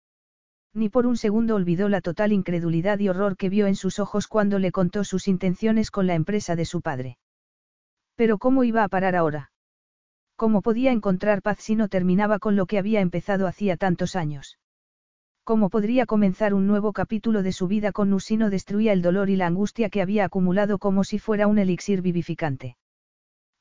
[0.74, 4.28] Ni por un segundo olvidó la total incredulidad y horror que vio en sus ojos
[4.28, 7.18] cuando le contó sus intenciones con la empresa de su padre.
[8.14, 9.50] Pero ¿cómo iba a parar ahora?
[10.36, 14.58] ¿Cómo podía encontrar paz si no terminaba con lo que había empezado hacía tantos años?
[15.42, 19.02] ¿Cómo podría comenzar un nuevo capítulo de su vida con Nus si no destruía el
[19.02, 22.76] dolor y la angustia que había acumulado como si fuera un elixir vivificante?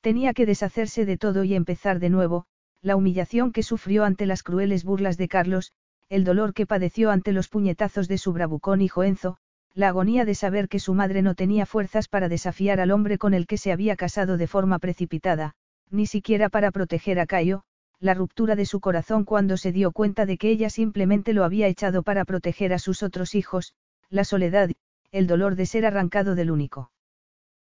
[0.02, 2.46] Tenía que deshacerse de todo y empezar de nuevo,
[2.88, 5.74] la humillación que sufrió ante las crueles burlas de Carlos,
[6.10, 9.38] el dolor que padeció ante los puñetazos de su bravucón hijo Enzo,
[9.74, 13.34] la agonía de saber que su madre no tenía fuerzas para desafiar al hombre con
[13.34, 15.54] el que se había casado de forma precipitada,
[15.92, 17.64] ni siquiera para proteger a Cayo,
[18.00, 21.68] la ruptura de su corazón cuando se dio cuenta de que ella simplemente lo había
[21.68, 23.74] echado para proteger a sus otros hijos,
[24.10, 24.70] la soledad,
[25.12, 26.92] el dolor de ser arrancado del único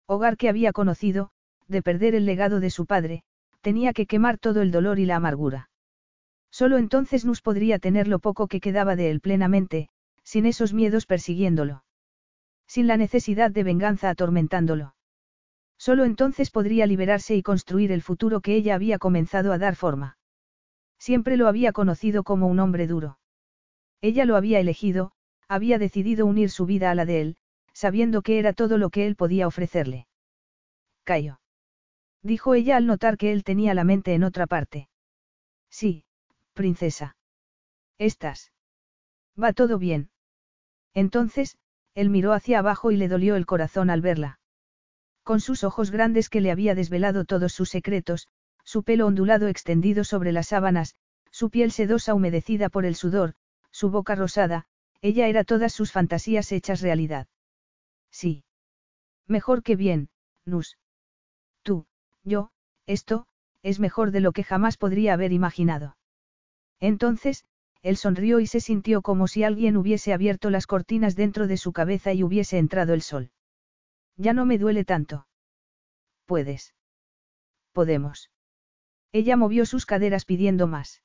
[0.08, 1.30] hogar que había conocido,
[1.68, 3.24] de perder el legado de su padre,
[3.62, 5.70] tenía que quemar todo el dolor y la amargura.
[6.52, 9.90] Solo entonces Nus podría tener lo poco que quedaba de él plenamente,
[10.24, 11.84] sin esos miedos persiguiéndolo.
[12.68, 14.96] Sin la necesidad de venganza atormentándolo.
[15.78, 20.18] Solo entonces podría liberarse y construir el futuro que ella había comenzado a dar forma.
[21.00, 23.18] Siempre lo había conocido como un hombre duro.
[24.02, 25.12] Ella lo había elegido,
[25.48, 27.38] había decidido unir su vida a la de él,
[27.74, 30.08] sabiendo que era todo lo que él podía ofrecerle.
[31.04, 31.41] Cayo.
[32.24, 34.90] Dijo ella al notar que él tenía la mente en otra parte.
[35.70, 36.06] Sí,
[36.54, 37.16] princesa.
[37.98, 38.52] Estás.
[39.42, 40.10] Va todo bien.
[40.94, 41.58] Entonces,
[41.96, 44.40] él miró hacia abajo y le dolió el corazón al verla.
[45.24, 48.28] Con sus ojos grandes que le había desvelado todos sus secretos,
[48.64, 50.96] su pelo ondulado extendido sobre las sábanas,
[51.32, 53.34] su piel sedosa humedecida por el sudor,
[53.72, 54.66] su boca rosada,
[55.02, 57.28] ella era todas sus fantasías hechas realidad.
[58.12, 58.44] Sí.
[59.28, 60.10] Mejor que bien,
[60.46, 60.78] Nus.
[61.64, 61.86] Tú,
[62.24, 62.50] yo,
[62.86, 63.26] esto,
[63.64, 65.98] es mejor de lo que jamás podría haber imaginado.
[66.80, 67.46] Entonces,
[67.82, 71.74] él sonrió y se sintió como si alguien hubiese abierto las cortinas dentro de su
[71.74, 73.32] cabeza y hubiese entrado el sol.
[74.18, 75.28] Ya no me duele tanto.
[76.26, 76.76] Puedes.
[77.72, 78.30] Podemos.
[79.12, 81.02] Ella movió sus caderas pidiendo más.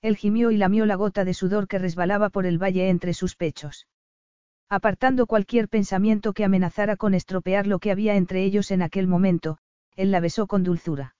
[0.00, 3.34] Él gimió y lamió la gota de sudor que resbalaba por el valle entre sus
[3.34, 3.88] pechos.
[4.68, 9.58] Apartando cualquier pensamiento que amenazara con estropear lo que había entre ellos en aquel momento,
[9.98, 11.16] él la besó con dulzura.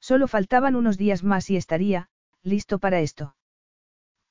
[0.00, 2.08] Solo faltaban unos días más y estaría,
[2.42, 3.36] listo para esto.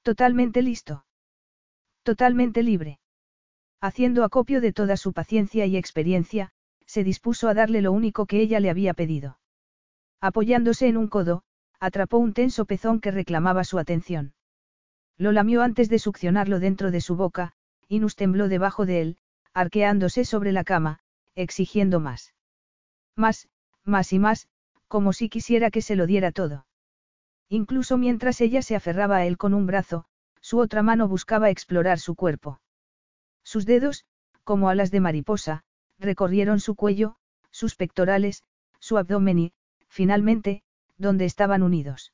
[0.02, 1.06] Totalmente listo.
[2.04, 3.00] Totalmente libre.
[3.80, 6.52] Haciendo acopio de toda su paciencia y experiencia,
[6.86, 9.40] se dispuso a darle lo único que ella le había pedido.
[10.20, 11.44] Apoyándose en un codo,
[11.80, 14.34] atrapó un tenso pezón que reclamaba su atención.
[15.18, 17.54] Lo lamió antes de succionarlo dentro de su boca,
[17.88, 19.18] Inus tembló debajo de él,
[19.54, 21.00] arqueándose sobre la cama,
[21.36, 22.34] exigiendo más.
[23.16, 23.48] Más,
[23.86, 24.48] más y más,
[24.88, 26.66] como si quisiera que se lo diera todo.
[27.50, 30.06] Incluso mientras ella se aferraba a él con un brazo,
[30.42, 32.62] su otra mano buscaba explorar su cuerpo.
[33.44, 34.06] Sus dedos,
[34.44, 35.64] como alas de mariposa,
[36.00, 37.16] recorrieron su cuello,
[37.52, 38.44] sus pectorales,
[38.80, 39.54] su abdomen y,
[39.88, 40.64] finalmente,
[40.98, 42.14] donde estaban unidos.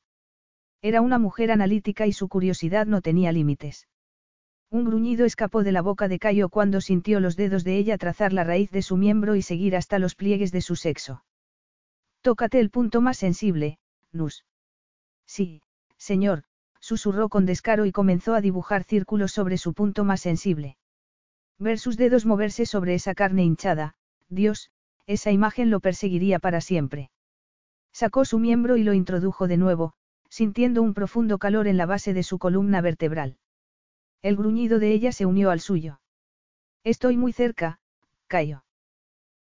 [0.82, 3.88] Era una mujer analítica y su curiosidad no tenía límites.
[4.70, 8.32] Un gruñido escapó de la boca de Cayo cuando sintió los dedos de ella trazar
[8.32, 11.24] la raíz de su miembro y seguir hasta los pliegues de su sexo.
[12.20, 13.78] Tócate el punto más sensible,
[14.12, 14.44] Nus.
[15.26, 15.62] Sí,
[15.96, 16.44] señor,
[16.80, 20.76] susurró con descaro y comenzó a dibujar círculos sobre su punto más sensible.
[21.58, 23.94] Ver sus dedos moverse sobre esa carne hinchada,
[24.28, 24.70] Dios,
[25.06, 27.10] esa imagen lo perseguiría para siempre.
[27.92, 29.94] Sacó su miembro y lo introdujo de nuevo,
[30.28, 33.38] sintiendo un profundo calor en la base de su columna vertebral.
[34.22, 36.00] El gruñido de ella se unió al suyo.
[36.84, 37.80] Estoy muy cerca,
[38.26, 38.64] Cayo.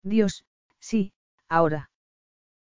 [0.03, 0.45] Dios,
[0.79, 1.13] sí,
[1.49, 1.89] ahora.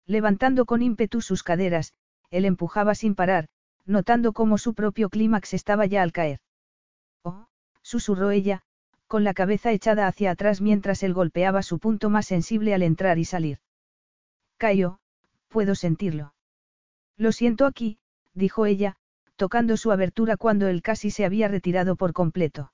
[0.09, 1.93] Levantando con ímpetu sus caderas,
[2.31, 3.47] él empujaba sin parar,
[3.85, 6.39] notando cómo su propio clímax estaba ya al caer.
[7.23, 7.45] Oh,
[7.83, 8.63] susurró ella,
[9.05, 13.19] con la cabeza echada hacia atrás mientras él golpeaba su punto más sensible al entrar
[13.19, 13.59] y salir.
[14.57, 14.99] Cayo,
[15.47, 16.33] puedo sentirlo.
[17.15, 17.99] Lo siento aquí,
[18.33, 18.95] dijo ella,
[19.35, 22.73] tocando su abertura cuando él casi se había retirado por completo.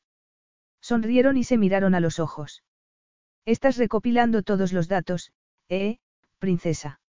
[0.79, 2.63] Sonrieron y se miraron a los ojos.
[3.43, 5.33] Estás recopilando todos los datos,
[5.67, 5.97] ¿eh,
[6.39, 7.01] princesa?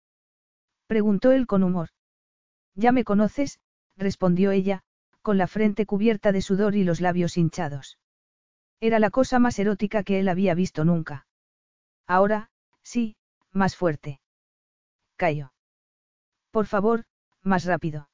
[0.87, 1.89] Preguntó él con humor.
[2.75, 3.59] Ya me conoces,
[3.97, 4.83] respondió ella,
[5.21, 7.97] con la frente cubierta de sudor y los labios hinchados.
[8.79, 11.25] Era la cosa más erótica que él había visto nunca.
[12.05, 12.51] Ahora,
[12.83, 13.15] sí,
[13.51, 14.19] más fuerte.
[15.15, 15.53] Callo.
[16.51, 17.05] Por favor,
[17.41, 18.09] más rápido.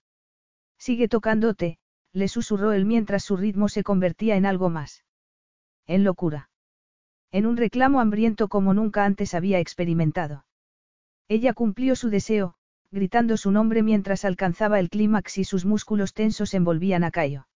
[0.77, 1.77] Sigue tocándote,
[2.14, 5.03] le susurró él mientras su ritmo se convertía en algo más.
[5.88, 6.50] En locura.
[7.32, 10.45] En un reclamo hambriento como nunca antes había experimentado.
[11.27, 12.56] Ella cumplió su deseo,
[12.92, 17.48] gritando su nombre mientras alcanzaba el clímax y sus músculos tensos envolvían a Cayo.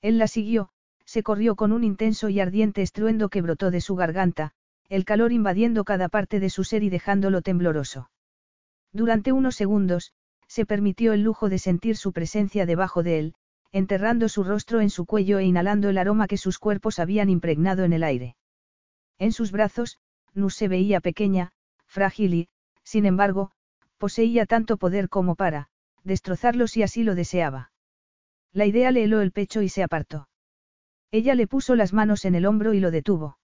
[0.00, 0.70] Él la siguió,
[1.04, 4.52] se corrió con un intenso y ardiente estruendo que brotó de su garganta,
[4.88, 8.10] el calor invadiendo cada parte de su ser y dejándolo tembloroso.
[8.92, 10.12] Durante unos segundos,
[10.46, 13.34] se permitió el lujo de sentir su presencia debajo de él,
[13.72, 17.84] enterrando su rostro en su cuello e inhalando el aroma que sus cuerpos habían impregnado
[17.84, 18.36] en el aire.
[19.18, 19.98] En sus brazos,
[20.34, 21.52] Nus se veía pequeña,
[21.86, 22.48] frágil y,
[22.82, 23.50] sin embargo,
[24.02, 25.68] poseía tanto poder como para,
[26.02, 27.70] destrozarlo si así lo deseaba.
[28.52, 30.28] La idea le heló el pecho y se apartó.
[31.12, 33.38] Ella le puso las manos en el hombro y lo detuvo.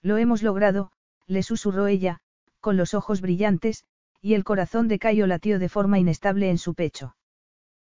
[0.00, 0.90] Lo hemos logrado,
[1.26, 2.20] le susurró ella,
[2.60, 3.84] con los ojos brillantes,
[4.22, 7.14] y el corazón de Cayo latió de forma inestable en su pecho.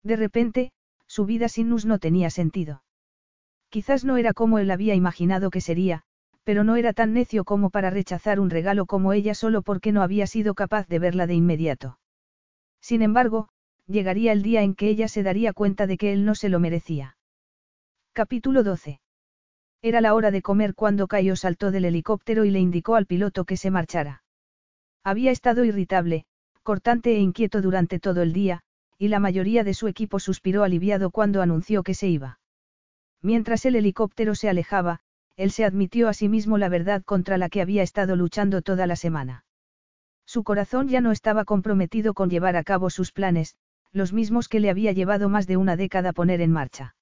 [0.04, 0.72] De repente,
[1.08, 2.84] su vida sin Nus no tenía sentido.
[3.70, 6.04] Quizás no era como él había imaginado que sería,
[6.44, 10.02] pero no era tan necio como para rechazar un regalo como ella solo porque no
[10.02, 12.00] había sido capaz de verla de inmediato.
[12.82, 13.50] Sin embargo,
[13.88, 16.60] llegaría el día en que ella se daría cuenta de que él no se lo
[16.60, 17.18] merecía.
[18.14, 19.00] Capítulo 12.
[19.82, 23.46] Era la hora de comer cuando Cayo saltó del helicóptero y le indicó al piloto
[23.46, 24.24] que se marchara.
[25.04, 26.26] Había estado irritable,
[26.64, 28.62] cortante e inquieto durante todo el día,
[28.98, 32.40] y la mayoría de su equipo suspiró aliviado cuando anunció que se iba.
[33.22, 35.00] Mientras el helicóptero se alejaba,
[35.40, 38.86] él se admitió a sí mismo la verdad contra la que había estado luchando toda
[38.88, 39.46] la semana.
[40.26, 43.56] Su corazón ya no estaba comprometido con llevar a cabo sus planes,
[43.94, 46.94] los mismos que le había llevado más de una década poner en marcha.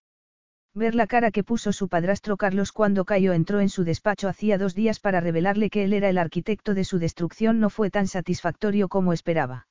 [0.75, 4.59] Ver la cara que puso su padrastro Carlos cuando Cayo entró en su despacho hacía
[4.59, 8.06] dos días para revelarle que él era el arquitecto de su destrucción no fue tan
[8.06, 9.67] satisfactorio como esperaba.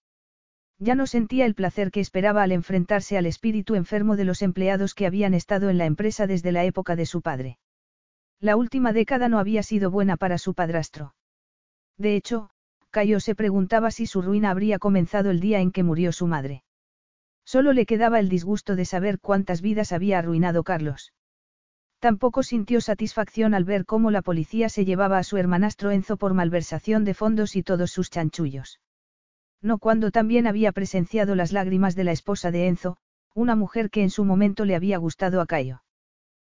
[0.81, 4.97] Ya no sentía el placer que esperaba al enfrentarse al espíritu enfermo de los empleados
[4.97, 7.59] que habían estado en la empresa desde la época de su padre.
[8.41, 11.15] La última década no había sido buena para su padrastro.
[11.97, 12.51] De hecho,
[12.91, 16.63] Cayo se preguntaba si su ruina habría comenzado el día en que murió su madre.
[17.45, 21.13] Solo le quedaba el disgusto de saber cuántas vidas había arruinado Carlos.
[21.99, 26.35] Tampoco sintió satisfacción al ver cómo la policía se llevaba a su hermanastro Enzo por
[26.35, 28.81] malversación de fondos y todos sus chanchullos.
[29.63, 32.99] No cuando también había presenciado las lágrimas de la esposa de Enzo,
[33.35, 35.83] una mujer que en su momento le había gustado a Cayo.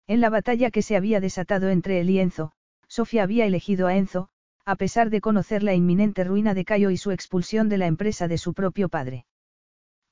[0.08, 2.52] En la batalla que se había desatado entre él y Enzo,
[2.88, 4.30] Sofía había elegido a Enzo,
[4.64, 8.26] a pesar de conocer la inminente ruina de Cayo y su expulsión de la empresa
[8.26, 9.26] de su propio padre.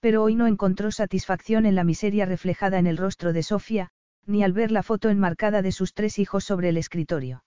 [0.01, 3.89] Pero hoy no encontró satisfacción en la miseria reflejada en el rostro de Sofía,
[4.27, 7.43] ni al ver la foto enmarcada de sus tres hijos sobre el escritorio.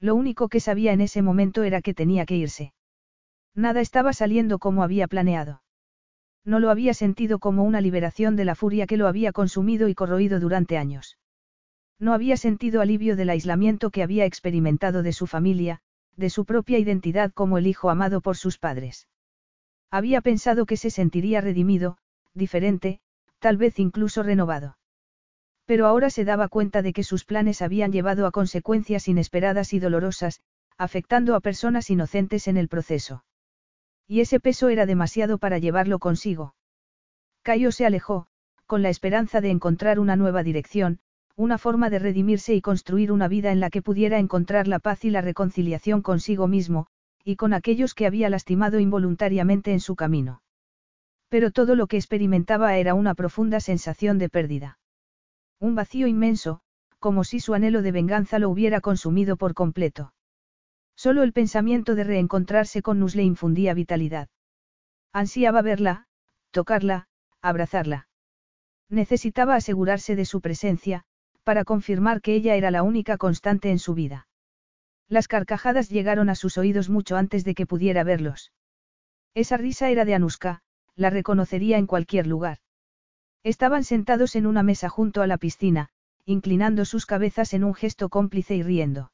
[0.00, 2.72] Lo único que sabía en ese momento era que tenía que irse.
[3.54, 5.62] Nada estaba saliendo como había planeado.
[6.44, 9.94] No lo había sentido como una liberación de la furia que lo había consumido y
[9.94, 11.18] corroído durante años.
[12.00, 15.82] No había sentido alivio del aislamiento que había experimentado de su familia,
[16.16, 19.06] de su propia identidad como el hijo amado por sus padres.
[19.90, 21.98] Había pensado que se sentiría redimido,
[22.32, 23.00] diferente,
[23.38, 24.78] tal vez incluso renovado.
[25.66, 29.78] Pero ahora se daba cuenta de que sus planes habían llevado a consecuencias inesperadas y
[29.78, 30.40] dolorosas,
[30.78, 33.24] afectando a personas inocentes en el proceso.
[34.08, 36.54] Y ese peso era demasiado para llevarlo consigo.
[37.42, 38.26] Cayo se alejó,
[38.66, 41.00] con la esperanza de encontrar una nueva dirección,
[41.40, 45.06] una forma de redimirse y construir una vida en la que pudiera encontrar la paz
[45.06, 46.86] y la reconciliación consigo mismo,
[47.24, 50.42] y con aquellos que había lastimado involuntariamente en su camino.
[51.30, 54.78] Pero todo lo que experimentaba era una profunda sensación de pérdida.
[55.58, 56.60] Un vacío inmenso,
[56.98, 60.12] como si su anhelo de venganza lo hubiera consumido por completo.
[60.94, 64.28] Solo el pensamiento de reencontrarse con Nus le infundía vitalidad.
[65.14, 66.04] Ansiaba verla,
[66.50, 67.08] tocarla,
[67.40, 68.08] abrazarla.
[68.90, 71.06] Necesitaba asegurarse de su presencia,
[71.42, 74.28] para confirmar que ella era la única constante en su vida.
[75.08, 78.52] Las carcajadas llegaron a sus oídos mucho antes de que pudiera verlos.
[79.34, 80.62] Esa risa era de Anuska,
[80.96, 82.58] la reconocería en cualquier lugar.
[83.42, 85.88] Estaban sentados en una mesa junto a la piscina,
[86.24, 89.12] inclinando sus cabezas en un gesto cómplice y riendo.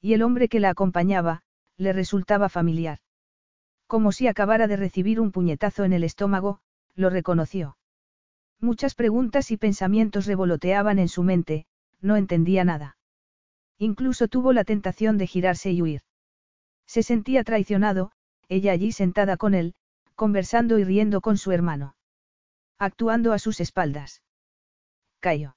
[0.00, 1.42] Y el hombre que la acompañaba,
[1.76, 2.98] le resultaba familiar.
[3.86, 6.60] Como si acabara de recibir un puñetazo en el estómago,
[6.94, 7.75] lo reconoció.
[8.60, 11.66] Muchas preguntas y pensamientos revoloteaban en su mente,
[12.00, 12.96] no entendía nada.
[13.78, 16.02] Incluso tuvo la tentación de girarse y huir.
[16.86, 18.12] Se sentía traicionado,
[18.48, 19.74] ella allí sentada con él,
[20.14, 21.96] conversando y riendo con su hermano.
[22.78, 24.22] Actuando a sus espaldas.
[25.20, 25.56] Cayo.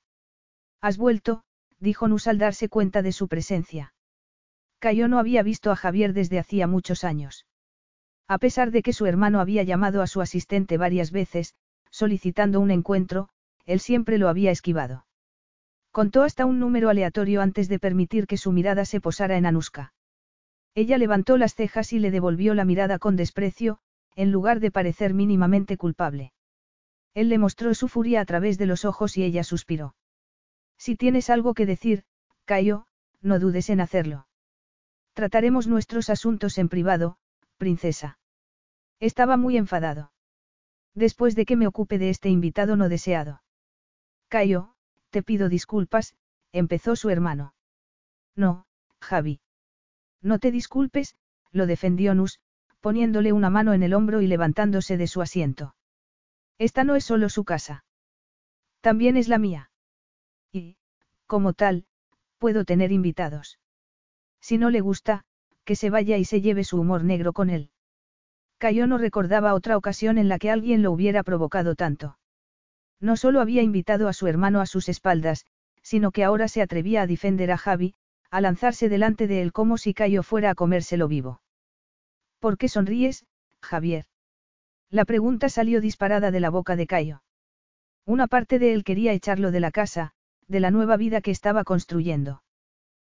[0.82, 1.44] Has vuelto,
[1.80, 3.94] dijo Nus al darse cuenta de su presencia.
[4.80, 7.46] Cayo no había visto a Javier desde hacía muchos años.
[8.28, 11.56] A pesar de que su hermano había llamado a su asistente varias veces,
[11.90, 13.30] solicitando un encuentro,
[13.66, 15.06] él siempre lo había esquivado.
[15.92, 19.94] Contó hasta un número aleatorio antes de permitir que su mirada se posara en Anuska.
[20.76, 23.80] Ella levantó las cejas y le devolvió la mirada con desprecio,
[24.16, 26.34] en lugar de parecer mínimamente culpable.
[27.14, 29.96] Él le mostró su furia a través de los ojos y ella suspiró.
[30.78, 32.04] Si tienes algo que decir,
[32.46, 32.86] Cayo,
[33.22, 34.28] no dudes en hacerlo.
[35.14, 37.18] Trataremos nuestros asuntos en privado,
[37.58, 38.20] princesa.
[39.00, 40.12] Estaba muy enfadado.
[40.96, 43.42] Después de que me ocupe de este invitado no deseado.
[44.28, 44.76] Cayo,
[45.10, 46.16] te pido disculpas,
[46.52, 47.54] empezó su hermano.
[48.36, 48.66] No,
[49.00, 49.42] Javi.
[50.22, 51.16] No te disculpes,
[51.52, 52.40] lo defendió Nus,
[52.80, 55.76] poniéndole una mano en el hombro y levantándose de su asiento.
[56.58, 57.86] Esta no es solo su casa.
[58.82, 59.72] También es la mía.
[60.52, 60.78] Y,
[61.26, 61.86] como tal,
[62.38, 63.60] puedo tener invitados.
[64.42, 65.26] Si no le gusta,
[65.64, 67.72] que se vaya y se lleve su humor negro con él.
[68.60, 72.20] Cayo no recordaba otra ocasión en la que alguien lo hubiera provocado tanto.
[73.00, 75.46] No solo había invitado a su hermano a sus espaldas,
[75.82, 77.96] sino que ahora se atrevía a defender a Javi,
[78.30, 81.42] a lanzarse delante de él como si Cayo fuera a comérselo vivo.
[82.40, 83.26] ¿Por qué sonríes,
[83.62, 84.06] Javier?
[84.90, 87.24] La pregunta salió disparada de la boca de Cayo.
[88.06, 90.12] Una parte de él quería echarlo de la casa,
[90.48, 92.44] de la nueva vida que estaba construyendo.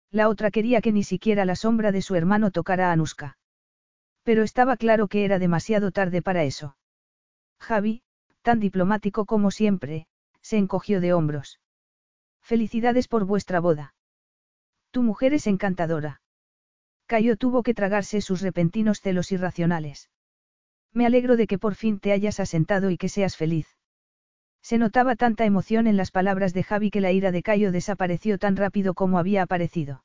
[0.10, 3.38] La otra quería que ni siquiera la sombra de su hermano tocara a Anuska.
[4.26, 6.76] Pero estaba claro que era demasiado tarde para eso.
[7.60, 8.02] Javi,
[8.42, 10.08] tan diplomático como siempre,
[10.42, 11.60] se encogió de hombros.
[12.42, 13.94] Felicidades por vuestra boda.
[14.90, 16.22] Tu mujer es encantadora.
[17.06, 20.10] Cayo tuvo que tragarse sus repentinos celos irracionales.
[20.92, 23.68] Me alegro de que por fin te hayas asentado y que seas feliz.
[24.64, 28.40] Se notaba tanta emoción en las palabras de Javi que la ira de Cayo desapareció
[28.40, 30.04] tan rápido como había aparecido.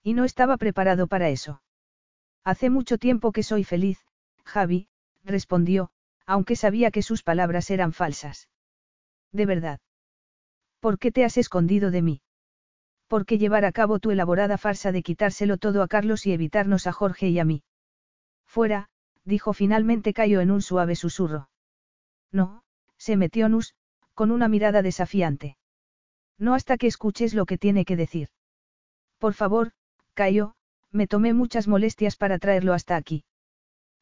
[0.00, 1.60] Y no estaba preparado para eso.
[2.44, 3.98] Hace mucho tiempo que soy feliz,
[4.44, 4.88] Javi,
[5.24, 5.90] respondió,
[6.26, 8.48] aunque sabía que sus palabras eran falsas.
[9.32, 9.80] De verdad.
[10.80, 12.22] ¿Por qué te has escondido de mí?
[13.06, 16.86] ¿Por qué llevar a cabo tu elaborada farsa de quitárselo todo a Carlos y evitarnos
[16.86, 17.62] a Jorge y a mí?
[18.46, 18.88] Fuera,
[19.24, 21.48] dijo finalmente Cayo en un suave susurro.
[22.32, 22.64] No,
[22.96, 23.74] se metió Nus,
[24.14, 25.56] con una mirada desafiante.
[26.38, 28.28] No hasta que escuches lo que tiene que decir.
[29.18, 29.72] Por favor,
[30.14, 30.54] Cayo,
[30.92, 33.24] me tomé muchas molestias para traerlo hasta aquí.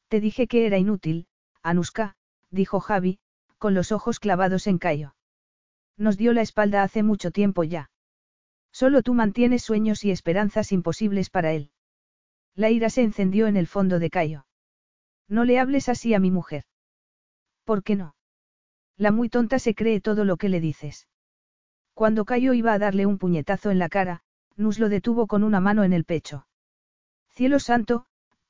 [0.09, 1.27] Te dije que era inútil,
[1.63, 2.17] Anuska,
[2.51, 3.21] dijo Javi,
[3.59, 5.15] con los ojos clavados en Cayo.
[5.97, 7.91] Nos dio la espalda hace mucho tiempo ya.
[8.73, 11.71] Solo tú mantienes sueños y esperanzas imposibles para él.
[12.55, 14.47] La ira se encendió en el fondo de Cayo.
[15.29, 16.65] No le hables así a mi mujer.
[17.65, 18.15] ¿Por qué no?
[18.97, 21.07] La muy tonta se cree todo lo que le dices.
[21.95, 24.23] Cuando Cayo iba a darle un puñetazo en la cara,
[24.57, 26.47] Nus lo detuvo con una mano en el pecho.
[27.41, 28.05] Cielo santo,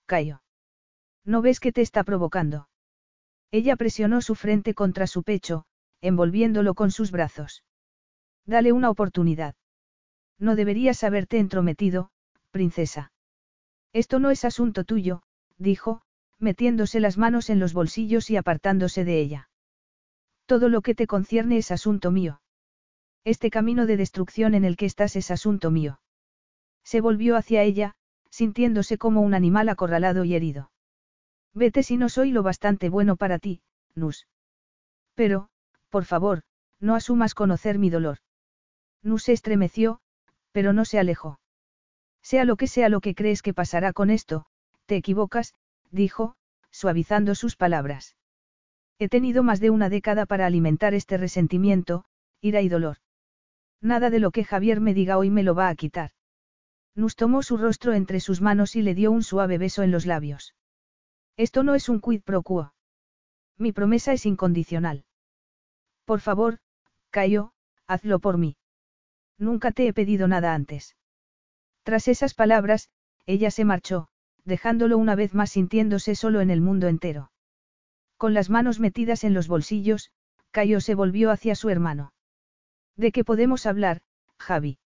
[0.05, 0.43] Cayo.
[1.25, 2.69] ¿No ves que te está provocando?
[3.53, 5.65] Ella presionó su frente contra su pecho,
[6.01, 7.63] envolviéndolo con sus brazos.
[8.47, 9.55] Dale una oportunidad.
[10.41, 12.11] No deberías haberte entrometido,
[12.51, 13.13] princesa.
[13.93, 15.23] Esto no es asunto tuyo,
[15.57, 16.03] dijo,
[16.41, 19.51] metiéndose las manos en los bolsillos y apartándose de ella.
[20.47, 22.43] Todo lo que te concierne es asunto mío.
[23.23, 26.01] Este camino de destrucción en el que estás es asunto mío.
[26.83, 27.95] Se volvió hacia ella,
[28.41, 30.71] sintiéndose como un animal acorralado y herido.
[31.53, 33.61] Vete si no soy lo bastante bueno para ti,
[33.95, 34.29] Nus.
[35.15, 35.51] Pero,
[35.91, 36.41] por favor,
[36.81, 38.17] no asumas conocer mi dolor.
[39.03, 40.01] Nus se estremeció,
[40.53, 41.39] pero no se alejó.
[42.23, 44.47] Sea lo que sea lo que crees que pasará con esto,
[44.87, 45.53] te equivocas,
[45.91, 46.35] dijo,
[46.71, 48.17] suavizando sus palabras.
[48.99, 52.07] He tenido más de una década para alimentar este resentimiento,
[52.41, 52.97] ira y dolor.
[53.83, 56.13] Nada de lo que Javier me diga hoy me lo va a quitar.
[56.95, 60.07] Nus tomó su rostro entre sus manos y le dio un suave beso en los
[60.07, 60.55] labios.
[61.37, 62.75] Esto no es un quid pro quo.
[63.57, 65.05] Mi promesa es incondicional.
[66.05, 66.59] Por favor,
[67.11, 67.53] Cayo,
[67.87, 68.57] hazlo por mí.
[69.39, 70.97] Nunca te he pedido nada antes.
[71.83, 72.91] Tras esas palabras,
[73.27, 74.09] ella se marchó,
[74.45, 77.31] dejándolo una vez más sintiéndose solo en el mundo entero.
[78.17, 80.11] Con las manos metidas en los bolsillos,
[80.51, 82.13] Cayo se volvió hacia su hermano.
[82.97, 84.03] ¿De qué podemos hablar,
[84.39, 84.79] Javi?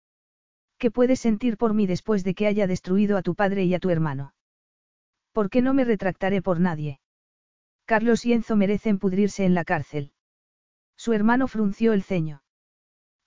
[0.85, 3.79] ¿Qué puedes sentir por mí después de que haya destruido a tu padre y a
[3.79, 4.35] tu hermano?
[5.33, 7.01] ¿Por qué no me retractaré por nadie?
[7.87, 10.13] Carlos y Enzo merecen pudrirse en la cárcel.
[10.95, 12.43] Su hermano frunció el ceño.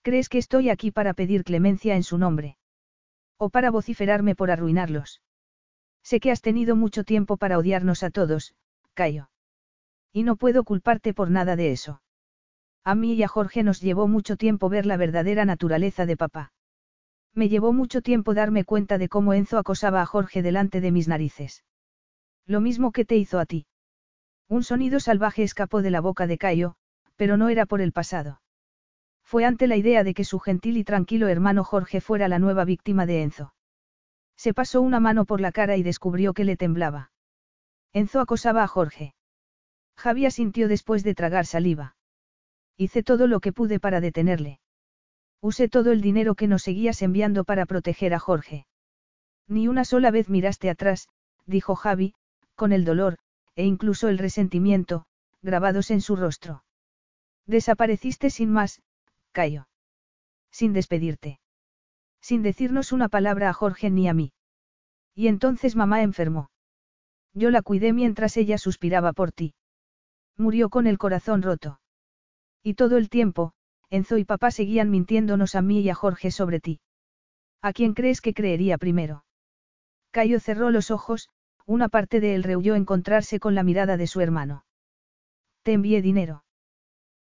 [0.03, 2.59] ¿Crees que estoy aquí para pedir clemencia en su nombre?
[3.37, 5.23] ¿O para vociferarme por arruinarlos?
[6.03, 8.53] Sé que has tenido mucho tiempo para odiarnos a todos,
[8.93, 9.31] Cayo.
[10.13, 12.03] Y no puedo culparte por nada de eso.
[12.83, 16.53] A mí y a Jorge nos llevó mucho tiempo ver la verdadera naturaleza de papá.
[17.37, 21.07] Me llevó mucho tiempo darme cuenta de cómo Enzo acosaba a Jorge delante de mis
[21.07, 21.63] narices.
[22.47, 23.67] Lo mismo que te hizo a ti.
[24.49, 26.77] Un sonido salvaje escapó de la boca de Cayo,
[27.15, 28.41] pero no era por el pasado.
[29.23, 32.65] Fue ante la idea de que su gentil y tranquilo hermano Jorge fuera la nueva
[32.65, 33.53] víctima de Enzo.
[34.35, 37.11] Se pasó una mano por la cara y descubrió que le temblaba.
[37.93, 39.13] Enzo acosaba a Jorge.
[39.95, 41.97] Javier sintió después de tragar saliva.
[42.77, 44.59] Hice todo lo que pude para detenerle.
[45.41, 48.65] Usé todo el dinero que nos seguías enviando para proteger a Jorge.
[49.47, 51.07] Ni una sola vez miraste atrás,
[51.45, 52.13] dijo Javi,
[52.55, 53.17] con el dolor,
[53.55, 55.05] e incluso el resentimiento,
[55.41, 56.63] grabados en su rostro.
[57.45, 58.81] Desapareciste sin más,
[59.31, 59.67] Cayo.
[60.51, 61.39] Sin despedirte.
[62.19, 64.33] Sin decirnos una palabra a Jorge ni a mí.
[65.15, 66.49] Y entonces mamá enfermó.
[67.33, 69.53] Yo la cuidé mientras ella suspiraba por ti.
[70.35, 71.79] Murió con el corazón roto.
[72.63, 73.53] Y todo el tiempo,
[73.89, 76.81] Enzo y papá seguían mintiéndonos a mí y a Jorge sobre ti.
[77.61, 79.25] ¿A quién crees que creería primero?
[80.11, 81.29] Cayo cerró los ojos,
[81.65, 84.65] una parte de él rehuyó encontrarse con la mirada de su hermano.
[85.63, 86.43] Te envié dinero.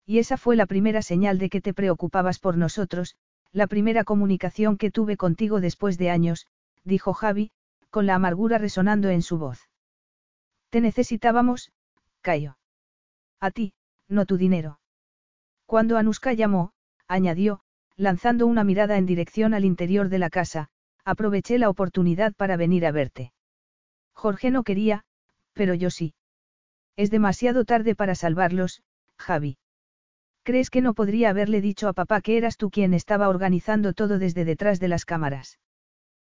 [0.04, 3.16] Y esa fue la primera señal de que te preocupabas por nosotros,
[3.52, 6.46] la primera comunicación que tuve contigo después de años,
[6.84, 7.50] dijo Javi,
[7.90, 9.68] con la amargura resonando en su voz.
[10.70, 11.72] Te necesitábamos,
[12.20, 12.58] Cayo.
[13.40, 13.72] A ti,
[14.08, 14.78] no tu dinero.
[15.66, 16.72] Cuando Anuska llamó,
[17.08, 17.60] añadió,
[17.96, 20.68] lanzando una mirada en dirección al interior de la casa,
[21.04, 23.32] aproveché la oportunidad para venir a verte.
[24.12, 25.04] Jorge no quería,
[25.52, 26.14] pero yo sí.
[26.96, 28.82] Es demasiado tarde para salvarlos,
[29.18, 29.58] Javi.
[30.42, 34.18] ¿Crees que no podría haberle dicho a papá que eras tú quien estaba organizando todo
[34.18, 35.58] desde detrás de las cámaras?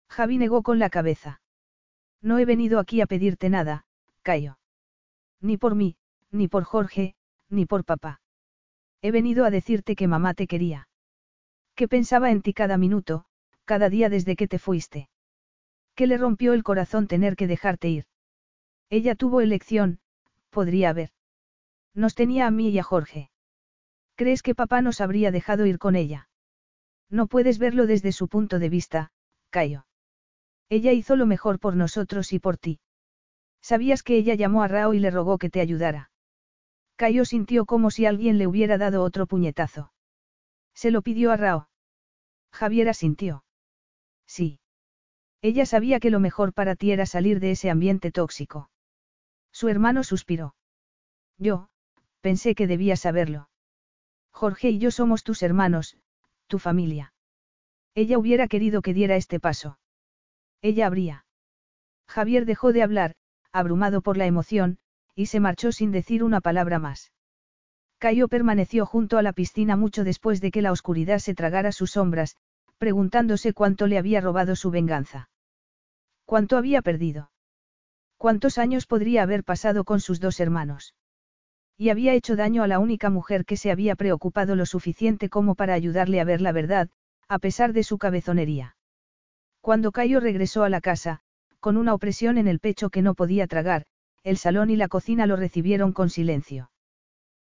[0.09, 1.41] Javi negó con la cabeza.
[2.21, 3.85] No he venido aquí a pedirte nada,
[4.21, 4.59] Cayo.
[5.41, 5.97] Ni por mí,
[6.31, 7.15] ni por Jorge,
[7.49, 8.21] ni por papá.
[9.03, 10.87] He venido a decirte que mamá te quería.
[11.75, 13.25] Que pensaba en ti cada minuto,
[13.65, 15.09] cada día desde que te fuiste.
[15.93, 18.05] Que le rompió el corazón tener que dejarte ir.
[18.89, 19.99] Ella tuvo elección,
[20.49, 21.09] podría haber.
[21.93, 23.29] Nos tenía a mí y a Jorge.
[24.15, 26.29] ¿Crees que papá nos habría dejado ir con ella?
[27.09, 29.11] No puedes verlo desde su punto de vista,
[29.49, 29.85] Cayo.
[30.69, 32.79] Ella hizo lo mejor por nosotros y por ti.
[33.61, 36.12] Sabías que ella llamó a Rao y le rogó que te ayudara.
[36.95, 39.91] Cayo sintió como si alguien le hubiera dado otro puñetazo.
[40.73, 41.69] Se lo pidió a Rao.
[42.51, 43.43] Javiera sintió.
[44.27, 44.59] Sí.
[45.41, 48.69] Ella sabía que lo mejor para ti era salir de ese ambiente tóxico.
[49.51, 50.55] Su hermano suspiró.
[51.37, 51.69] Yo,
[52.21, 53.49] pensé que debía saberlo.
[54.31, 55.97] Jorge y yo somos tus hermanos,
[56.47, 57.13] tu familia.
[57.95, 59.77] Ella hubiera querido que diera este paso.
[60.61, 61.25] Ella habría.
[62.07, 63.15] Javier dejó de hablar,
[63.51, 64.77] abrumado por la emoción,
[65.15, 67.11] y se marchó sin decir una palabra más.
[67.97, 71.91] Cayo permaneció junto a la piscina mucho después de que la oscuridad se tragara sus
[71.91, 72.35] sombras,
[72.77, 75.29] preguntándose cuánto le había robado su venganza.
[76.25, 77.31] ¿Cuánto había perdido?
[78.17, 80.95] ¿Cuántos años podría haber pasado con sus dos hermanos?
[81.77, 85.55] Y había hecho daño a la única mujer que se había preocupado lo suficiente como
[85.55, 86.89] para ayudarle a ver la verdad,
[87.27, 88.75] a pesar de su cabezonería.
[89.61, 91.21] Cuando Cayo regresó a la casa,
[91.59, 93.85] con una opresión en el pecho que no podía tragar,
[94.23, 96.71] el salón y la cocina lo recibieron con silencio.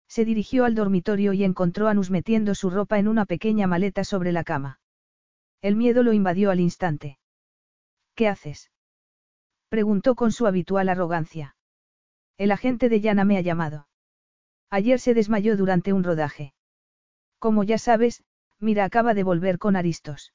[0.08, 4.04] Se dirigió al dormitorio y encontró a Nus metiendo su ropa en una pequeña maleta
[4.04, 4.80] sobre la cama.
[5.60, 7.18] El miedo lo invadió al instante.
[8.14, 8.70] ¿Qué haces?
[9.68, 11.56] Preguntó con su habitual arrogancia.
[12.38, 13.88] El agente de Yana me ha llamado.
[14.70, 16.54] Ayer se desmayó durante un rodaje.
[17.38, 18.24] Como ya sabes,
[18.60, 20.32] Mira acaba de volver con Aristos.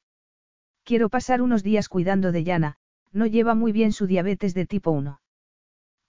[0.84, 2.78] Quiero pasar unos días cuidando de Yana,
[3.12, 5.20] no lleva muy bien su diabetes de tipo 1.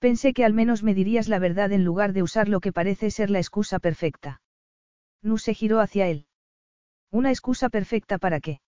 [0.04, 3.10] Pensé que al menos me dirías la verdad en lugar de usar lo que parece
[3.10, 4.42] ser la excusa perfecta.
[5.22, 6.26] Nu se giró hacia él.
[7.10, 8.60] ¿Una excusa perfecta para qué?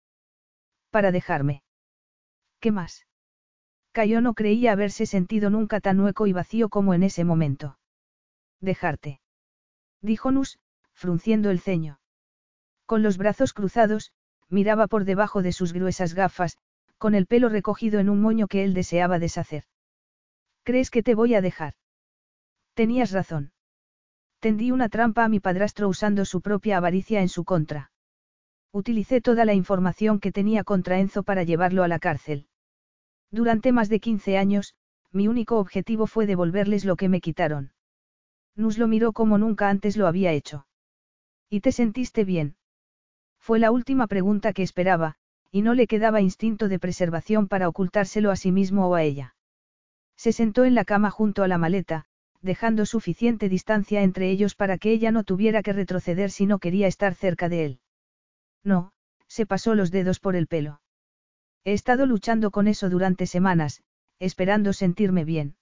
[0.88, 1.62] Para dejarme.
[2.58, 3.06] ¿Qué más?
[3.92, 7.78] Cayo no creía haberse sentido nunca tan hueco y vacío como en ese momento.
[8.62, 9.20] Dejarte.
[10.00, 10.58] Dijo Nus,
[10.94, 12.00] frunciendo el ceño.
[12.86, 14.10] Con los brazos cruzados,
[14.48, 16.56] miraba por debajo de sus gruesas gafas,
[16.96, 19.64] con el pelo recogido en un moño que él deseaba deshacer.
[20.66, 21.74] ¿Crees que te voy a dejar?
[22.74, 23.52] Tenías razón.
[24.40, 27.92] Tendí una trampa a mi padrastro usando su propia avaricia en su contra.
[28.72, 32.48] Utilicé toda la información que tenía contra Enzo para llevarlo a la cárcel.
[33.30, 34.74] Durante más de 15 años,
[35.12, 37.70] mi único objetivo fue devolverles lo que me quitaron.
[38.56, 40.66] Nus lo miró como nunca antes lo había hecho.
[41.48, 42.56] ¿Y te sentiste bien?
[43.38, 45.14] Fue la última pregunta que esperaba,
[45.52, 49.35] y no le quedaba instinto de preservación para ocultárselo a sí mismo o a ella.
[50.16, 52.06] Se sentó en la cama junto a la maleta,
[52.40, 56.86] dejando suficiente distancia entre ellos para que ella no tuviera que retroceder si no quería
[56.86, 57.80] estar cerca de él.
[58.64, 58.92] No,
[59.28, 60.80] se pasó los dedos por el pelo.
[61.64, 63.82] He estado luchando con eso durante semanas,
[64.18, 65.56] esperando sentirme bien.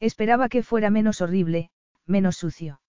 [0.00, 1.70] Esperaba que fuera menos horrible,
[2.06, 2.80] menos sucio.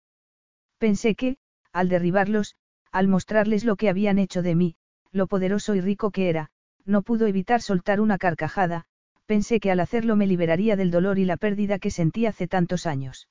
[0.77, 1.37] Pensé que,
[1.71, 2.55] al derribarlos,
[2.91, 4.75] al mostrarles lo que habían hecho de mí,
[5.11, 6.51] lo poderoso y rico que era,
[6.85, 8.85] no pudo evitar soltar una carcajada,
[9.27, 12.87] pensé que al hacerlo me liberaría del dolor y la pérdida que sentí hace tantos
[12.87, 13.27] años.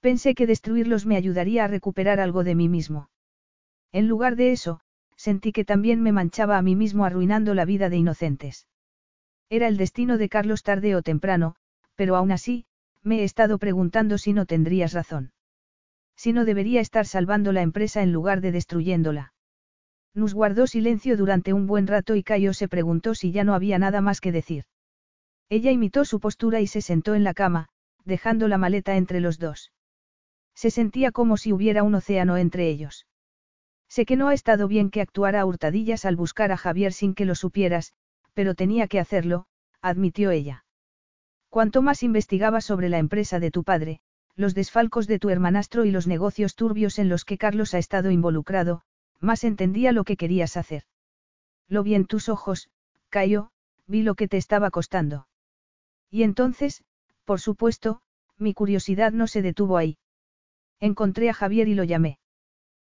[0.00, 3.08] Pensé que destruirlos me ayudaría a recuperar algo de mí mismo.
[3.92, 4.80] En lugar de eso,
[5.16, 8.66] sentí que también me manchaba a mí mismo arruinando la vida de inocentes.
[9.48, 11.54] Era el destino de Carlos tarde o temprano,
[11.94, 12.64] pero aún así,
[13.02, 15.32] me he estado preguntando si no tendrías razón.
[16.16, 19.34] Si no debería estar salvando la empresa en lugar de destruyéndola.
[20.14, 23.78] Nus guardó silencio durante un buen rato y Cayo se preguntó si ya no había
[23.78, 24.64] nada más que decir.
[25.52, 27.68] Ella imitó su postura y se sentó en la cama,
[28.06, 29.70] dejando la maleta entre los dos.
[30.54, 33.06] Se sentía como si hubiera un océano entre ellos.
[33.86, 37.14] Sé que no ha estado bien que actuara a hurtadillas al buscar a Javier sin
[37.14, 37.92] que lo supieras,
[38.32, 39.44] pero tenía que hacerlo,
[39.82, 40.64] admitió ella.
[41.50, 44.00] Cuanto más investigaba sobre la empresa de tu padre,
[44.34, 48.10] los desfalcos de tu hermanastro y los negocios turbios en los que Carlos ha estado
[48.10, 48.84] involucrado,
[49.20, 50.84] más entendía lo que querías hacer.
[51.68, 52.70] Lo vi en tus ojos,
[53.10, 53.50] Cayo,
[53.86, 55.26] vi lo que te estaba costando.
[56.12, 56.84] Y entonces,
[57.24, 58.02] por supuesto,
[58.38, 59.96] mi curiosidad no se detuvo ahí.
[60.78, 62.18] Encontré a Javier y lo llamé.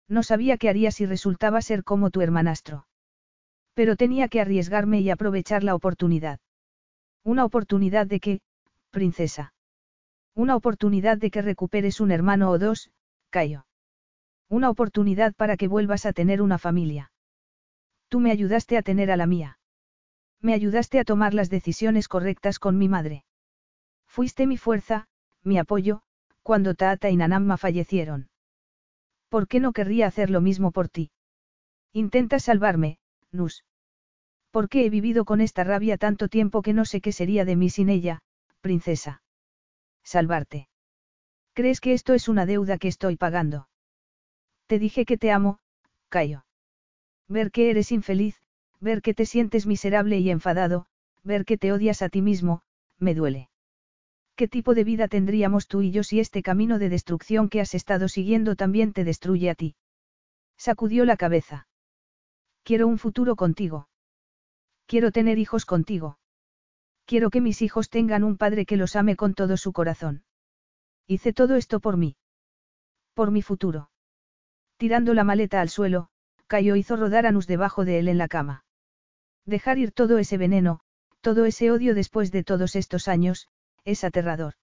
[0.09, 2.87] No sabía qué haría si resultaba ser como tu hermanastro.
[3.75, 6.41] Pero tenía que arriesgarme y aprovechar la oportunidad.
[7.23, 8.41] Una oportunidad de que,
[8.91, 9.53] princesa.
[10.35, 12.91] Una oportunidad de que recuperes un hermano o dos,
[13.29, 13.67] Cayo.
[14.49, 17.13] Una oportunidad para que vuelvas a tener una familia.
[18.09, 19.60] Tú me ayudaste a tener a la mía.
[20.43, 23.25] Me ayudaste a tomar las decisiones correctas con mi madre.
[24.07, 25.07] Fuiste mi fuerza,
[25.43, 26.03] mi apoyo,
[26.43, 28.29] cuando Taata y Nanamma fallecieron.
[29.29, 31.11] ¿Por qué no querría hacer lo mismo por ti?
[31.93, 32.99] Intenta salvarme,
[33.31, 33.65] Nus.
[34.51, 37.57] ¿Por qué he vivido con esta rabia tanto tiempo que no sé qué sería de
[37.57, 38.21] mí sin ella,
[38.61, 39.23] princesa?
[40.03, 40.69] Salvarte.
[41.53, 43.69] ¿Crees que esto es una deuda que estoy pagando?
[44.67, 45.59] Te dije que te amo,
[46.09, 46.45] Cayo.
[47.29, 48.41] Ver que eres infeliz,
[48.81, 50.87] ver que te sientes miserable y enfadado,
[51.23, 52.63] ver que te odias a ti mismo,
[52.99, 53.51] me duele.
[54.37, 57.75] ¿Qué tipo de vida tendríamos tú y yo si este camino de destrucción que has
[57.75, 59.77] estado siguiendo también te destruye a ti?
[60.57, 61.69] Sacudió la cabeza.
[62.63, 63.89] Quiero un futuro contigo.
[64.87, 66.19] Quiero tener hijos contigo.
[67.05, 70.23] Quiero que mis hijos tengan un padre que los ame con todo su corazón.
[71.07, 72.17] Hice todo esto por mí.
[73.15, 73.91] Por mi futuro.
[74.77, 76.09] Tirando la maleta al suelo,
[76.47, 78.65] Cayo hizo rodar a Nus debajo de él en la cama.
[79.47, 80.81] Dejar ir todo ese veneno,
[81.21, 83.49] todo ese odio después de todos estos años,
[83.85, 84.55] es aterrador.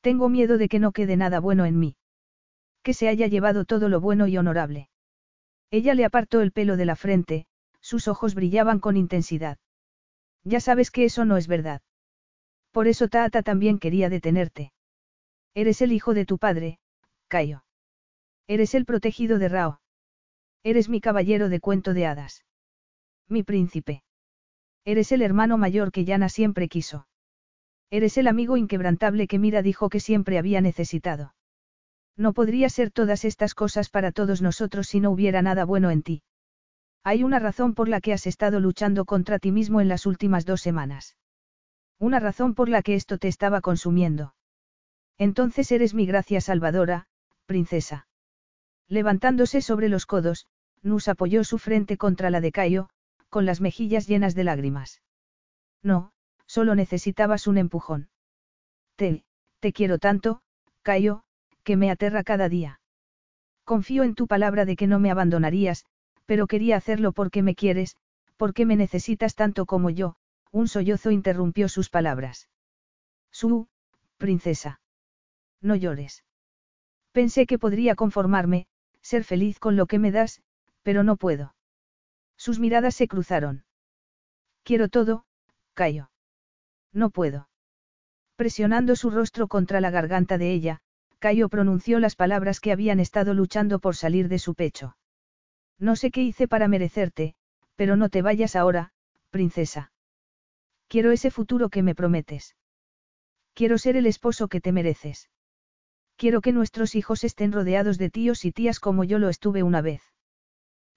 [0.00, 1.96] Tengo miedo de que no quede nada bueno en mí.
[2.82, 4.88] Que se haya llevado todo lo bueno y honorable.
[5.70, 7.46] Ella le apartó el pelo de la frente,
[7.80, 9.58] sus ojos brillaban con intensidad.
[10.44, 11.82] Ya sabes que eso no es verdad.
[12.70, 14.72] Por eso Taata también quería detenerte.
[15.54, 16.78] Eres el hijo de tu padre,
[17.26, 17.64] Cayo.
[18.46, 19.80] Eres el protegido de Rao.
[20.62, 22.44] Eres mi caballero de cuento de hadas.
[23.28, 24.02] Mi príncipe.
[24.84, 27.06] Eres el hermano mayor que Yana siempre quiso.
[27.90, 31.34] Eres el amigo inquebrantable que Mira dijo que siempre había necesitado.
[32.16, 36.02] No podría ser todas estas cosas para todos nosotros si no hubiera nada bueno en
[36.02, 36.22] ti.
[37.04, 40.44] Hay una razón por la que has estado luchando contra ti mismo en las últimas
[40.44, 41.16] dos semanas.
[41.98, 44.34] Una razón por la que esto te estaba consumiendo.
[45.16, 47.06] Entonces eres mi gracia salvadora,
[47.46, 48.08] princesa.
[48.88, 50.46] Levantándose sobre los codos,
[50.82, 52.88] Nus apoyó su frente contra la de Cayo,
[53.28, 55.02] con las mejillas llenas de lágrimas.
[55.82, 56.12] No,
[56.46, 58.08] solo necesitabas un empujón.
[58.96, 59.24] Te,
[59.60, 60.40] te quiero tanto,
[60.82, 61.22] Cayo,
[61.62, 62.80] que me aterra cada día.
[63.64, 65.84] Confío en tu palabra de que no me abandonarías,
[66.24, 67.96] pero quería hacerlo porque me quieres,
[68.36, 70.16] porque me necesitas tanto como yo,
[70.50, 72.48] un sollozo interrumpió sus palabras.
[73.30, 73.68] Su,
[74.16, 74.80] princesa.
[75.60, 76.24] No llores.
[77.12, 78.66] Pensé que podría conformarme,
[79.02, 80.40] ser feliz con lo que me das,
[80.82, 81.54] pero no puedo.
[82.38, 83.64] Sus miradas se cruzaron.
[84.62, 85.26] Quiero todo,
[85.74, 86.10] Cayo.
[86.92, 87.48] No puedo.
[88.36, 90.80] Presionando su rostro contra la garganta de ella,
[91.18, 94.96] Cayo pronunció las palabras que habían estado luchando por salir de su pecho.
[95.78, 97.34] No sé qué hice para merecerte,
[97.74, 98.92] pero no te vayas ahora,
[99.30, 99.92] princesa.
[100.86, 102.56] Quiero ese futuro que me prometes.
[103.52, 105.28] Quiero ser el esposo que te mereces.
[106.16, 109.82] Quiero que nuestros hijos estén rodeados de tíos y tías como yo lo estuve una
[109.82, 110.02] vez.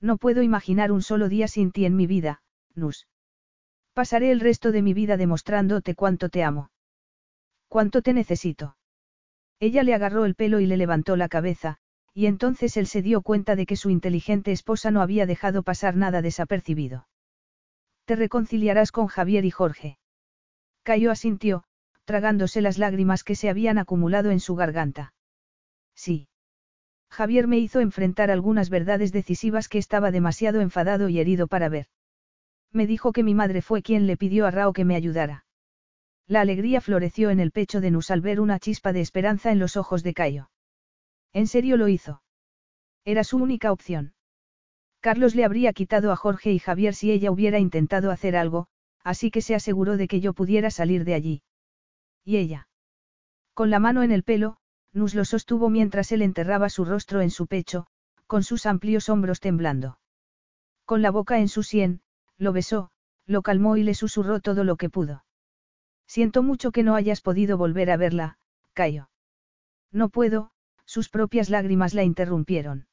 [0.02, 2.42] No puedo imaginar un solo día sin ti en mi vida,
[2.74, 3.08] Nus.
[3.94, 6.72] Pasaré el resto de mi vida demostrándote cuánto te amo.
[7.68, 8.78] Cuánto te necesito.
[9.60, 11.78] Ella le agarró el pelo y le levantó la cabeza,
[12.14, 15.96] y entonces él se dio cuenta de que su inteligente esposa no había dejado pasar
[15.96, 17.08] nada desapercibido.
[18.06, 20.00] Te reconciliarás con Javier y Jorge.
[20.84, 21.64] Cayo asintió,
[22.06, 25.14] tragándose las lágrimas que se habían acumulado en su garganta.
[25.96, 26.28] Sí.
[27.12, 31.88] Javier me hizo enfrentar algunas verdades decisivas que estaba demasiado enfadado y herido para ver.
[32.72, 35.46] Me dijo que mi madre fue quien le pidió a Rao que me ayudara.
[36.26, 39.60] La alegría floreció en el pecho de Nus al ver una chispa de esperanza en
[39.60, 40.50] los ojos de Cayo.
[41.34, 42.24] ¿En serio lo hizo?
[43.04, 44.14] Era su única opción.
[45.02, 48.68] Carlos le habría quitado a Jorge y Javier si ella hubiera intentado hacer algo,
[49.04, 51.44] así que se aseguró de que yo pudiera salir de allí.
[52.24, 52.70] ¿Y ella?
[53.54, 54.61] Con la mano en el pelo,
[54.94, 57.88] Nus lo sostuvo mientras él enterraba su rostro en su pecho,
[58.28, 60.00] con sus amplios hombros temblando.
[60.86, 62.02] Con la boca en su sien,
[62.38, 62.92] lo besó,
[63.26, 65.24] lo calmó y le susurró todo lo que pudo.
[66.08, 68.38] Siento mucho que no hayas podido volver a verla,
[68.74, 69.10] Cayo.
[69.92, 70.52] No puedo,
[70.86, 72.88] sus propias lágrimas la interrumpieron.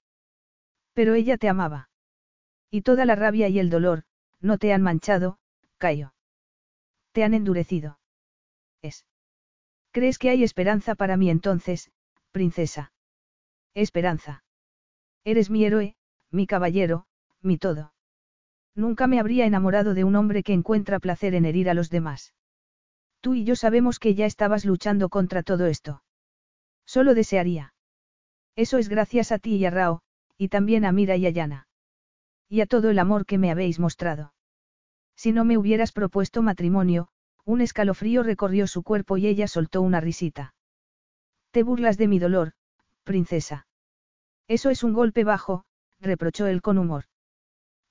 [0.93, 1.91] Pero ella te amaba.
[2.71, 4.05] Y toda la rabia y el dolor,
[4.41, 5.39] no te han manchado,
[5.79, 6.15] Cayo.
[7.13, 7.99] Te han endurecido.
[8.83, 9.05] Es.
[9.91, 11.91] ¿Crees que hay esperanza para mí entonces,
[12.31, 12.93] princesa.
[13.75, 14.45] Esperanza.
[15.25, 15.97] Eres mi héroe,
[16.31, 17.07] mi caballero,
[17.43, 17.93] mi todo.
[18.75, 22.35] Nunca me habría enamorado de un hombre que encuentra placer en herir a los demás.
[23.21, 26.03] Tú y yo sabemos que ya estabas luchando contra todo esto.
[26.87, 27.75] Solo desearía.
[28.55, 30.03] Eso es gracias a ti y a Rao,
[30.37, 31.67] y también a Mira y a Yana.
[32.49, 34.33] Y a todo el amor que me habéis mostrado.
[35.17, 37.09] Si no me hubieras propuesto matrimonio,
[37.49, 40.53] un escalofrío recorrió su cuerpo y ella soltó una risita.
[41.51, 42.53] Te burlas de mi dolor,
[43.05, 43.67] princesa.
[44.49, 45.65] Eso es un golpe bajo,
[45.99, 47.05] reprochó él con humor.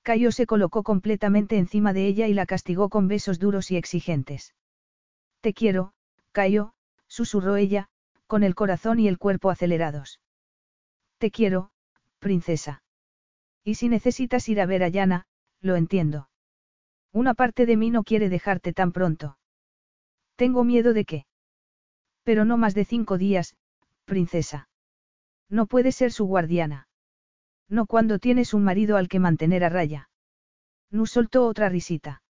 [0.02, 4.54] Cayo se colocó completamente encima de ella y la castigó con besos duros y exigentes.
[5.40, 5.92] Te quiero,
[6.30, 6.72] Cayo,
[7.08, 7.88] susurró ella,
[8.28, 10.20] con el corazón y el cuerpo acelerados.
[11.18, 11.72] Te quiero,
[12.20, 12.84] princesa.
[13.64, 15.26] Y si necesitas ir a ver a Yana,
[15.60, 16.28] lo entiendo.
[17.12, 19.37] Una parte de mí no quiere dejarte tan pronto.
[20.38, 21.26] Tengo miedo de que.
[22.22, 23.56] Pero no más de cinco días,
[24.04, 24.68] princesa.
[25.50, 26.86] No puede ser su guardiana.
[27.68, 30.10] No cuando tienes un marido al que mantener a raya.
[30.92, 32.22] Nu soltó otra risita.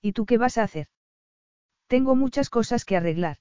[0.00, 0.86] ¿Y tú qué vas a hacer?
[1.88, 3.36] Tengo muchas cosas que arreglar.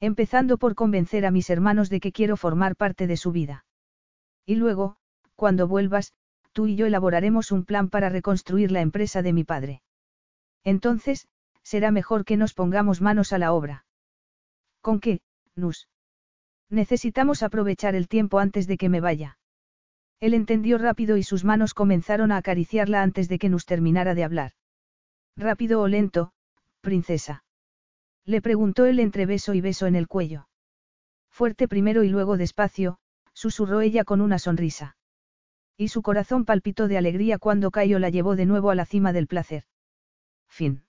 [0.00, 3.64] Empezando por convencer a mis hermanos de que quiero formar parte de su vida.
[4.44, 4.96] Y luego,
[5.36, 6.14] cuando vuelvas,
[6.52, 9.82] tú y yo elaboraremos un plan para reconstruir la empresa de mi padre.
[10.64, 11.28] Entonces,
[11.64, 13.86] será mejor que nos pongamos manos a la obra.
[14.80, 15.20] ¿Con qué,
[15.56, 15.88] Nus?
[16.70, 19.38] Necesitamos aprovechar el tiempo antes de que me vaya.
[20.20, 24.24] Él entendió rápido y sus manos comenzaron a acariciarla antes de que Nus terminara de
[24.24, 24.52] hablar.
[25.36, 26.32] ¿Rápido o lento,
[26.80, 27.44] princesa?
[28.24, 30.48] Le preguntó él entre beso y beso en el cuello.
[31.30, 32.98] Fuerte primero y luego despacio,
[33.32, 34.96] susurró ella con una sonrisa.
[35.76, 39.12] Y su corazón palpitó de alegría cuando Cayo la llevó de nuevo a la cima
[39.12, 39.64] del placer.
[40.48, 40.83] Fin.